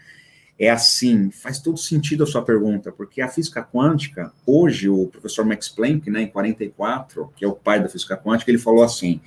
É 0.58 0.70
assim, 0.70 1.32
faz 1.32 1.60
todo 1.60 1.78
sentido 1.78 2.24
a 2.24 2.28
sua 2.28 2.44
pergunta, 2.44 2.92
porque 2.92 3.22
a 3.22 3.30
física 3.30 3.64
quântica, 3.64 4.34
hoje, 4.46 4.90
o 4.90 5.08
professor 5.08 5.46
Max 5.46 5.70
Planck, 5.70 6.10
né, 6.10 6.24
em 6.24 6.28
44, 6.28 7.32
que 7.34 7.46
é 7.46 7.48
o 7.48 7.54
pai 7.54 7.82
da 7.82 7.88
física 7.88 8.18
quântica, 8.18 8.52
ele 8.52 8.58
falou 8.58 8.84
assim: 8.84 9.22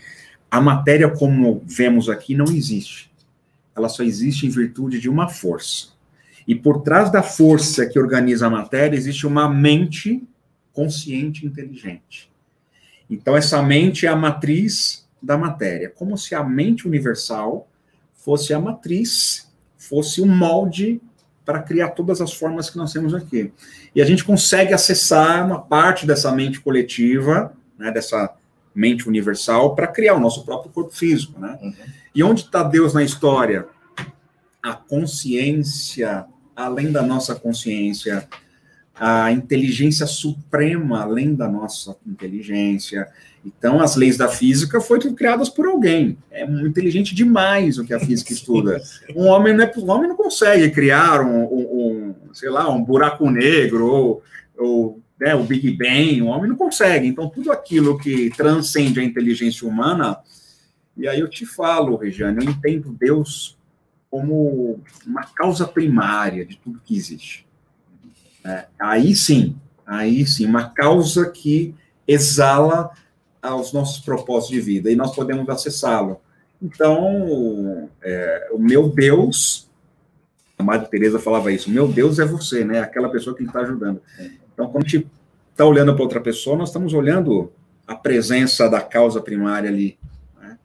a 0.50 0.60
matéria 0.60 1.08
como 1.08 1.62
vemos 1.64 2.10
aqui 2.10 2.34
não 2.34 2.44
existe. 2.44 3.10
Ela 3.74 3.88
só 3.88 4.02
existe 4.02 4.46
em 4.46 4.50
virtude 4.50 5.00
de 5.00 5.08
uma 5.08 5.26
força. 5.26 5.88
E 6.46 6.54
por 6.54 6.82
trás 6.82 7.10
da 7.10 7.22
força 7.22 7.86
que 7.86 7.98
organiza 7.98 8.46
a 8.46 8.50
matéria 8.50 8.94
existe 8.96 9.26
uma 9.26 9.48
mente 9.48 10.22
consciente 10.72 11.44
e 11.44 11.48
inteligente. 11.48 12.30
Então 13.08 13.34
essa 13.34 13.62
mente 13.62 14.04
é 14.04 14.10
a 14.10 14.16
matriz 14.16 15.01
da 15.22 15.38
matéria, 15.38 15.88
como 15.88 16.18
se 16.18 16.34
a 16.34 16.42
mente 16.42 16.86
universal 16.86 17.68
fosse 18.14 18.52
a 18.52 18.58
matriz, 18.58 19.50
fosse 19.76 20.20
o 20.20 20.26
molde 20.26 21.00
para 21.44 21.62
criar 21.62 21.90
todas 21.90 22.20
as 22.20 22.32
formas 22.32 22.70
que 22.70 22.76
nós 22.76 22.92
temos 22.92 23.14
aqui. 23.14 23.52
E 23.94 24.00
a 24.00 24.04
gente 24.04 24.24
consegue 24.24 24.72
acessar 24.72 25.44
uma 25.44 25.60
parte 25.60 26.06
dessa 26.06 26.30
mente 26.32 26.60
coletiva, 26.60 27.52
né, 27.78 27.90
dessa 27.90 28.34
mente 28.74 29.08
universal, 29.08 29.74
para 29.74 29.86
criar 29.86 30.14
o 30.14 30.20
nosso 30.20 30.44
próprio 30.44 30.72
corpo 30.72 30.94
físico. 30.94 31.38
Né? 31.40 31.58
Uhum. 31.60 31.74
E 32.14 32.22
onde 32.22 32.42
está 32.42 32.62
Deus 32.62 32.94
na 32.94 33.02
história? 33.02 33.66
A 34.62 34.72
consciência, 34.72 36.24
além 36.54 36.92
da 36.92 37.02
nossa 37.02 37.34
consciência, 37.34 38.28
a 38.94 39.32
inteligência 39.32 40.06
suprema, 40.06 41.02
além 41.02 41.34
da 41.34 41.48
nossa 41.48 41.96
inteligência. 42.06 43.08
Então, 43.44 43.80
as 43.80 43.96
leis 43.96 44.16
da 44.16 44.28
física 44.28 44.80
foram 44.80 45.14
criadas 45.14 45.48
por 45.48 45.66
alguém. 45.66 46.16
É 46.30 46.44
inteligente 46.44 47.14
demais 47.14 47.76
o 47.76 47.84
que 47.84 47.92
a 47.92 47.98
física 47.98 48.32
estuda. 48.34 48.80
Um 49.16 49.26
homem 49.26 49.52
não, 49.52 49.64
é, 49.64 49.72
um 49.76 49.90
homem 49.90 50.08
não 50.08 50.16
consegue 50.16 50.70
criar 50.70 51.20
um, 51.20 51.42
um- 51.44 52.14
um, 52.28 52.34
sei 52.34 52.50
lá, 52.50 52.68
um 52.70 52.82
buraco 52.84 53.28
negro 53.30 53.86
ou, 53.86 54.22
ou 54.56 55.00
né, 55.20 55.34
o 55.34 55.42
Big 55.42 55.70
Bang. 55.76 56.22
Um 56.22 56.28
homem 56.28 56.48
não 56.48 56.56
consegue. 56.56 57.06
Então, 57.06 57.28
tudo 57.28 57.50
aquilo 57.50 57.98
que 57.98 58.30
transcende 58.30 59.00
a 59.00 59.04
inteligência 59.04 59.66
humana. 59.66 60.18
E 60.96 61.08
aí 61.08 61.18
eu 61.18 61.28
te 61.28 61.44
falo, 61.44 61.96
Regiane, 61.96 62.44
eu 62.44 62.50
entendo 62.50 62.92
Deus 62.92 63.58
como 64.10 64.78
uma 65.06 65.24
causa 65.34 65.66
primária 65.66 66.44
de 66.44 66.56
tudo 66.58 66.80
que 66.84 66.94
existe. 66.96 67.46
É, 68.44 68.66
aí 68.78 69.14
sim, 69.16 69.56
aí 69.86 70.26
sim, 70.26 70.44
uma 70.44 70.68
causa 70.68 71.30
que 71.30 71.74
exala 72.06 72.90
aos 73.42 73.72
nossos 73.72 73.98
propósitos 73.98 74.54
de 74.54 74.60
vida 74.60 74.90
e 74.90 74.94
nós 74.96 75.14
podemos 75.14 75.48
acessá-lo. 75.48 76.20
Então, 76.62 77.88
é, 78.00 78.50
o 78.52 78.58
meu 78.58 78.88
Deus, 78.88 79.68
a 80.56 80.62
Madre 80.62 80.88
Teresa 80.88 81.18
falava 81.18 81.50
isso, 81.50 81.68
o 81.68 81.72
meu 81.72 81.88
Deus 81.88 82.20
é 82.20 82.24
você, 82.24 82.64
né? 82.64 82.78
Aquela 82.78 83.08
pessoa 83.10 83.36
que 83.36 83.42
está 83.42 83.60
ajudando. 83.60 84.00
Então, 84.54 84.70
quando 84.70 84.84
a 84.84 84.88
gente 84.88 85.10
está 85.50 85.66
olhando 85.66 85.92
para 85.92 86.04
outra 86.04 86.20
pessoa, 86.20 86.56
nós 86.56 86.68
estamos 86.68 86.94
olhando 86.94 87.52
a 87.84 87.96
presença 87.96 88.68
da 88.68 88.80
causa 88.80 89.20
primária 89.20 89.68
ali. 89.68 89.98
né? 90.40 90.56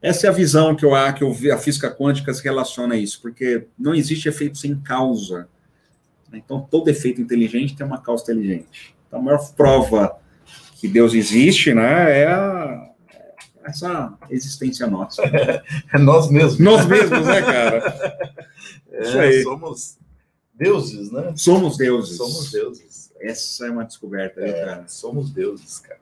Essa 0.00 0.28
é 0.28 0.30
a 0.30 0.32
visão 0.32 0.76
que 0.76 0.84
eu 0.84 0.94
acho, 0.94 1.16
que 1.16 1.24
eu 1.24 1.32
vi, 1.32 1.50
a 1.50 1.58
física 1.58 1.90
quântica 1.90 2.32
se 2.32 2.44
relaciona 2.44 2.94
a 2.94 2.98
isso, 2.98 3.20
porque 3.20 3.66
não 3.76 3.92
existe 3.92 4.28
efeito 4.28 4.56
sem 4.56 4.76
causa. 4.76 5.48
né? 6.30 6.40
Então, 6.44 6.60
todo 6.60 6.88
efeito 6.88 7.20
inteligente 7.20 7.74
tem 7.74 7.84
uma 7.84 8.00
causa 8.00 8.22
inteligente. 8.22 8.94
Então, 9.08 9.18
a 9.18 9.22
maior 9.22 9.52
prova 9.54 10.16
que 10.84 10.88
Deus 10.92 11.14
existe, 11.14 11.72
né, 11.72 12.20
é 12.20 12.26
a- 12.26 12.90
essa 13.64 14.12
existência 14.28 14.86
nossa. 14.86 15.22
É 15.94 15.98
nós 15.98 16.30
mesmos. 16.30 16.58
Nós 16.58 16.84
mesmos, 16.86 17.26
né, 17.26 17.40
cara? 17.40 18.34
Isso 19.00 19.16
É, 19.18 19.20
aí. 19.28 19.42
somos 19.42 19.96
deuses, 20.54 21.10
né? 21.10 21.32
Somos 21.36 21.78
deuses. 21.78 22.18
Somos 22.18 22.50
deuses. 22.52 23.10
Essa 23.18 23.66
é 23.66 23.70
uma 23.70 23.84
descoberta, 23.84 24.42
né, 24.42 24.50
É, 24.50 24.64
cara? 24.66 24.84
somos 24.88 25.30
deuses, 25.30 25.78
cara. 25.78 26.00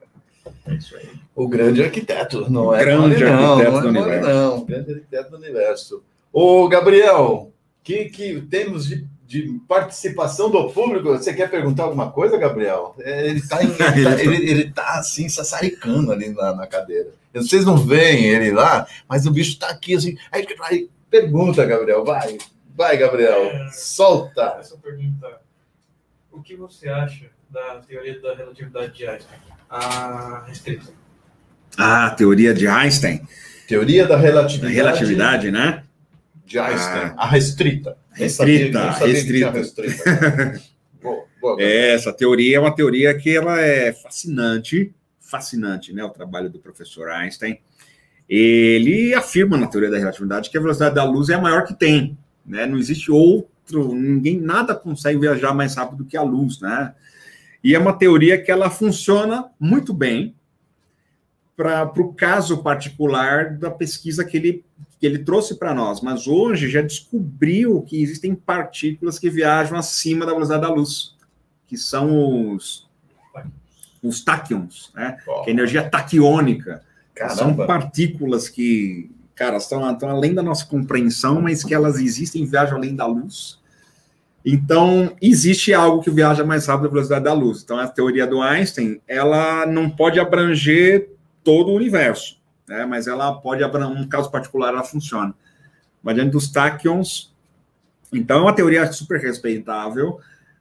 É 0.66 0.74
isso 0.74 0.96
aí. 0.96 1.08
O 1.36 1.46
grande 1.46 1.80
arquiteto, 1.84 2.50
não 2.50 2.74
é 2.74 2.84
Grande 2.84 3.00
mole, 3.24 3.24
não, 3.24 3.52
arquiteto 3.52 3.70
não 3.70 3.78
é 3.78 3.82
do 3.82 3.92
mole, 3.92 3.98
universo. 4.10 4.28
não. 4.28 4.56
O 4.58 4.64
grande 4.64 4.92
arquiteto 4.94 5.30
do 5.30 5.36
universo. 5.36 6.02
Ô, 6.32 6.68
Gabriel, 6.68 7.52
que, 7.84 8.06
que 8.06 8.40
temos 8.50 8.86
de, 8.86 9.06
de 9.32 9.58
participação 9.66 10.50
do 10.50 10.70
público? 10.70 11.08
Você 11.08 11.32
quer 11.32 11.50
perguntar 11.50 11.84
alguma 11.84 12.10
coisa, 12.12 12.36
Gabriel? 12.36 12.94
É, 12.98 13.28
Ele 13.28 13.38
está 13.38 13.62
ele 13.62 13.72
tá, 13.78 14.20
ele, 14.20 14.50
ele 14.50 14.70
tá, 14.70 14.98
assim, 14.98 15.26
sassaricando 15.26 16.12
ali 16.12 16.28
na, 16.28 16.54
na 16.54 16.66
cadeira. 16.66 17.08
Vocês 17.32 17.64
não 17.64 17.78
veem 17.78 18.26
ele 18.26 18.50
lá, 18.50 18.86
mas 19.08 19.24
o 19.24 19.30
bicho 19.30 19.52
está 19.52 19.70
aqui 19.70 19.94
assim. 19.94 20.18
Aí, 20.30 20.46
aí 20.64 20.90
pergunta, 21.10 21.64
Gabriel, 21.64 22.04
vai. 22.04 22.36
Vai, 22.76 22.98
Gabriel, 22.98 23.44
É. 23.46 23.70
solta. 23.72 24.58
Essa 24.60 24.76
pergunta. 24.76 25.40
O 26.30 26.42
que 26.42 26.54
você 26.54 26.90
acha 26.90 27.30
da 27.48 27.76
teoria 27.76 28.20
da 28.20 28.34
relatividade 28.34 28.92
de 28.94 29.06
Einstein? 29.06 29.38
A 29.70 30.44
restrita. 30.46 30.92
Ah, 31.78 32.06
a 32.08 32.10
teoria 32.10 32.52
de 32.52 32.68
Einstein, 32.68 33.26
Teoria 33.66 34.06
da 34.06 34.16
da 34.16 34.20
relatividade, 34.20 34.74
relatividade, 34.74 35.50
né? 35.50 35.82
De 36.44 36.58
Einstein, 36.58 37.12
Ah. 37.16 37.24
a 37.24 37.26
restrita. 37.28 37.96
Restrita, 38.12 38.94
tinha 38.98 39.06
restrita. 39.06 39.50
restrita. 39.50 40.60
boa, 41.02 41.24
boa. 41.40 41.56
É, 41.62 41.94
essa 41.94 42.12
teoria 42.12 42.56
é 42.56 42.60
uma 42.60 42.74
teoria 42.74 43.14
que 43.16 43.34
ela 43.34 43.60
é 43.60 43.92
fascinante, 43.92 44.94
fascinante, 45.20 45.92
né? 45.92 46.04
O 46.04 46.10
trabalho 46.10 46.50
do 46.50 46.58
professor 46.58 47.08
Einstein. 47.10 47.58
Ele 48.28 49.14
afirma 49.14 49.56
na 49.56 49.66
teoria 49.66 49.90
da 49.90 49.98
relatividade 49.98 50.50
que 50.50 50.56
a 50.56 50.60
velocidade 50.60 50.94
da 50.94 51.04
luz 51.04 51.28
é 51.28 51.34
a 51.34 51.40
maior 51.40 51.64
que 51.64 51.74
tem, 51.74 52.16
né? 52.44 52.66
Não 52.66 52.78
existe 52.78 53.10
outro, 53.10 53.94
ninguém, 53.94 54.40
nada 54.40 54.74
consegue 54.74 55.18
viajar 55.18 55.54
mais 55.54 55.74
rápido 55.74 56.04
que 56.04 56.16
a 56.16 56.22
luz, 56.22 56.60
né? 56.60 56.94
E 57.64 57.74
é 57.74 57.78
uma 57.78 57.92
teoria 57.92 58.40
que 58.42 58.50
ela 58.50 58.68
funciona 58.68 59.46
muito 59.58 59.92
bem 59.94 60.34
para 61.56 61.84
o 62.00 62.12
caso 62.12 62.62
particular 62.62 63.56
da 63.56 63.70
pesquisa 63.70 64.24
que 64.24 64.36
ele, 64.36 64.64
que 65.02 65.06
ele 65.06 65.18
trouxe 65.18 65.56
para 65.56 65.74
nós. 65.74 66.00
Mas 66.00 66.28
hoje 66.28 66.70
já 66.70 66.80
descobriu 66.80 67.82
que 67.82 68.00
existem 68.00 68.36
partículas 68.36 69.18
que 69.18 69.28
viajam 69.28 69.76
acima 69.76 70.24
da 70.24 70.32
velocidade 70.32 70.62
da 70.62 70.72
luz 70.72 71.12
que 71.72 71.78
são 71.78 72.52
os, 72.52 72.86
os 74.02 74.22
táquions, 74.22 74.92
né? 74.94 75.16
Que 75.42 75.48
é 75.48 75.52
energia 75.54 75.82
taquiônica. 75.82 76.82
São 77.30 77.56
partículas 77.56 78.46
que, 78.46 79.10
cara, 79.34 79.56
estão, 79.56 79.90
estão 79.90 80.10
além 80.10 80.34
da 80.34 80.42
nossa 80.42 80.66
compreensão, 80.66 81.40
mas 81.40 81.64
que 81.64 81.72
elas 81.72 81.98
existem 81.98 82.42
e 82.42 82.46
viajam 82.46 82.76
além 82.76 82.94
da 82.94 83.06
luz. 83.06 83.58
Então, 84.44 85.16
existe 85.22 85.72
algo 85.72 86.02
que 86.02 86.10
viaja 86.10 86.44
mais 86.44 86.66
rápido 86.66 86.84
da 86.84 86.90
velocidade 86.90 87.24
da 87.24 87.32
luz. 87.32 87.62
Então, 87.62 87.78
a 87.78 87.88
teoria 87.88 88.26
do 88.26 88.42
Einstein, 88.42 89.00
ela 89.08 89.64
não 89.64 89.88
pode 89.88 90.20
abranger 90.20 91.08
todo 91.42 91.70
o 91.70 91.74
universo, 91.74 92.38
né? 92.68 92.84
mas 92.86 93.06
ela 93.06 93.32
pode 93.34 93.62
um 93.64 94.08
caso 94.08 94.30
particular, 94.30 94.68
ela 94.68 94.84
funciona. 94.84 95.34
Mas 96.02 96.14
diante 96.16 96.30
dos 96.30 96.50
táquions, 96.50 97.32
então 98.12 98.38
é 98.38 98.42
uma 98.42 98.54
teoria 98.54 98.90
super 98.92 99.20
respeitável, 99.20 100.18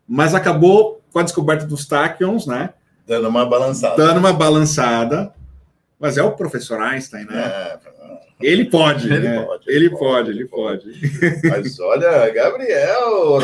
mas 0.07 0.35
acabou 0.35 1.01
com 1.11 1.19
a 1.19 1.23
descoberta 1.23 1.65
dos 1.65 1.85
táquions, 1.85 2.45
né? 2.45 2.73
Dando 3.07 3.27
uma 3.27 3.45
balançada. 3.45 3.95
Dando 3.97 4.19
uma 4.19 4.33
balançada, 4.33 5.33
mas 5.99 6.17
é 6.17 6.23
o 6.23 6.31
professor 6.31 6.79
Einstein, 6.81 7.25
né? 7.25 7.43
É, 7.43 7.79
Ele 8.41 8.65
pode, 8.65 9.11
Ele 9.11 9.27
né? 9.27 9.43
pode, 9.43 9.63
ele 9.69 9.77
ele 9.77 9.89
pode, 9.89 9.99
pode, 9.99 10.31
ele 10.31 10.45
pode. 10.47 11.49
Mas 11.49 11.79
olha, 11.79 12.29
Gabriel. 12.31 13.39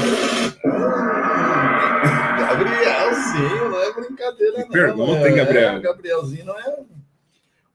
Gabrielzinho, 2.37 3.69
não 3.69 3.81
é 3.83 3.93
brincadeira, 3.93 4.57
não. 4.59 4.67
pergunta, 4.69 5.27
hein, 5.27 5.33
É, 5.33 5.35
Gabriel? 5.35 5.81
Gabrielzinho 5.81 6.45
não 6.45 6.57
é. 6.59 6.77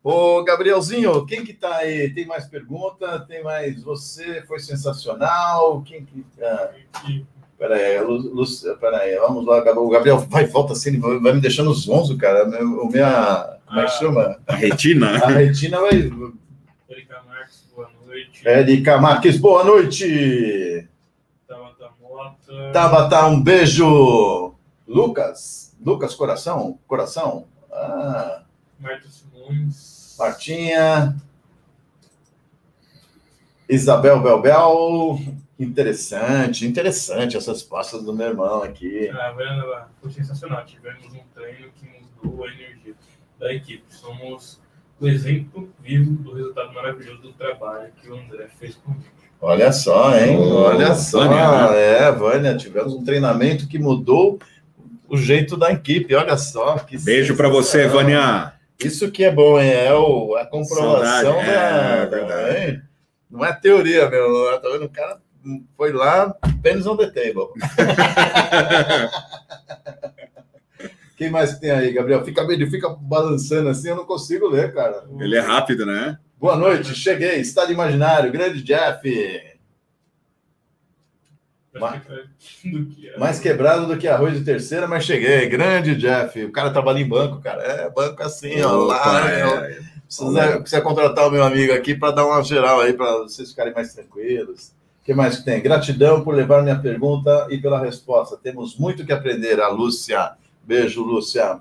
Ô, 0.04 0.42
Gabrielzinho, 0.42 1.24
quem 1.26 1.44
que 1.44 1.52
tá 1.52 1.76
aí? 1.76 2.10
Tem 2.12 2.26
mais 2.26 2.46
pergunta? 2.46 3.20
Tem 3.20 3.42
mais? 3.44 3.82
Você 3.84 4.42
foi 4.46 4.58
sensacional. 4.58 5.80
Quem 5.82 6.04
que. 6.04 6.24
Ah, 6.42 6.70
peraí, 7.56 8.00
Lu, 8.00 8.16
Lu, 8.16 8.44
peraí, 8.80 9.16
vamos 9.20 9.46
lá, 9.46 9.58
Gabriel. 9.60 9.84
O 9.86 9.90
Gabriel 9.90 10.18
vai, 10.18 10.44
volta 10.46 10.72
assim, 10.72 10.98
vai 10.98 11.18
vai 11.20 11.32
me 11.34 11.40
deixando 11.40 11.72
zonzo, 11.72 12.18
cara. 12.18 12.44
Meu- 12.46 12.82
O 12.82 12.90
minha. 12.90 13.58
Como 13.66 13.80
é 13.80 13.84
que 13.84 13.90
Ah. 13.90 13.94
chama? 13.98 14.40
A 14.48 14.54
retina? 14.56 15.24
A 15.24 15.28
retina 15.28 15.80
vai. 15.80 16.10
Erika 16.88 17.22
Marques, 17.24 17.64
boa 17.74 17.88
noite. 18.04 18.48
Érica 18.48 18.98
Marques, 19.00 19.36
boa 19.38 19.64
noite. 19.64 20.88
Tabata 21.46 21.90
Mota. 22.00 22.70
Tabata, 22.72 23.26
um 23.28 23.40
beijo. 23.40 24.52
Lucas, 24.86 25.74
Lucas 25.80 26.12
Coração, 26.14 26.78
Coração. 26.88 27.46
Ah, 27.72 28.42
Marta 28.80 29.06
Simões. 29.08 29.91
Martinha. 30.22 31.16
Isabel 33.68 34.20
Belbel. 34.20 35.18
Interessante, 35.58 36.66
interessante 36.66 37.36
essas 37.36 37.62
pastas 37.62 38.02
do 38.02 38.12
meu 38.12 38.28
irmão 38.28 38.62
aqui. 38.62 39.08
A 39.10 39.32
Vera 39.32 39.88
foi 40.00 40.10
sensacional. 40.10 40.64
Tivemos 40.64 41.06
um 41.12 41.20
treino 41.34 41.68
que 41.76 41.88
mudou 42.24 42.44
a 42.44 42.48
energia 42.48 42.94
da 43.38 43.52
equipe. 43.52 43.84
Somos 43.88 44.60
o 45.00 45.06
exemplo 45.06 45.68
vivo 45.80 46.12
do 46.22 46.34
resultado 46.34 46.72
maravilhoso 46.72 47.22
do 47.22 47.32
trabalho 47.32 47.92
que 48.00 48.08
o 48.08 48.16
André 48.16 48.48
fez 48.58 48.76
comigo. 48.76 49.04
Olha 49.40 49.72
só, 49.72 50.16
hein? 50.16 50.36
Ô, 50.36 50.62
Olha 50.62 50.94
só. 50.94 51.20
Vânia, 51.20 51.70
né? 51.70 51.78
É, 51.78 52.12
Vânia, 52.12 52.56
tivemos 52.56 52.94
um 52.94 53.04
treinamento 53.04 53.68
que 53.68 53.78
mudou 53.78 54.38
o 55.08 55.16
jeito 55.16 55.56
da 55.56 55.72
equipe. 55.72 56.14
Olha 56.14 56.36
só. 56.36 56.78
Que 56.78 56.96
Beijo 56.98 57.36
pra 57.36 57.48
você. 57.48 57.86
Vânia. 57.86 58.51
Isso 58.88 59.10
que 59.10 59.24
é 59.24 59.30
bom, 59.30 59.58
hein? 59.60 59.70
É 59.70 59.94
o, 59.94 60.34
a 60.36 60.46
comprovação 60.46 61.34
Saudade, 61.40 61.46
da, 61.46 61.52
é, 61.52 62.06
da- 62.06 62.16
verdade. 62.18 62.56
hein? 62.70 62.82
Não 63.30 63.44
é 63.44 63.52
teoria, 63.52 64.08
meu. 64.10 64.60
Tá 64.60 64.68
vendo? 64.70 64.84
O 64.84 64.90
cara 64.90 65.18
foi 65.76 65.92
lá, 65.92 66.34
pênis 66.62 66.86
on 66.86 66.96
the 66.96 67.06
table. 67.06 67.48
Quem 71.16 71.30
mais 71.30 71.58
tem 71.58 71.70
aí, 71.70 71.92
Gabriel? 71.92 72.24
Fica, 72.24 72.42
ele 72.42 72.68
fica 72.68 72.88
balançando 72.88 73.68
assim, 73.68 73.88
eu 73.88 73.96
não 73.96 74.04
consigo 74.04 74.48
ler, 74.48 74.74
cara. 74.74 75.04
Ele 75.20 75.36
é 75.36 75.40
rápido, 75.40 75.86
né? 75.86 76.18
Boa 76.38 76.56
noite, 76.56 76.94
cheguei. 76.94 77.36
Estado 77.40 77.72
imaginário, 77.72 78.32
grande 78.32 78.62
Jeff. 78.62 79.08
Que 81.72 83.08
é 83.08 83.14
é. 83.14 83.18
Mais 83.18 83.38
quebrado 83.40 83.86
do 83.86 83.96
que 83.96 84.06
arroz 84.06 84.38
de 84.38 84.44
terceira, 84.44 84.86
mas 84.86 85.04
cheguei. 85.04 85.48
Grande 85.48 85.94
Jeff. 85.96 86.44
O 86.44 86.52
cara 86.52 86.70
trabalha 86.70 86.98
em 86.98 87.08
banco, 87.08 87.40
cara. 87.40 87.62
É 87.62 87.90
banco 87.90 88.22
assim, 88.22 88.60
ó. 88.62 88.72
Lá, 88.84 89.30
é. 89.30 89.46
ó. 89.46 89.92
Precisa, 90.06 90.60
precisa 90.60 90.80
contratar 90.82 91.26
o 91.26 91.30
meu 91.30 91.42
amigo 91.42 91.72
aqui 91.72 91.94
para 91.94 92.10
dar 92.12 92.26
uma 92.26 92.42
geral 92.42 92.80
aí, 92.80 92.92
para 92.92 93.18
vocês 93.20 93.48
ficarem 93.50 93.72
mais 93.72 93.94
tranquilos. 93.94 94.72
O 95.00 95.04
que 95.04 95.14
mais 95.14 95.38
que 95.38 95.44
tem? 95.46 95.62
Gratidão 95.62 96.22
por 96.22 96.34
levar 96.34 96.62
minha 96.62 96.78
pergunta 96.78 97.46
e 97.50 97.56
pela 97.58 97.80
resposta. 97.80 98.36
Temos 98.36 98.76
muito 98.76 99.06
que 99.06 99.12
aprender. 99.12 99.58
A 99.60 99.68
Lúcia. 99.68 100.32
Beijo, 100.62 101.02
Lúcia. 101.02 101.60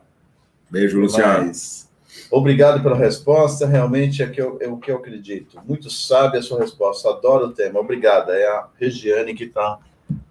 Beijo, 0.70 0.98
Que 0.98 1.04
Luciano. 1.04 1.44
mais? 1.46 1.90
Obrigado 2.30 2.84
pela 2.84 2.96
resposta. 2.96 3.66
Realmente 3.66 4.22
é, 4.22 4.28
que 4.28 4.42
eu- 4.42 4.58
é 4.62 4.68
o 4.68 4.78
que 4.78 4.92
eu 4.92 4.98
acredito. 4.98 5.58
Muito 5.66 5.90
sábia 5.90 6.40
a 6.40 6.44
sua 6.44 6.60
resposta. 6.60 7.10
Adoro 7.10 7.48
o 7.48 7.52
tema. 7.54 7.80
Obrigada. 7.80 8.34
É 8.36 8.46
a 8.48 8.68
Regiane 8.80 9.34
que 9.34 9.46
está 9.46 9.80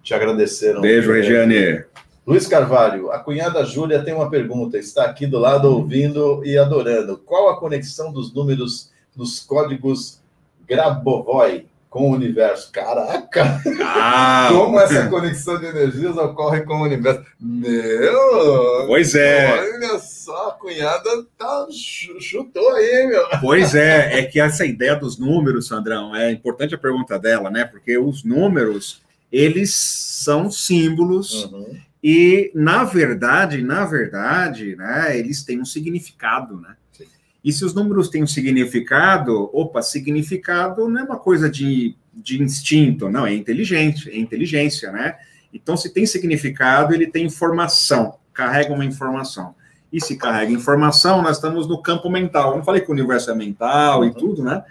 te 0.03 0.13
agradecendo. 0.13 0.81
Beijo, 0.81 1.11
Regiane. 1.11 1.83
Luiz 2.25 2.47
Carvalho, 2.47 3.11
a 3.11 3.19
cunhada 3.19 3.63
Júlia 3.65 4.03
tem 4.03 4.13
uma 4.13 4.29
pergunta. 4.29 4.77
Está 4.77 5.05
aqui 5.05 5.25
do 5.25 5.39
lado 5.39 5.67
ouvindo 5.69 6.41
e 6.45 6.57
adorando. 6.57 7.17
Qual 7.17 7.49
a 7.49 7.59
conexão 7.59 8.11
dos 8.13 8.33
números 8.33 8.91
dos 9.15 9.39
códigos 9.39 10.21
Grabovoi 10.67 11.65
com 11.89 12.09
o 12.09 12.13
universo? 12.13 12.71
Caraca! 12.71 13.61
Ah, 13.83 14.49
Como 14.53 14.79
essa 14.79 15.07
conexão 15.09 15.59
de 15.59 15.65
energias 15.65 16.15
ocorre 16.15 16.61
com 16.61 16.75
o 16.75 16.83
universo? 16.83 17.23
Meu! 17.39 18.85
pois 18.87 19.13
é. 19.15 19.59
Olha 19.59 19.99
só, 19.99 20.49
a 20.49 20.51
cunhada 20.53 21.09
tá, 21.37 21.67
chu- 21.71 22.21
chutou 22.21 22.69
aí, 22.75 23.07
meu. 23.07 23.23
Pois 23.41 23.75
é, 23.75 24.19
é 24.19 24.23
que 24.25 24.39
essa 24.39 24.65
ideia 24.65 24.95
dos 24.95 25.17
números, 25.17 25.67
Sandrão, 25.67 26.15
é 26.15 26.31
importante 26.31 26.73
a 26.75 26.77
pergunta 26.77 27.17
dela, 27.19 27.49
né? 27.49 27.65
Porque 27.65 27.97
os 27.97 28.23
números, 28.23 29.01
eles 29.31 29.73
são 29.73 30.51
símbolos 30.51 31.45
Uhum. 31.45 31.77
e, 32.03 32.51
na 32.53 32.83
verdade, 32.83 33.61
na 33.61 33.85
verdade, 33.85 34.75
né, 34.75 35.17
eles 35.17 35.43
têm 35.43 35.59
um 35.61 35.65
significado, 35.65 36.59
né? 36.59 36.75
Sim. 36.91 37.05
E 37.43 37.51
se 37.53 37.63
os 37.63 37.73
números 37.73 38.09
têm 38.09 38.23
um 38.23 38.27
significado, 38.27 39.49
opa, 39.53 39.81
significado 39.81 40.87
não 40.87 40.99
é 40.99 41.03
uma 41.03 41.17
coisa 41.17 41.49
de, 41.49 41.95
de 42.13 42.41
instinto, 42.41 43.09
não, 43.09 43.25
é 43.25 43.33
inteligente, 43.33 44.09
é 44.09 44.17
inteligência, 44.17 44.91
né? 44.91 45.15
Então, 45.53 45.75
se 45.75 45.89
tem 45.93 46.05
significado, 46.05 46.93
ele 46.93 47.07
tem 47.07 47.25
informação, 47.25 48.15
carrega 48.33 48.73
uma 48.73 48.85
informação. 48.85 49.53
E 49.91 49.99
se 49.99 50.15
carrega 50.15 50.51
informação, 50.53 51.21
nós 51.21 51.35
estamos 51.37 51.67
no 51.67 51.81
campo 51.81 52.09
mental. 52.09 52.51
Eu 52.51 52.57
não 52.57 52.63
falei 52.63 52.79
que 52.81 52.89
o 52.89 52.93
universo 52.93 53.29
é 53.29 53.35
mental 53.35 54.05
e 54.05 54.07
Uhum. 54.07 54.13
tudo, 54.13 54.43
né? 54.43 54.63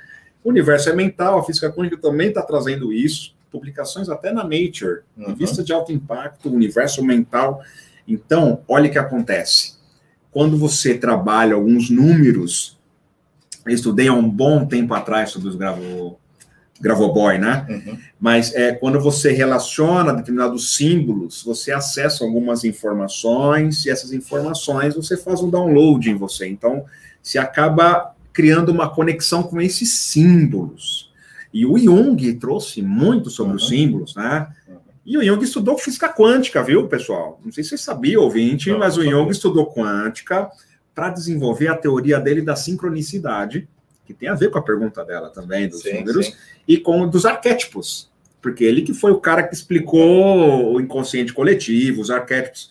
O 0.43 0.49
universo 0.49 0.89
é 0.89 0.95
mental, 0.95 1.39
a 1.39 1.45
física 1.45 1.71
quântica 1.71 1.99
também 1.99 2.29
está 2.29 2.41
trazendo 2.41 2.91
isso, 2.91 3.35
publicações 3.51 4.09
até 4.09 4.33
na 4.33 4.43
Nature, 4.43 5.01
Uhum. 5.17 5.27
revista 5.29 5.63
de 5.63 5.73
alto 5.73 5.93
impacto, 5.93 6.53
universo 6.53 7.05
mental. 7.05 7.61
Então, 8.07 8.63
olha 8.69 8.89
o 8.89 8.93
que 8.93 8.99
acontece. 8.99 9.75
Quando 10.31 10.57
você 10.57 10.95
trabalha 10.95 11.55
alguns 11.55 11.91
números, 11.91 12.79
eu 13.67 13.75
estudei 13.75 14.09
há 14.09 14.13
um 14.13 14.29
bom 14.29 14.65
tempo 14.65 14.95
atrás 14.95 15.31
sobre 15.31 15.49
os 15.49 15.57
gravo, 15.57 16.19
Gravoboy, 16.81 17.37
né? 17.39 17.67
Uhum. 17.69 17.99
Mas 18.19 18.55
é, 18.55 18.73
quando 18.73 18.99
você 18.99 19.33
relaciona 19.33 20.15
determinados 20.15 20.75
símbolos, 20.77 21.43
você 21.45 21.73
acessa 21.73 22.25
algumas 22.25 22.65
informações, 22.65 23.85
e 23.85 23.91
essas 23.91 24.13
informações 24.15 24.95
você 24.95 25.15
faz 25.17 25.43
um 25.43 25.51
download 25.51 26.09
em 26.09 26.15
você. 26.15 26.49
Então, 26.49 26.87
se 27.23 27.39
acaba 27.39 28.15
criando 28.33 28.71
uma 28.71 28.89
conexão 28.89 29.43
com 29.43 29.61
esses 29.61 29.91
símbolos. 29.91 31.10
E 31.53 31.67
o 31.67 31.77
Jung 31.77 32.35
trouxe 32.35 32.81
muito 32.83 33.29
sobre 33.31 33.57
os 33.57 33.63
Uhum. 33.65 33.69
símbolos, 33.69 34.15
né? 34.15 34.49
E 35.05 35.19
o 35.19 35.25
Jung 35.25 35.43
estudou 35.43 35.77
física 35.79 36.09
quântica, 36.09 36.63
viu, 36.63 36.87
pessoal? 36.87 37.41
Não 37.45 37.51
sei 37.51 37.65
se 37.65 37.71
vocês 37.71 37.81
sabiam, 37.81 38.23
ouvinte, 38.23 38.71
Não, 38.71 38.79
mas 38.79 38.97
o 38.97 39.03
Jung 39.03 39.31
estudou 39.31 39.67
quântica 39.73 40.49
para 40.95 41.09
desenvolver 41.11 41.69
a 41.69 41.77
teoria 41.77 42.21
dele 42.21 42.43
da 42.43 42.55
sincronicidade, 42.55 43.69
que 44.07 44.13
tem 44.15 44.29
a 44.29 44.35
ver 44.35 44.51
com 44.51 44.59
a 44.59 44.63
pergunta 44.63 45.05
dela 45.05 45.31
também, 45.31 45.69
dos 45.69 45.81
Sim, 45.83 45.99
números, 46.01 46.27
sim. 46.27 46.33
e 46.69 46.77
com 46.77 47.09
dos 47.09 47.25
arquétipos, 47.25 48.09
porque 48.43 48.65
ele 48.65 48.83
que 48.83 48.93
foi 48.95 49.11
o 49.11 49.21
cara 49.21 49.43
que 49.43 49.55
explicou 49.55 50.75
o 50.75 50.81
inconsciente 50.81 51.33
coletivo, 51.33 52.01
os 52.01 52.11
arquétipos. 52.11 52.71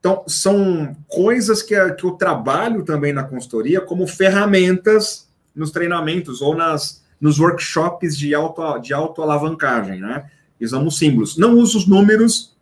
Então, 0.00 0.22
são 0.26 0.96
coisas 1.06 1.62
que, 1.62 1.74
que 1.92 2.04
eu 2.04 2.12
trabalho 2.12 2.84
também 2.84 3.12
na 3.12 3.24
consultoria 3.24 3.80
como 3.80 4.06
ferramentas 4.06 5.28
nos 5.54 5.70
treinamentos 5.70 6.40
ou 6.40 6.54
nas, 6.54 7.02
nos 7.20 7.38
workshops 7.38 8.16
de, 8.16 8.34
auto, 8.34 8.78
de 8.78 8.94
autoalavancagem, 8.94 10.00
né? 10.00 10.30
Usamos 10.60 10.98
símbolos. 10.98 11.36
Não 11.36 11.54
uso 11.54 11.78
os 11.78 11.86
números, 11.86 12.56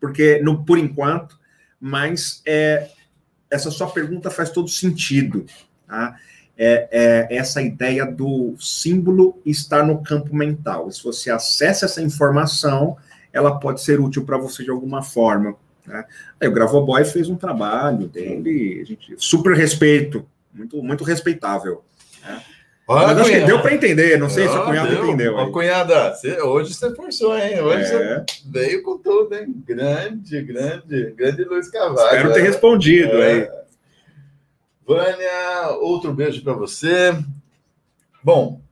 porque, 0.00 0.40
no, 0.42 0.64
por 0.64 0.78
enquanto, 0.78 1.38
mas 1.80 2.42
é, 2.46 2.88
essa 3.50 3.70
sua 3.70 3.88
pergunta 3.88 4.30
faz 4.30 4.50
todo 4.50 4.68
sentido, 4.68 5.44
tá? 5.86 6.16
é, 6.58 7.28
é 7.30 7.36
essa 7.36 7.62
ideia 7.62 8.04
do 8.04 8.56
símbolo 8.58 9.40
estar 9.46 9.86
no 9.86 10.02
campo 10.02 10.34
mental. 10.34 10.90
Se 10.90 11.02
você 11.04 11.30
acessa 11.30 11.86
essa 11.86 12.02
informação, 12.02 12.96
ela 13.32 13.60
pode 13.60 13.80
ser 13.80 14.00
útil 14.00 14.24
para 14.24 14.36
você 14.36 14.64
de 14.64 14.70
alguma 14.70 15.02
forma. 15.02 15.54
Né? 15.86 16.04
Aí 16.40 16.48
o 16.48 16.52
Gravoboy 16.52 17.04
fez 17.04 17.28
um 17.28 17.36
trabalho 17.36 18.08
dele, 18.08 18.84
gente, 18.84 19.14
super 19.16 19.56
respeito, 19.56 20.26
muito, 20.52 20.82
muito 20.82 21.04
respeitável. 21.04 21.84
Olha, 22.26 22.42
Mas 22.88 23.18
acho 23.18 23.30
que 23.30 23.40
deu 23.40 23.60
para 23.60 23.74
entender, 23.74 24.18
não 24.18 24.30
sei 24.30 24.48
se 24.48 24.54
a 24.54 24.62
Ah, 24.62 24.64
cunhada 24.64 24.88
deu. 24.90 25.04
entendeu. 25.04 25.34
Ó, 25.36 25.50
cunhada, 25.50 26.14
você- 26.14 26.40
hoje 26.40 26.72
você 26.74 26.94
forçou, 26.94 27.36
hein? 27.38 27.60
Hoje 27.60 27.86
você 27.86 27.94
É, 27.96 28.24
veio 28.46 28.82
com 28.82 28.96
tudo, 28.98 29.34
hein? 29.34 29.54
Grande, 29.66 30.40
grande, 30.42 31.12
grande 31.12 31.44
Luiz 31.44 31.68
Carvalho. 31.70 32.06
espero 32.06 32.32
ter 32.32 32.40
respondido 32.42 33.12
aí. 33.18 33.40
É. 33.40 33.58
Vânia, 34.86 35.68
outro 35.80 36.14
beijo 36.14 36.42
para 36.42 36.54
você. 36.54 37.14
Bom, 38.24 38.62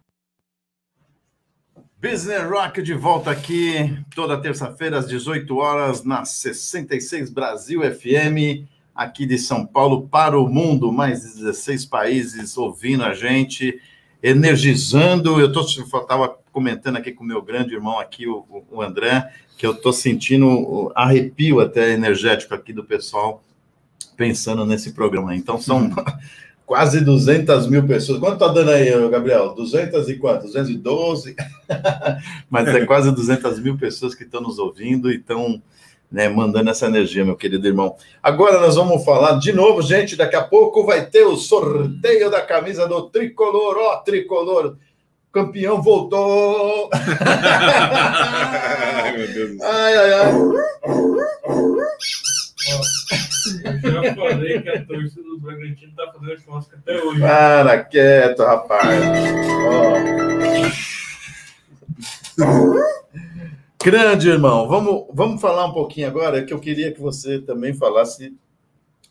Business 2.01 2.43
Rock 2.49 2.81
de 2.83 2.95
volta 2.95 3.31
aqui 3.31 3.99
toda 4.15 4.41
terça-feira 4.41 4.99
às 4.99 5.07
18 5.09 5.57
horas 5.59 6.05
na 6.05 6.25
66 6.25 7.31
Brasil 7.31 7.83
FM, 7.83 8.67
aqui 8.95 9.27
de 9.27 9.39
São 9.39 9.67
Paulo 9.67 10.09
para 10.09 10.39
o 10.39 10.49
mundo, 10.49 10.91
mais 10.93 11.21
de 11.23 11.35
16 11.39 11.85
países 11.85 12.57
ouvindo 12.57 13.03
a 13.05 13.13
gente. 13.13 13.79
Energizando. 14.23 15.41
Eu 15.41 15.51
estava 15.51 16.37
comentando 16.53 16.97
aqui 16.97 17.13
com 17.13 17.25
o 17.25 17.27
meu 17.27 17.43
grande 17.43 17.75
irmão 17.75 17.99
aqui, 17.99 18.27
o, 18.27 18.65
o 18.71 18.83
André, 18.83 19.31
que 19.57 19.67
eu 19.67 19.73
estou 19.73 19.93
sentindo 19.93 20.93
arrepio 20.95 21.61
até 21.61 21.93
energético 21.93 22.55
aqui 22.55 22.73
do 22.73 22.85
pessoal 22.85 23.43
pensando 24.17 24.65
nesse 24.65 24.93
programa. 24.93 25.37
Então, 25.37 25.61
são 25.61 25.91
quase 26.65 27.01
200 27.01 27.69
mil 27.69 27.87
pessoas. 27.87 28.19
Quanto 28.19 28.35
está 28.35 28.49
dando 28.49 28.71
aí, 28.71 28.91
Gabriel? 29.09 29.55
200 29.55 30.09
e 30.09 30.17
quanto? 30.17 30.43
212? 30.43 31.37
Mas 32.51 32.69
é 32.69 32.85
quase 32.85 33.13
200 33.13 33.61
mil 33.61 33.77
pessoas 33.77 34.15
que 34.15 34.25
estão 34.25 34.41
nos 34.41 34.59
ouvindo 34.59 35.11
e 35.11 35.17
estão 35.17 35.63
né, 36.11 36.29
mandando 36.29 36.71
essa 36.71 36.87
energia, 36.87 37.25
meu 37.25 37.37
querido 37.37 37.67
irmão. 37.67 37.97
Agora 38.23 38.61
nós 38.61 38.77
vamos 38.77 39.05
falar 39.05 39.39
de 39.39 39.53
novo, 39.53 39.83
gente. 39.83 40.17
Daqui 40.17 40.37
a 40.37 40.43
pouco 40.43 40.85
vai 40.85 41.05
ter 41.07 41.25
o 41.25 41.37
sorteio 41.37 42.31
da 42.31 42.41
camisa 42.41 42.87
do 42.87 43.11
tricolor. 43.11 43.77
Ó, 43.79 43.97
tricolor. 43.99 44.77
Campeão 45.33 45.83
voltou. 45.83 46.89
Ai, 48.81 49.13
meu 49.19 49.27
Deus 49.33 49.51
do 49.51 49.59
céu. 49.59 49.69
Ai, 49.71 49.97
ai, 49.97 50.13
ai. 50.13 50.33
Eu 53.85 53.91
já 53.93 54.15
falei 54.15 54.63
que 54.63 54.69
a 54.71 54.85
torcida 54.85 55.23
do 55.23 55.39
Bragantino 55.39 55.93
tá 55.95 56.13
fazendo 56.13 56.41
churrasco 56.41 56.75
até 56.75 57.03
hoje. 57.03 57.21
Para 57.21 57.85
quieto, 57.85 58.43
rapaz. 58.43 59.05
Ó. 59.69 59.97
Grande 63.83 64.29
irmão, 64.29 64.67
vamos, 64.67 65.05
vamos 65.13 65.41
falar 65.41 65.67
um 65.67 65.73
pouquinho 65.73 66.09
agora, 66.09 66.45
que 66.45 66.53
eu 66.53 66.59
queria 66.59 66.93
que 66.93 67.01
você 67.01 67.39
também 67.41 67.73
falasse 67.73 68.35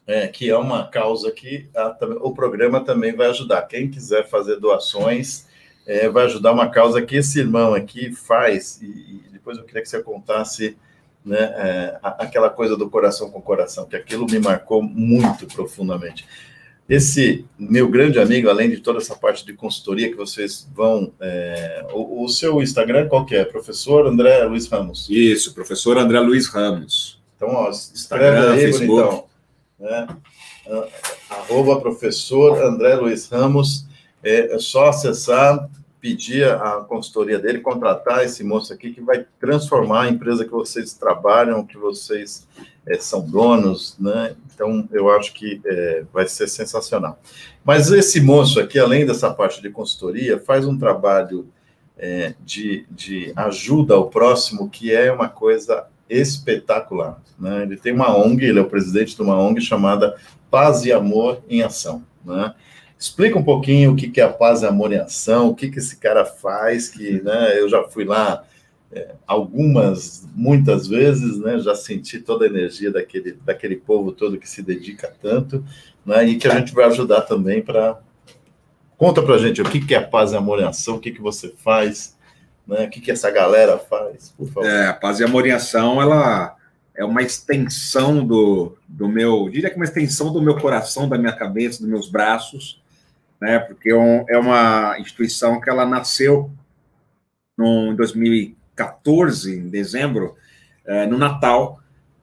é, 0.07 0.27
que 0.27 0.49
é 0.49 0.57
uma 0.57 0.87
causa 0.87 1.31
que 1.31 1.67
a- 1.75 1.97
o 2.21 2.31
programa 2.33 2.79
também 2.83 3.15
vai 3.15 3.27
ajudar. 3.29 3.63
Quem 3.63 3.89
quiser 3.89 4.27
fazer 4.27 4.57
doações, 4.59 5.47
é, 5.87 6.07
vai 6.09 6.25
ajudar 6.25 6.51
uma 6.51 6.69
causa 6.69 7.01
que 7.01 7.15
esse 7.15 7.39
irmão 7.39 7.73
aqui 7.73 8.11
faz, 8.13 8.79
e, 8.81 8.85
e 8.85 9.29
depois 9.31 9.57
eu 9.57 9.63
queria 9.63 9.81
que 9.81 9.89
você 9.89 10.01
contasse 10.03 10.77
né, 11.23 11.39
é, 11.39 11.99
aquela 12.03 12.51
coisa 12.51 12.77
do 12.77 12.87
coração 12.87 13.31
com 13.31 13.41
coração, 13.41 13.85
que 13.87 13.95
aquilo 13.95 14.27
me 14.29 14.39
marcou 14.39 14.83
muito 14.83 15.47
profundamente. 15.47 16.23
Esse 16.87 17.45
meu 17.57 17.89
grande 17.89 18.19
amigo, 18.19 18.47
além 18.47 18.69
de 18.69 18.77
toda 18.77 18.99
essa 18.99 19.15
parte 19.15 19.43
de 19.43 19.53
consultoria 19.53 20.09
que 20.09 20.15
vocês 20.15 20.69
vão. 20.73 21.11
é, 21.19 21.85
o, 21.91 22.23
o 22.23 22.29
seu 22.29 22.61
Instagram 22.61 23.07
qual 23.07 23.25
que 23.25 23.35
é? 23.35 23.43
Professor 23.43 24.05
André 24.05 24.43
Luiz 24.43 24.67
Ramos. 24.67 25.07
Isso, 25.09 25.53
professor 25.53 25.97
André 25.97 26.19
Luiz 26.19 26.47
Ramos. 26.47 27.19
Então, 27.35 27.49
ó, 27.49 27.69
Instagram, 27.69 28.51
aí, 28.53 28.61
Facebook. 28.61 28.87
bonitão. 28.87 29.25
Né? 29.79 30.07
Arroba 31.29 31.81
professor 31.81 32.61
André 32.63 32.95
Luiz 32.95 33.27
Ramos. 33.29 33.85
É, 34.23 34.55
é 34.55 34.59
só 34.59 34.89
acessar, 34.89 35.67
pedir 35.99 36.47
a 36.47 36.85
consultoria 36.87 37.39
dele, 37.39 37.61
contratar 37.61 38.23
esse 38.23 38.43
moço 38.43 38.71
aqui 38.71 38.91
que 38.91 39.01
vai 39.01 39.25
transformar 39.39 40.03
a 40.03 40.09
empresa 40.09 40.45
que 40.45 40.51
vocês 40.51 40.93
trabalham, 40.93 41.65
que 41.65 41.77
vocês 41.77 42.47
é, 42.87 42.97
são 42.99 43.21
donos, 43.21 43.95
né? 43.99 44.35
Então, 44.53 44.87
eu 44.91 45.09
acho 45.09 45.33
que 45.33 45.61
é, 45.65 46.03
vai 46.13 46.27
ser 46.27 46.47
sensacional. 46.47 47.19
Mas 47.63 47.91
esse 47.91 48.21
moço 48.21 48.59
aqui, 48.59 48.79
além 48.79 49.05
dessa 49.05 49.33
parte 49.33 49.61
de 49.61 49.69
consultoria, 49.69 50.39
faz 50.39 50.65
um 50.65 50.77
trabalho 50.77 51.47
é, 51.97 52.35
de, 52.39 52.85
de 52.89 53.33
ajuda 53.35 53.95
ao 53.95 54.09
próximo 54.09 54.69
que 54.69 54.93
é 54.93 55.11
uma 55.11 55.27
coisa 55.27 55.87
espetacular. 56.09 57.21
Né? 57.39 57.63
Ele 57.63 57.77
tem 57.77 57.93
uma 57.93 58.15
ONG, 58.15 58.45
ele 58.45 58.59
é 58.59 58.61
o 58.61 58.69
presidente 58.69 59.15
de 59.15 59.21
uma 59.21 59.37
ONG 59.37 59.59
chamada 59.61 60.15
Paz 60.49 60.85
e 60.85 60.91
Amor 60.91 61.41
em 61.49 61.63
Ação. 61.63 62.03
Né? 62.23 62.53
Explica 62.97 63.37
um 63.37 63.43
pouquinho 63.43 63.91
o 63.91 63.95
que 63.95 64.21
é 64.21 64.23
a 64.23 64.29
Paz 64.29 64.61
e 64.61 64.65
Amor 64.65 64.93
em 64.93 64.99
Ação, 64.99 65.49
o 65.49 65.55
que, 65.55 65.69
que 65.69 65.79
esse 65.79 65.97
cara 65.97 66.23
faz, 66.23 66.89
que 66.89 67.21
né, 67.21 67.59
eu 67.59 67.67
já 67.67 67.83
fui 67.83 68.05
lá 68.05 68.43
é, 68.91 69.15
algumas, 69.25 70.27
muitas 70.33 70.87
vezes, 70.87 71.37
né, 71.39 71.59
já 71.59 71.75
senti 71.75 72.19
toda 72.19 72.45
a 72.45 72.47
energia 72.47 72.91
daquele, 72.91 73.33
daquele 73.45 73.75
povo 73.75 74.11
todo 74.11 74.37
que 74.37 74.49
se 74.49 74.61
dedica 74.61 75.13
tanto, 75.21 75.63
né, 76.05 76.25
e 76.25 76.35
que 76.35 76.47
a 76.47 76.57
gente 76.57 76.73
vai 76.73 76.85
ajudar 76.85 77.21
também 77.21 77.61
para... 77.61 77.99
Conta 78.97 79.21
pra 79.21 79.37
gente 79.37 79.61
o 79.61 79.65
que, 79.65 79.85
que 79.85 79.93
é 79.93 79.97
a 79.97 80.07
Paz 80.07 80.31
e 80.31 80.37
Amor 80.37 80.59
em 80.59 80.63
Ação, 80.63 80.95
o 80.95 80.99
que, 80.99 81.11
que 81.11 81.21
você 81.21 81.53
faz, 81.57 82.15
né, 82.65 82.85
o 82.85 82.89
que, 82.89 83.01
que 83.01 83.11
essa 83.11 83.29
galera 83.29 83.77
faz, 83.77 84.33
por 84.37 84.47
favor. 84.47 84.69
É, 84.69 84.87
a 84.87 84.93
Paz 84.93 85.19
e 85.19 85.23
Amor 85.23 85.45
em 85.45 85.51
Ação, 85.51 86.01
ela 86.01 86.55
é 86.95 87.03
uma 87.03 87.21
extensão 87.21 88.25
do, 88.25 88.77
do 88.87 89.09
meu, 89.09 89.49
diria 89.49 89.69
que 89.69 89.75
uma 89.75 89.83
extensão 89.83 90.31
do 90.31 90.41
meu 90.41 90.57
coração, 90.57 91.09
da 91.09 91.17
minha 91.17 91.33
cabeça, 91.33 91.79
dos 91.79 91.89
meus 91.89 92.09
braços, 92.09 92.81
né? 93.39 93.59
Porque 93.59 93.91
é, 93.91 94.25
é 94.29 94.37
uma 94.37 94.97
instituição 94.99 95.59
que 95.59 95.69
ela 95.69 95.85
nasceu 95.85 96.49
no, 97.57 97.91
em 97.91 98.55
2014, 98.75 99.57
em 99.57 99.69
dezembro, 99.69 100.35
eh, 100.85 101.05
no 101.07 101.17
Natal. 101.17 101.79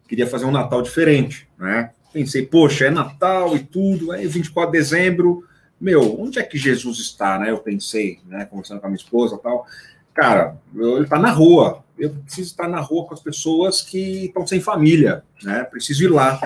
Queria 0.07 0.27
fazer 0.27 0.45
um 0.45 0.51
Natal 0.51 0.83
diferente, 0.83 1.49
né? 1.59 1.91
Pensei, 2.13 2.45
poxa, 2.45 2.85
é 2.87 2.91
Natal 2.91 3.57
e 3.57 3.61
tudo, 3.61 4.13
aí 4.13 4.27
24 4.27 4.71
de 4.71 4.79
dezembro, 4.79 5.45
meu, 5.81 6.21
onde 6.21 6.39
é 6.39 6.43
que 6.43 6.59
Jesus 6.59 6.99
está, 6.99 7.39
né? 7.39 7.51
Eu 7.51 7.59
pensei, 7.59 8.21
né, 8.27 8.45
conversando 8.45 8.81
com 8.81 8.87
a 8.87 8.91
minha 8.91 8.99
esposa 9.03 9.37
e 9.37 9.39
tal. 9.39 9.67
Cara, 10.15 10.57
eu- 10.75 10.97
ele 10.97 11.05
está 11.05 11.19
na 11.19 11.31
rua. 11.31 11.83
Eu 11.99 12.11
preciso 12.11 12.51
estar 12.51 12.69
na 12.69 12.81
rua 12.81 13.07
com 13.07 13.15
as 13.15 13.21
pessoas 13.21 13.81
que 13.81 14.27
estão 14.27 14.47
sem 14.47 14.61
família, 14.61 15.25
né? 15.43 15.65
Preciso 15.65 16.05
ir 16.05 16.09
lá. 16.09 16.39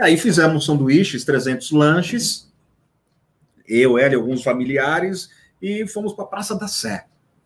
Aí 0.00 0.16
fizemos 0.16 0.64
sanduíches, 0.64 1.24
300 1.24 1.72
lanches, 1.72 2.48
eu, 3.66 3.98
ela 3.98 4.12
e 4.12 4.16
alguns 4.16 4.42
familiares, 4.44 5.28
e 5.60 5.86
fomos 5.88 6.12
para 6.12 6.24
a 6.24 6.28
Praça 6.28 6.54
da 6.54 6.68
Sé. 6.68 7.04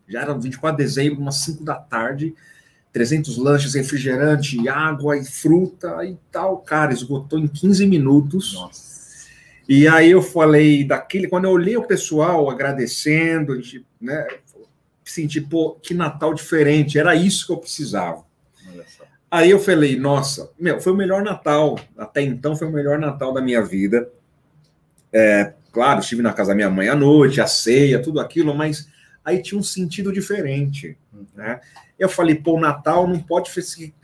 Já 0.09 0.23
era 0.23 0.35
24 0.35 0.77
de 0.77 0.83
dezembro, 0.83 1.21
umas 1.21 1.37
5 1.37 1.65
da 1.65 1.75
tarde, 1.75 2.35
300 2.93 3.37
lanches, 3.39 3.75
refrigerante, 3.75 4.69
água 4.69 5.17
e 5.17 5.25
fruta 5.25 6.05
e 6.05 6.17
tal. 6.31 6.59
Cara, 6.59 6.93
esgotou 6.93 7.39
em 7.39 7.47
15 7.47 7.87
minutos. 7.87 8.55
Nossa. 8.55 8.93
E 9.69 9.87
aí 9.87 10.11
eu 10.11 10.21
falei 10.21 10.85
daquele, 10.85 11.29
quando 11.29 11.45
eu 11.45 11.51
olhei 11.51 11.77
o 11.77 11.87
pessoal 11.87 12.51
agradecendo, 12.51 13.59
né, 14.01 14.27
senti, 15.05 15.41
pô, 15.41 15.79
que 15.81 15.95
Natal 15.95 16.35
diferente, 16.35 16.99
era 16.99 17.15
isso 17.15 17.47
que 17.47 17.53
eu 17.53 17.59
precisava. 17.59 18.25
Aí 19.31 19.51
eu 19.51 19.59
falei, 19.59 19.99
nossa, 19.99 20.51
meu, 20.59 20.79
foi 20.81 20.93
o 20.93 20.97
melhor 20.97 21.23
Natal, 21.23 21.79
até 21.97 22.21
então 22.21 22.55
foi 22.55 22.69
o 22.69 22.73
melhor 22.73 22.99
Natal 22.99 23.33
da 23.33 23.41
minha 23.41 23.63
vida. 23.63 24.11
É, 25.11 25.55
claro, 25.73 26.01
estive 26.01 26.21
na 26.21 26.35
casa 26.35 26.51
da 26.51 26.55
minha 26.55 26.69
mãe 26.69 26.89
à 26.89 26.95
noite, 26.95 27.41
a 27.41 27.47
ceia, 27.47 28.03
tudo 28.03 28.21
aquilo, 28.21 28.55
mas 28.55 28.89
aí 29.25 29.41
tinha 29.43 29.59
um 29.59 29.63
sentido 29.63 30.13
diferente, 30.13 30.97
né? 31.35 31.61
Eu 31.99 32.09
falei, 32.09 32.35
pô, 32.35 32.57
o 32.57 32.61
Natal 32.61 33.07
não 33.07 33.21
pode 33.21 33.51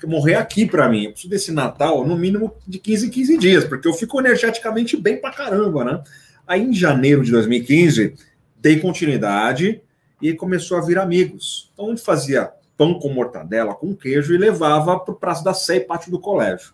morrer 0.07 0.36
aqui 0.36 0.65
para 0.65 0.89
mim. 0.89 1.05
Eu 1.05 1.11
preciso 1.11 1.31
desse 1.31 1.53
Natal 1.53 2.07
no 2.07 2.16
mínimo 2.16 2.55
de 2.66 2.78
15 2.78 3.07
em 3.07 3.11
15 3.11 3.39
dias, 3.39 3.65
porque 3.65 3.89
eu 3.89 3.93
fico 3.93 4.20
energeticamente 4.20 4.97
bem 4.97 5.20
pra 5.20 5.32
caramba, 5.32 5.85
né? 5.85 6.03
Aí 6.47 6.62
em 6.62 6.73
janeiro 6.73 7.24
de 7.24 7.32
2015, 7.32 8.15
dei 8.57 8.78
continuidade 8.78 9.82
e 10.23 10.32
começou 10.32 10.78
a 10.78 10.81
vir 10.81 10.99
amigos. 10.99 11.70
Então, 11.74 11.86
onde 11.86 12.01
fazia 12.01 12.53
pão 12.77 12.95
com 12.95 13.09
mortadela, 13.09 13.74
com 13.74 13.95
queijo 13.95 14.32
e 14.32 14.39
levava 14.39 14.99
para 15.01 15.12
o 15.12 15.16
Praça 15.16 15.43
da 15.43 15.53
Sé 15.53 15.78
e 15.78 15.81
pátio 15.81 16.12
do 16.12 16.20
colégio. 16.20 16.73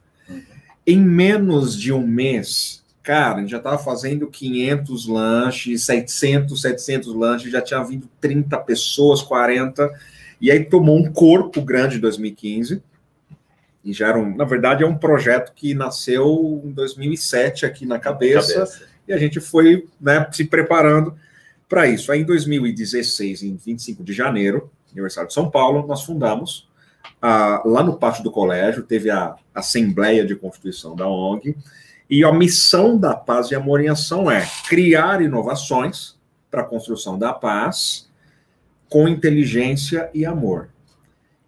Em 0.87 1.01
menos 1.01 1.81
de 1.81 1.91
um 1.91 2.07
mês, 2.07 2.84
cara, 3.05 3.37
a 3.37 3.41
gente 3.43 3.51
já 3.51 3.59
estava 3.59 3.79
fazendo 3.79 4.27
500 4.27 5.07
lanches, 5.07 5.85
700, 5.85 6.61
700 6.61 7.15
lanches, 7.15 7.53
já 7.53 7.61
tinha 7.61 7.85
vindo 7.85 8.09
30 8.19 8.59
pessoas, 8.61 9.21
40, 9.23 9.93
e 10.41 10.51
aí 10.51 10.65
tomou 10.65 10.99
um 10.99 11.13
corpo 11.13 11.61
grande 11.63 11.99
em 11.99 12.01
2015. 12.01 12.83
E 13.85 13.93
já 13.93 14.09
era 14.09 14.19
um, 14.19 14.35
na 14.35 14.47
verdade, 14.47 14.83
é 14.83 14.87
um 14.87 14.97
projeto 14.97 15.53
que 15.55 15.75
nasceu 15.75 16.63
em 16.65 16.73
2007 16.73 17.67
aqui 17.67 17.85
na 17.85 17.99
cabeça 17.99 18.55
Cabeça. 18.55 18.83
e 19.07 19.13
a 19.13 19.19
gente 19.19 19.39
foi 19.39 19.87
né, 20.01 20.27
se 20.33 20.47
preparando 20.47 21.15
para 21.69 21.87
isso. 21.87 22.11
Aí 22.11 22.23
em 22.23 22.25
2016, 22.25 23.43
em 23.43 23.55
25 23.55 24.03
de 24.03 24.15
janeiro, 24.15 24.71
aniversário 24.91 25.29
de 25.29 25.35
São 25.35 25.51
Paulo, 25.51 25.87
nós 25.87 26.03
fundamos 26.03 26.67
lá 27.21 27.83
no 27.83 27.99
pátio 27.99 28.23
do 28.23 28.31
colégio, 28.31 28.83
teve 28.83 29.11
a 29.11 29.37
Assembleia 29.55 30.25
de 30.25 30.35
Constituição 30.35 30.95
da 30.95 31.09
ONG, 31.09 31.57
e 32.15 32.23
a 32.23 32.33
missão 32.33 32.97
da 32.97 33.13
Paz 33.13 33.51
e 33.51 33.57
Amor 33.57 33.81
em 33.81 33.89
Ação 33.89 34.31
é 34.31 34.47
criar 34.69 35.21
inovações 35.21 36.17
para 36.49 36.61
a 36.61 36.65
construção 36.65 37.19
da 37.19 37.33
paz 37.33 38.09
com 38.89 39.09
inteligência 39.09 40.09
e 40.15 40.25
amor. 40.25 40.69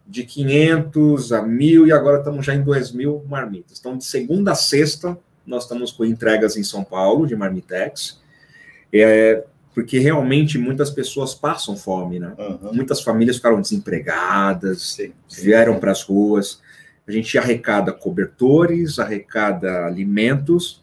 de 0.07 0.25
500 0.25 1.33
a 1.33 1.43
1.000 1.43 1.89
e 1.89 1.93
agora 1.93 2.17
estamos 2.19 2.47
já 2.47 2.55
em 2.55 2.65
2.000 2.65 3.27
marmitas. 3.29 3.79
Então, 3.79 3.99
de 3.99 4.07
segunda 4.07 4.53
a 4.53 4.55
sexta, 4.55 5.19
nós 5.47 5.65
estamos 5.65 5.93
com 5.93 6.03
entregas 6.05 6.57
em 6.57 6.63
São 6.63 6.83
Paulo 6.83 7.27
de 7.27 7.37
marmitex, 7.37 8.21
é, 8.93 9.45
porque 9.77 9.99
realmente 9.99 10.57
muitas 10.57 10.89
pessoas 10.89 11.35
passam 11.35 11.77
fome, 11.77 12.19
né? 12.19 12.33
Aham. 12.39 12.73
Muitas 12.73 13.03
famílias 13.03 13.37
ficaram 13.37 13.61
desempregadas, 13.61 14.95
Sim, 14.95 15.13
sim. 15.29 15.43
vieram 15.45 15.79
para 15.79 15.93
as 15.93 16.03
ruas. 16.03 16.63
A 17.07 17.13
gente 17.13 17.37
arrecada 17.37 17.93
cobertores, 17.93 18.99
arrecada 18.99 19.85
alimentos 19.85 20.83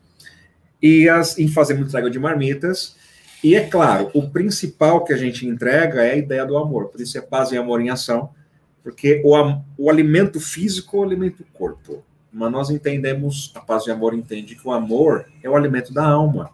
e 0.80 1.10
as, 1.10 1.40
em 1.40 1.48
fazer 1.48 1.74
uma 1.74 1.88
entrega 1.88 2.08
de 2.08 2.20
marmitas. 2.20 2.96
E 3.44 3.56
é 3.56 3.62
claro, 3.68 4.12
o 4.14 4.30
principal 4.30 5.04
que 5.04 5.12
a 5.12 5.18
gente 5.18 5.48
entrega 5.48 6.04
é 6.04 6.12
a 6.12 6.18
ideia 6.18 6.46
do 6.46 6.56
amor. 6.56 6.90
Por 6.90 7.02
isso 7.02 7.18
é 7.18 7.22
paz 7.22 7.52
e 7.52 7.58
amor 7.58 7.82
em 7.82 7.90
ação, 7.90 8.30
porque 8.84 9.24
o, 9.26 9.34
o 9.76 9.90
alimento 9.90 10.40
físico 10.40 11.02
alimenta 11.02 11.42
o 11.42 11.46
corpo. 11.52 12.04
Mas 12.32 12.52
nós 12.52 12.70
entendemos, 12.70 13.52
a 13.56 13.60
paz 13.60 13.88
e 13.88 13.92
amor 13.92 14.14
entende 14.14 14.54
que 14.54 14.68
o 14.68 14.72
amor 14.72 15.26
é 15.42 15.50
o 15.50 15.56
alimento 15.56 15.92
da 15.92 16.06
alma. 16.06 16.52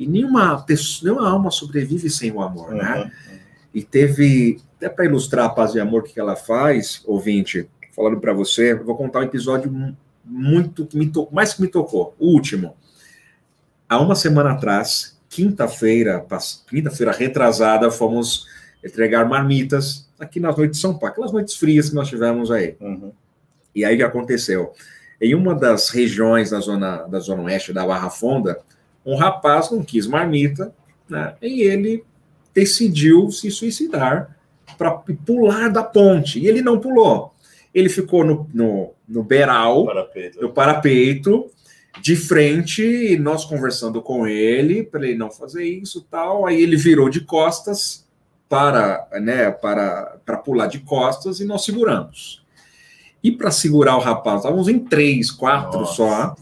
E 0.00 0.06
nenhuma 0.06 0.62
pessoa, 0.62 1.12
nenhuma 1.12 1.30
alma 1.30 1.50
sobrevive 1.50 2.08
sem 2.08 2.32
o 2.32 2.40
amor, 2.40 2.72
né? 2.72 2.82
Aham. 3.02 3.10
E 3.74 3.82
teve, 3.84 4.58
até 4.78 4.88
para 4.88 5.04
ilustrar 5.04 5.44
a 5.44 5.50
paz 5.50 5.74
e 5.74 5.80
amor 5.80 6.04
que 6.04 6.18
ela 6.18 6.34
faz, 6.34 7.02
ouvinte, 7.06 7.68
falando 7.94 8.18
para 8.18 8.32
você, 8.32 8.72
eu 8.72 8.82
vou 8.82 8.96
contar 8.96 9.20
um 9.20 9.24
episódio 9.24 9.70
mu- 9.70 9.94
muito 10.24 10.86
que 10.86 10.96
me 10.96 11.06
to- 11.10 11.28
mais 11.30 11.52
que 11.52 11.60
me 11.60 11.68
tocou, 11.68 12.14
o 12.18 12.28
último. 12.32 12.74
Há 13.86 14.00
uma 14.00 14.14
semana 14.14 14.52
atrás, 14.52 15.20
quinta-feira, 15.28 16.24
quinta-feira 16.68 17.12
retrasada, 17.12 17.90
fomos 17.90 18.46
entregar 18.82 19.28
marmitas 19.28 20.08
aqui 20.18 20.40
nas 20.40 20.56
noites 20.56 20.78
de 20.78 20.82
São 20.82 20.94
Paulo, 20.94 21.08
aquelas 21.12 21.32
noites 21.32 21.56
frias 21.56 21.90
que 21.90 21.94
nós 21.94 22.08
tivemos 22.08 22.50
aí. 22.50 22.74
Uhum. 22.80 23.12
E 23.74 23.84
aí 23.84 23.94
o 23.94 23.98
que 23.98 24.02
aconteceu? 24.02 24.72
Em 25.20 25.34
uma 25.34 25.54
das 25.54 25.90
regiões 25.90 26.50
da 26.50 26.60
zona, 26.60 27.02
da 27.02 27.20
zona 27.20 27.42
oeste 27.42 27.72
da 27.72 27.86
Barra 27.86 28.08
Fonda, 28.08 28.58
um 29.04 29.16
rapaz 29.16 29.70
não 29.70 29.82
quis 29.82 30.06
marmita, 30.06 30.74
né? 31.08 31.34
E 31.40 31.62
ele 31.62 32.04
decidiu 32.54 33.30
se 33.30 33.50
suicidar 33.50 34.36
para 34.76 34.90
pular 34.90 35.68
da 35.68 35.82
ponte. 35.82 36.38
E 36.38 36.46
ele 36.46 36.62
não 36.62 36.78
pulou. 36.78 37.34
Ele 37.74 37.88
ficou 37.88 38.24
no, 38.24 38.48
no, 38.52 38.92
no 39.08 39.22
beiral, 39.22 39.86
Parapeito. 39.86 40.40
no 40.40 40.52
parapeito, 40.52 41.50
de 42.00 42.16
frente, 42.16 42.82
e 42.82 43.16
nós 43.18 43.44
conversando 43.44 44.02
com 44.02 44.26
ele, 44.26 44.82
para 44.82 45.06
ele 45.06 45.18
não 45.18 45.30
fazer 45.30 45.64
isso 45.64 46.06
tal. 46.10 46.46
Aí 46.46 46.60
ele 46.60 46.76
virou 46.76 47.08
de 47.08 47.20
costas 47.20 48.06
para, 48.48 49.06
né, 49.20 49.50
para, 49.50 50.18
para 50.24 50.36
pular 50.38 50.66
de 50.66 50.80
costas 50.80 51.40
e 51.40 51.44
nós 51.44 51.64
seguramos. 51.64 52.44
E 53.22 53.30
para 53.30 53.50
segurar 53.50 53.96
o 53.96 54.00
rapaz, 54.00 54.38
estávamos 54.38 54.66
em 54.66 54.78
três, 54.78 55.30
quatro 55.30 55.80
Nossa. 55.80 55.94
só, 55.94 56.36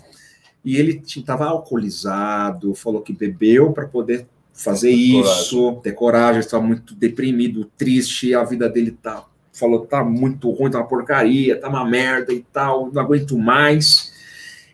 e 0.64 0.76
ele 0.76 1.02
estava 1.05 1.47
alcoolizado, 1.47 2.74
falou 2.74 3.01
que 3.01 3.12
bebeu 3.12 3.72
para 3.72 3.86
poder 3.86 4.26
fazer 4.52 4.90
isso, 4.90 5.76
ter 5.82 5.93
coragem, 5.93 6.40
estava 6.40 6.64
muito 6.64 6.94
deprimido, 6.94 7.70
triste, 7.76 8.35
a 8.35 8.43
vida 8.43 8.68
dele 8.68 8.90
tá, 8.90 9.24
falou, 9.52 9.86
tá 9.86 10.02
muito 10.02 10.51
ruim, 10.51 10.70
tá 10.70 10.78
uma 10.78 10.89
porcaria, 10.89 11.60
tá 11.60 11.68
uma 11.68 11.85
merda 11.85 12.32
e 12.32 12.40
tal, 12.52 12.90
não 12.93 13.01
aguento 13.01 13.39
mais. 13.39 14.12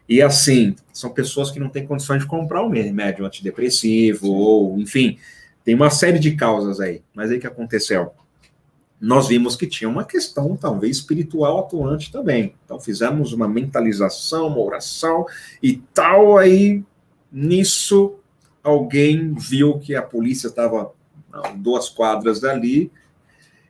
E 0.09 0.23
assim, 0.23 0.75
são 0.93 1.11
pessoas 1.11 1.51
que 1.51 1.61
não 1.61 1.69
têm 1.69 1.87
condições 1.87 2.23
de 2.23 2.27
comprar 2.27 2.65
um 2.65 2.71
remédio 2.71 3.27
antidepressivo, 3.27 4.29
ou, 4.29 4.79
enfim, 4.79 5.19
tem 5.65 5.75
uma 5.75 5.91
série 5.91 6.19
de 6.19 6.33
causas 6.35 6.81
aí. 6.81 7.03
Mas 7.15 7.31
aí 7.31 7.39
que 7.39 7.47
aconteceu? 7.47 8.11
Nós 9.05 9.29
vimos 9.29 9.55
que 9.55 9.67
tinha 9.67 9.89
uma 9.89 10.03
questão, 10.03 10.57
talvez, 10.57 10.97
espiritual 10.97 11.59
atuante 11.59 12.11
também. 12.11 12.55
Então 12.65 12.81
fizemos 12.81 13.35
uma 13.35 13.47
mentalização, 13.47 14.47
uma 14.47 14.61
oração 14.61 15.27
e 15.63 15.77
tal, 15.93 16.39
aí 16.39 16.83
nisso 17.31 18.15
alguém 18.63 19.35
viu 19.35 19.79
que 19.79 19.95
a 19.95 20.01
polícia 20.01 20.49
estava 20.49 20.91
duas 21.57 21.91
quadras 21.91 22.41
dali 22.41 22.91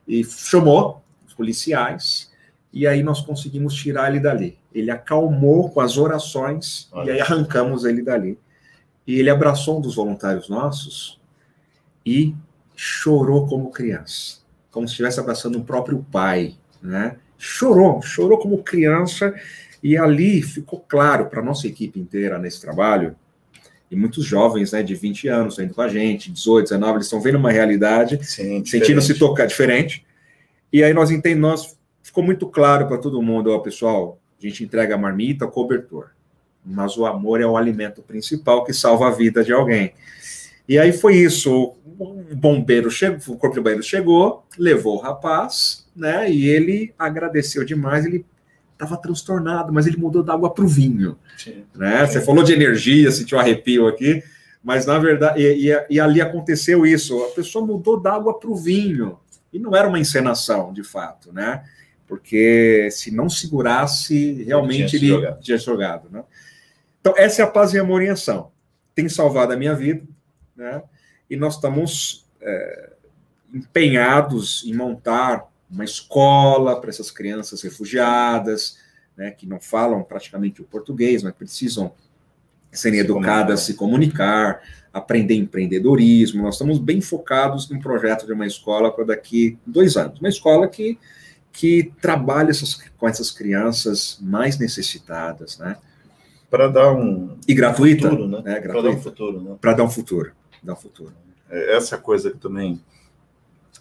e 0.06 0.22
chamou 0.22 1.02
os 1.26 1.34
policiais 1.34 2.30
e 2.72 2.86
aí 2.86 3.02
nós 3.02 3.20
conseguimos 3.20 3.74
tirar 3.74 4.10
ele 4.10 4.20
dali. 4.20 4.56
Ele 4.72 4.92
acalmou 4.92 5.68
com 5.68 5.80
as 5.80 5.96
orações 5.96 6.88
Olha. 6.92 7.08
e 7.08 7.14
aí 7.14 7.20
arrancamos 7.20 7.84
ele 7.84 8.02
dali. 8.02 8.38
E 9.04 9.18
ele 9.18 9.30
abraçou 9.30 9.78
um 9.78 9.80
dos 9.80 9.96
voluntários 9.96 10.48
nossos 10.48 11.20
e 12.06 12.36
chorou 12.76 13.48
como 13.48 13.72
criança, 13.72 14.43
como 14.74 14.88
se 14.88 14.92
estivesse 14.92 15.20
abraçando 15.20 15.56
o 15.56 15.64
próprio 15.64 16.04
pai, 16.10 16.56
né? 16.82 17.16
Chorou, 17.38 18.02
chorou 18.02 18.38
como 18.38 18.58
criança 18.64 19.32
e 19.80 19.96
ali 19.96 20.42
ficou 20.42 20.80
claro 20.80 21.26
para 21.26 21.40
nossa 21.40 21.68
equipe 21.68 22.00
inteira 22.00 22.38
nesse 22.40 22.60
trabalho 22.60 23.14
e 23.88 23.94
muitos 23.94 24.24
jovens, 24.24 24.72
né, 24.72 24.82
de 24.82 24.94
20 24.96 25.28
anos, 25.28 25.58
indo 25.60 25.72
com 25.72 25.80
a 25.80 25.88
gente, 25.88 26.32
18, 26.32 26.70
19, 26.70 26.94
eles 26.94 27.06
estão 27.06 27.20
vendo 27.20 27.38
uma 27.38 27.52
realidade 27.52 28.18
Sim, 28.24 28.64
sentindo 28.64 29.00
se 29.00 29.12
diferente. 29.12 29.18
tocar 29.18 29.46
diferente. 29.46 30.04
E 30.72 30.82
aí 30.82 30.92
nós 30.92 31.12
entendemos, 31.12 31.76
ficou 32.02 32.24
muito 32.24 32.48
claro 32.48 32.88
para 32.88 32.98
todo 32.98 33.22
mundo, 33.22 33.52
ó, 33.52 33.58
pessoal, 33.60 34.18
a 34.42 34.44
gente 34.44 34.64
entrega 34.64 34.96
a 34.96 34.98
marmita, 34.98 35.44
o 35.44 35.50
cobertor, 35.50 36.10
mas 36.64 36.96
o 36.96 37.06
amor 37.06 37.40
é 37.40 37.46
o 37.46 37.56
alimento 37.56 38.02
principal 38.02 38.64
que 38.64 38.72
salva 38.72 39.06
a 39.06 39.10
vida 39.12 39.44
de 39.44 39.52
alguém. 39.52 39.92
E 40.68 40.78
aí 40.78 40.92
foi 40.92 41.16
isso, 41.16 41.74
o 41.98 42.34
bombeiro 42.34 42.90
chegou, 42.90 43.18
o 43.34 43.36
corpo 43.36 43.54
de 43.54 43.60
bombeiro 43.60 43.82
chegou, 43.82 44.46
levou 44.58 44.96
o 44.96 45.00
rapaz, 45.00 45.86
né, 45.94 46.30
e 46.30 46.48
ele 46.48 46.92
agradeceu 46.98 47.64
demais, 47.64 48.04
ele 48.06 48.24
estava 48.72 48.96
transtornado, 48.96 49.72
mas 49.72 49.86
ele 49.86 49.96
mudou 49.96 50.22
da 50.22 50.32
água 50.34 50.52
para 50.52 50.64
o 50.64 50.68
vinho 50.68 51.16
Sim. 51.36 51.64
né? 51.74 52.04
Você 52.06 52.20
falou 52.20 52.42
de 52.42 52.52
energia, 52.52 53.10
sentiu 53.12 53.38
arrepio 53.38 53.86
aqui, 53.86 54.22
mas 54.62 54.84
na 54.86 54.98
verdade, 54.98 55.40
e, 55.40 55.70
e- 55.70 55.86
e 55.90 56.00
ali 56.00 56.20
aconteceu 56.20 56.84
isso, 56.84 57.22
a 57.24 57.28
pessoa 57.28 57.64
mudou 57.64 58.00
da 58.00 58.14
água 58.14 58.38
para 58.38 58.50
o 58.50 58.56
vinho, 58.56 59.18
e 59.52 59.58
não 59.58 59.76
era 59.76 59.86
uma 59.86 60.00
encenação, 60.00 60.72
de 60.72 60.82
fato, 60.82 61.32
né? 61.32 61.62
Porque 62.08 62.88
se 62.90 63.10
não 63.14 63.28
segurasse, 63.28 64.42
realmente 64.44 64.96
ele 64.96 65.32
tinha 65.40 65.56
jogado, 65.58 66.08
né? 66.10 66.24
Então, 67.00 67.14
essa 67.16 67.42
é 67.42 67.44
a 67.44 67.48
paz 67.48 67.72
e 67.72 67.78
amor 67.78 68.02
em 68.02 68.08
ação. 68.08 68.50
Tem 68.94 69.08
salvado 69.08 69.52
a 69.52 69.56
minha 69.56 69.74
vida, 69.74 70.02
né? 70.56 70.82
E 71.28 71.36
nós 71.36 71.54
estamos 71.54 72.26
é, 72.40 72.92
empenhados 73.52 74.64
em 74.64 74.74
montar 74.74 75.48
uma 75.70 75.84
escola 75.84 76.80
para 76.80 76.90
essas 76.90 77.10
crianças 77.10 77.62
refugiadas, 77.62 78.78
né, 79.16 79.30
que 79.30 79.46
não 79.46 79.60
falam 79.60 80.02
praticamente 80.02 80.60
o 80.60 80.64
português, 80.64 81.22
mas 81.22 81.34
precisam 81.34 81.92
serem 82.70 82.98
Se 82.98 83.04
educadas, 83.04 83.60
se 83.60 83.74
comunicar, 83.74 84.60
aprender 84.92 85.34
empreendedorismo. 85.34 86.42
Nós 86.42 86.56
estamos 86.56 86.78
bem 86.78 87.00
focados 87.00 87.68
num 87.70 87.80
projeto 87.80 88.26
de 88.26 88.32
uma 88.32 88.46
escola 88.46 88.92
para 88.92 89.04
daqui 89.04 89.58
dois 89.64 89.96
anos. 89.96 90.18
Uma 90.18 90.28
escola 90.28 90.66
que, 90.68 90.98
que 91.52 91.92
trabalha 92.00 92.50
essas, 92.50 92.74
com 92.96 93.08
essas 93.08 93.30
crianças 93.30 94.18
mais 94.20 94.58
necessitadas, 94.58 95.58
né? 95.58 95.76
Para 96.50 96.68
dar 96.68 96.92
um 96.92 97.36
E 97.46 97.54
gratuita, 97.54 98.10
futuro, 98.10 98.28
né? 98.28 98.42
né? 98.44 98.60
Para 98.60 98.82
dar 98.82 98.90
um 98.90 99.00
futuro, 99.00 99.40
né? 99.40 99.56
para 99.60 99.72
dar 99.72 99.84
um 99.84 99.90
futuro. 99.90 100.32
Dar 100.64 100.72
um 100.72 100.76
futuro. 100.76 101.12
É, 101.50 101.76
essa 101.76 101.98
coisa 101.98 102.30
que 102.30 102.38
também 102.38 102.80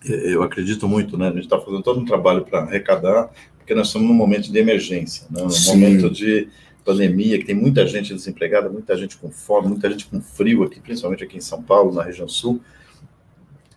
é, 0.05 0.34
eu 0.35 0.43
acredito 0.43 0.88
muito, 0.88 1.18
né? 1.18 1.30
A 1.30 1.31
gente 1.31 1.43
está 1.45 1.60
fazendo 1.60 1.81
todo 1.81 1.99
um 1.99 2.05
trabalho 2.05 2.43
para 2.43 2.60
arrecadar, 2.60 3.31
porque 3.57 3.73
nós 3.73 3.88
estamos 3.88 4.07
num 4.07 4.14
momento 4.14 4.51
de 4.51 4.57
emergência, 4.60 5.26
né? 5.31 5.41
num 5.41 5.49
Sim. 5.49 5.69
momento 5.72 6.10
de 6.10 6.49
pandemia, 6.84 7.39
que 7.39 7.45
tem 7.45 7.55
muita 7.55 7.88
gente 7.88 8.14
desempregada, 8.14 8.69
muita 8.69 8.97
gente 8.97 9.15
com 9.15 9.31
fome, 9.31 9.69
muita 9.69 9.89
gente 9.89 10.05
com 10.05 10.19
frio 10.22 10.64
aqui, 10.64 10.81
principalmente 10.81 11.23
aqui 11.23 11.38
em 11.38 11.41
São 11.41 11.64
Paulo, 11.64 11.93
na 11.93 12.03
região 12.03 12.27
sul. 12.27 12.60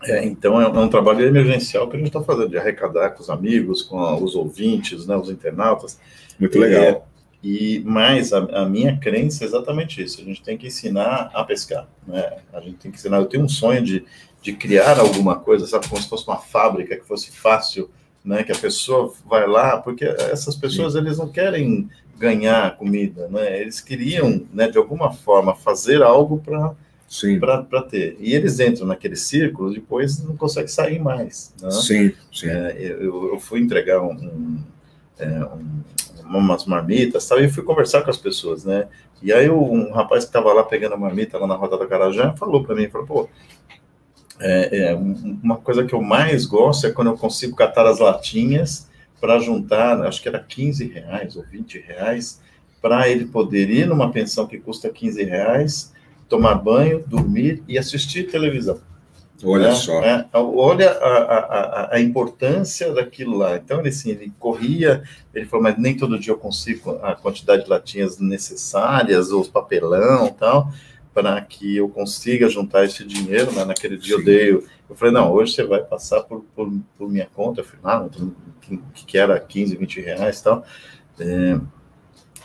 É, 0.02 0.24
então 0.24 0.60
é, 0.60 0.68
um- 0.68 0.76
é 0.76 0.80
um 0.80 0.88
trabalho 0.88 1.24
emergencial 1.24 1.88
que 1.88 1.94
a 1.96 1.98
gente 1.98 2.08
está 2.08 2.20
fazendo, 2.22 2.50
de 2.50 2.58
arrecadar 2.58 3.10
com 3.10 3.22
os 3.22 3.30
amigos, 3.30 3.82
com 3.82 3.98
a- 4.00 4.16
os 4.18 4.34
ouvintes, 4.34 5.06
né, 5.06 5.16
os 5.16 5.30
internautas. 5.30 5.98
Muito 6.38 6.58
legal. 6.58 7.08
E 7.48 7.78
mais 7.85 8.32
a, 8.32 8.39
a 8.39 8.68
minha 8.68 8.97
crença 8.98 9.44
é 9.44 9.47
exatamente 9.47 10.02
isso. 10.02 10.20
A 10.20 10.24
gente 10.24 10.43
tem 10.43 10.59
que 10.59 10.66
ensinar 10.66 11.31
a 11.32 11.44
pescar, 11.44 11.86
né? 12.05 12.39
A 12.52 12.60
gente 12.60 12.74
tem 12.78 12.90
que 12.90 12.98
ensinar. 12.98 13.18
Eu 13.18 13.27
tenho 13.27 13.44
um 13.44 13.48
sonho 13.48 13.81
de, 13.85 14.05
de 14.43 14.52
criar 14.52 14.98
alguma 14.98 15.36
coisa, 15.36 15.64
sabe, 15.64 15.89
como 15.89 16.02
se 16.02 16.09
fosse 16.09 16.27
uma 16.27 16.39
fábrica 16.39 16.97
que 16.97 17.06
fosse 17.06 17.31
fácil, 17.31 17.89
né? 18.24 18.43
Que 18.43 18.51
a 18.51 18.56
pessoa 18.56 19.12
vai 19.24 19.47
lá, 19.47 19.77
porque 19.77 20.05
essas 20.05 20.56
pessoas 20.56 20.97
eles 20.97 21.18
não 21.18 21.28
querem 21.28 21.89
ganhar 22.18 22.77
comida, 22.77 23.28
né? 23.28 23.60
Eles 23.60 23.81
queriam, 23.81 24.44
né, 24.52 24.68
de 24.68 24.77
alguma 24.77 25.12
forma, 25.12 25.55
fazer 25.55 26.02
algo 26.02 26.39
para 26.39 26.74
Sim, 27.09 27.39
para 27.39 27.82
ter. 27.82 28.16
E 28.18 28.35
eles 28.35 28.59
entram 28.59 28.89
naquele 28.89 29.14
círculo, 29.14 29.73
depois 29.73 30.20
não 30.20 30.36
conseguem 30.36 30.66
sair 30.66 30.98
mais. 30.98 31.55
Né? 31.62 31.70
sim, 31.70 32.12
sim. 32.32 32.48
É, 32.48 32.77
eu, 32.81 33.35
eu 33.35 33.39
fui 33.39 33.60
entregar 33.60 34.02
um, 34.02 34.10
um, 34.14 34.59
é, 35.16 35.44
um- 35.44 35.85
umas 36.31 36.65
marmitas 36.66 37.27
tal, 37.28 37.40
e 37.40 37.48
fui 37.48 37.62
conversar 37.62 38.03
com 38.03 38.11
as 38.11 38.16
pessoas, 38.16 38.65
né? 38.65 38.89
E 39.23 39.32
aí 39.32 39.48
um 39.51 39.93
rapaz 39.93 40.24
que 40.24 40.28
estava 40.28 40.53
lá 40.53 40.62
pegando 40.62 40.94
a 40.94 40.98
marmita 40.98 41.39
lá 41.39 41.47
na 41.47 41.55
Rota 41.55 41.78
da 41.78 41.86
Carajá 41.86 42.32
falou 42.35 42.62
para 42.65 42.74
mim, 42.74 42.89
falou, 42.89 43.07
pô, 43.07 43.28
é, 44.39 44.90
é, 44.90 44.94
um- 44.94 45.39
uma 45.43 45.57
coisa 45.57 45.85
que 45.85 45.94
eu 45.94 46.03
mais 46.03 46.44
gosto 46.44 46.86
é 46.86 46.90
quando 46.93 47.09
eu 47.09 47.16
consigo 47.16 47.57
catar 47.57 47.86
as 47.86 47.98
latinhas 47.98 48.89
para 49.20 49.39
juntar, 49.39 50.03
acho 50.07 50.20
que 50.20 50.28
era 50.28 50.39
15 50.39 50.86
reais 50.86 51.36
ou 51.36 51.43
20 51.43 51.78
reais, 51.78 52.40
para 52.82 53.09
ele 53.09 53.24
poder 53.24 53.70
ir 53.70 53.86
numa 53.86 54.12
pensão 54.12 54.47
que 54.47 54.59
custa 54.59 54.90
15 54.90 55.23
reais, 55.24 55.93
tomar 56.28 56.57
banho, 56.57 57.03
dormir 57.07 57.62
e 57.66 57.78
assistir 57.78 58.24
televisão. 58.31 58.78
Olha 59.44 59.68
né? 59.68 59.74
só. 59.74 60.00
É, 60.02 60.28
olha 60.32 60.90
a, 60.92 61.18
a, 61.18 61.96
a- 61.96 62.00
importância 62.00 62.92
daquilo 62.92 63.36
lá. 63.36 63.56
Então, 63.56 63.80
ele, 63.80 63.90
assim, 63.90 64.10
ele 64.10 64.32
corria, 64.38 65.02
ele 65.34 65.44
falou, 65.46 65.62
mas 65.62 65.78
nem 65.78 65.96
todo 65.96 66.18
dia 66.18 66.32
eu 66.32 66.38
consigo 66.38 66.92
a 67.02 67.14
quantidade 67.14 67.64
de 67.64 67.70
latinhas 67.70 68.18
necessárias, 68.18 69.30
ou 69.30 69.40
os 69.40 69.48
papelão 69.48 70.26
e 70.28 70.32
tal, 70.32 70.72
para 71.12 71.40
que 71.40 71.76
eu 71.76 71.88
consiga 71.88 72.48
juntar 72.48 72.84
esse 72.84 73.04
dinheiro. 73.04 73.52
Né? 73.52 73.64
Naquele 73.64 73.96
dia 73.96 74.14
eu 74.14 74.18
Sim. 74.20 74.24
dei, 74.24 74.50
eu 74.52 74.96
falei, 74.96 75.12
não, 75.12 75.32
hoje 75.32 75.52
você 75.54 75.64
vai 75.64 75.82
passar 75.82 76.22
por, 76.22 76.44
por, 76.54 76.72
por 76.96 77.08
minha 77.10 77.28
conta. 77.34 77.60
Eu 77.60 77.64
falei, 77.64 77.80
ah, 77.84 78.08
que, 78.62 78.80
que 79.06 79.18
era 79.18 79.38
15, 79.38 79.76
20 79.76 80.00
reais 80.00 80.40
e 80.40 80.44
tal. 80.44 80.64
É, 81.18 81.58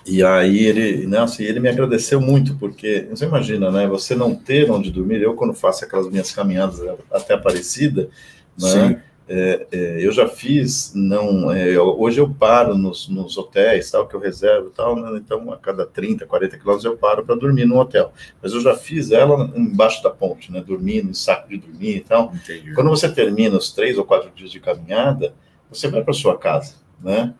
e 0.05 0.23
aí 0.23 0.65
ele, 0.65 1.05
nossa, 1.07 1.43
e 1.43 1.45
ele 1.45 1.59
me 1.59 1.69
agradeceu 1.69 2.19
muito, 2.19 2.55
porque 2.57 3.07
você 3.09 3.25
imagina, 3.25 3.71
né? 3.71 3.87
Você 3.87 4.15
não 4.15 4.35
ter 4.35 4.69
onde 4.71 4.91
dormir. 4.91 5.21
Eu, 5.21 5.35
quando 5.35 5.53
faço 5.53 5.85
aquelas 5.85 6.09
minhas 6.09 6.31
caminhadas 6.31 6.79
até 7.11 7.33
Aparecida, 7.35 8.09
né? 8.57 8.93
Sim, 8.93 9.01
é, 9.27 9.67
é, 9.71 10.05
eu 10.05 10.11
já 10.11 10.27
fiz, 10.27 10.91
não, 10.93 11.49
é, 11.51 11.69
eu- 11.69 11.97
hoje 11.97 12.19
eu 12.19 12.29
paro 12.29 12.77
nos, 12.77 13.07
nos 13.07 13.37
hotéis, 13.37 13.89
tal, 13.89 14.05
que 14.05 14.13
eu 14.13 14.19
reservo 14.19 14.69
tal, 14.71 14.95
né? 14.99 15.17
então 15.23 15.53
a 15.53 15.57
cada 15.57 15.85
30, 15.85 16.25
40 16.25 16.57
quilômetros 16.57 16.83
eu 16.83 16.97
paro 16.97 17.23
para 17.25 17.35
dormir 17.35 17.63
no 17.65 17.79
hotel. 17.79 18.11
Mas 18.41 18.51
eu 18.51 18.59
já 18.59 18.75
fiz 18.75 19.11
ela 19.11 19.49
embaixo 19.55 20.03
da 20.03 20.09
ponte, 20.09 20.51
né? 20.51 20.61
Dormindo 20.61 21.09
em 21.11 21.13
saco 21.13 21.47
de 21.47 21.57
dormir 21.57 21.97
e 21.97 22.01
tal. 22.01 22.33
entendi. 22.33 22.73
Quando 22.73 22.89
você 22.89 23.09
termina 23.09 23.55
os 23.57 23.71
três 23.71 23.97
ou 23.97 24.03
quatro 24.03 24.29
dias 24.35 24.51
de 24.51 24.59
caminhada, 24.59 25.33
você 25.69 25.87
vai 25.87 26.03
para 26.03 26.13
sua 26.13 26.37
casa, 26.37 26.75
né? 27.01 27.33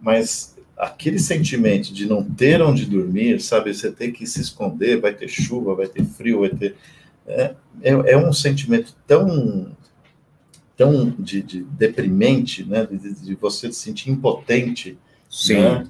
Mas 0.00 0.56
aquele 0.76 1.18
sentimento 1.18 1.92
de 1.92 2.06
não 2.06 2.22
ter 2.24 2.60
onde 2.62 2.86
dormir, 2.86 3.40
sabe? 3.40 3.72
Você 3.74 3.90
tem 3.90 4.12
que 4.12 4.26
se 4.26 4.40
esconder, 4.40 5.00
vai 5.00 5.12
ter 5.14 5.28
chuva, 5.28 5.74
vai 5.74 5.86
ter 5.86 6.04
frio, 6.04 6.40
vai 6.40 6.50
ter. 6.50 6.76
É, 7.26 7.54
é, 7.82 7.90
é 7.90 8.16
um 8.18 8.32
sentimento 8.32 8.94
tão 9.06 9.70
tão 10.76 11.10
de, 11.18 11.42
de 11.42 11.62
deprimente, 11.62 12.64
né? 12.64 12.86
De, 12.90 13.14
de 13.14 13.34
você 13.36 13.70
se 13.72 13.78
sentir 13.78 14.10
impotente, 14.10 14.98
Sim, 15.30 15.54
né? 15.60 15.86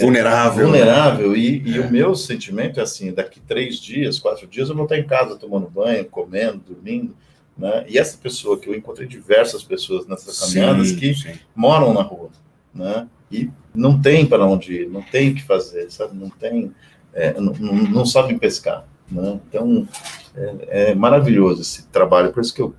vulnerável. 0.00 0.58
né? 0.58 0.64
vulnerável. 0.64 1.36
E, 1.36 1.62
e 1.66 1.76
É. 1.76 1.80
o 1.80 1.90
meu 1.90 2.14
sentimento 2.14 2.80
é 2.80 2.82
assim: 2.82 3.12
daqui 3.12 3.40
três 3.40 3.78
dias, 3.78 4.18
quatro 4.18 4.46
dias, 4.46 4.68
eu 4.68 4.74
vou 4.74 4.84
estar 4.84 4.98
em 4.98 5.06
casa 5.06 5.36
tomando 5.36 5.68
banho, 5.68 6.04
comendo, 6.06 6.62
dormindo. 6.66 7.14
Né? 7.56 7.84
E 7.88 7.98
essa 7.98 8.16
pessoa 8.16 8.58
que 8.58 8.68
eu 8.68 8.74
encontrei 8.74 9.06
diversas 9.06 9.62
pessoas 9.62 10.06
nessas 10.06 10.40
caminhadas 10.40 10.88
Sim, 10.88 10.96
que 10.96 11.14
sim. 11.14 11.34
moram 11.54 11.92
na 11.92 12.00
rua, 12.02 12.30
né? 12.74 13.06
E 13.32 13.50
não 13.74 14.00
tem 14.00 14.26
para 14.26 14.44
onde 14.44 14.82
ir, 14.82 14.88
não 14.88 15.02
tem 15.02 15.30
o 15.30 15.34
que 15.34 15.42
fazer, 15.42 15.90
sabe? 15.90 16.16
Não 16.16 16.28
tem, 16.28 16.72
é, 17.14 17.32
não, 17.40 17.52
não 17.54 18.06
sabem 18.06 18.38
pescar, 18.38 18.84
né? 19.10 19.40
Então 19.48 19.88
é, 20.36 20.90
é 20.90 20.94
maravilhoso 20.94 21.62
esse 21.62 21.86
trabalho, 21.86 22.32
por 22.32 22.42
isso 22.42 22.54
que 22.54 22.60
eu 22.60 22.74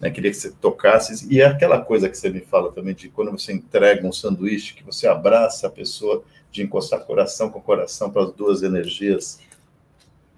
né, 0.00 0.10
queria 0.10 0.30
que 0.30 0.36
você 0.36 0.50
tocasse 0.50 1.26
e 1.30 1.40
é 1.40 1.46
aquela 1.46 1.80
coisa 1.80 2.08
que 2.08 2.16
você 2.16 2.30
me 2.30 2.40
fala 2.40 2.72
também 2.72 2.94
de 2.94 3.08
quando 3.08 3.32
você 3.32 3.52
entrega 3.52 4.06
um 4.06 4.12
sanduíche 4.12 4.74
que 4.74 4.84
você 4.84 5.06
abraça 5.06 5.66
a 5.66 5.70
pessoa 5.70 6.22
de 6.50 6.62
encostar 6.62 7.00
coração 7.00 7.50
com 7.50 7.60
coração 7.60 8.10
para 8.10 8.22
as 8.22 8.32
duas 8.32 8.62
energias. 8.62 9.38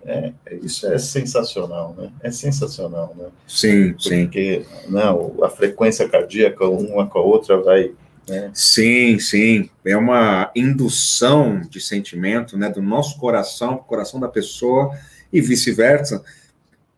É, 0.02 0.32
isso 0.62 0.86
é 0.86 0.98
sensacional, 0.98 1.94
né? 1.96 2.10
É 2.22 2.30
sensacional, 2.30 3.14
né? 3.16 3.26
Sim, 3.46 3.94
sim. 3.98 4.24
Porque 4.24 4.64
não, 4.88 5.44
a 5.44 5.50
frequência 5.50 6.08
cardíaca 6.08 6.66
uma 6.66 7.06
com 7.06 7.18
a 7.18 7.22
outra 7.22 7.60
vai. 7.60 7.92
Né? 8.28 8.50
Sim, 8.54 9.18
sim. 9.18 9.70
É 9.84 9.96
uma 9.96 10.50
indução 10.54 11.60
de 11.60 11.80
sentimento, 11.80 12.56
né, 12.56 12.68
do 12.68 12.80
nosso 12.80 13.18
coração 13.18 13.76
para 13.76 13.82
o 13.82 13.86
coração 13.86 14.20
da 14.20 14.28
pessoa 14.28 14.96
e 15.32 15.40
vice-versa. 15.40 16.22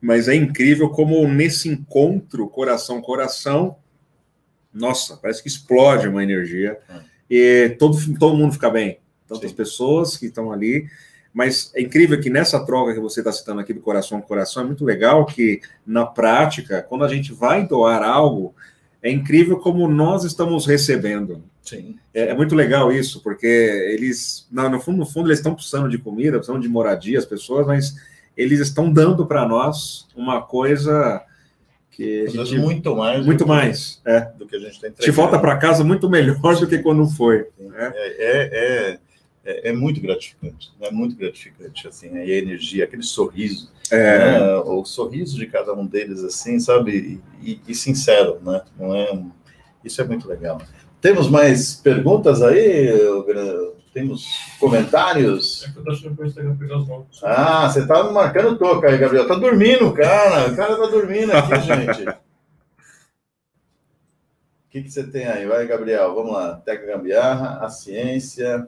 Mas 0.00 0.28
é 0.28 0.34
incrível 0.34 0.90
como 0.90 1.26
nesse 1.28 1.68
encontro 1.68 2.48
coração-coração, 2.48 3.76
nossa, 4.74 5.16
parece 5.16 5.42
que 5.42 5.48
explode 5.48 6.08
uma 6.08 6.22
energia 6.22 6.78
e 7.30 7.76
todo, 7.78 7.96
todo 8.18 8.36
mundo 8.36 8.52
fica 8.52 8.68
bem. 8.68 8.98
Tantas 9.28 9.52
pessoas 9.52 10.16
que 10.16 10.26
estão 10.26 10.50
ali. 10.50 10.86
Mas 11.32 11.72
é 11.74 11.80
incrível 11.80 12.20
que 12.20 12.28
nessa 12.28 12.64
troca 12.64 12.92
que 12.92 13.00
você 13.00 13.20
está 13.20 13.32
citando 13.32 13.60
aqui 13.60 13.72
do 13.72 13.80
coração 13.80 14.20
com 14.20 14.26
coração, 14.26 14.62
é 14.62 14.66
muito 14.66 14.84
legal 14.84 15.24
que, 15.24 15.62
na 15.86 16.04
prática, 16.04 16.82
quando 16.82 17.04
a 17.04 17.08
gente 17.08 17.32
vai 17.32 17.66
doar 17.66 18.02
algo, 18.02 18.54
é 19.02 19.10
incrível 19.10 19.58
como 19.58 19.88
nós 19.88 20.24
estamos 20.24 20.64
recebendo. 20.66 21.42
Sim. 21.62 21.96
É, 22.14 22.28
é 22.28 22.34
muito 22.34 22.54
legal 22.54 22.92
isso, 22.92 23.22
porque 23.22 23.46
eles, 23.46 24.46
não, 24.50 24.68
no 24.70 24.80
fundo, 24.80 24.98
no 24.98 25.06
fundo, 25.06 25.28
eles 25.28 25.38
estão 25.38 25.54
precisando 25.54 25.88
de 25.88 25.98
comida, 25.98 26.36
precisando 26.38 26.62
de 26.62 26.68
moradia, 26.68 27.18
as 27.18 27.24
pessoas, 27.26 27.66
mas 27.66 27.94
eles 28.36 28.60
estão 28.60 28.92
dando 28.92 29.26
para 29.26 29.46
nós 29.46 30.06
uma 30.16 30.40
coisa 30.42 31.22
que 31.90 32.22
a 32.22 32.24
Às 32.24 32.32
gente, 32.48 32.58
muito 32.58 32.96
mais. 32.96 33.24
muito 33.26 33.40
do 33.40 33.44
que- 33.44 33.50
mais. 33.50 34.00
É. 34.04 34.20
Do 34.38 34.46
que 34.46 34.56
a 34.56 34.58
gente 34.58 34.80
tem 34.80 34.90
A 34.90 35.02
gente 35.02 35.10
volta 35.10 35.38
para 35.38 35.56
casa 35.58 35.84
muito 35.84 36.08
melhor 36.08 36.56
do 36.58 36.66
que 36.66 36.78
quando 36.78 37.06
foi. 37.08 37.46
né? 37.58 37.92
É, 37.94 38.06
é, 38.18 38.50
é, 38.92 38.98
é, 39.44 39.70
é 39.70 39.72
muito 39.72 40.00
gratificante, 40.00 40.72
é 40.80 40.90
muito 40.90 41.16
gratificante, 41.16 41.86
assim, 41.88 42.16
aí 42.16 42.32
a 42.32 42.38
energia, 42.38 42.84
aquele 42.84 43.02
sorriso, 43.02 43.70
É, 43.90 44.18
né, 44.18 44.56
o 44.58 44.84
sorriso 44.84 45.36
de 45.36 45.46
cada 45.46 45.74
um 45.74 45.86
deles, 45.86 46.22
assim, 46.24 46.58
sabe, 46.60 47.20
e, 47.42 47.60
e- 47.66 47.74
sincero, 47.74 48.38
né, 48.44 48.62
não 48.78 48.94
é, 48.94 49.22
isso 49.84 50.00
é 50.00 50.04
muito 50.04 50.28
legal. 50.28 50.60
Temos 51.00 51.28
mais 51.28 51.74
perguntas 51.74 52.40
aí? 52.42 52.88
Temos 53.92 54.24
comentários? 54.60 55.64
É 55.64 55.72
que 55.72 55.78
eu 55.80 55.84
tô 55.84 55.90
achando 55.90 56.16
que 56.16 56.22
o 56.22 56.26
Instagram 56.26 56.56
pegar 56.56 56.78
os 56.78 56.88
nomes. 56.88 57.20
Ah, 57.22 57.68
você 57.68 57.86
tá 57.86 58.04
me 58.04 58.12
marcando 58.12 58.56
toca 58.56 58.88
aí, 58.88 58.96
Gabriel. 58.96 59.26
Tá 59.26 59.34
dormindo, 59.34 59.92
cara. 59.92 60.50
O 60.50 60.56
cara 60.56 60.76
tá 60.76 60.86
dormindo 60.86 61.32
aqui, 61.32 61.60
gente. 61.66 62.08
O 62.08 62.14
que, 64.70 64.82
que 64.82 64.90
você 64.90 65.04
tem 65.04 65.26
aí? 65.26 65.44
Vai, 65.46 65.66
Gabriel. 65.66 66.14
Vamos 66.14 66.32
lá. 66.32 66.56
Técnica 66.64 66.96
gambiarra, 66.96 67.58
a 67.62 67.68
ciência. 67.68 68.66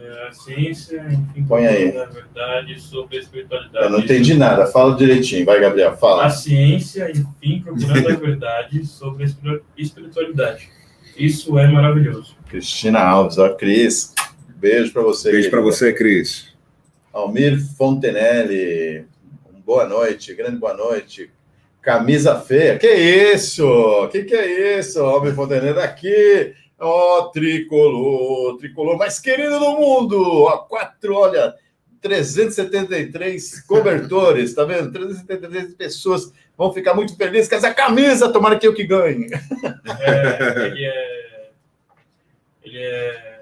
É, 0.00 0.28
a 0.28 0.32
ciência, 0.32 1.06
enfim, 1.10 1.44
Põe 1.46 1.66
aí. 1.66 1.92
na 1.92 2.04
verdade, 2.04 2.78
sobre 2.80 3.16
a 3.16 3.20
espiritualidade. 3.20 3.84
Eu 3.84 3.90
não 3.90 4.00
entendi 4.00 4.34
nada. 4.34 4.66
Fala 4.66 4.94
direitinho. 4.94 5.44
Vai, 5.46 5.58
Gabriel. 5.60 5.90
A 5.90 5.96
Fala. 5.96 6.28
ciência, 6.30 7.10
enfim, 7.10 7.62
procurando 7.62 8.08
a 8.08 8.14
verdade 8.14 8.84
sobre 8.86 9.22
a 9.24 9.26
espiri- 9.26 9.62
espiritualidade. 9.76 10.68
Isso 11.16 11.58
é 11.58 11.66
maravilhoso. 11.66 12.36
Cristina 12.48 13.00
Alves, 13.00 13.38
ó, 13.38 13.48
Cris. 13.54 14.14
Beijo 14.56 14.92
pra 14.92 15.02
você. 15.02 15.30
beijo 15.32 15.50
para 15.50 15.60
você, 15.60 15.92
Cris. 15.92 16.54
Almir 17.12 17.58
Fontenelle. 17.76 19.06
Boa 19.64 19.86
noite. 19.88 20.34
Grande 20.34 20.58
boa 20.58 20.74
noite. 20.74 21.30
Camisa 21.80 22.38
feia. 22.40 22.78
Que 22.78 22.86
isso? 23.32 24.08
Que 24.12 24.24
que 24.24 24.34
é 24.34 24.78
isso? 24.78 25.00
Almir 25.00 25.34
Fontenelle 25.34 25.78
aqui. 25.80 26.54
Ó, 26.78 27.28
tricolor, 27.28 28.58
tricolor 28.58 28.98
mais 28.98 29.18
querido 29.18 29.58
do 29.58 29.72
mundo. 29.72 30.20
Ó, 30.42 30.58
quatro, 30.58 31.14
olha, 31.14 31.54
373 32.00 33.62
cobertores, 33.62 34.54
tá 34.54 34.64
vendo? 34.64 34.92
373 34.92 35.74
pessoas 35.74 36.32
vão 36.56 36.72
ficar 36.72 36.94
muito 36.94 37.16
felizes 37.16 37.48
com 37.48 37.56
essa 37.56 37.72
camisa. 37.72 38.32
Tomara 38.32 38.58
que 38.58 38.66
eu 38.66 38.74
que 38.74 38.84
ganhe. 38.84 39.26
É, 40.00 40.66
ele 40.66 40.84
é. 40.84 41.50
Ele 42.64 42.78
é. 42.78 43.40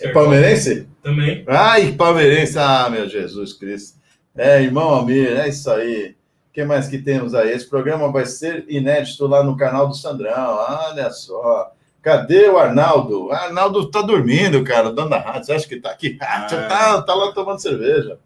É 0.00 0.08
palmeirense? 0.08 0.88
Também. 1.02 1.44
Ai, 1.46 1.92
palmeirense. 1.92 2.58
Ah, 2.58 2.88
meu 2.90 3.08
Jesus 3.08 3.52
Cristo. 3.52 4.00
É, 4.34 4.62
irmão 4.62 4.88
Almir, 4.88 5.38
é 5.38 5.48
isso 5.48 5.70
aí. 5.70 6.16
O 6.48 6.52
que 6.52 6.64
mais 6.64 6.88
que 6.88 6.98
temos 6.98 7.34
aí? 7.34 7.50
Esse 7.50 7.68
programa 7.68 8.10
vai 8.10 8.26
ser 8.26 8.64
inédito 8.68 9.26
lá 9.26 9.42
no 9.42 9.56
canal 9.56 9.88
do 9.88 9.94
Sandrão. 9.94 10.56
Olha 10.56 11.10
só. 11.10 11.72
Cadê 12.02 12.48
o 12.48 12.58
Arnaldo? 12.58 13.26
O 13.26 13.32
Arnaldo 13.32 13.88
tá 13.90 14.02
dormindo, 14.02 14.64
cara, 14.64 14.90
dono 14.92 15.10
da 15.10 15.18
rádio. 15.20 15.44
Você 15.44 15.52
acha 15.52 15.68
que 15.68 15.76
tá 15.80 15.90
aqui? 15.90 16.18
Ah, 16.22 16.48
já 16.48 16.66
tá, 16.68 17.02
tá 17.02 17.14
lá 17.14 17.32
tomando 17.32 17.60
cerveja. 17.60 18.18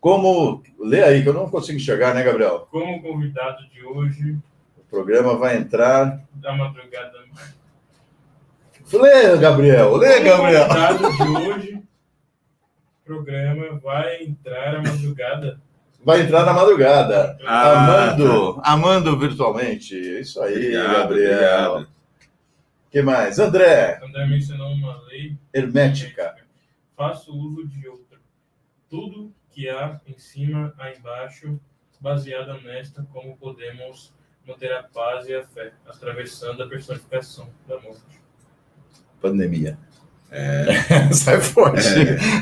Como. 0.00 0.62
Lê 0.78 1.02
aí, 1.02 1.22
que 1.22 1.28
eu 1.28 1.34
não 1.34 1.50
consigo 1.50 1.76
enxergar, 1.76 2.14
né, 2.14 2.22
Gabriel? 2.22 2.68
Como 2.70 3.02
convidado 3.02 3.68
de 3.70 3.84
hoje, 3.84 4.36
O 4.76 4.82
programa 4.88 5.36
vai 5.36 5.56
entrar. 5.56 6.20
da 6.34 6.52
madrugada. 6.54 7.18
Lê, 8.92 9.36
Gabriel, 9.36 9.96
lê, 9.96 10.14
Como 10.20 10.24
Gabriel. 10.44 10.68
convidado 10.68 11.12
de 11.12 11.22
hoje, 11.50 11.82
o 13.02 13.04
programa 13.04 13.80
vai 13.82 14.22
entrar 14.22 14.76
à 14.76 14.82
madrugada. 14.82 15.60
Vai 16.04 16.20
entrar 16.22 16.46
na 16.46 16.52
madrugada. 16.52 17.36
Ah, 17.44 17.72
amando, 18.14 18.60
amando 18.64 19.18
virtualmente. 19.18 19.94
Isso 19.96 20.40
aí, 20.40 20.54
Obrigado, 20.54 20.92
Gabriel. 20.94 21.72
obrigado. 21.74 21.97
Que 22.90 23.02
mais? 23.02 23.38
André, 23.38 24.00
André 24.02 24.26
mencionou 24.26 24.72
uma 24.72 25.00
lei 25.08 25.36
hermética. 25.52 26.34
Faço 26.96 27.36
uso 27.36 27.66
de 27.68 27.86
outra. 27.88 28.18
Tudo 28.88 29.32
que 29.50 29.68
há 29.68 30.00
em 30.06 30.16
cima, 30.18 30.72
há 30.78 30.90
embaixo, 30.92 31.60
baseada 32.00 32.54
nesta, 32.60 33.02
como 33.12 33.36
podemos 33.36 34.12
manter 34.46 34.72
a 34.72 34.82
paz 34.82 35.28
e 35.28 35.34
a 35.34 35.44
fé, 35.44 35.72
atravessando 35.86 36.62
a 36.62 36.68
personificação 36.68 37.48
da 37.68 37.78
morte. 37.80 38.00
Pandemia. 39.20 39.78
É. 40.30 40.64
Sai 41.12 41.40
forte. 41.40 41.80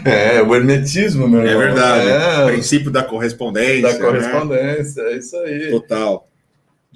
É. 0.05 0.43
o 0.43 0.55
hermetismo, 0.55 1.29
meu 1.29 1.41
É 1.43 1.47
irmão. 1.51 1.59
verdade. 1.61 2.09
É, 2.09 2.47
Princípio 2.47 2.91
da 2.91 3.03
correspondência. 3.03 3.83
da 3.83 3.93
né? 3.93 3.99
correspondência, 3.99 5.01
é 5.03 5.17
isso 5.17 5.37
aí. 5.39 5.71
Total. 5.71 6.29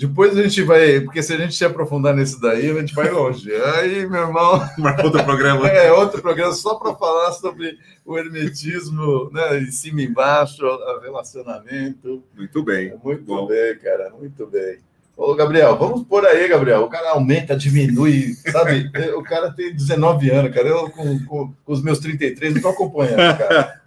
Depois 0.00 0.34
a 0.34 0.42
gente 0.42 0.62
vai, 0.62 0.98
porque 1.00 1.22
se 1.22 1.34
a 1.34 1.36
gente 1.36 1.54
se 1.54 1.62
aprofundar 1.62 2.16
nisso 2.16 2.40
daí, 2.40 2.70
a 2.70 2.80
gente 2.80 2.94
vai 2.94 3.10
longe. 3.10 3.54
Aí, 3.54 4.08
meu 4.08 4.22
irmão, 4.22 4.66
Marcou 4.78 5.04
outro 5.04 5.22
programa. 5.22 5.68
é 5.68 5.92
outro 5.92 6.22
programa 6.22 6.54
só 6.54 6.76
para 6.76 6.94
falar 6.94 7.32
sobre 7.32 7.78
o 8.02 8.16
hermetismo, 8.16 9.30
né? 9.30 9.58
Em 9.58 9.70
cima 9.70 10.00
e 10.00 10.06
embaixo, 10.06 10.64
o 10.64 11.00
relacionamento. 11.00 12.24
Muito 12.34 12.62
bem. 12.62 12.94
Muito 13.04 13.24
Bom. 13.24 13.46
bem, 13.46 13.76
cara, 13.76 14.08
muito 14.18 14.46
bem. 14.46 14.78
Ô, 15.14 15.34
Gabriel, 15.34 15.76
vamos 15.76 16.06
por 16.06 16.24
aí, 16.24 16.48
Gabriel. 16.48 16.84
O 16.84 16.88
cara 16.88 17.10
aumenta, 17.10 17.54
diminui, 17.54 18.32
sabe? 18.50 18.90
o 19.14 19.22
cara 19.22 19.52
tem 19.52 19.74
19 19.74 20.30
anos, 20.30 20.54
cara. 20.54 20.66
Eu, 20.66 20.88
com, 20.88 21.26
com, 21.26 21.52
com 21.62 21.72
os 21.74 21.82
meus 21.82 21.98
33, 21.98 22.52
não 22.52 22.56
estou 22.56 22.72
acompanhando, 22.72 23.36
cara. 23.36 23.82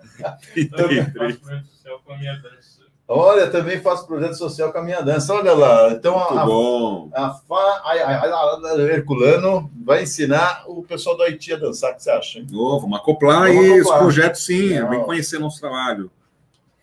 Também 0.78 1.06
faço 1.06 1.40
projeto 1.40 1.66
social 1.66 2.02
com 2.06 2.14
a 2.14 2.18
minha 2.20 2.36
dança. 2.36 2.83
Olha, 3.08 3.50
também 3.50 3.82
faço 3.82 4.08
projeto 4.08 4.36
social 4.36 4.72
com 4.72 4.78
a 4.78 4.84
minha 4.84 5.02
dança. 5.02 5.34
Olha 5.34 5.54
lá. 5.54 5.92
Então, 5.92 6.18
Muito 6.18 6.40
a, 6.40 6.46
bom. 6.46 7.10
a 7.14 7.30
Fá 7.32 7.82
ai, 7.86 8.02
ai, 8.02 8.32
ai, 8.32 8.82
Herculano 8.92 9.70
vai 9.84 10.04
ensinar 10.04 10.64
o 10.68 10.82
pessoal 10.84 11.18
do 11.18 11.24
Haiti 11.24 11.54
a 11.54 11.58
dançar. 11.58 11.92
O 11.92 11.96
que 11.96 12.04
você 12.04 12.10
acha? 12.10 12.40
Hein? 12.40 12.48
Ô, 12.54 12.80
vamos 12.80 12.98
acoplar 12.98 13.48
Vamos 13.48 13.58
aí 13.58 13.82
os 13.82 13.92
projetos, 13.92 14.46
sim. 14.46 14.70
Vem 14.88 15.04
conhecer 15.04 15.38
nosso 15.38 15.60
trabalho. 15.60 16.10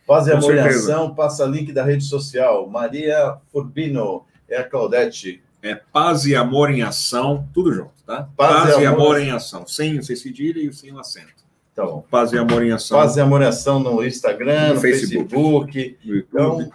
Faz 0.05 0.27
e 0.27 0.31
Com 0.31 0.37
Amor 0.37 0.53
em 0.53 0.61
certeza. 0.61 0.93
Ação, 0.93 1.15
passa 1.15 1.45
link 1.45 1.73
da 1.73 1.83
rede 1.83 2.03
social. 2.03 2.69
Maria 2.69 3.37
Furbino 3.51 4.23
é 4.47 4.57
a 4.57 4.63
Claudete. 4.63 5.43
É 5.63 5.75
paz 5.75 6.25
e 6.25 6.35
amor 6.35 6.71
em 6.71 6.81
ação, 6.81 7.47
tudo 7.53 7.71
junto, 7.71 7.91
tá? 8.05 8.27
Paz 8.35 8.63
Paz, 8.71 8.81
e 8.81 8.85
amor. 8.85 9.01
amor 9.01 9.21
em 9.21 9.31
ação. 9.31 9.65
Sem 9.67 9.99
o 9.99 10.03
cedilha 10.03 10.59
e 10.59 10.73
sem 10.73 10.91
o 10.91 10.99
acento. 10.99 11.40
Tá 11.75 11.85
bom. 11.85 12.03
Paz 12.11 12.31
e 12.33 12.37
amor 12.37 12.63
em 12.63 12.71
ação. 12.71 12.97
Faz 12.99 13.15
e 13.15 13.21
Amor 13.21 13.41
em 13.41 13.45
Ação 13.45 13.79
no 13.79 14.05
Instagram, 14.05 14.69
no, 14.69 14.73
No 14.75 14.81
Facebook. 14.81 15.73
Facebook. 15.73 15.97
no. 16.03 16.17
Então, 16.17 16.69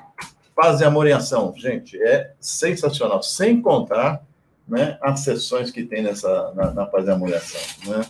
Paz 0.54 0.80
e 0.80 0.84
Amor 0.84 1.06
em 1.06 1.12
Ação, 1.12 1.52
gente, 1.56 2.00
é 2.02 2.32
sensacional. 2.40 3.22
Sem 3.22 3.60
contar 3.60 4.22
né, 4.66 4.96
as 5.02 5.20
sessões 5.20 5.70
que 5.70 5.84
tem 5.84 6.02
nessa, 6.02 6.52
na, 6.56 6.70
na 6.72 6.86
Paz 6.86 7.06
e 7.06 7.10
Amor 7.10 7.28
em 7.28 7.34
Ação. 7.34 7.60
Né? 7.92 8.06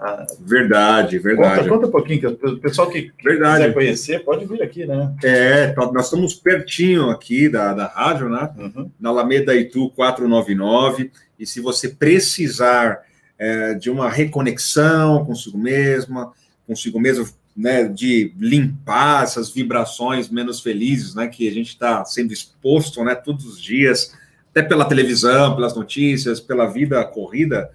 Ah, 0.00 0.26
Verdade, 0.40 1.18
conta, 1.18 1.28
verdade. 1.28 1.68
conta 1.68 1.86
um 1.86 1.90
pouquinho, 1.90 2.18
que 2.18 2.26
o 2.26 2.58
pessoal 2.58 2.88
que 2.90 3.12
Verdade. 3.22 3.60
quiser 3.60 3.74
conhecer 3.74 4.24
pode 4.24 4.44
vir 4.46 4.60
aqui, 4.62 4.84
né? 4.84 5.14
É, 5.22 5.68
tá- 5.68 5.92
nós 5.92 6.06
estamos 6.06 6.34
pertinho 6.34 7.08
aqui 7.10 7.48
da, 7.48 7.72
da 7.72 7.86
rádio, 7.86 8.28
né? 8.28 8.50
Uhum. 8.58 8.90
na 8.98 9.10
Alameda 9.10 9.54
Itu 9.54 9.90
499. 9.90 11.12
E 11.38 11.46
se 11.46 11.60
você 11.60 11.88
precisar 11.90 13.02
é, 13.42 13.74
de 13.74 13.90
uma 13.90 14.08
reconexão 14.08 15.24
consigo 15.24 15.58
mesma, 15.58 16.32
consigo 16.64 17.00
mesmo, 17.00 17.28
né, 17.56 17.88
de 17.88 18.32
limpar 18.38 19.24
essas 19.24 19.50
vibrações 19.50 20.28
menos 20.28 20.60
felizes, 20.60 21.16
né, 21.16 21.26
que 21.26 21.48
a 21.48 21.50
gente 21.50 21.70
está 21.70 22.04
sendo 22.04 22.32
exposto, 22.32 23.02
né, 23.02 23.16
todos 23.16 23.44
os 23.44 23.60
dias, 23.60 24.16
até 24.48 24.62
pela 24.62 24.84
televisão, 24.84 25.56
pelas 25.56 25.74
notícias, 25.74 26.38
pela 26.38 26.66
vida 26.66 27.04
corrida, 27.04 27.68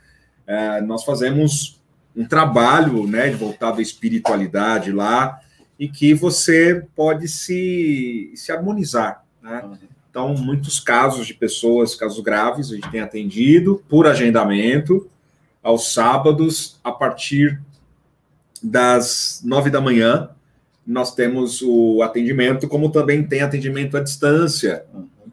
é, 0.47 0.79
nós 0.79 1.03
fazemos 1.03 1.81
um 2.15 2.25
trabalho, 2.25 3.05
né, 3.05 3.29
de 3.29 3.35
voltado 3.35 3.79
à 3.79 3.81
espiritualidade 3.81 4.93
lá 4.93 5.37
e 5.77 5.89
que 5.89 6.13
você 6.13 6.81
pode 6.95 7.27
se, 7.27 8.31
se 8.35 8.53
harmonizar, 8.53 9.21
né? 9.43 9.63
Então, 10.09 10.33
muitos 10.33 10.79
casos 10.79 11.27
de 11.27 11.33
pessoas, 11.35 11.93
casos 11.93 12.23
graves, 12.23 12.71
a 12.71 12.75
gente 12.75 12.89
tem 12.89 13.01
atendido 13.01 13.83
por 13.87 14.07
agendamento 14.07 15.07
aos 15.67 15.91
sábados, 15.91 16.79
a 16.81 16.93
partir 16.93 17.61
das 18.63 19.41
nove 19.43 19.69
da 19.69 19.81
manhã. 19.81 20.29
Nós 20.85 21.13
temos 21.13 21.61
o 21.61 22.01
atendimento, 22.01 22.69
como 22.69 22.89
também 22.89 23.21
tem 23.21 23.41
atendimento 23.41 23.97
à 23.97 23.99
distância. 23.99 24.85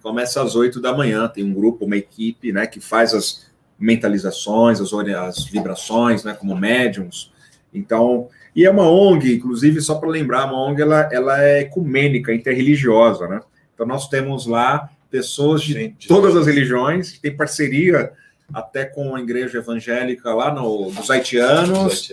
Começa 0.02 0.42
às 0.42 0.56
oito 0.56 0.80
da 0.80 0.92
manhã. 0.92 1.28
Tem 1.28 1.44
um 1.44 1.54
grupo, 1.54 1.84
uma 1.84 1.96
equipe, 1.96 2.52
né, 2.52 2.66
que 2.66 2.80
faz 2.80 3.14
as 3.14 3.46
mentalizações, 3.78 4.80
as, 4.80 4.92
as 4.92 5.44
vibrações, 5.44 6.24
né, 6.24 6.34
como 6.34 6.56
médiums. 6.56 7.32
Então, 7.72 8.28
e 8.56 8.64
é 8.64 8.70
uma 8.70 8.90
ONG, 8.90 9.36
inclusive, 9.36 9.80
só 9.80 9.94
para 9.94 10.08
lembrar, 10.08 10.46
uma 10.46 10.60
ONG 10.60 10.82
ela, 10.82 11.08
ela 11.12 11.44
é 11.44 11.60
ecumênica, 11.60 12.34
interreligiosa, 12.34 13.28
né? 13.28 13.40
Então, 13.72 13.86
nós 13.86 14.08
temos 14.08 14.48
lá 14.48 14.90
pessoas 15.08 15.62
de 15.62 15.74
Gente, 15.74 16.08
todas 16.08 16.34
as 16.34 16.48
religiões, 16.48 17.20
tem 17.20 17.36
parceria 17.36 18.12
até 18.54 18.84
com 18.84 19.14
a 19.14 19.20
igreja 19.20 19.58
evangélica 19.58 20.32
lá 20.34 20.52
no, 20.52 20.90
dos 20.90 21.10
haitianos, 21.10 22.12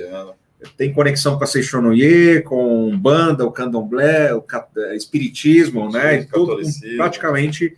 tem 0.78 0.94
conexão 0.94 1.38
com 1.38 1.44
a 1.44 1.48
Seixonoye, 1.48 2.42
com 2.44 2.96
banda, 2.98 3.46
o 3.46 3.52
candomblé, 3.52 4.34
o 4.34 4.44
eh, 4.78 4.96
espiritismo, 4.96 5.92
né? 5.92 6.24
Tudo, 6.32 6.60
praticamente, 6.98 7.76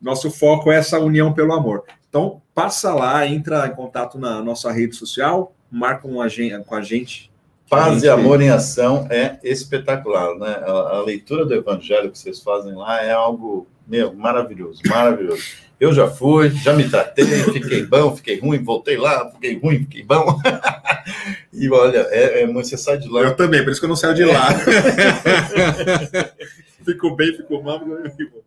nosso 0.00 0.30
foco 0.30 0.70
é 0.70 0.76
essa 0.76 0.98
união 0.98 1.32
pelo 1.32 1.52
amor. 1.52 1.84
Então, 2.08 2.42
passa 2.54 2.94
lá, 2.94 3.26
entra 3.26 3.66
em 3.66 3.74
contato 3.74 4.18
na 4.18 4.42
nossa 4.42 4.70
rede 4.70 4.94
social, 4.94 5.54
marca 5.70 6.06
um 6.06 6.16
com 6.64 6.74
a 6.74 6.82
gente. 6.82 7.30
Paz 7.68 7.94
Gente, 7.94 8.04
e 8.04 8.08
Amor 8.08 8.40
em 8.40 8.48
Ação 8.48 9.08
é 9.10 9.38
espetacular, 9.42 10.36
né? 10.36 10.62
A, 10.62 10.70
a 10.70 11.02
leitura 11.02 11.44
do 11.44 11.52
Evangelho 11.52 12.12
que 12.12 12.18
vocês 12.18 12.40
fazem 12.40 12.74
lá 12.74 13.02
é 13.02 13.12
algo, 13.12 13.66
meu, 13.86 14.14
maravilhoso, 14.14 14.80
maravilhoso. 14.86 15.42
Eu 15.78 15.92
já 15.92 16.08
fui, 16.08 16.48
já 16.50 16.72
me 16.72 16.88
tratei, 16.88 17.24
fiquei 17.52 17.84
bom, 17.84 18.16
fiquei 18.16 18.40
ruim, 18.40 18.64
voltei 18.64 18.96
lá, 18.96 19.30
fiquei 19.30 19.58
ruim, 19.58 19.80
fiquei 19.80 20.02
bom. 20.04 20.38
e 21.52 21.68
olha, 21.70 21.98
é, 22.10 22.42
é, 22.42 22.46
você 22.46 22.78
sai 22.78 22.96
de 22.96 23.08
lá. 23.08 23.20
Eu 23.20 23.36
também, 23.36 23.62
por 23.62 23.70
isso 23.70 23.80
que 23.80 23.84
eu 23.84 23.88
não 23.90 23.96
saio 23.96 24.14
de 24.14 24.24
lá. 24.24 24.48
ficou 26.84 27.14
bem, 27.14 27.34
ficou 27.36 27.62
mal. 27.62 27.80
ficou- 28.16 28.44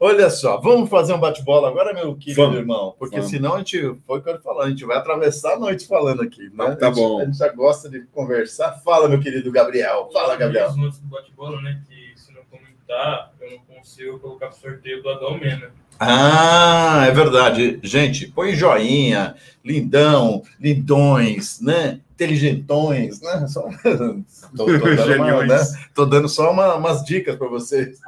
Olha 0.00 0.28
só, 0.28 0.60
vamos 0.60 0.90
fazer 0.90 1.14
um 1.14 1.20
bate-bola 1.20 1.68
agora, 1.68 1.94
meu 1.94 2.14
querido 2.16 2.42
Vamos. 2.42 2.58
irmão, 2.58 2.94
porque 2.98 3.16
Vamos. 3.16 3.30
senão 3.30 3.54
a 3.54 3.58
gente, 3.58 3.80
foi 4.06 4.18
o 4.18 4.22
que 4.22 4.28
eu 4.28 4.40
falei, 4.40 4.66
a 4.66 4.70
gente 4.70 4.84
vai 4.84 4.98
atravessar 4.98 5.54
a 5.54 5.58
noite 5.58 5.86
falando 5.86 6.20
aqui. 6.22 6.50
Né? 6.52 6.74
Tá 6.76 6.88
A 6.88 6.92
gente- 6.92 6.96
bom. 7.02 7.20
A 7.20 7.24
gente 7.24 7.38
já 7.38 7.48
gosta 7.48 7.88
de 7.88 8.00
conversar. 8.12 8.72
Fala, 8.84 9.08
meu 9.08 9.20
querido 9.20 9.50
Gabriel. 9.52 10.10
Fala, 10.12 10.36
Gabriel. 10.36 10.68
Os 10.68 10.76
notes 10.76 10.98
do 10.98 11.06
bate-bola, 11.06 11.60
né? 11.62 11.80
Que 11.88 12.20
se 12.20 12.32
não 12.34 12.42
comentar, 12.50 13.32
eu 13.40 13.52
não 13.52 13.58
consigo 13.60 14.18
colocar 14.18 14.48
pro 14.48 14.58
sorteio 14.58 15.02
do 15.02 15.08
Adão 15.08 15.38
Mena. 15.38 15.70
Ah, 15.98 17.04
é 17.06 17.10
verdade. 17.12 17.78
Gente, 17.82 18.26
põe 18.28 18.54
joinha, 18.54 19.34
lindão, 19.64 20.42
lindões, 20.60 21.60
né? 21.60 22.00
Inteligentões, 22.14 23.20
né? 23.20 23.46
Só... 23.48 23.62
tô, 24.56 24.66
tô 24.66 24.78
dando 24.78 25.22
uma, 25.22 25.44
né? 25.46 25.56
Tô 25.94 26.06
dando 26.06 26.28
só 26.28 26.50
uma- 26.52 26.74
umas 26.76 27.04
dicas 27.04 27.36
para 27.36 27.48
vocês. 27.48 27.98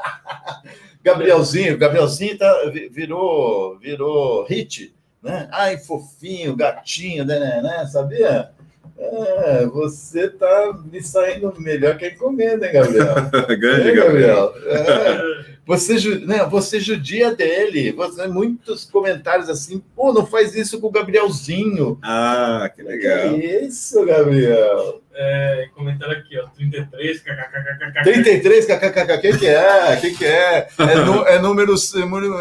Gabrielzinho, 1.02 1.78
Gabrielzinho 1.78 2.36
tá, 2.36 2.70
vi- 2.72 2.88
virou, 2.88 3.78
virou 3.78 4.44
hit, 4.46 4.92
né? 5.22 5.48
Ai, 5.52 5.78
fofinho, 5.78 6.56
gatinho, 6.56 7.24
né, 7.24 7.38
né, 7.38 7.62
né? 7.62 7.86
Sabia? 7.86 8.50
É, 8.98 9.66
você 9.66 10.28
tá 10.28 10.78
me 10.90 11.02
saindo 11.02 11.52
melhor 11.58 11.96
que 11.96 12.04
a 12.04 12.08
encomenda, 12.08 12.66
hein, 12.66 12.72
Gabriel? 12.72 13.14
Grande, 13.58 13.88
É, 13.90 13.94
Gabriel. 13.94 14.54
É. 14.64 15.56
Você, 15.66 15.96
né, 16.20 16.46
você 16.48 16.78
judia 16.78 17.34
dele. 17.34 17.90
Você, 17.92 18.26
muitos 18.28 18.84
comentários 18.84 19.48
assim, 19.48 19.82
pô, 19.96 20.12
não 20.12 20.24
faz 20.24 20.54
isso 20.54 20.80
com 20.80 20.86
o 20.86 20.92
Gabrielzinho. 20.92 21.98
Ah, 22.02 22.70
que 22.74 22.82
legal. 22.82 23.34
Que 23.34 23.46
isso, 23.46 24.04
Gabriel? 24.06 25.00
É, 25.18 25.70
comentário 25.74 26.18
aqui, 26.18 26.38
ó. 26.38 26.46
33, 26.48 27.20
kkkk. 27.22 28.02
33, 28.04 28.66
kkkk, 28.66 29.18
quem 29.22 29.38
que 29.38 29.46
é? 29.46 29.96
Quem 29.96 30.14
que 30.14 30.24
é? 30.26 30.68
É, 30.78 30.94
nu- 31.06 31.26
é 31.26 31.38
número, 31.38 31.74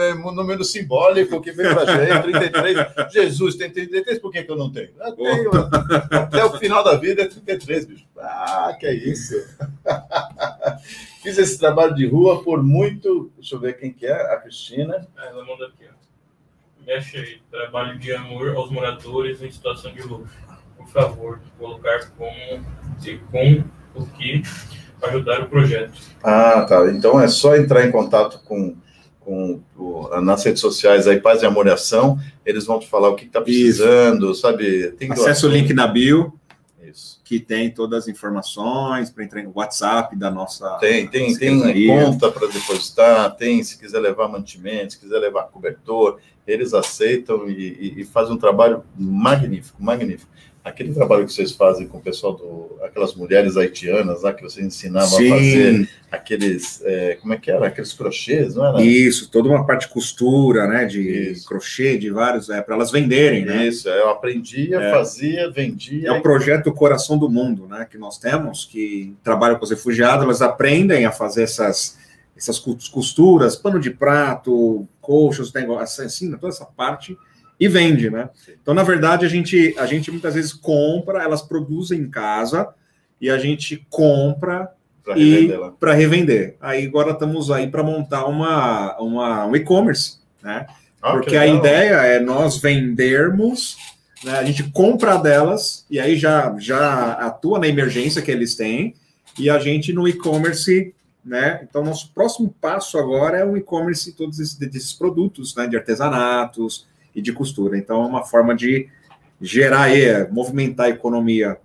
é 0.01 0.13
número 0.13 0.63
simbólico 0.65 1.39
que 1.41 1.53
veio 1.53 1.73
pra 1.73 1.85
gente, 1.85 2.23
33. 2.23 2.77
Jesus, 3.13 3.55
tem 3.55 3.69
33, 3.71 4.19
por 4.19 4.29
que, 4.29 4.43
que 4.43 4.51
eu 4.51 4.57
não 4.57 4.69
tenho? 4.69 4.89
Eu 4.99 5.13
tenho. 5.15 5.51
Até 6.11 6.43
o 6.43 6.57
final 6.57 6.83
da 6.83 6.95
vida 6.97 7.21
é 7.21 7.27
33, 7.29 7.85
bicho. 7.85 8.05
Ah, 8.19 8.75
que 8.77 8.85
é 8.87 8.93
isso. 8.93 9.33
Fiz 11.23 11.37
esse 11.37 11.57
trabalho 11.57 11.95
de 11.95 12.05
rua 12.05 12.43
por 12.43 12.61
muito. 12.61 13.31
Deixa 13.37 13.55
eu 13.55 13.59
ver 13.59 13.77
quem 13.77 13.91
que 13.93 14.05
é, 14.05 14.11
a 14.33 14.37
Cristina. 14.37 15.07
Ah, 15.17 15.27
Ela 15.27 15.45
manda 15.45 15.65
aqui, 15.67 15.85
ó. 15.89 15.95
Mexe 16.85 17.17
aí. 17.17 17.37
Trabalho 17.49 17.97
de 17.97 18.13
amor 18.13 18.55
aos 18.55 18.69
moradores 18.69 19.41
em 19.41 19.49
situação 19.49 19.91
de 19.91 20.01
rua. 20.01 20.25
Por 20.85 20.91
favor, 20.91 21.39
colocar 21.57 22.09
como 22.17 22.31
e 23.05 23.17
com 23.31 23.63
o 23.95 24.05
que 24.05 24.41
ajudar 25.01 25.41
o 25.41 25.49
projeto. 25.49 25.93
Ah, 26.23 26.65
tá. 26.67 26.89
Então 26.91 27.19
é 27.19 27.27
só 27.27 27.55
entrar 27.55 27.85
em 27.85 27.91
contato 27.91 28.39
com, 28.45 28.75
com 29.19 29.61
o- 29.77 30.21
nas 30.21 30.43
redes 30.43 30.61
sociais 30.61 31.07
aí, 31.07 31.19
Paz 31.19 31.41
e 31.41 31.45
Amor 31.45 31.67
e 31.67 31.71
Ação. 31.71 32.17
Eles 32.45 32.65
vão 32.65 32.79
te 32.79 32.87
falar 32.87 33.09
o 33.09 33.15
que 33.15 33.25
está 33.25 33.41
precisando, 33.41 34.33
sabe? 34.33 34.91
Tem 34.93 35.11
Acesse 35.11 35.45
o 35.45 35.49
link 35.49 35.73
na 35.73 35.87
bio, 35.87 36.33
Isso. 36.81 37.19
que 37.23 37.39
tem 37.39 37.69
todas 37.71 38.03
as 38.03 38.07
informações 38.07 39.09
para 39.09 39.23
entrar 39.23 39.43
no 39.43 39.51
WhatsApp 39.53 40.15
da 40.15 40.31
nossa. 40.31 40.77
Tem, 40.79 41.07
tem, 41.07 41.35
tem 41.37 41.55
secretaria. 41.59 42.05
conta 42.05 42.31
para 42.31 42.47
depositar, 42.47 43.35
tem, 43.35 43.61
se 43.63 43.77
quiser 43.77 43.99
levar 43.99 44.27
mantimento, 44.29 44.93
se 44.93 44.99
quiser 44.99 45.19
levar 45.19 45.43
cobertor, 45.43 46.19
eles 46.47 46.73
aceitam 46.73 47.49
e, 47.49 47.53
e- 47.97 48.01
e 48.01 48.03
fazem 48.05 48.33
um 48.33 48.37
trabalho 48.37 48.83
magnífico, 48.97 49.83
magnífico. 49.83 50.31
Aquele 50.65 50.95
trabalho 50.95 51.25
que 51.27 51.31
vocês 51.31 51.51
fazem 51.51 51.87
com 51.87 51.99
o 51.99 52.01
pessoal 52.01 52.33
do. 52.33 52.77
aquelas 52.83 53.13
mulheres 53.13 53.55
haitianas 53.55 54.23
lá 54.23 54.33
que 54.33 54.41
vocês 54.41 54.65
ensinavam 54.65 55.07
a 55.07 55.29
fazer 55.29 55.73
Sim, 55.77 55.87
aqueles. 56.11 56.81
é, 56.83 57.15
como 57.21 57.35
é 57.35 57.37
que 57.37 57.51
era? 57.51 57.67
Aqueles 57.67 57.93
crochês, 57.93 58.55
não 58.55 58.65
era? 58.65 58.81
isso, 58.81 59.29
toda 59.29 59.47
uma 59.47 59.63
parte 59.63 59.87
de 59.87 59.93
costura, 59.93 60.65
né? 60.67 60.85
De 60.85 60.99
Isso. 61.33 61.47
crochê, 61.47 61.99
de 61.99 62.09
vários, 62.09 62.49
é, 62.49 62.61
para 62.63 62.73
elas 62.73 62.89
venderem, 62.91 63.45
né? 63.45 63.67
Isso, 63.67 63.87
eu 63.87 64.09
aprendia, 64.09 64.79
É. 64.81 64.89
fazia, 64.91 65.51
vendia. 65.51 66.07
É 66.09 66.11
o 66.11 66.21
projeto 66.23 66.73
Coração 66.73 67.15
do 67.15 67.29
Mundo, 67.29 67.67
né? 67.67 67.85
Que 67.87 67.99
nós 67.99 68.17
temos, 68.17 68.65
que 68.65 69.15
trabalha 69.23 69.55
com 69.55 69.63
os 69.63 69.69
refugiados, 69.69 70.23
elas 70.25 70.41
aprendem 70.41 71.05
a 71.05 71.11
fazer 71.11 71.43
essas, 71.43 71.95
essas 72.35 72.57
cos- 72.57 72.89
costuras, 72.89 73.55
pano 73.55 73.79
de 73.79 73.91
prato, 73.91 74.87
colchos, 74.99 75.53
negócio, 75.53 76.03
assim, 76.03 76.31
toda 76.31 76.47
essa 76.47 76.65
parte, 76.65 77.15
e 77.59 77.67
vende, 77.67 78.09
né? 78.09 78.29
Então, 78.61 78.73
na 78.73 78.83
verdade, 78.83 79.25
a 79.25 79.29
gente, 79.29 79.73
a 79.77 79.85
gente 79.85 80.11
muitas 80.11 80.35
vezes 80.35 80.53
compra, 80.53 81.23
elas 81.23 81.41
produzem 81.41 81.99
em 81.99 82.09
casa, 82.09 82.73
e 83.19 83.29
a 83.29 83.37
gente 83.37 83.85
compra 83.89 84.71
para 85.03 85.17
e 85.17 85.31
revender 85.31 85.59
lá. 85.59 85.71
para 85.71 85.93
revender. 85.93 86.55
Aí 86.59 86.85
agora 86.85 87.11
estamos 87.11 87.51
aí 87.51 87.67
para 87.67 87.83
montar 87.83 88.25
uma, 88.25 88.97
uma, 88.99 89.45
um 89.45 89.55
e-commerce, 89.55 90.17
né? 90.41 90.65
Ah, 91.01 91.11
que 91.11 91.17
Porque 91.17 91.37
a 91.37 91.45
ideia 91.45 91.95
é 92.01 92.19
nós 92.19 92.57
vendermos, 92.57 93.77
né, 94.23 94.37
a 94.39 94.43
gente 94.43 94.63
compra 94.71 95.17
delas 95.17 95.85
e 95.89 95.99
aí 95.99 96.17
já, 96.17 96.55
já 96.57 97.13
atua 97.13 97.59
na 97.59 97.67
emergência 97.67 98.21
que 98.21 98.31
eles 98.31 98.55
têm 98.55 98.95
e 99.37 99.49
a 99.49 99.59
gente 99.59 99.93
no 99.93 100.07
e-commerce, 100.07 100.93
né? 101.23 101.61
Então, 101.63 101.83
nosso 101.83 102.11
próximo 102.11 102.53
passo 102.59 102.97
agora 102.97 103.37
é 103.37 103.45
o 103.45 103.55
e-commerce 103.55 104.11
de 104.11 104.17
todos 104.17 104.39
esses, 104.39 104.55
desses 104.55 104.93
produtos, 104.93 105.55
né? 105.55 105.67
De 105.67 105.77
artesanatos 105.77 106.87
e 107.15 107.21
de 107.21 107.31
costura. 107.31 107.77
Então, 107.77 108.03
é 108.03 108.05
uma 108.05 108.23
forma 108.23 108.53
de 108.53 108.89
gerar 109.41 109.83
aí, 109.83 110.03
é, 110.03 110.29
movimentar 110.29 110.87
a 110.87 110.89
economia. 110.89 111.57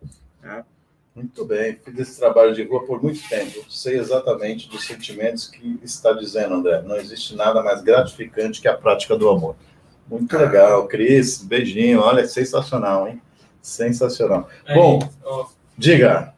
Muito 1.15 1.45
bem, 1.45 1.77
fiz 1.85 1.99
esse 1.99 2.19
trabalho 2.19 2.55
de 2.55 2.63
rua 2.63 2.87
por 2.87 3.03
muito 3.03 3.21
tempo. 3.29 3.65
Sei 3.69 3.99
exatamente 3.99 4.69
dos 4.71 4.87
sentimentos 4.87 5.49
que 5.49 5.79
está 5.83 6.13
dizendo, 6.13 6.55
André. 6.55 6.83
Não 6.83 6.97
existe 6.97 7.35
nada 7.35 7.63
mais 7.63 7.83
gratificante 7.83 8.61
que 8.61 8.69
a 8.69 8.77
prática 8.77 9.17
do 9.17 9.29
amor. 9.29 9.57
Muito 10.09 10.37
legal, 10.39 10.87
Cris. 10.87 11.43
Beijinho. 11.43 12.01
Olha, 12.01 12.27
sensacional, 12.27 13.09
hein? 13.09 13.21
Sensacional. 13.61 14.49
Aí, 14.65 14.75
Bom. 14.75 14.99
ó, 15.25 15.47
Diga. 15.77 16.33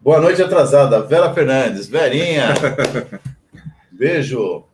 Boa 0.00 0.20
noite 0.20 0.42
atrasada. 0.42 1.00
Vera 1.00 1.32
Fernandes. 1.32 1.86
Verinha. 1.86 2.48
Beijo. 3.90 4.64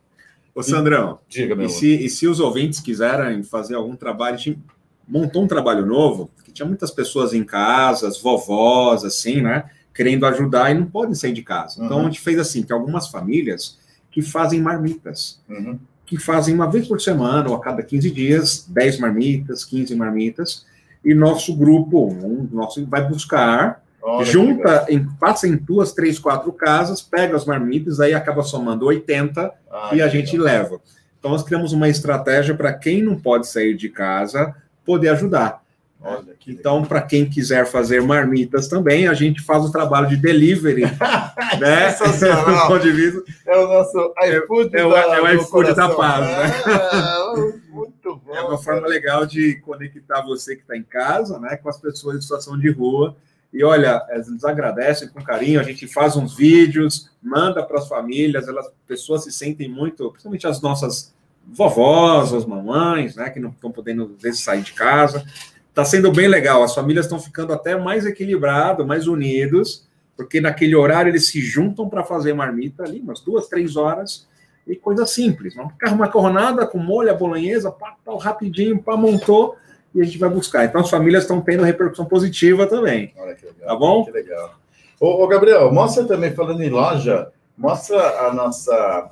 Ô, 0.58 0.62
Sandrão, 0.62 1.18
Diga, 1.28 1.54
meu 1.54 1.66
E 1.66 1.70
se, 1.70 2.04
e 2.04 2.08
se 2.10 2.26
os 2.26 2.40
ouvintes 2.40 2.80
quiserem 2.80 3.42
fazer 3.42 3.74
algum 3.76 3.94
trabalho, 3.94 4.34
a 4.34 4.38
gente 4.38 4.58
montou 5.06 5.44
um 5.44 5.46
trabalho 5.46 5.86
novo, 5.86 6.30
que 6.44 6.50
tinha 6.50 6.66
muitas 6.66 6.90
pessoas 6.90 7.32
em 7.32 7.44
casa, 7.44 8.08
as 8.08 8.20
vovós, 8.20 9.04
assim, 9.04 9.40
né? 9.40 9.70
Querendo 9.94 10.26
ajudar 10.26 10.70
e 10.70 10.74
não 10.74 10.86
podem 10.86 11.14
sair 11.14 11.32
de 11.32 11.42
casa. 11.42 11.82
Então 11.84 11.98
Uhum. 11.98 12.02
a 12.02 12.06
gente 12.06 12.20
fez 12.20 12.38
assim: 12.38 12.62
tem 12.62 12.76
algumas 12.76 13.08
famílias 13.08 13.78
que 14.10 14.20
fazem 14.20 14.60
marmitas, 14.60 15.40
Uhum. 15.48 15.78
que 16.04 16.18
fazem 16.18 16.54
uma 16.54 16.68
vez 16.70 16.88
por 16.88 17.00
semana 17.00 17.48
ou 17.48 17.54
a 17.54 17.60
cada 17.60 17.82
15 17.82 18.10
dias, 18.10 18.64
10 18.68 18.98
marmitas, 18.98 19.64
15 19.64 19.94
marmitas, 19.94 20.66
e 21.04 21.14
nosso 21.14 21.54
grupo, 21.56 22.08
um, 22.08 22.48
nosso 22.50 22.84
vai 22.86 23.06
buscar, 23.08 23.82
Olha 24.08 24.24
junta, 24.24 24.86
em, 24.88 25.04
passa 25.18 25.46
em 25.46 25.56
duas, 25.56 25.92
três, 25.92 26.18
quatro 26.18 26.52
casas, 26.52 27.00
pega 27.02 27.36
as 27.36 27.44
marmitas, 27.44 28.00
aí 28.00 28.14
acaba 28.14 28.42
somando 28.42 28.86
80 28.86 29.52
Ah, 29.70 29.90
e 29.92 30.00
a 30.02 30.08
gente 30.08 30.36
legal. 30.36 30.62
leva. 30.62 30.80
Então, 31.18 31.30
nós 31.32 31.42
criamos 31.42 31.72
uma 31.72 31.88
estratégia 31.88 32.54
para 32.54 32.72
quem 32.72 33.02
não 33.02 33.18
pode 33.18 33.46
sair 33.48 33.74
de 33.74 33.88
casa 33.88 34.54
poder 34.84 35.08
ajudar. 35.10 35.62
Olha 36.00 36.28
Então, 36.46 36.84
para 36.84 37.02
quem 37.02 37.28
quiser 37.28 37.66
fazer 37.66 38.00
marmitas 38.00 38.68
também, 38.68 39.08
a 39.08 39.14
gente 39.14 39.42
faz 39.42 39.64
o 39.64 39.72
trabalho 39.72 40.06
de 40.08 40.16
delivery, 40.16 40.82
né? 41.60 41.90
Sensacional. 41.90 42.68
Do 42.68 42.74
ponto 42.74 42.82
de 42.84 42.92
vista- 42.92 43.22
É 43.46 43.56
o 43.58 43.66
nosso 43.66 44.14
iFood 44.24 44.76
é 44.76 44.84
o- 44.86 44.90
da- 44.90 45.16
é 45.16 45.20
o 45.20 45.28
iFood 45.34 45.74
da 45.74 45.88
paz, 45.88 46.20
né? 46.24 46.54
Ah, 46.66 47.32
muito 47.68 48.16
bom. 48.24 48.32
É 48.34 48.40
uma 48.42 48.56
forma 48.58 48.82
cara. 48.82 48.90
legal 48.92 49.26
de 49.26 49.56
conectar 49.56 50.22
você 50.22 50.54
que 50.54 50.62
está 50.62 50.76
em 50.76 50.84
casa, 50.84 51.38
né, 51.40 51.56
com 51.56 51.68
as 51.68 51.78
pessoas 51.80 52.16
em 52.16 52.20
situação 52.20 52.56
de 52.56 52.70
rua. 52.70 53.16
E 53.52 53.64
olha, 53.64 54.04
eles 54.10 54.44
agradecem 54.44 55.08
com 55.08 55.22
carinho, 55.22 55.58
a 55.58 55.62
gente 55.62 55.86
faz 55.86 56.16
uns 56.16 56.36
vídeos, 56.36 57.10
manda 57.22 57.62
para 57.62 57.78
as 57.78 57.88
famílias, 57.88 58.46
elas, 58.46 58.70
pessoas 58.86 59.24
se 59.24 59.32
sentem 59.32 59.68
muito, 59.68 60.10
principalmente 60.10 60.46
as 60.46 60.60
nossas 60.60 61.14
vovós, 61.46 62.34
as 62.34 62.44
mamães, 62.44 63.16
né, 63.16 63.30
que 63.30 63.40
não 63.40 63.50
estão 63.50 63.72
podendo 63.72 64.12
às 64.16 64.22
vezes 64.22 64.40
sair 64.40 64.62
de 64.62 64.74
casa. 64.74 65.24
Está 65.70 65.84
sendo 65.84 66.12
bem 66.12 66.28
legal, 66.28 66.62
as 66.62 66.74
famílias 66.74 67.06
estão 67.06 67.18
ficando 67.18 67.52
até 67.52 67.76
mais 67.76 68.04
equilibradas, 68.04 68.86
mais 68.86 69.06
unidos, 69.06 69.88
porque 70.16 70.40
naquele 70.40 70.74
horário 70.74 71.10
eles 71.10 71.28
se 71.28 71.40
juntam 71.40 71.88
para 71.88 72.04
fazer 72.04 72.34
marmita 72.34 72.82
ali, 72.82 73.00
umas 73.00 73.20
duas, 73.20 73.46
três 73.48 73.76
horas, 73.76 74.28
e 74.66 74.76
coisa 74.76 75.06
simples. 75.06 75.54
Uma 75.56 75.72
macarronada 75.96 76.66
com 76.66 76.78
molho, 76.78 77.16
bolonhesa, 77.16 77.70
pá, 77.70 77.96
pá, 78.04 78.12
rapidinho, 78.20 78.82
pá, 78.82 78.96
montou, 78.96 79.56
e 79.94 80.00
a 80.00 80.04
gente 80.04 80.18
vai 80.18 80.28
buscar. 80.28 80.64
Então 80.64 80.80
as 80.80 80.90
famílias 80.90 81.22
estão 81.24 81.40
tendo 81.40 81.62
repercussão 81.62 82.04
positiva 82.04 82.66
também. 82.66 83.12
Olha 83.16 83.34
que 83.34 83.46
legal. 83.46 83.68
Tá 83.68 83.76
bom? 83.76 84.04
Que 84.04 84.10
legal. 84.10 84.54
Ô, 85.00 85.22
ô, 85.24 85.26
Gabriel, 85.28 85.72
mostra 85.72 86.04
também, 86.04 86.34
falando 86.34 86.62
em 86.62 86.68
loja, 86.70 87.30
mostra 87.56 88.26
a 88.26 88.32
nossa. 88.34 89.10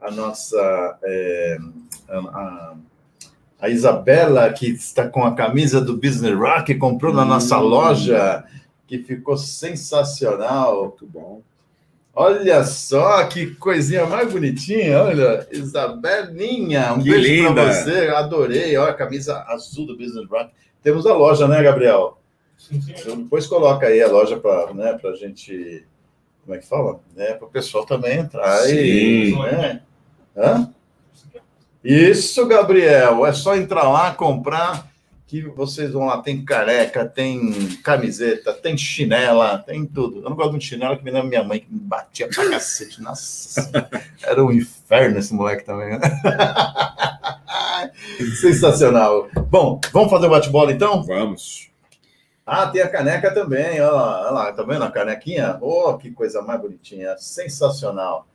A 0.00 0.10
nossa. 0.10 0.98
é, 1.04 1.58
a, 2.08 2.18
a- 2.18 2.74
a 3.60 3.68
Isabela, 3.68 4.52
que 4.52 4.68
está 4.70 5.08
com 5.08 5.24
a 5.24 5.34
camisa 5.34 5.80
do 5.80 5.96
Business 5.96 6.32
Rock, 6.38 6.72
comprou 6.76 7.12
na 7.12 7.24
nossa 7.24 7.58
Hum. 7.58 7.62
loja, 7.62 8.44
que 8.86 8.98
ficou 9.02 9.36
sensacional. 9.36 10.82
Muito 10.82 11.06
bom. 11.06 11.42
Olha 12.20 12.64
só 12.64 13.24
que 13.26 13.54
coisinha 13.54 14.04
mais 14.04 14.32
bonitinha, 14.32 15.00
olha, 15.04 15.46
Isabelinha, 15.52 16.92
um 16.94 17.00
Que 17.00 17.10
beijo 17.10 17.28
linda. 17.28 17.62
pra 17.62 17.72
você, 17.72 18.08
adorei, 18.08 18.76
olha 18.76 18.90
a 18.90 18.94
camisa 18.94 19.44
azul 19.46 19.86
do 19.86 19.96
Business 19.96 20.28
Rock. 20.28 20.50
Temos 20.82 21.06
a 21.06 21.14
loja, 21.14 21.46
né, 21.46 21.62
Gabriel? 21.62 22.18
Então, 22.72 23.22
depois 23.22 23.46
coloca 23.46 23.86
aí 23.86 24.02
a 24.02 24.08
loja 24.08 24.36
para 24.36 24.74
né, 24.74 24.98
a 25.00 25.12
gente, 25.14 25.86
como 26.44 26.56
é 26.56 26.58
que 26.58 26.66
fala? 26.66 26.98
Né, 27.14 27.34
para 27.34 27.46
o 27.46 27.50
pessoal 27.52 27.86
também 27.86 28.18
entrar 28.18 28.68
e, 28.68 29.30
Sim. 29.30 29.40
né? 29.40 29.80
Hã? 30.36 30.74
Isso, 31.84 32.44
Gabriel, 32.48 33.24
é 33.24 33.32
só 33.32 33.54
entrar 33.54 33.88
lá, 33.88 34.12
comprar, 34.12 34.87
que 35.28 35.42
vocês 35.42 35.92
vão 35.92 36.06
lá, 36.06 36.22
tem 36.22 36.42
careca, 36.42 37.04
tem 37.04 37.52
camiseta, 37.84 38.54
tem 38.54 38.78
chinela, 38.78 39.58
tem 39.58 39.84
tudo. 39.84 40.22
Eu 40.22 40.30
não 40.30 40.34
gosto 40.34 40.52
de 40.52 40.56
um 40.56 40.60
chinelo 40.60 40.96
que 40.96 41.04
me 41.04 41.10
lembra 41.10 41.28
minha 41.28 41.44
mãe, 41.44 41.60
que 41.60 41.70
me 41.70 41.78
batia 41.78 42.26
pra 42.26 42.48
cacete, 42.48 43.02
nossa, 43.02 43.70
era 44.24 44.42
um 44.42 44.50
inferno 44.50 45.18
esse 45.18 45.34
moleque 45.34 45.66
também, 45.66 45.98
né? 45.98 46.00
Sensacional. 48.40 49.28
Bom, 49.50 49.78
vamos 49.92 50.10
fazer 50.10 50.26
o 50.26 50.30
bate-bola 50.30 50.72
então? 50.72 51.02
Vamos. 51.02 51.68
Ah, 52.46 52.66
tem 52.66 52.80
a 52.80 52.88
caneca 52.88 53.30
também, 53.30 53.82
olha 53.82 53.90
lá, 53.90 54.20
olha 54.22 54.30
lá, 54.30 54.52
tá 54.52 54.62
vendo 54.62 54.82
a 54.82 54.90
canequinha? 54.90 55.58
Oh, 55.60 55.98
que 55.98 56.10
coisa 56.10 56.40
mais 56.40 56.58
bonitinha, 56.58 57.18
sensacional, 57.18 58.26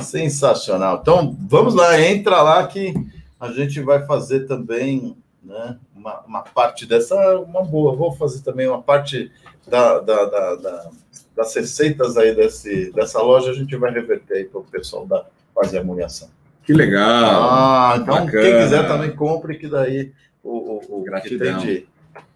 sensacional. 0.00 1.00
Então, 1.02 1.36
vamos 1.38 1.74
lá, 1.74 2.00
entra 2.00 2.40
lá 2.40 2.66
que 2.66 2.94
a 3.38 3.52
gente 3.52 3.82
vai 3.82 4.06
fazer 4.06 4.46
também 4.46 5.14
né? 5.42 5.78
Uma, 6.00 6.20
uma 6.20 6.42
parte 6.42 6.86
dessa, 6.86 7.14
uma 7.40 7.62
boa. 7.62 7.94
Vou 7.94 8.10
fazer 8.12 8.40
também 8.42 8.66
uma 8.66 8.80
parte 8.80 9.30
da, 9.68 9.98
da, 10.00 10.24
da- 10.24 10.54
da- 10.56 10.90
das 11.36 11.54
receitas 11.54 12.16
aí 12.16 12.34
desse, 12.34 12.90
dessa 12.92 13.20
loja, 13.22 13.50
a 13.50 13.54
gente 13.54 13.76
vai 13.76 13.90
reverter 13.92 14.34
aí 14.38 14.44
para 14.44 14.60
o 14.60 14.64
pessoal 14.64 15.06
da 15.06 15.26
Paz 15.54 15.72
e 15.72 15.78
Harmoniação. 15.78 16.28
Que 16.64 16.72
legal. 16.72 17.42
Ah, 17.50 17.94
então 17.96 18.24
bacana. 18.24 18.42
quem 18.42 18.58
quiser 18.62 18.86
também 18.88 19.14
compre, 19.14 19.58
que 19.58 19.68
daí 19.68 20.12
o, 20.42 20.50
o, 20.50 21.00
o 21.00 21.20
que 21.22 21.36
tem 21.38 21.56
de, 21.58 21.86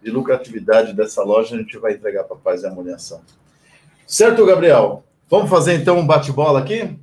de 0.01 0.11
lucratividade 0.11 0.93
dessa 0.93 1.23
loja 1.23 1.55
a 1.55 1.59
gente 1.59 1.77
vai 1.77 1.93
entregar 1.93 2.23
para 2.25 2.35
Paz 2.37 2.61
e 2.63 2.67
Harmoniação. 2.67 3.21
Certo, 4.07 4.45
Gabriel? 4.45 5.03
Vamos 5.29 5.49
fazer 5.49 5.73
então 5.73 5.97
um 5.99 6.05
bate-bola 6.05 6.59
aqui? 6.59 6.97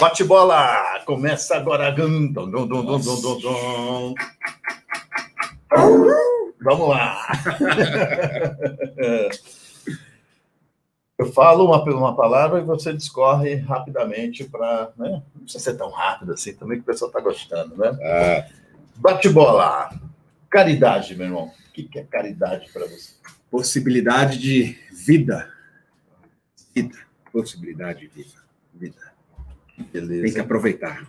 Bate-bola! 0.00 1.00
Começa 1.04 1.56
agora. 1.56 1.90
Dum, 1.90 2.32
dum, 2.32 2.50
dum, 2.50 2.66
dum, 2.66 2.84
dum, 2.84 2.98
dum, 3.00 3.38
dum. 3.40 4.14
Vamos 6.60 6.88
lá! 6.88 7.26
Eu 11.18 11.32
falo 11.32 11.66
uma, 11.66 11.82
uma 11.82 12.14
palavra 12.14 12.60
e 12.60 12.64
você 12.64 12.92
discorre 12.92 13.56
rapidamente 13.56 14.44
para. 14.44 14.92
Né? 14.96 15.20
Não 15.34 15.42
precisa 15.42 15.64
ser 15.64 15.76
tão 15.76 15.90
rápido 15.90 16.32
assim 16.32 16.54
também, 16.54 16.78
que 16.78 16.82
o 16.82 16.86
pessoal 16.86 17.08
está 17.08 17.20
gostando, 17.20 17.76
né? 17.76 17.90
Ah, 18.00 18.46
Bate-bola. 18.94 19.90
Caridade, 20.48 21.16
meu 21.16 21.26
irmão. 21.26 21.52
O 21.68 21.72
que 21.72 21.88
é 21.98 22.04
caridade 22.04 22.70
para 22.72 22.86
você? 22.86 23.18
possibilidade 23.50 24.38
de 24.38 24.78
vida. 24.92 25.50
Vida. 26.74 26.98
Possibilidade 27.32 28.00
de 28.00 28.08
vida. 28.08 28.38
Vida. 28.74 29.12
Tem 29.76 29.84
que 29.86 30.00
Beleza. 30.00 30.42
aproveitar. 30.42 31.06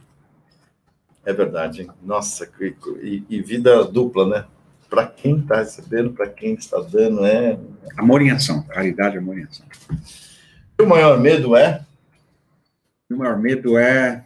É 1.25 1.33
verdade, 1.33 1.81
hein? 1.81 1.89
Nossa, 2.01 2.45
que- 2.47 2.75
e, 3.01 3.23
e 3.29 3.41
vida 3.41 3.83
dupla, 3.83 4.27
né? 4.27 4.45
Para 4.89 5.05
quem 5.05 5.37
está 5.39 5.57
recebendo, 5.57 6.11
para 6.13 6.27
quem 6.27 6.53
está 6.55 6.79
dando, 6.79 7.25
é. 7.25 7.59
Amor 7.97 8.21
em 8.21 8.31
ação. 8.31 8.63
Caridade, 8.63 9.17
amor 9.17 9.37
em 9.37 9.43
ação. 9.43 9.65
O 10.81 10.85
maior 10.85 11.19
medo 11.19 11.55
é. 11.55 11.85
O 13.11 13.17
maior 13.17 13.37
medo 13.37 13.77
é 13.77 14.25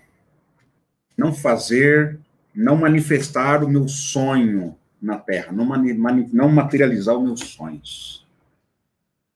não 1.17 1.33
fazer, 1.33 2.19
não 2.55 2.75
manifestar 2.75 3.63
o 3.63 3.69
meu 3.69 3.87
sonho 3.87 4.75
na 5.01 5.17
Terra, 5.17 5.51
não, 5.51 5.65
mani- 5.65 5.93
mani- 5.93 6.29
não 6.31 6.47
materializar 6.49 7.15
os 7.15 7.23
meus 7.23 7.39
sonhos. 7.41 8.25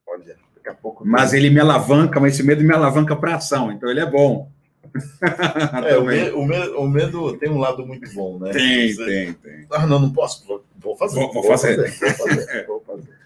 Olha, 0.07 0.35
daqui 0.55 0.69
a 0.69 0.73
pouco. 0.73 1.05
Mas 1.05 1.33
ele 1.33 1.49
me 1.49 1.59
alavanca, 1.59 2.19
mas 2.19 2.33
esse 2.33 2.43
medo 2.43 2.63
me 2.63 2.73
alavanca 2.73 3.15
para 3.15 3.35
ação, 3.35 3.71
então 3.71 3.89
ele 3.89 3.99
é 3.99 4.05
bom. 4.09 4.49
É, 5.87 5.97
o, 5.97 6.01
Também. 6.01 6.23
me- 6.25 6.29
o 6.69 6.81
o 6.81 6.87
medo 6.89 7.37
tem 7.37 7.49
um 7.49 7.57
lado 7.59 7.85
muito 7.85 8.11
bom, 8.13 8.39
né? 8.39 8.51
Tem, 8.51 8.93
Você- 8.93 9.05
tem, 9.05 9.33
tem. 9.33 9.67
Ah, 9.71 9.85
não, 9.87 9.99
não 9.99 10.11
posso. 10.11 10.45
Vou, 10.45 10.63
vou 10.77 10.95
fazer. 10.95 11.15
Vou- 11.19 11.33
vou 11.33 11.43
fazer. 11.43 11.77
Vou 11.77 12.11
fazer. 12.13 12.65
vou 12.67 12.81
fazer. 12.81 13.17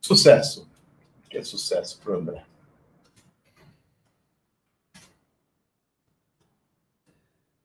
Sucesso. 0.00 0.68
O 1.26 1.28
que 1.28 1.38
é 1.38 1.42
sucesso 1.44 2.00
para 2.02 2.12
o 2.14 2.20
André? 2.20 2.42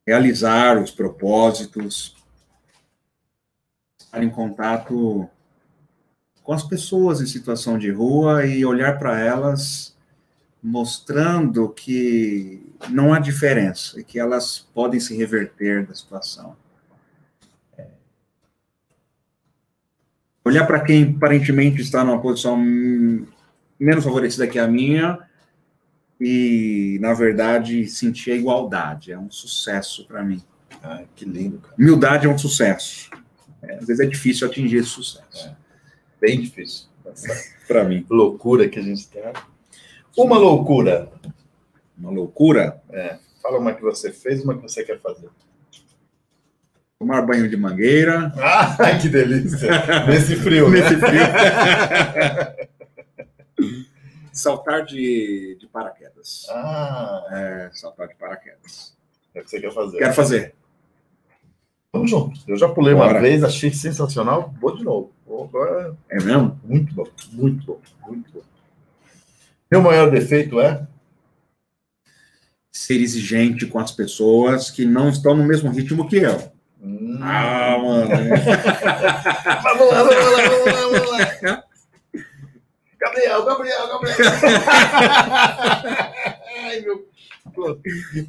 realizar 0.06 0.82
os 0.82 0.92
propósitos, 0.92 2.16
estar 4.00 4.24
em 4.24 4.30
contato 4.30 5.28
com 6.44 6.52
as 6.54 6.64
pessoas 6.64 7.22
em 7.22 7.26
situação 7.26 7.78
de 7.78 7.90
rua 7.90 8.46
e 8.46 8.66
olhar 8.66 9.00
para 9.00 9.20
elas 9.20 9.96
mostrando 10.62 11.70
que 11.70 12.73
não 12.90 13.14
há 13.14 13.20
diferença 13.20 14.00
e 14.00 14.04
que 14.04 14.20
elas 14.20 14.60
podem 14.74 15.00
se 15.00 15.16
reverter 15.16 15.86
da 15.86 15.94
situação. 15.94 16.56
É. 17.78 17.88
Olhar 20.46 20.66
para 20.66 20.82
quem 20.82 21.16
aparentemente 21.16 21.82
está 21.82 22.04
numa 22.04 22.22
posição 22.22 22.58
menos 23.80 24.04
favorecida 24.04 24.48
que 24.48 24.60
a 24.60 24.68
minha 24.68 25.20
e, 26.20 26.98
na 27.02 27.14
verdade, 27.14 27.88
sentir 27.88 28.32
a 28.32 28.36
igualdade. 28.36 29.12
É 29.12 29.18
um 29.18 29.30
sucesso 29.30 30.06
para 30.08 30.24
mim. 30.24 30.42
Ah, 30.82 31.04
que 31.16 31.26
lindo, 31.26 31.60
cara. 31.60 31.76
Humildade 31.78 32.28
é 32.28 32.30
um 32.30 32.38
sucesso. 32.38 33.10
É, 33.62 33.76
às 33.76 33.88
vezes 33.88 34.00
é 34.00 34.06
difícil 34.06 34.48
atingir 34.48 34.78
esse 34.78 34.90
sucesso. 34.90 35.56
Bem 36.20 36.42
difícil. 36.42 36.88
Para 37.68 37.84
mim. 37.84 38.06
loucura 38.10 38.68
que 38.68 38.80
a 38.80 38.82
gente 38.82 39.08
tem. 39.08 39.24
Uma 40.18 40.38
loucura. 40.38 41.10
Uma 42.04 42.12
loucura. 42.12 42.82
Fala 43.42 43.58
uma 43.60 43.74
que 43.74 43.82
você 43.82 44.12
fez, 44.12 44.44
uma 44.44 44.56
que 44.56 44.62
você 44.62 44.84
quer 44.84 45.00
fazer. 45.00 45.30
Tomar 47.00 47.22
banho 47.22 47.50
de 47.50 47.56
mangueira. 47.56 48.34
Ah, 48.38 48.76
que 49.02 49.08
delícia. 49.08 49.70
Nesse 50.08 50.36
frio, 50.36 50.70
né? 50.70 50.82
Nesse 50.82 50.98
frio. 50.98 51.24
Saltar 54.34 54.84
de, 54.86 55.56
de 55.60 55.68
paraquedas. 55.68 56.48
Ah, 56.50 57.24
É, 57.32 57.70
saltar 57.74 58.08
de 58.08 58.16
paraquedas. 58.16 58.94
é 59.34 59.40
o 59.40 59.44
que 59.44 59.50
você 59.50 59.62
quer 59.62 59.72
fazer. 59.72 59.98
Quero 59.98 60.14
fazer. 60.14 60.56
Vamos 61.94 62.10
junto. 62.10 62.40
Eu 62.48 62.58
já 62.58 62.68
pulei 62.68 62.94
uma 62.96 63.06
Bora. 63.06 63.22
vez, 63.22 63.44
achei 63.44 63.72
sensacional. 63.72 64.52
Vou 64.60 64.76
de 64.76 64.84
novo. 64.84 65.12
Vou 65.28 65.44
agora. 65.46 65.96
É 66.10 66.16
mesmo? 66.22 66.60
Muito 66.64 66.94
bom, 66.96 67.06
muito 67.32 67.64
bom, 67.66 67.80
muito 68.08 68.32
bom. 68.34 68.42
Meu 69.72 69.82
maior 69.84 70.10
defeito 70.10 70.60
é? 70.60 70.86
Ser 72.76 73.00
exigente 73.00 73.68
com 73.68 73.78
as 73.80 73.92
pessoas 73.92 74.72
que 74.72 74.84
não 74.84 75.08
estão 75.10 75.36
no 75.36 75.44
mesmo 75.44 75.70
ritmo 75.72 76.08
que 76.08 76.18
eu. 76.18 76.52
Hum. 76.82 77.20
Ah, 77.22 77.78
mano. 77.82 78.10
Vamos 79.64 79.92
lá, 79.92 80.04
vamos 80.04 80.16
lá, 80.16 80.50
vamos 80.50 80.66
lá, 80.66 80.82
vamos 80.82 81.12
lá. 81.12 81.64
Gabriel, 83.00 83.46
Gabriel, 83.46 83.88
Gabriel. 83.88 84.18
Ai, 86.64 86.80
meu, 86.82 87.06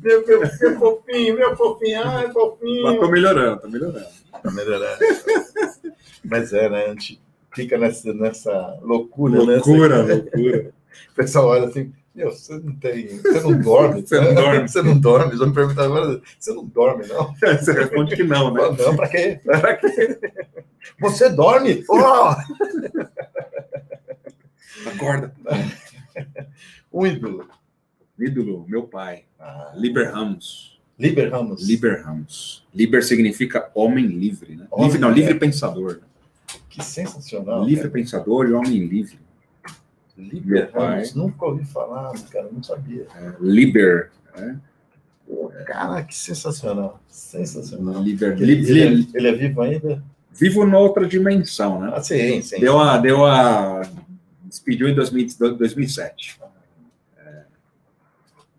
meu, 0.03 0.27
meu, 0.27 0.41
meu 0.41 0.79
fofinho, 0.79 1.35
meu 1.37 1.57
fofinho, 1.57 2.03
ai, 2.05 2.25
Mas 2.27 2.33
fofinho. 2.33 3.01
tô 3.01 3.09
melhorando, 3.09 3.61
tô 3.62 3.69
melhorando. 3.69 4.07
Tá 4.43 4.51
melhorando. 4.51 4.99
Mas 6.25 6.53
é, 6.53 6.69
né? 6.69 6.87
A 6.87 6.89
gente 6.89 7.21
fica 7.55 7.79
nessa, 7.79 8.12
nessa 8.12 8.77
loucura, 8.83 9.41
Loucura, 9.43 10.03
né? 10.03 10.15
loucura. 10.15 10.73
O 11.12 11.15
pessoal 11.15 11.47
olha 11.49 11.69
assim, 11.69 11.93
meu, 12.15 12.31
você 12.31 12.57
não 12.59 12.77
tem. 12.77 13.09
Você 13.19 13.41
não 13.41 13.61
dorme. 13.61 14.03
Você 14.07 14.20
não 14.20 14.35
dorme. 14.35 14.69
Você 14.69 14.82
não 14.82 14.99
dorme. 15.01 15.36
Já 15.36 15.47
me 15.47 15.53
perguntaram 15.53 15.97
agora, 15.97 16.23
você 16.39 16.53
não 16.53 16.65
dorme, 16.65 17.07
não? 17.09 17.35
Você 17.59 17.73
responde 17.73 18.15
que 18.15 18.23
não, 18.23 18.55
né? 18.55 18.61
Não, 18.62 18.73
não, 18.73 18.97
pra 18.97 19.09
quê? 19.09 19.41
Pra 19.45 19.77
quê? 19.77 20.20
Você 21.01 21.28
dorme? 21.31 21.85
Oh! 21.89 22.35
Acorda. 24.89 25.35
Um 26.93 27.05
ídolo. 27.05 27.49
Ídolo, 28.19 28.65
meu 28.69 28.85
pai. 28.85 29.24
Ah, 29.41 29.73
Liber 29.74 30.12
Ramos. 30.12 30.81
Liber 30.97 31.32
Ramos. 31.32 31.66
Liber 31.66 32.05
Ramos. 32.05 32.65
Liber 32.73 33.03
significa 33.03 33.70
homem 33.74 34.07
livre, 34.07 34.55
né? 34.55 34.69
Homem, 34.70 34.86
livre, 34.86 35.01
não, 35.01 35.11
é. 35.11 35.15
livre 35.15 35.35
pensador. 35.35 36.01
Que 36.69 36.85
sensacional. 36.85 37.65
livre 37.65 37.89
cara. 37.89 37.93
pensador 37.93 38.49
e 38.49 38.53
homem 38.53 38.86
livre. 38.86 39.19
Liber. 40.16 40.70
Ramos. 40.73 41.15
Nunca 41.15 41.47
ouvi 41.47 41.65
falar, 41.65 42.12
cara. 42.31 42.49
Não 42.51 42.62
sabia. 42.62 43.07
É, 43.16 43.32
liber. 43.41 44.11
né? 44.36 44.59
Pô, 45.27 45.51
cara, 45.66 46.03
que 46.03 46.15
sensacional. 46.15 47.01
Sensacional. 47.09 48.03
Liber. 48.03 48.41
Ele, 48.41 48.53
ele 48.53 48.82
é, 48.82 49.19
ele 49.19 49.28
é 49.28 49.32
vivo 49.32 49.62
ainda? 49.62 50.03
vivo 50.31 50.66
noutra 50.66 51.07
dimensão, 51.07 51.81
né? 51.81 51.93
Ah, 51.95 52.03
sim, 52.03 52.43
sim. 52.43 52.61
Deu 52.61 52.78
a. 52.78 52.99
Deu 52.99 53.24
a 53.24 53.82
despediu 54.45 54.89
em 54.89 54.95
2000 54.95 55.57
2007. 55.57 56.41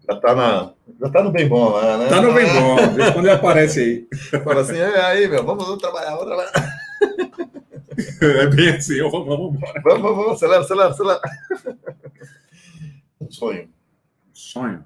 Já 0.08 0.16
tá, 0.18 0.36
na, 0.36 0.72
já 1.02 1.10
tá 1.10 1.24
no 1.24 1.32
bem 1.32 1.48
bom 1.48 1.70
lá, 1.70 1.98
né? 1.98 2.08
Tá 2.08 2.22
no 2.22 2.32
bem 2.32 2.46
bom. 2.54 2.76
vez 2.94 3.10
em 3.10 3.14
Quando 3.14 3.26
ele 3.26 3.34
aparece 3.34 3.80
aí. 3.80 4.40
Fala 4.44 4.62
assim, 4.62 4.78
é 4.78 5.02
aí, 5.02 5.28
meu, 5.28 5.44
vamos, 5.44 5.66
vamos 5.66 5.82
trabalhar, 5.82 6.12
vamos 6.12 6.26
trabalhar. 6.26 6.52
É 8.22 8.48
bem 8.48 8.70
assim, 8.70 8.96
eu 8.96 9.10
vamos, 9.10 9.28
vamos 9.28 9.56
embora. 9.56 9.82
Vamos, 9.82 10.02
vamos, 10.02 10.18
vamos, 10.18 10.34
acelera, 10.34 10.62
acelera, 10.62 10.90
acelera. 10.90 11.22
Um 13.20 13.32
sonho. 13.32 13.70
Sonho. 14.34 14.86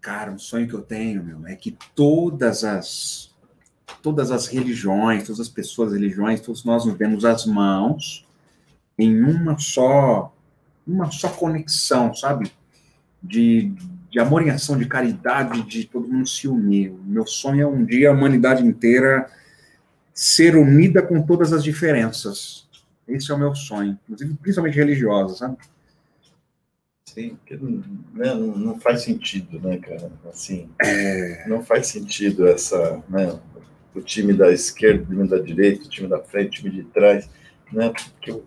Cara, 0.00 0.30
um 0.32 0.38
sonho 0.38 0.66
que 0.66 0.74
eu 0.74 0.82
tenho, 0.82 1.22
meu, 1.22 1.46
é 1.46 1.54
que 1.54 1.76
todas 1.94 2.64
as 2.64 3.30
todas 4.02 4.30
as 4.30 4.46
religiões, 4.46 5.24
todas 5.24 5.40
as 5.40 5.48
pessoas, 5.48 5.92
religiões, 5.92 6.40
todos 6.40 6.64
nós 6.64 6.86
nos 6.86 6.96
demos 6.96 7.24
as 7.24 7.44
mãos 7.44 8.26
em 8.96 9.22
uma 9.22 9.58
só 9.58 10.32
uma 10.86 11.10
só 11.10 11.28
conexão, 11.28 12.14
sabe? 12.14 12.50
De, 13.22 13.72
de 14.10 14.18
amor 14.18 14.42
em 14.42 14.50
ação, 14.50 14.76
de 14.76 14.86
caridade, 14.86 15.62
de 15.62 15.86
todo 15.86 16.08
mundo 16.08 16.28
se 16.28 16.48
unir. 16.48 16.90
O 16.90 17.02
meu 17.04 17.26
sonho 17.26 17.62
é 17.62 17.66
um 17.66 17.84
dia 17.84 18.10
a 18.10 18.12
humanidade 18.12 18.66
inteira 18.66 19.30
ser 20.12 20.56
unida 20.56 21.00
com 21.00 21.22
todas 21.22 21.52
as 21.52 21.62
diferenças. 21.62 22.68
Esse 23.06 23.30
é 23.30 23.34
o 23.34 23.38
meu 23.38 23.54
sonho, 23.54 23.98
inclusive 24.04 24.34
principalmente 24.34 24.76
religiosa, 24.76 25.36
sabe? 25.36 25.56
Sim, 27.06 27.36
porque 27.36 27.56
não, 27.56 27.70
né, 28.12 28.34
não, 28.34 28.56
não 28.56 28.80
faz 28.80 29.02
sentido, 29.02 29.60
né, 29.60 29.78
cara? 29.78 30.10
Assim, 30.28 30.68
não 31.46 31.62
faz 31.62 31.88
sentido 31.88 32.46
essa, 32.46 33.02
né? 33.08 33.38
O 33.94 34.00
time 34.00 34.32
da 34.32 34.52
esquerda, 34.52 35.02
o 35.02 35.06
time 35.06 35.28
da 35.28 35.38
direita, 35.38 35.84
o 35.84 35.88
time 35.88 36.08
da 36.08 36.20
frente, 36.20 36.60
o 36.60 36.62
time 36.62 36.70
de 36.70 36.84
trás, 36.84 37.28
né? 37.72 37.90
Porque 37.90 38.40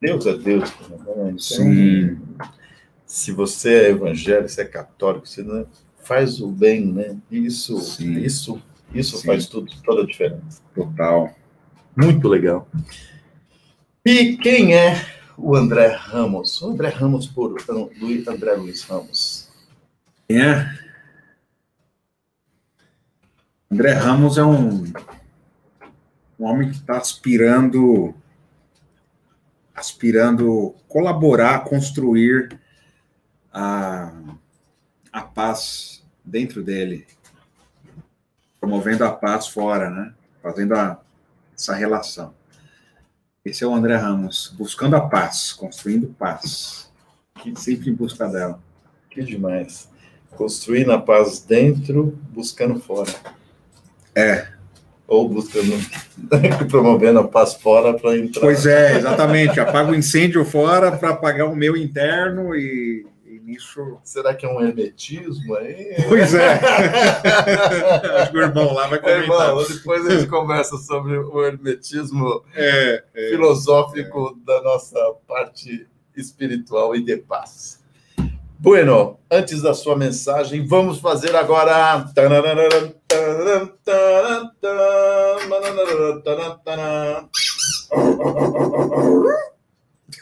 Deus 0.00 0.26
é 0.26 0.36
Deus, 0.36 0.70
né? 0.88 0.96
Então, 0.98 1.38
Sim. 1.38 2.18
Se 3.06 3.30
você 3.32 3.84
é 3.84 3.90
evangélico, 3.90 4.48
se 4.48 4.60
é 4.60 4.64
católico, 4.64 5.26
você 5.26 5.42
né, 5.42 5.64
faz 6.02 6.40
o 6.40 6.48
bem, 6.48 6.84
né? 6.86 7.16
Isso, 7.30 7.78
Sim. 7.80 8.18
isso, 8.18 8.60
isso 8.92 9.16
Sim. 9.18 9.26
faz 9.26 9.46
tudo, 9.46 9.72
toda 9.84 10.02
a 10.02 10.06
diferença. 10.06 10.60
Total. 10.74 11.32
Muito 11.96 12.28
legal. 12.28 12.68
E 14.04 14.36
quem 14.36 14.74
é 14.74 14.94
o 15.38 15.54
André 15.56 15.88
Ramos? 15.88 16.60
O 16.60 16.70
André 16.70 16.88
Ramos 16.88 17.26
por 17.26 17.56
Luiz- 18.00 18.26
André 18.28 18.52
Luiz 18.54 18.82
Ramos. 18.82 19.48
Quem 20.28 20.42
é? 20.42 20.78
André 23.70 23.92
Ramos 23.92 24.36
é 24.38 24.44
um, 24.44 24.84
um 26.38 26.44
homem 26.44 26.70
que 26.70 26.76
está 26.76 26.98
aspirando 26.98 28.14
aspirando 29.74 30.74
colaborar, 30.88 31.64
construir 31.64 32.58
a, 33.58 34.12
a 35.10 35.22
paz 35.22 36.04
dentro 36.22 36.62
dele, 36.62 37.06
promovendo 38.60 39.02
a 39.02 39.10
paz 39.10 39.48
fora, 39.48 39.88
né? 39.88 40.12
Fazendo 40.42 40.74
a- 40.74 41.00
essa 41.56 41.74
relação. 41.74 42.34
Esse 43.42 43.64
é 43.64 43.66
o 43.66 43.74
André 43.74 43.96
Ramos, 43.96 44.52
buscando 44.58 44.94
a 44.94 45.00
paz, 45.00 45.54
construindo 45.54 46.08
paz, 46.18 46.90
sempre 47.56 47.88
em 47.90 47.94
busca 47.94 48.28
dela. 48.28 48.60
Que 49.08 49.22
demais. 49.22 49.88
Construindo 50.32 50.92
a 50.92 51.00
paz 51.00 51.40
dentro, 51.40 52.18
buscando 52.30 52.78
fora. 52.78 53.10
É. 54.14 54.48
Ou 55.06 55.28
buscando, 55.28 55.72
promovendo 56.68 57.20
a 57.20 57.28
paz 57.28 57.54
fora 57.54 57.94
para 57.94 58.18
entrar. 58.18 58.40
Pois 58.42 58.66
é, 58.66 58.98
exatamente. 58.98 59.58
Apaga 59.58 59.92
o 59.92 59.94
incêndio 59.94 60.44
fora 60.44 60.94
para 60.94 61.10
apagar 61.10 61.46
o 61.46 61.56
meu 61.56 61.74
interno 61.76 62.54
e, 62.54 63.06
Será 64.02 64.34
que 64.34 64.44
é 64.44 64.48
um 64.48 64.60
hermetismo 64.60 65.54
aí? 65.56 65.94
Pois 66.08 66.34
é. 66.34 66.54
Acho 68.20 68.30
que 68.32 68.38
o 68.38 68.42
irmão 68.42 68.72
lá 68.74 68.86
vai 68.88 68.98
É, 68.98 69.02
comentar. 69.02 69.22
irmão, 69.48 69.64
depois 69.68 70.06
a 70.06 70.10
gente 70.10 70.26
conversa 70.28 70.76
sobre 70.78 71.16
o 71.18 71.44
hermetismo 71.44 72.42
É, 72.54 73.04
é. 73.14 73.28
filosófico 73.30 74.36
da 74.44 74.60
nossa 74.62 74.98
parte 75.28 75.86
espiritual 76.16 76.96
e 76.96 77.04
de 77.04 77.16
paz. 77.18 77.84
Bueno, 78.58 79.18
antes 79.30 79.60
da 79.60 79.74
sua 79.74 79.94
mensagem, 79.94 80.66
vamos 80.66 80.98
fazer 80.98 81.36
agora. 81.36 82.06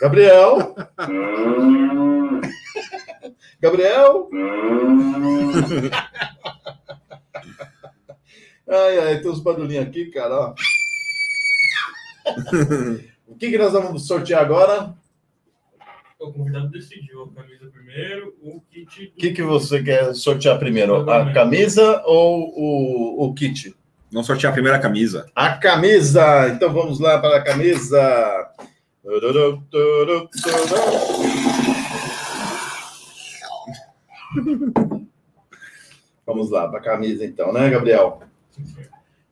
Gabriel. 0.00 0.74
Gabriel. 3.64 4.28
Ai, 8.66 8.98
ai, 8.98 9.20
tem 9.20 9.30
uns 9.30 9.40
barulhinhos 9.40 9.86
aqui, 9.86 10.06
cara. 10.06 10.34
ó. 10.34 10.54
O 13.26 13.36
que, 13.36 13.50
que 13.50 13.58
nós 13.58 13.72
vamos 13.72 14.06
sortear 14.06 14.42
agora? 14.42 14.94
O 16.20 16.32
convidado 16.32 16.68
decidiu 16.68 17.24
a 17.24 17.34
camisa 17.34 17.66
primeiro, 17.72 18.34
o 18.40 18.60
kit. 18.70 19.06
O 19.06 19.18
que, 19.18 19.32
que 19.32 19.42
você 19.42 19.82
quer 19.82 20.14
sortear 20.14 20.58
primeiro? 20.58 21.10
A 21.10 21.32
camisa 21.32 22.02
ou 22.04 22.52
o, 22.54 23.24
o 23.24 23.34
kit? 23.34 23.74
Vamos 24.12 24.26
sortear 24.26 24.52
a 24.52 24.54
primeira 24.54 24.78
camisa. 24.78 25.26
A 25.34 25.56
camisa! 25.56 26.50
Então 26.50 26.72
vamos 26.72 27.00
lá 27.00 27.18
para 27.18 27.38
a 27.38 27.42
camisa. 27.42 27.98
Vamos 36.26 36.50
lá 36.50 36.66
para 36.68 36.78
a 36.78 36.82
camisa, 36.82 37.24
então, 37.24 37.52
né, 37.52 37.68
Gabriel? 37.70 38.20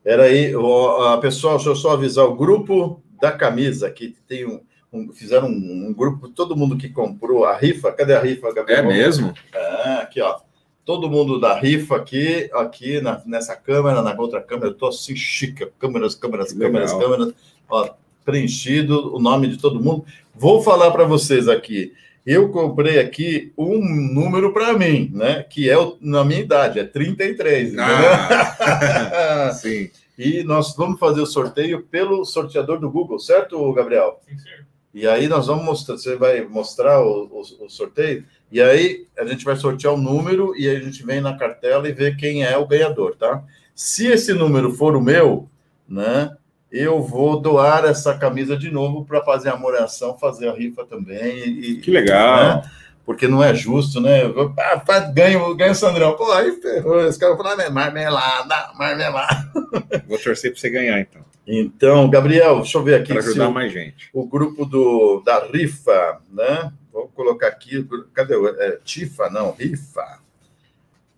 Era 0.05 0.23
aí, 0.23 0.55
ó, 0.55 1.17
pessoal, 1.17 1.55
deixa 1.55 1.69
eu 1.69 1.75
só 1.75 1.91
avisar 1.93 2.25
o 2.25 2.35
grupo 2.35 3.01
da 3.21 3.31
camisa 3.31 3.89
que 3.89 4.15
tem 4.27 4.45
um, 4.45 4.59
um- 4.91 5.11
fizeram 5.13 5.47
um, 5.47 5.87
um 5.87 5.93
grupo, 5.93 6.27
todo 6.29 6.55
mundo 6.55 6.77
que 6.77 6.89
comprou 6.89 7.45
a 7.45 7.55
rifa. 7.57 7.91
Cadê 7.91 8.13
a 8.13 8.19
rifa, 8.21 8.47
É 8.49 8.53
Gabriel? 8.53 8.85
mesmo? 8.85 9.33
Ah, 9.55 9.99
aqui, 10.03 10.21
ó. 10.21 10.39
Todo 10.85 11.09
mundo 11.09 11.39
da 11.39 11.57
rifa 11.57 11.95
aqui, 11.95 12.49
aqui 12.53 12.99
na- 12.99 13.21
nessa 13.25 13.55
câmera, 13.55 14.01
na 14.01 14.13
outra 14.19 14.41
câmera, 14.41 14.67
eu 14.69 14.73
tô 14.75 14.87
assim 14.87 15.15
chique, 15.15 15.65
câmeras, 15.79 16.13
câmeras, 16.13 16.51
câmeras, 16.51 16.91
câmeras, 16.93 17.33
ó, 17.69 17.89
preenchido 18.25 19.15
o 19.15 19.19
nome 19.19 19.47
de 19.47 19.57
todo 19.57 19.81
mundo. 19.81 20.05
Vou 20.35 20.61
falar 20.61 20.91
para 20.91 21.05
vocês 21.05 21.47
aqui. 21.47 21.93
Eu 22.25 22.49
comprei 22.49 22.99
aqui 22.99 23.51
um 23.57 23.79
número 24.13 24.53
para 24.53 24.73
mim, 24.77 25.11
né? 25.13 25.43
Que 25.43 25.69
é 25.69 25.77
o- 25.77 25.97
na 25.99 26.23
minha 26.23 26.39
idade, 26.39 26.79
é 26.79 26.83
33. 26.85 27.73
entendeu? 27.73 27.85
Ah, 27.87 29.51
sim. 29.53 29.89
e 30.17 30.43
nós 30.43 30.75
vamos 30.75 30.99
fazer 30.99 31.21
o 31.21 31.25
sorteio 31.25 31.81
pelo 31.83 32.23
sorteador 32.23 32.79
do 32.79 32.89
Google, 32.89 33.19
certo, 33.19 33.71
Gabriel? 33.73 34.19
Sim, 34.27 34.37
senhor. 34.37 34.65
E 34.93 35.07
aí 35.07 35.27
nós 35.27 35.47
vamos 35.47 35.65
mostrar, 35.65 35.97
você 35.97 36.15
vai 36.15 36.41
mostrar 36.43 37.01
o, 37.01 37.23
o- 37.25 37.65
o 37.65 37.69
sorteio, 37.69 38.23
e 38.51 38.61
aí 38.61 39.07
a 39.17 39.25
gente 39.25 39.43
vai 39.43 39.55
sortear 39.55 39.93
o 39.93 39.97
número 39.97 40.53
e 40.55 40.69
aí 40.69 40.77
a 40.77 40.81
gente 40.81 41.03
vem 41.03 41.19
na 41.19 41.35
cartela 41.35 41.89
e 41.89 41.93
vê 41.93 42.13
quem 42.15 42.43
é 42.45 42.55
o 42.57 42.67
ganhador, 42.67 43.15
tá? 43.15 43.43
Se 43.73 44.05
esse 44.07 44.33
número 44.33 44.71
for 44.71 44.95
o 44.95 45.01
meu, 45.01 45.49
né? 45.89 46.31
Eu 46.75 47.01
vou 47.03 47.39
doar 47.39 47.85
essa 47.85 48.17
camisa 48.17 48.57
de 48.57 48.71
novo 48.71 49.05
para 49.05 49.23
fazer 49.23 49.49
a 49.49 49.55
moração, 49.55 50.17
fazer 50.17 50.47
a 50.49 50.53
rifa 50.53 50.83
também. 50.85 51.37
E, 51.47 51.75
Que 51.75 51.91
legal. 51.91 52.37
né? 52.55 52.71
Porque 53.05 53.27
não 53.27 53.43
é 53.43 53.53
justo, 53.53 54.01
né? 54.01 54.23
Eu 54.23 54.51
Ah, 54.57 54.79
faz, 54.79 55.13
ganho, 55.13 55.53
ganho 55.55 55.73
o 55.73 55.75
Sandrão. 55.75 56.15
Pô, 56.15 56.31
aí 56.31 56.53
ferrou. 56.59 57.05
Os 57.07 57.15
caras 57.17 57.37
falam, 57.37 57.59
"Ah, 57.67 57.69
marmelada, 57.69 58.71
marmelada. 58.75 59.51
Vou 60.07 60.17
torcer 60.17 60.51
para 60.51 60.59
você 60.59 60.69
ganhar, 60.71 60.99
então. 60.99 61.21
Então, 61.45 62.09
Gabriel, 62.09 62.61
deixa 62.61 62.77
eu 62.77 62.83
ver 62.83 62.95
aqui 62.95 63.13
Para 63.13 63.21
ajudar 63.21 63.49
o- 63.49 63.53
mais 63.53 63.71
gente. 63.71 64.09
o 64.13 64.25
grupo 64.25 64.65
do, 64.65 65.21
da 65.23 65.45
rifa, 65.45 66.21
né? 66.31 66.71
Vou 66.91 67.07
colocar 67.09 67.47
aqui, 67.49 67.85
cadê 68.13 68.33
é, 68.59 68.79
Tifa? 68.83 69.29
Não, 69.29 69.51
rifa. 69.51 70.19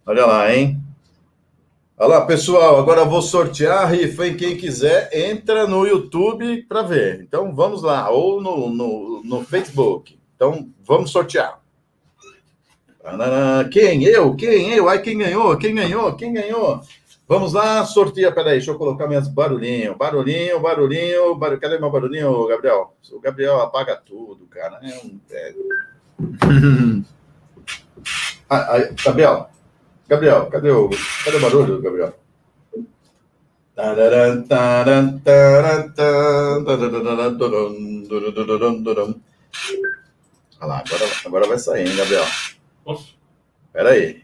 Olha 0.06 0.26
lá, 0.26 0.53
hein? 0.53 0.82
Olha 1.97 2.09
lá, 2.09 2.26
pessoal, 2.26 2.77
agora 2.77 3.05
vou 3.05 3.22
sortear 3.22 3.84
a 3.84 3.85
rifa, 3.85 4.27
hein? 4.27 4.35
Quem 4.35 4.57
quiser, 4.57 5.09
entra 5.13 5.65
no 5.65 5.88
YouTube 5.88 6.63
para 6.63 6.81
ver. 6.81 7.22
Então, 7.22 7.55
vamos 7.55 7.81
lá, 7.81 8.09
ou 8.09 8.41
no, 8.41 8.69
no, 8.69 9.23
no 9.23 9.45
Facebook. 9.45 10.19
Então, 10.35 10.69
vamos 10.84 11.09
sortear. 11.11 11.61
Quem? 13.72 14.03
Eu? 14.03 14.35
Quem? 14.35 14.73
Eu? 14.73 14.89
Ai, 14.89 15.01
quem 15.01 15.17
ganhou? 15.17 15.57
Quem 15.57 15.73
ganhou? 15.73 16.13
Quem 16.17 16.34
ganhou? 16.34 16.81
Vamos 17.26 17.53
lá, 17.53 17.85
sorteia. 17.85 18.30
Peraí, 18.30 18.57
deixa 18.57 18.72
eu 18.72 18.77
colocar 18.77 19.07
minhas 19.07 19.30
barulhinho. 19.30 19.95
Barulhinho, 19.95 20.59
barulhinho, 20.59 21.35
barulhinho. 21.35 21.61
Cadê 21.61 21.80
meu 21.80 21.89
barulhinho, 21.89 22.47
Gabriel? 22.47 22.93
O 23.09 23.22
Gabriel 23.22 23.61
apaga 23.61 23.95
tudo, 23.95 24.45
cara. 24.47 24.81
É 24.84 24.97
um 25.05 25.17
velho. 25.30 27.05
Ah, 28.47 28.76
ah, 28.76 28.89
Gabriel, 29.03 29.49
Gabriel, 30.07 30.45
cadê 30.48 30.69
o, 30.69 30.90
cadê 31.23 31.38
o 31.38 31.41
barulho, 31.41 31.82
Gabriel? 31.82 32.14
Olha 40.61 40.68
lá, 40.68 40.84
agora, 40.86 41.06
agora 41.26 41.48
vai 41.48 41.57
sair, 41.57 41.90
hein, 41.90 41.95
Gabriel? 41.95 42.26
Posso? 42.84 43.18
Pera 43.73 43.90
aí. 43.90 44.23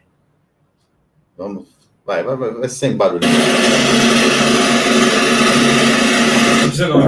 Vamos. 1.36 1.68
Vai, 2.06 2.24
vai, 2.24 2.36
vai, 2.38 2.52
vai 2.52 2.70
sem 2.70 2.96
barulho. 2.96 3.22
19. 6.70 7.06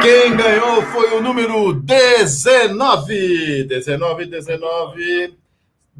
Quem 0.00 0.36
ganhou 0.36 0.82
foi 0.84 1.12
o 1.12 1.20
número 1.20 1.74
19. 1.74 3.64
19, 3.64 4.26
19. 4.26 5.38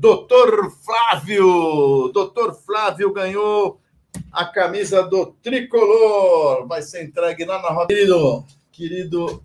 Doutor 0.00 0.72
Flávio. 0.82 2.10
Doutor 2.14 2.54
Flávio 2.54 3.12
ganhou 3.12 3.78
a 4.32 4.46
camisa 4.46 5.02
do 5.02 5.26
tricolor. 5.42 6.66
Vai 6.66 6.80
ser 6.80 7.04
entregue 7.04 7.44
lá 7.44 7.60
na 7.60 7.68
roda. 7.68 7.88
Querido, 7.88 8.46
querido 8.72 9.42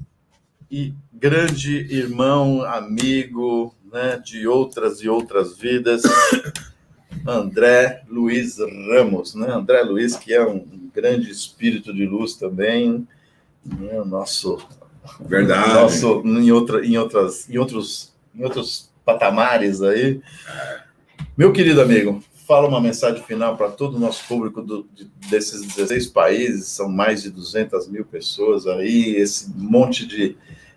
e 0.72 0.94
grande 1.12 1.76
irmão, 1.94 2.64
amigo 2.64 3.76
né, 3.92 4.18
de 4.24 4.48
outras 4.48 5.02
e 5.02 5.10
outras 5.10 5.58
vidas, 5.58 6.04
André 7.28 8.04
Luiz 8.08 8.58
Ramos. 8.60 9.36
Né? 9.36 9.52
André 9.52 9.82
Luiz, 9.82 10.16
que 10.16 10.34
é 10.34 10.46
um 10.46 10.90
grande 10.94 11.30
espírito 11.30 11.94
de 11.94 12.06
luz 12.06 12.36
também. 12.36 13.06
Né? 13.66 14.02
Nosso 14.06 14.58
Verdade. 15.20 15.74
nosso, 15.74 16.22
em, 16.26 16.50
outra, 16.50 16.86
em, 16.86 16.98
outras, 16.98 17.50
em 17.50 17.58
outros 17.58 18.16
em 18.34 18.44
outros 18.44 18.95
patamares 19.06 19.82
aí. 19.82 20.20
Meu 21.38 21.52
querido 21.54 21.82
amigo, 21.82 22.24
fala 22.48 22.68
uma 22.68 22.82
mensagem 22.82 23.22
final 23.24 23.56
para 23.58 23.70
todo 23.70 23.96
o 23.96 24.00
nosso 24.00 24.26
público 24.28 24.62
do- 24.62 24.88
de- 24.94 25.10
desses 25.30 25.62
16 25.62 26.08
países, 26.08 26.68
são 26.68 26.90
mais 26.90 27.22
de 27.24 27.30
200 27.30 27.88
mil 27.88 28.06
pessoas 28.06 28.66
aí, 28.68 29.16
esse 29.16 29.50
monte 29.56 30.06
de. 30.06 30.36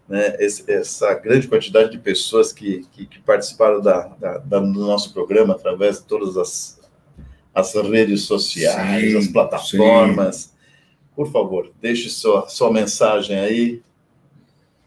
né, 0.09 0.37
esse- 0.39 0.65
essa 0.71 1.13
grande 1.13 1.47
quantidade 1.47 1.91
de 1.91 1.99
pessoas 1.99 2.51
que, 2.51 2.87
que, 2.93 3.05
que 3.05 3.19
participaram 3.19 3.79
da, 3.83 4.07
da- 4.19 4.39
da- 4.39 4.59
do 4.59 4.67
nosso 4.87 5.13
programa 5.13 5.53
através 5.53 5.99
de 5.99 6.05
todas 6.05 6.39
as, 6.39 6.81
as 7.55 7.75
redes 7.75 8.23
sociais, 8.23 9.11
Sim, 9.13 9.19
as 9.19 9.27
plataformas. 9.29 10.55
Por 11.15 11.31
favor, 11.31 11.71
deixe 11.79 12.09
sua, 12.09 12.49
sua 12.49 12.73
mensagem 12.73 13.39
aí. 13.39 13.83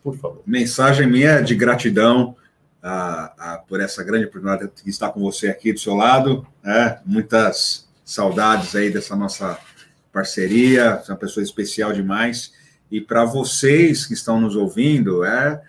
Por 0.04 0.18
favor. 0.18 0.42
Mensagem 0.44 1.06
minha 1.06 1.40
de 1.40 1.54
gratidão 1.54 2.36
ah, 2.82 3.34
ah, 3.38 3.58
por 3.68 3.80
essa 3.80 4.04
grande 4.04 4.26
oportunidade 4.26 4.72
de 4.84 4.90
estar 4.90 5.10
com 5.10 5.20
você 5.20 5.48
aqui 5.48 5.72
do 5.72 5.80
seu 5.80 5.94
lado. 5.94 6.46
né? 6.64 7.00
Muitas 7.06 7.88
saudades 8.04 8.76
aí 8.76 8.90
dessa 8.90 9.16
nossa 9.16 9.58
parceria, 10.12 10.98
você 10.98 11.12
é 11.12 11.14
uma 11.14 11.20
pessoa 11.20 11.44
especial 11.44 11.94
demais. 11.94 12.54
E 12.90 13.00
para 13.00 13.24
vocês 13.24 14.06
que 14.06 14.14
estão 14.14 14.40
nos 14.42 14.56
ouvindo, 14.56 15.24
é, 15.24 15.62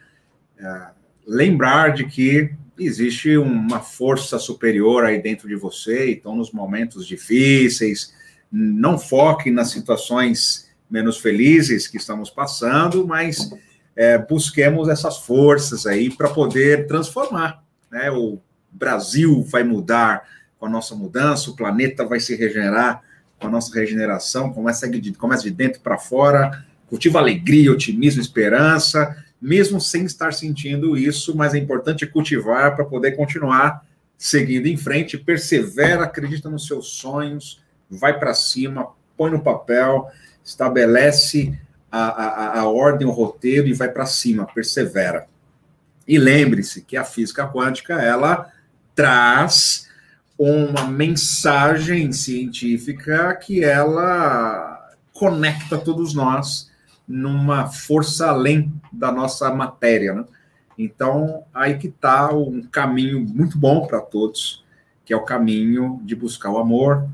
é 0.58 0.86
lembrar 1.26 1.94
de 1.94 2.04
que 2.04 2.52
existe 2.78 3.36
uma 3.36 3.80
força 3.80 4.38
superior 4.38 5.04
aí 5.04 5.22
dentro 5.22 5.46
de 5.46 5.54
você, 5.54 6.10
então 6.10 6.34
nos 6.34 6.50
momentos 6.50 7.06
difíceis, 7.06 8.12
não 8.50 8.98
foque 8.98 9.50
nas 9.50 9.70
situações 9.70 10.70
menos 10.90 11.18
felizes 11.18 11.86
que 11.86 11.96
estamos 11.96 12.28
passando, 12.28 13.06
mas 13.06 13.50
é, 13.94 14.18
busquemos 14.18 14.88
essas 14.88 15.18
forças 15.18 15.86
aí 15.86 16.10
para 16.10 16.28
poder 16.28 16.86
transformar. 16.86 17.62
Né? 17.90 18.10
O 18.10 18.38
Brasil 18.70 19.42
vai 19.44 19.62
mudar 19.62 20.26
com 20.58 20.66
a 20.66 20.70
nossa 20.70 20.94
mudança, 20.94 21.50
o 21.50 21.56
planeta 21.56 22.04
vai 22.04 22.20
se 22.20 22.34
regenerar 22.34 23.02
com 23.38 23.48
a 23.48 23.50
nossa 23.50 23.74
regeneração, 23.74 24.52
começa 24.52 24.88
de, 24.88 25.12
começa 25.12 25.42
de 25.42 25.50
dentro 25.50 25.80
para 25.80 25.98
fora, 25.98 26.64
cultiva 26.88 27.18
alegria, 27.18 27.72
otimismo, 27.72 28.20
esperança, 28.20 29.16
mesmo 29.40 29.80
sem 29.80 30.04
estar 30.04 30.32
sentindo 30.32 30.96
isso, 30.96 31.36
mas 31.36 31.52
é 31.52 31.58
importante 31.58 32.06
cultivar 32.06 32.76
para 32.76 32.84
poder 32.84 33.12
continuar 33.12 33.84
seguindo 34.16 34.68
em 34.68 34.76
frente, 34.76 35.18
persevera, 35.18 36.04
acredita 36.04 36.48
nos 36.48 36.64
seus 36.68 36.92
sonhos, 36.92 37.60
vai 37.90 38.16
para 38.16 38.32
cima, 38.32 38.90
põe 39.16 39.32
no 39.32 39.42
papel, 39.42 40.06
estabelece 40.44 41.58
a, 41.92 42.06
a, 42.06 42.60
a 42.60 42.66
ordem, 42.66 43.06
o 43.06 43.10
roteiro 43.10 43.68
e 43.68 43.74
vai 43.74 43.90
para 43.90 44.06
cima, 44.06 44.46
persevera. 44.46 45.26
E 46.08 46.18
lembre-se 46.18 46.80
que 46.80 46.96
a 46.96 47.04
física 47.04 47.46
quântica 47.46 48.00
ela 48.00 48.50
traz 48.94 49.88
uma 50.38 50.86
mensagem 50.86 52.10
científica 52.10 53.34
que 53.36 53.62
ela 53.62 54.90
conecta 55.12 55.76
todos 55.76 56.14
nós 56.14 56.70
numa 57.06 57.68
força 57.68 58.28
além 58.28 58.72
da 58.90 59.12
nossa 59.12 59.54
matéria, 59.54 60.14
né? 60.14 60.24
Então, 60.78 61.44
aí 61.52 61.76
que 61.76 61.88
está 61.88 62.32
um 62.32 62.62
caminho 62.62 63.20
muito 63.20 63.58
bom 63.58 63.86
para 63.86 64.00
todos, 64.00 64.64
que 65.04 65.12
é 65.12 65.16
o 65.16 65.24
caminho 65.24 66.00
de 66.02 66.16
buscar 66.16 66.50
o 66.50 66.58
amor 66.58 67.06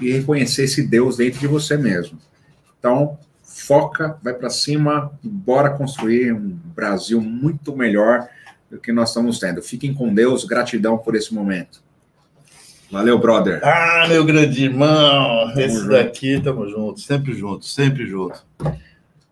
e 0.00 0.10
reconhecer 0.10 0.64
esse 0.64 0.82
Deus 0.86 1.16
dentro 1.16 1.38
de 1.38 1.46
você 1.46 1.76
mesmo. 1.76 2.18
Então, 2.78 3.18
foca, 3.66 4.16
vai 4.22 4.32
para 4.32 4.48
cima, 4.48 5.10
bora 5.22 5.70
construir 5.70 6.32
um 6.32 6.50
Brasil 6.74 7.20
muito 7.20 7.76
melhor 7.76 8.28
do 8.70 8.78
que 8.78 8.92
nós 8.92 9.08
estamos 9.08 9.40
tendo. 9.40 9.60
Fiquem 9.60 9.92
com 9.92 10.14
Deus, 10.14 10.44
gratidão 10.44 10.96
por 10.96 11.16
esse 11.16 11.34
momento. 11.34 11.82
Valeu, 12.90 13.18
brother. 13.18 13.60
Ah, 13.64 14.06
meu 14.08 14.24
grande 14.24 14.64
irmão, 14.64 15.48
Tamo 15.48 15.60
esse 15.60 15.76
junto. 15.78 15.88
daqui, 15.90 16.40
tamo 16.40 16.68
junto, 16.68 17.00
sempre 17.00 17.34
junto, 17.34 17.64
sempre 17.64 18.06
junto. 18.06 18.46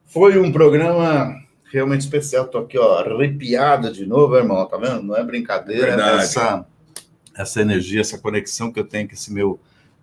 Foi 0.07 0.37
um 0.39 0.51
programa 0.51 1.33
realmente 1.73 2.01
especial, 2.01 2.49
tô 2.49 2.59
aqui, 2.59 2.77
ó, 2.77 2.99
arrepiado 2.99 3.93
de 3.93 4.05
novo, 4.05 4.37
irmão, 4.37 4.67
tá 4.67 4.77
vendo? 4.77 5.03
Não 5.03 5.17
é 5.17 5.23
brincadeira, 5.23 5.87
Verdade. 5.89 6.23
essa, 6.25 6.67
essa 7.37 7.61
energia, 7.61 8.01
essa 8.01 8.19
conexão 8.19 8.73
que 8.73 8.81
eu 8.81 8.85
tenho 8.85 9.07
com 9.09 9.15
esse 9.15 9.33
meu, 9.33 9.61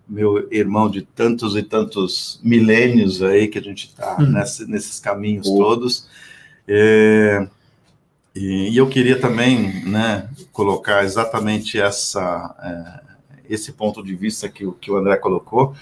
meu 0.08 0.48
irmão 0.52 0.90
de 0.90 1.02
tantos 1.02 1.56
e 1.56 1.62
tantos 1.62 2.38
milênios 2.42 3.22
aí, 3.22 3.48
que 3.48 3.58
a 3.58 3.62
gente 3.62 3.94
tá 3.94 4.16
Hum. 4.20 4.26
nessa- 4.32 4.66
nesses 4.66 4.98
caminhos 5.00 5.46
todos. 5.46 6.06
É, 6.68 7.46
e, 8.34 8.70
e 8.70 8.76
eu 8.76 8.88
queria 8.88 9.18
também, 9.20 9.84
né, 9.84 10.28
colocar 10.52 11.04
exatamente 11.04 11.80
essa... 11.80 12.54
é, 12.98 13.12
esse 13.50 13.72
ponto 13.72 14.02
de 14.02 14.14
vista 14.14 14.48
que, 14.48 14.64
o- 14.64 14.72
que 14.72 14.90
o 14.90 14.96
André 14.96 15.16
colocou, 15.16 15.74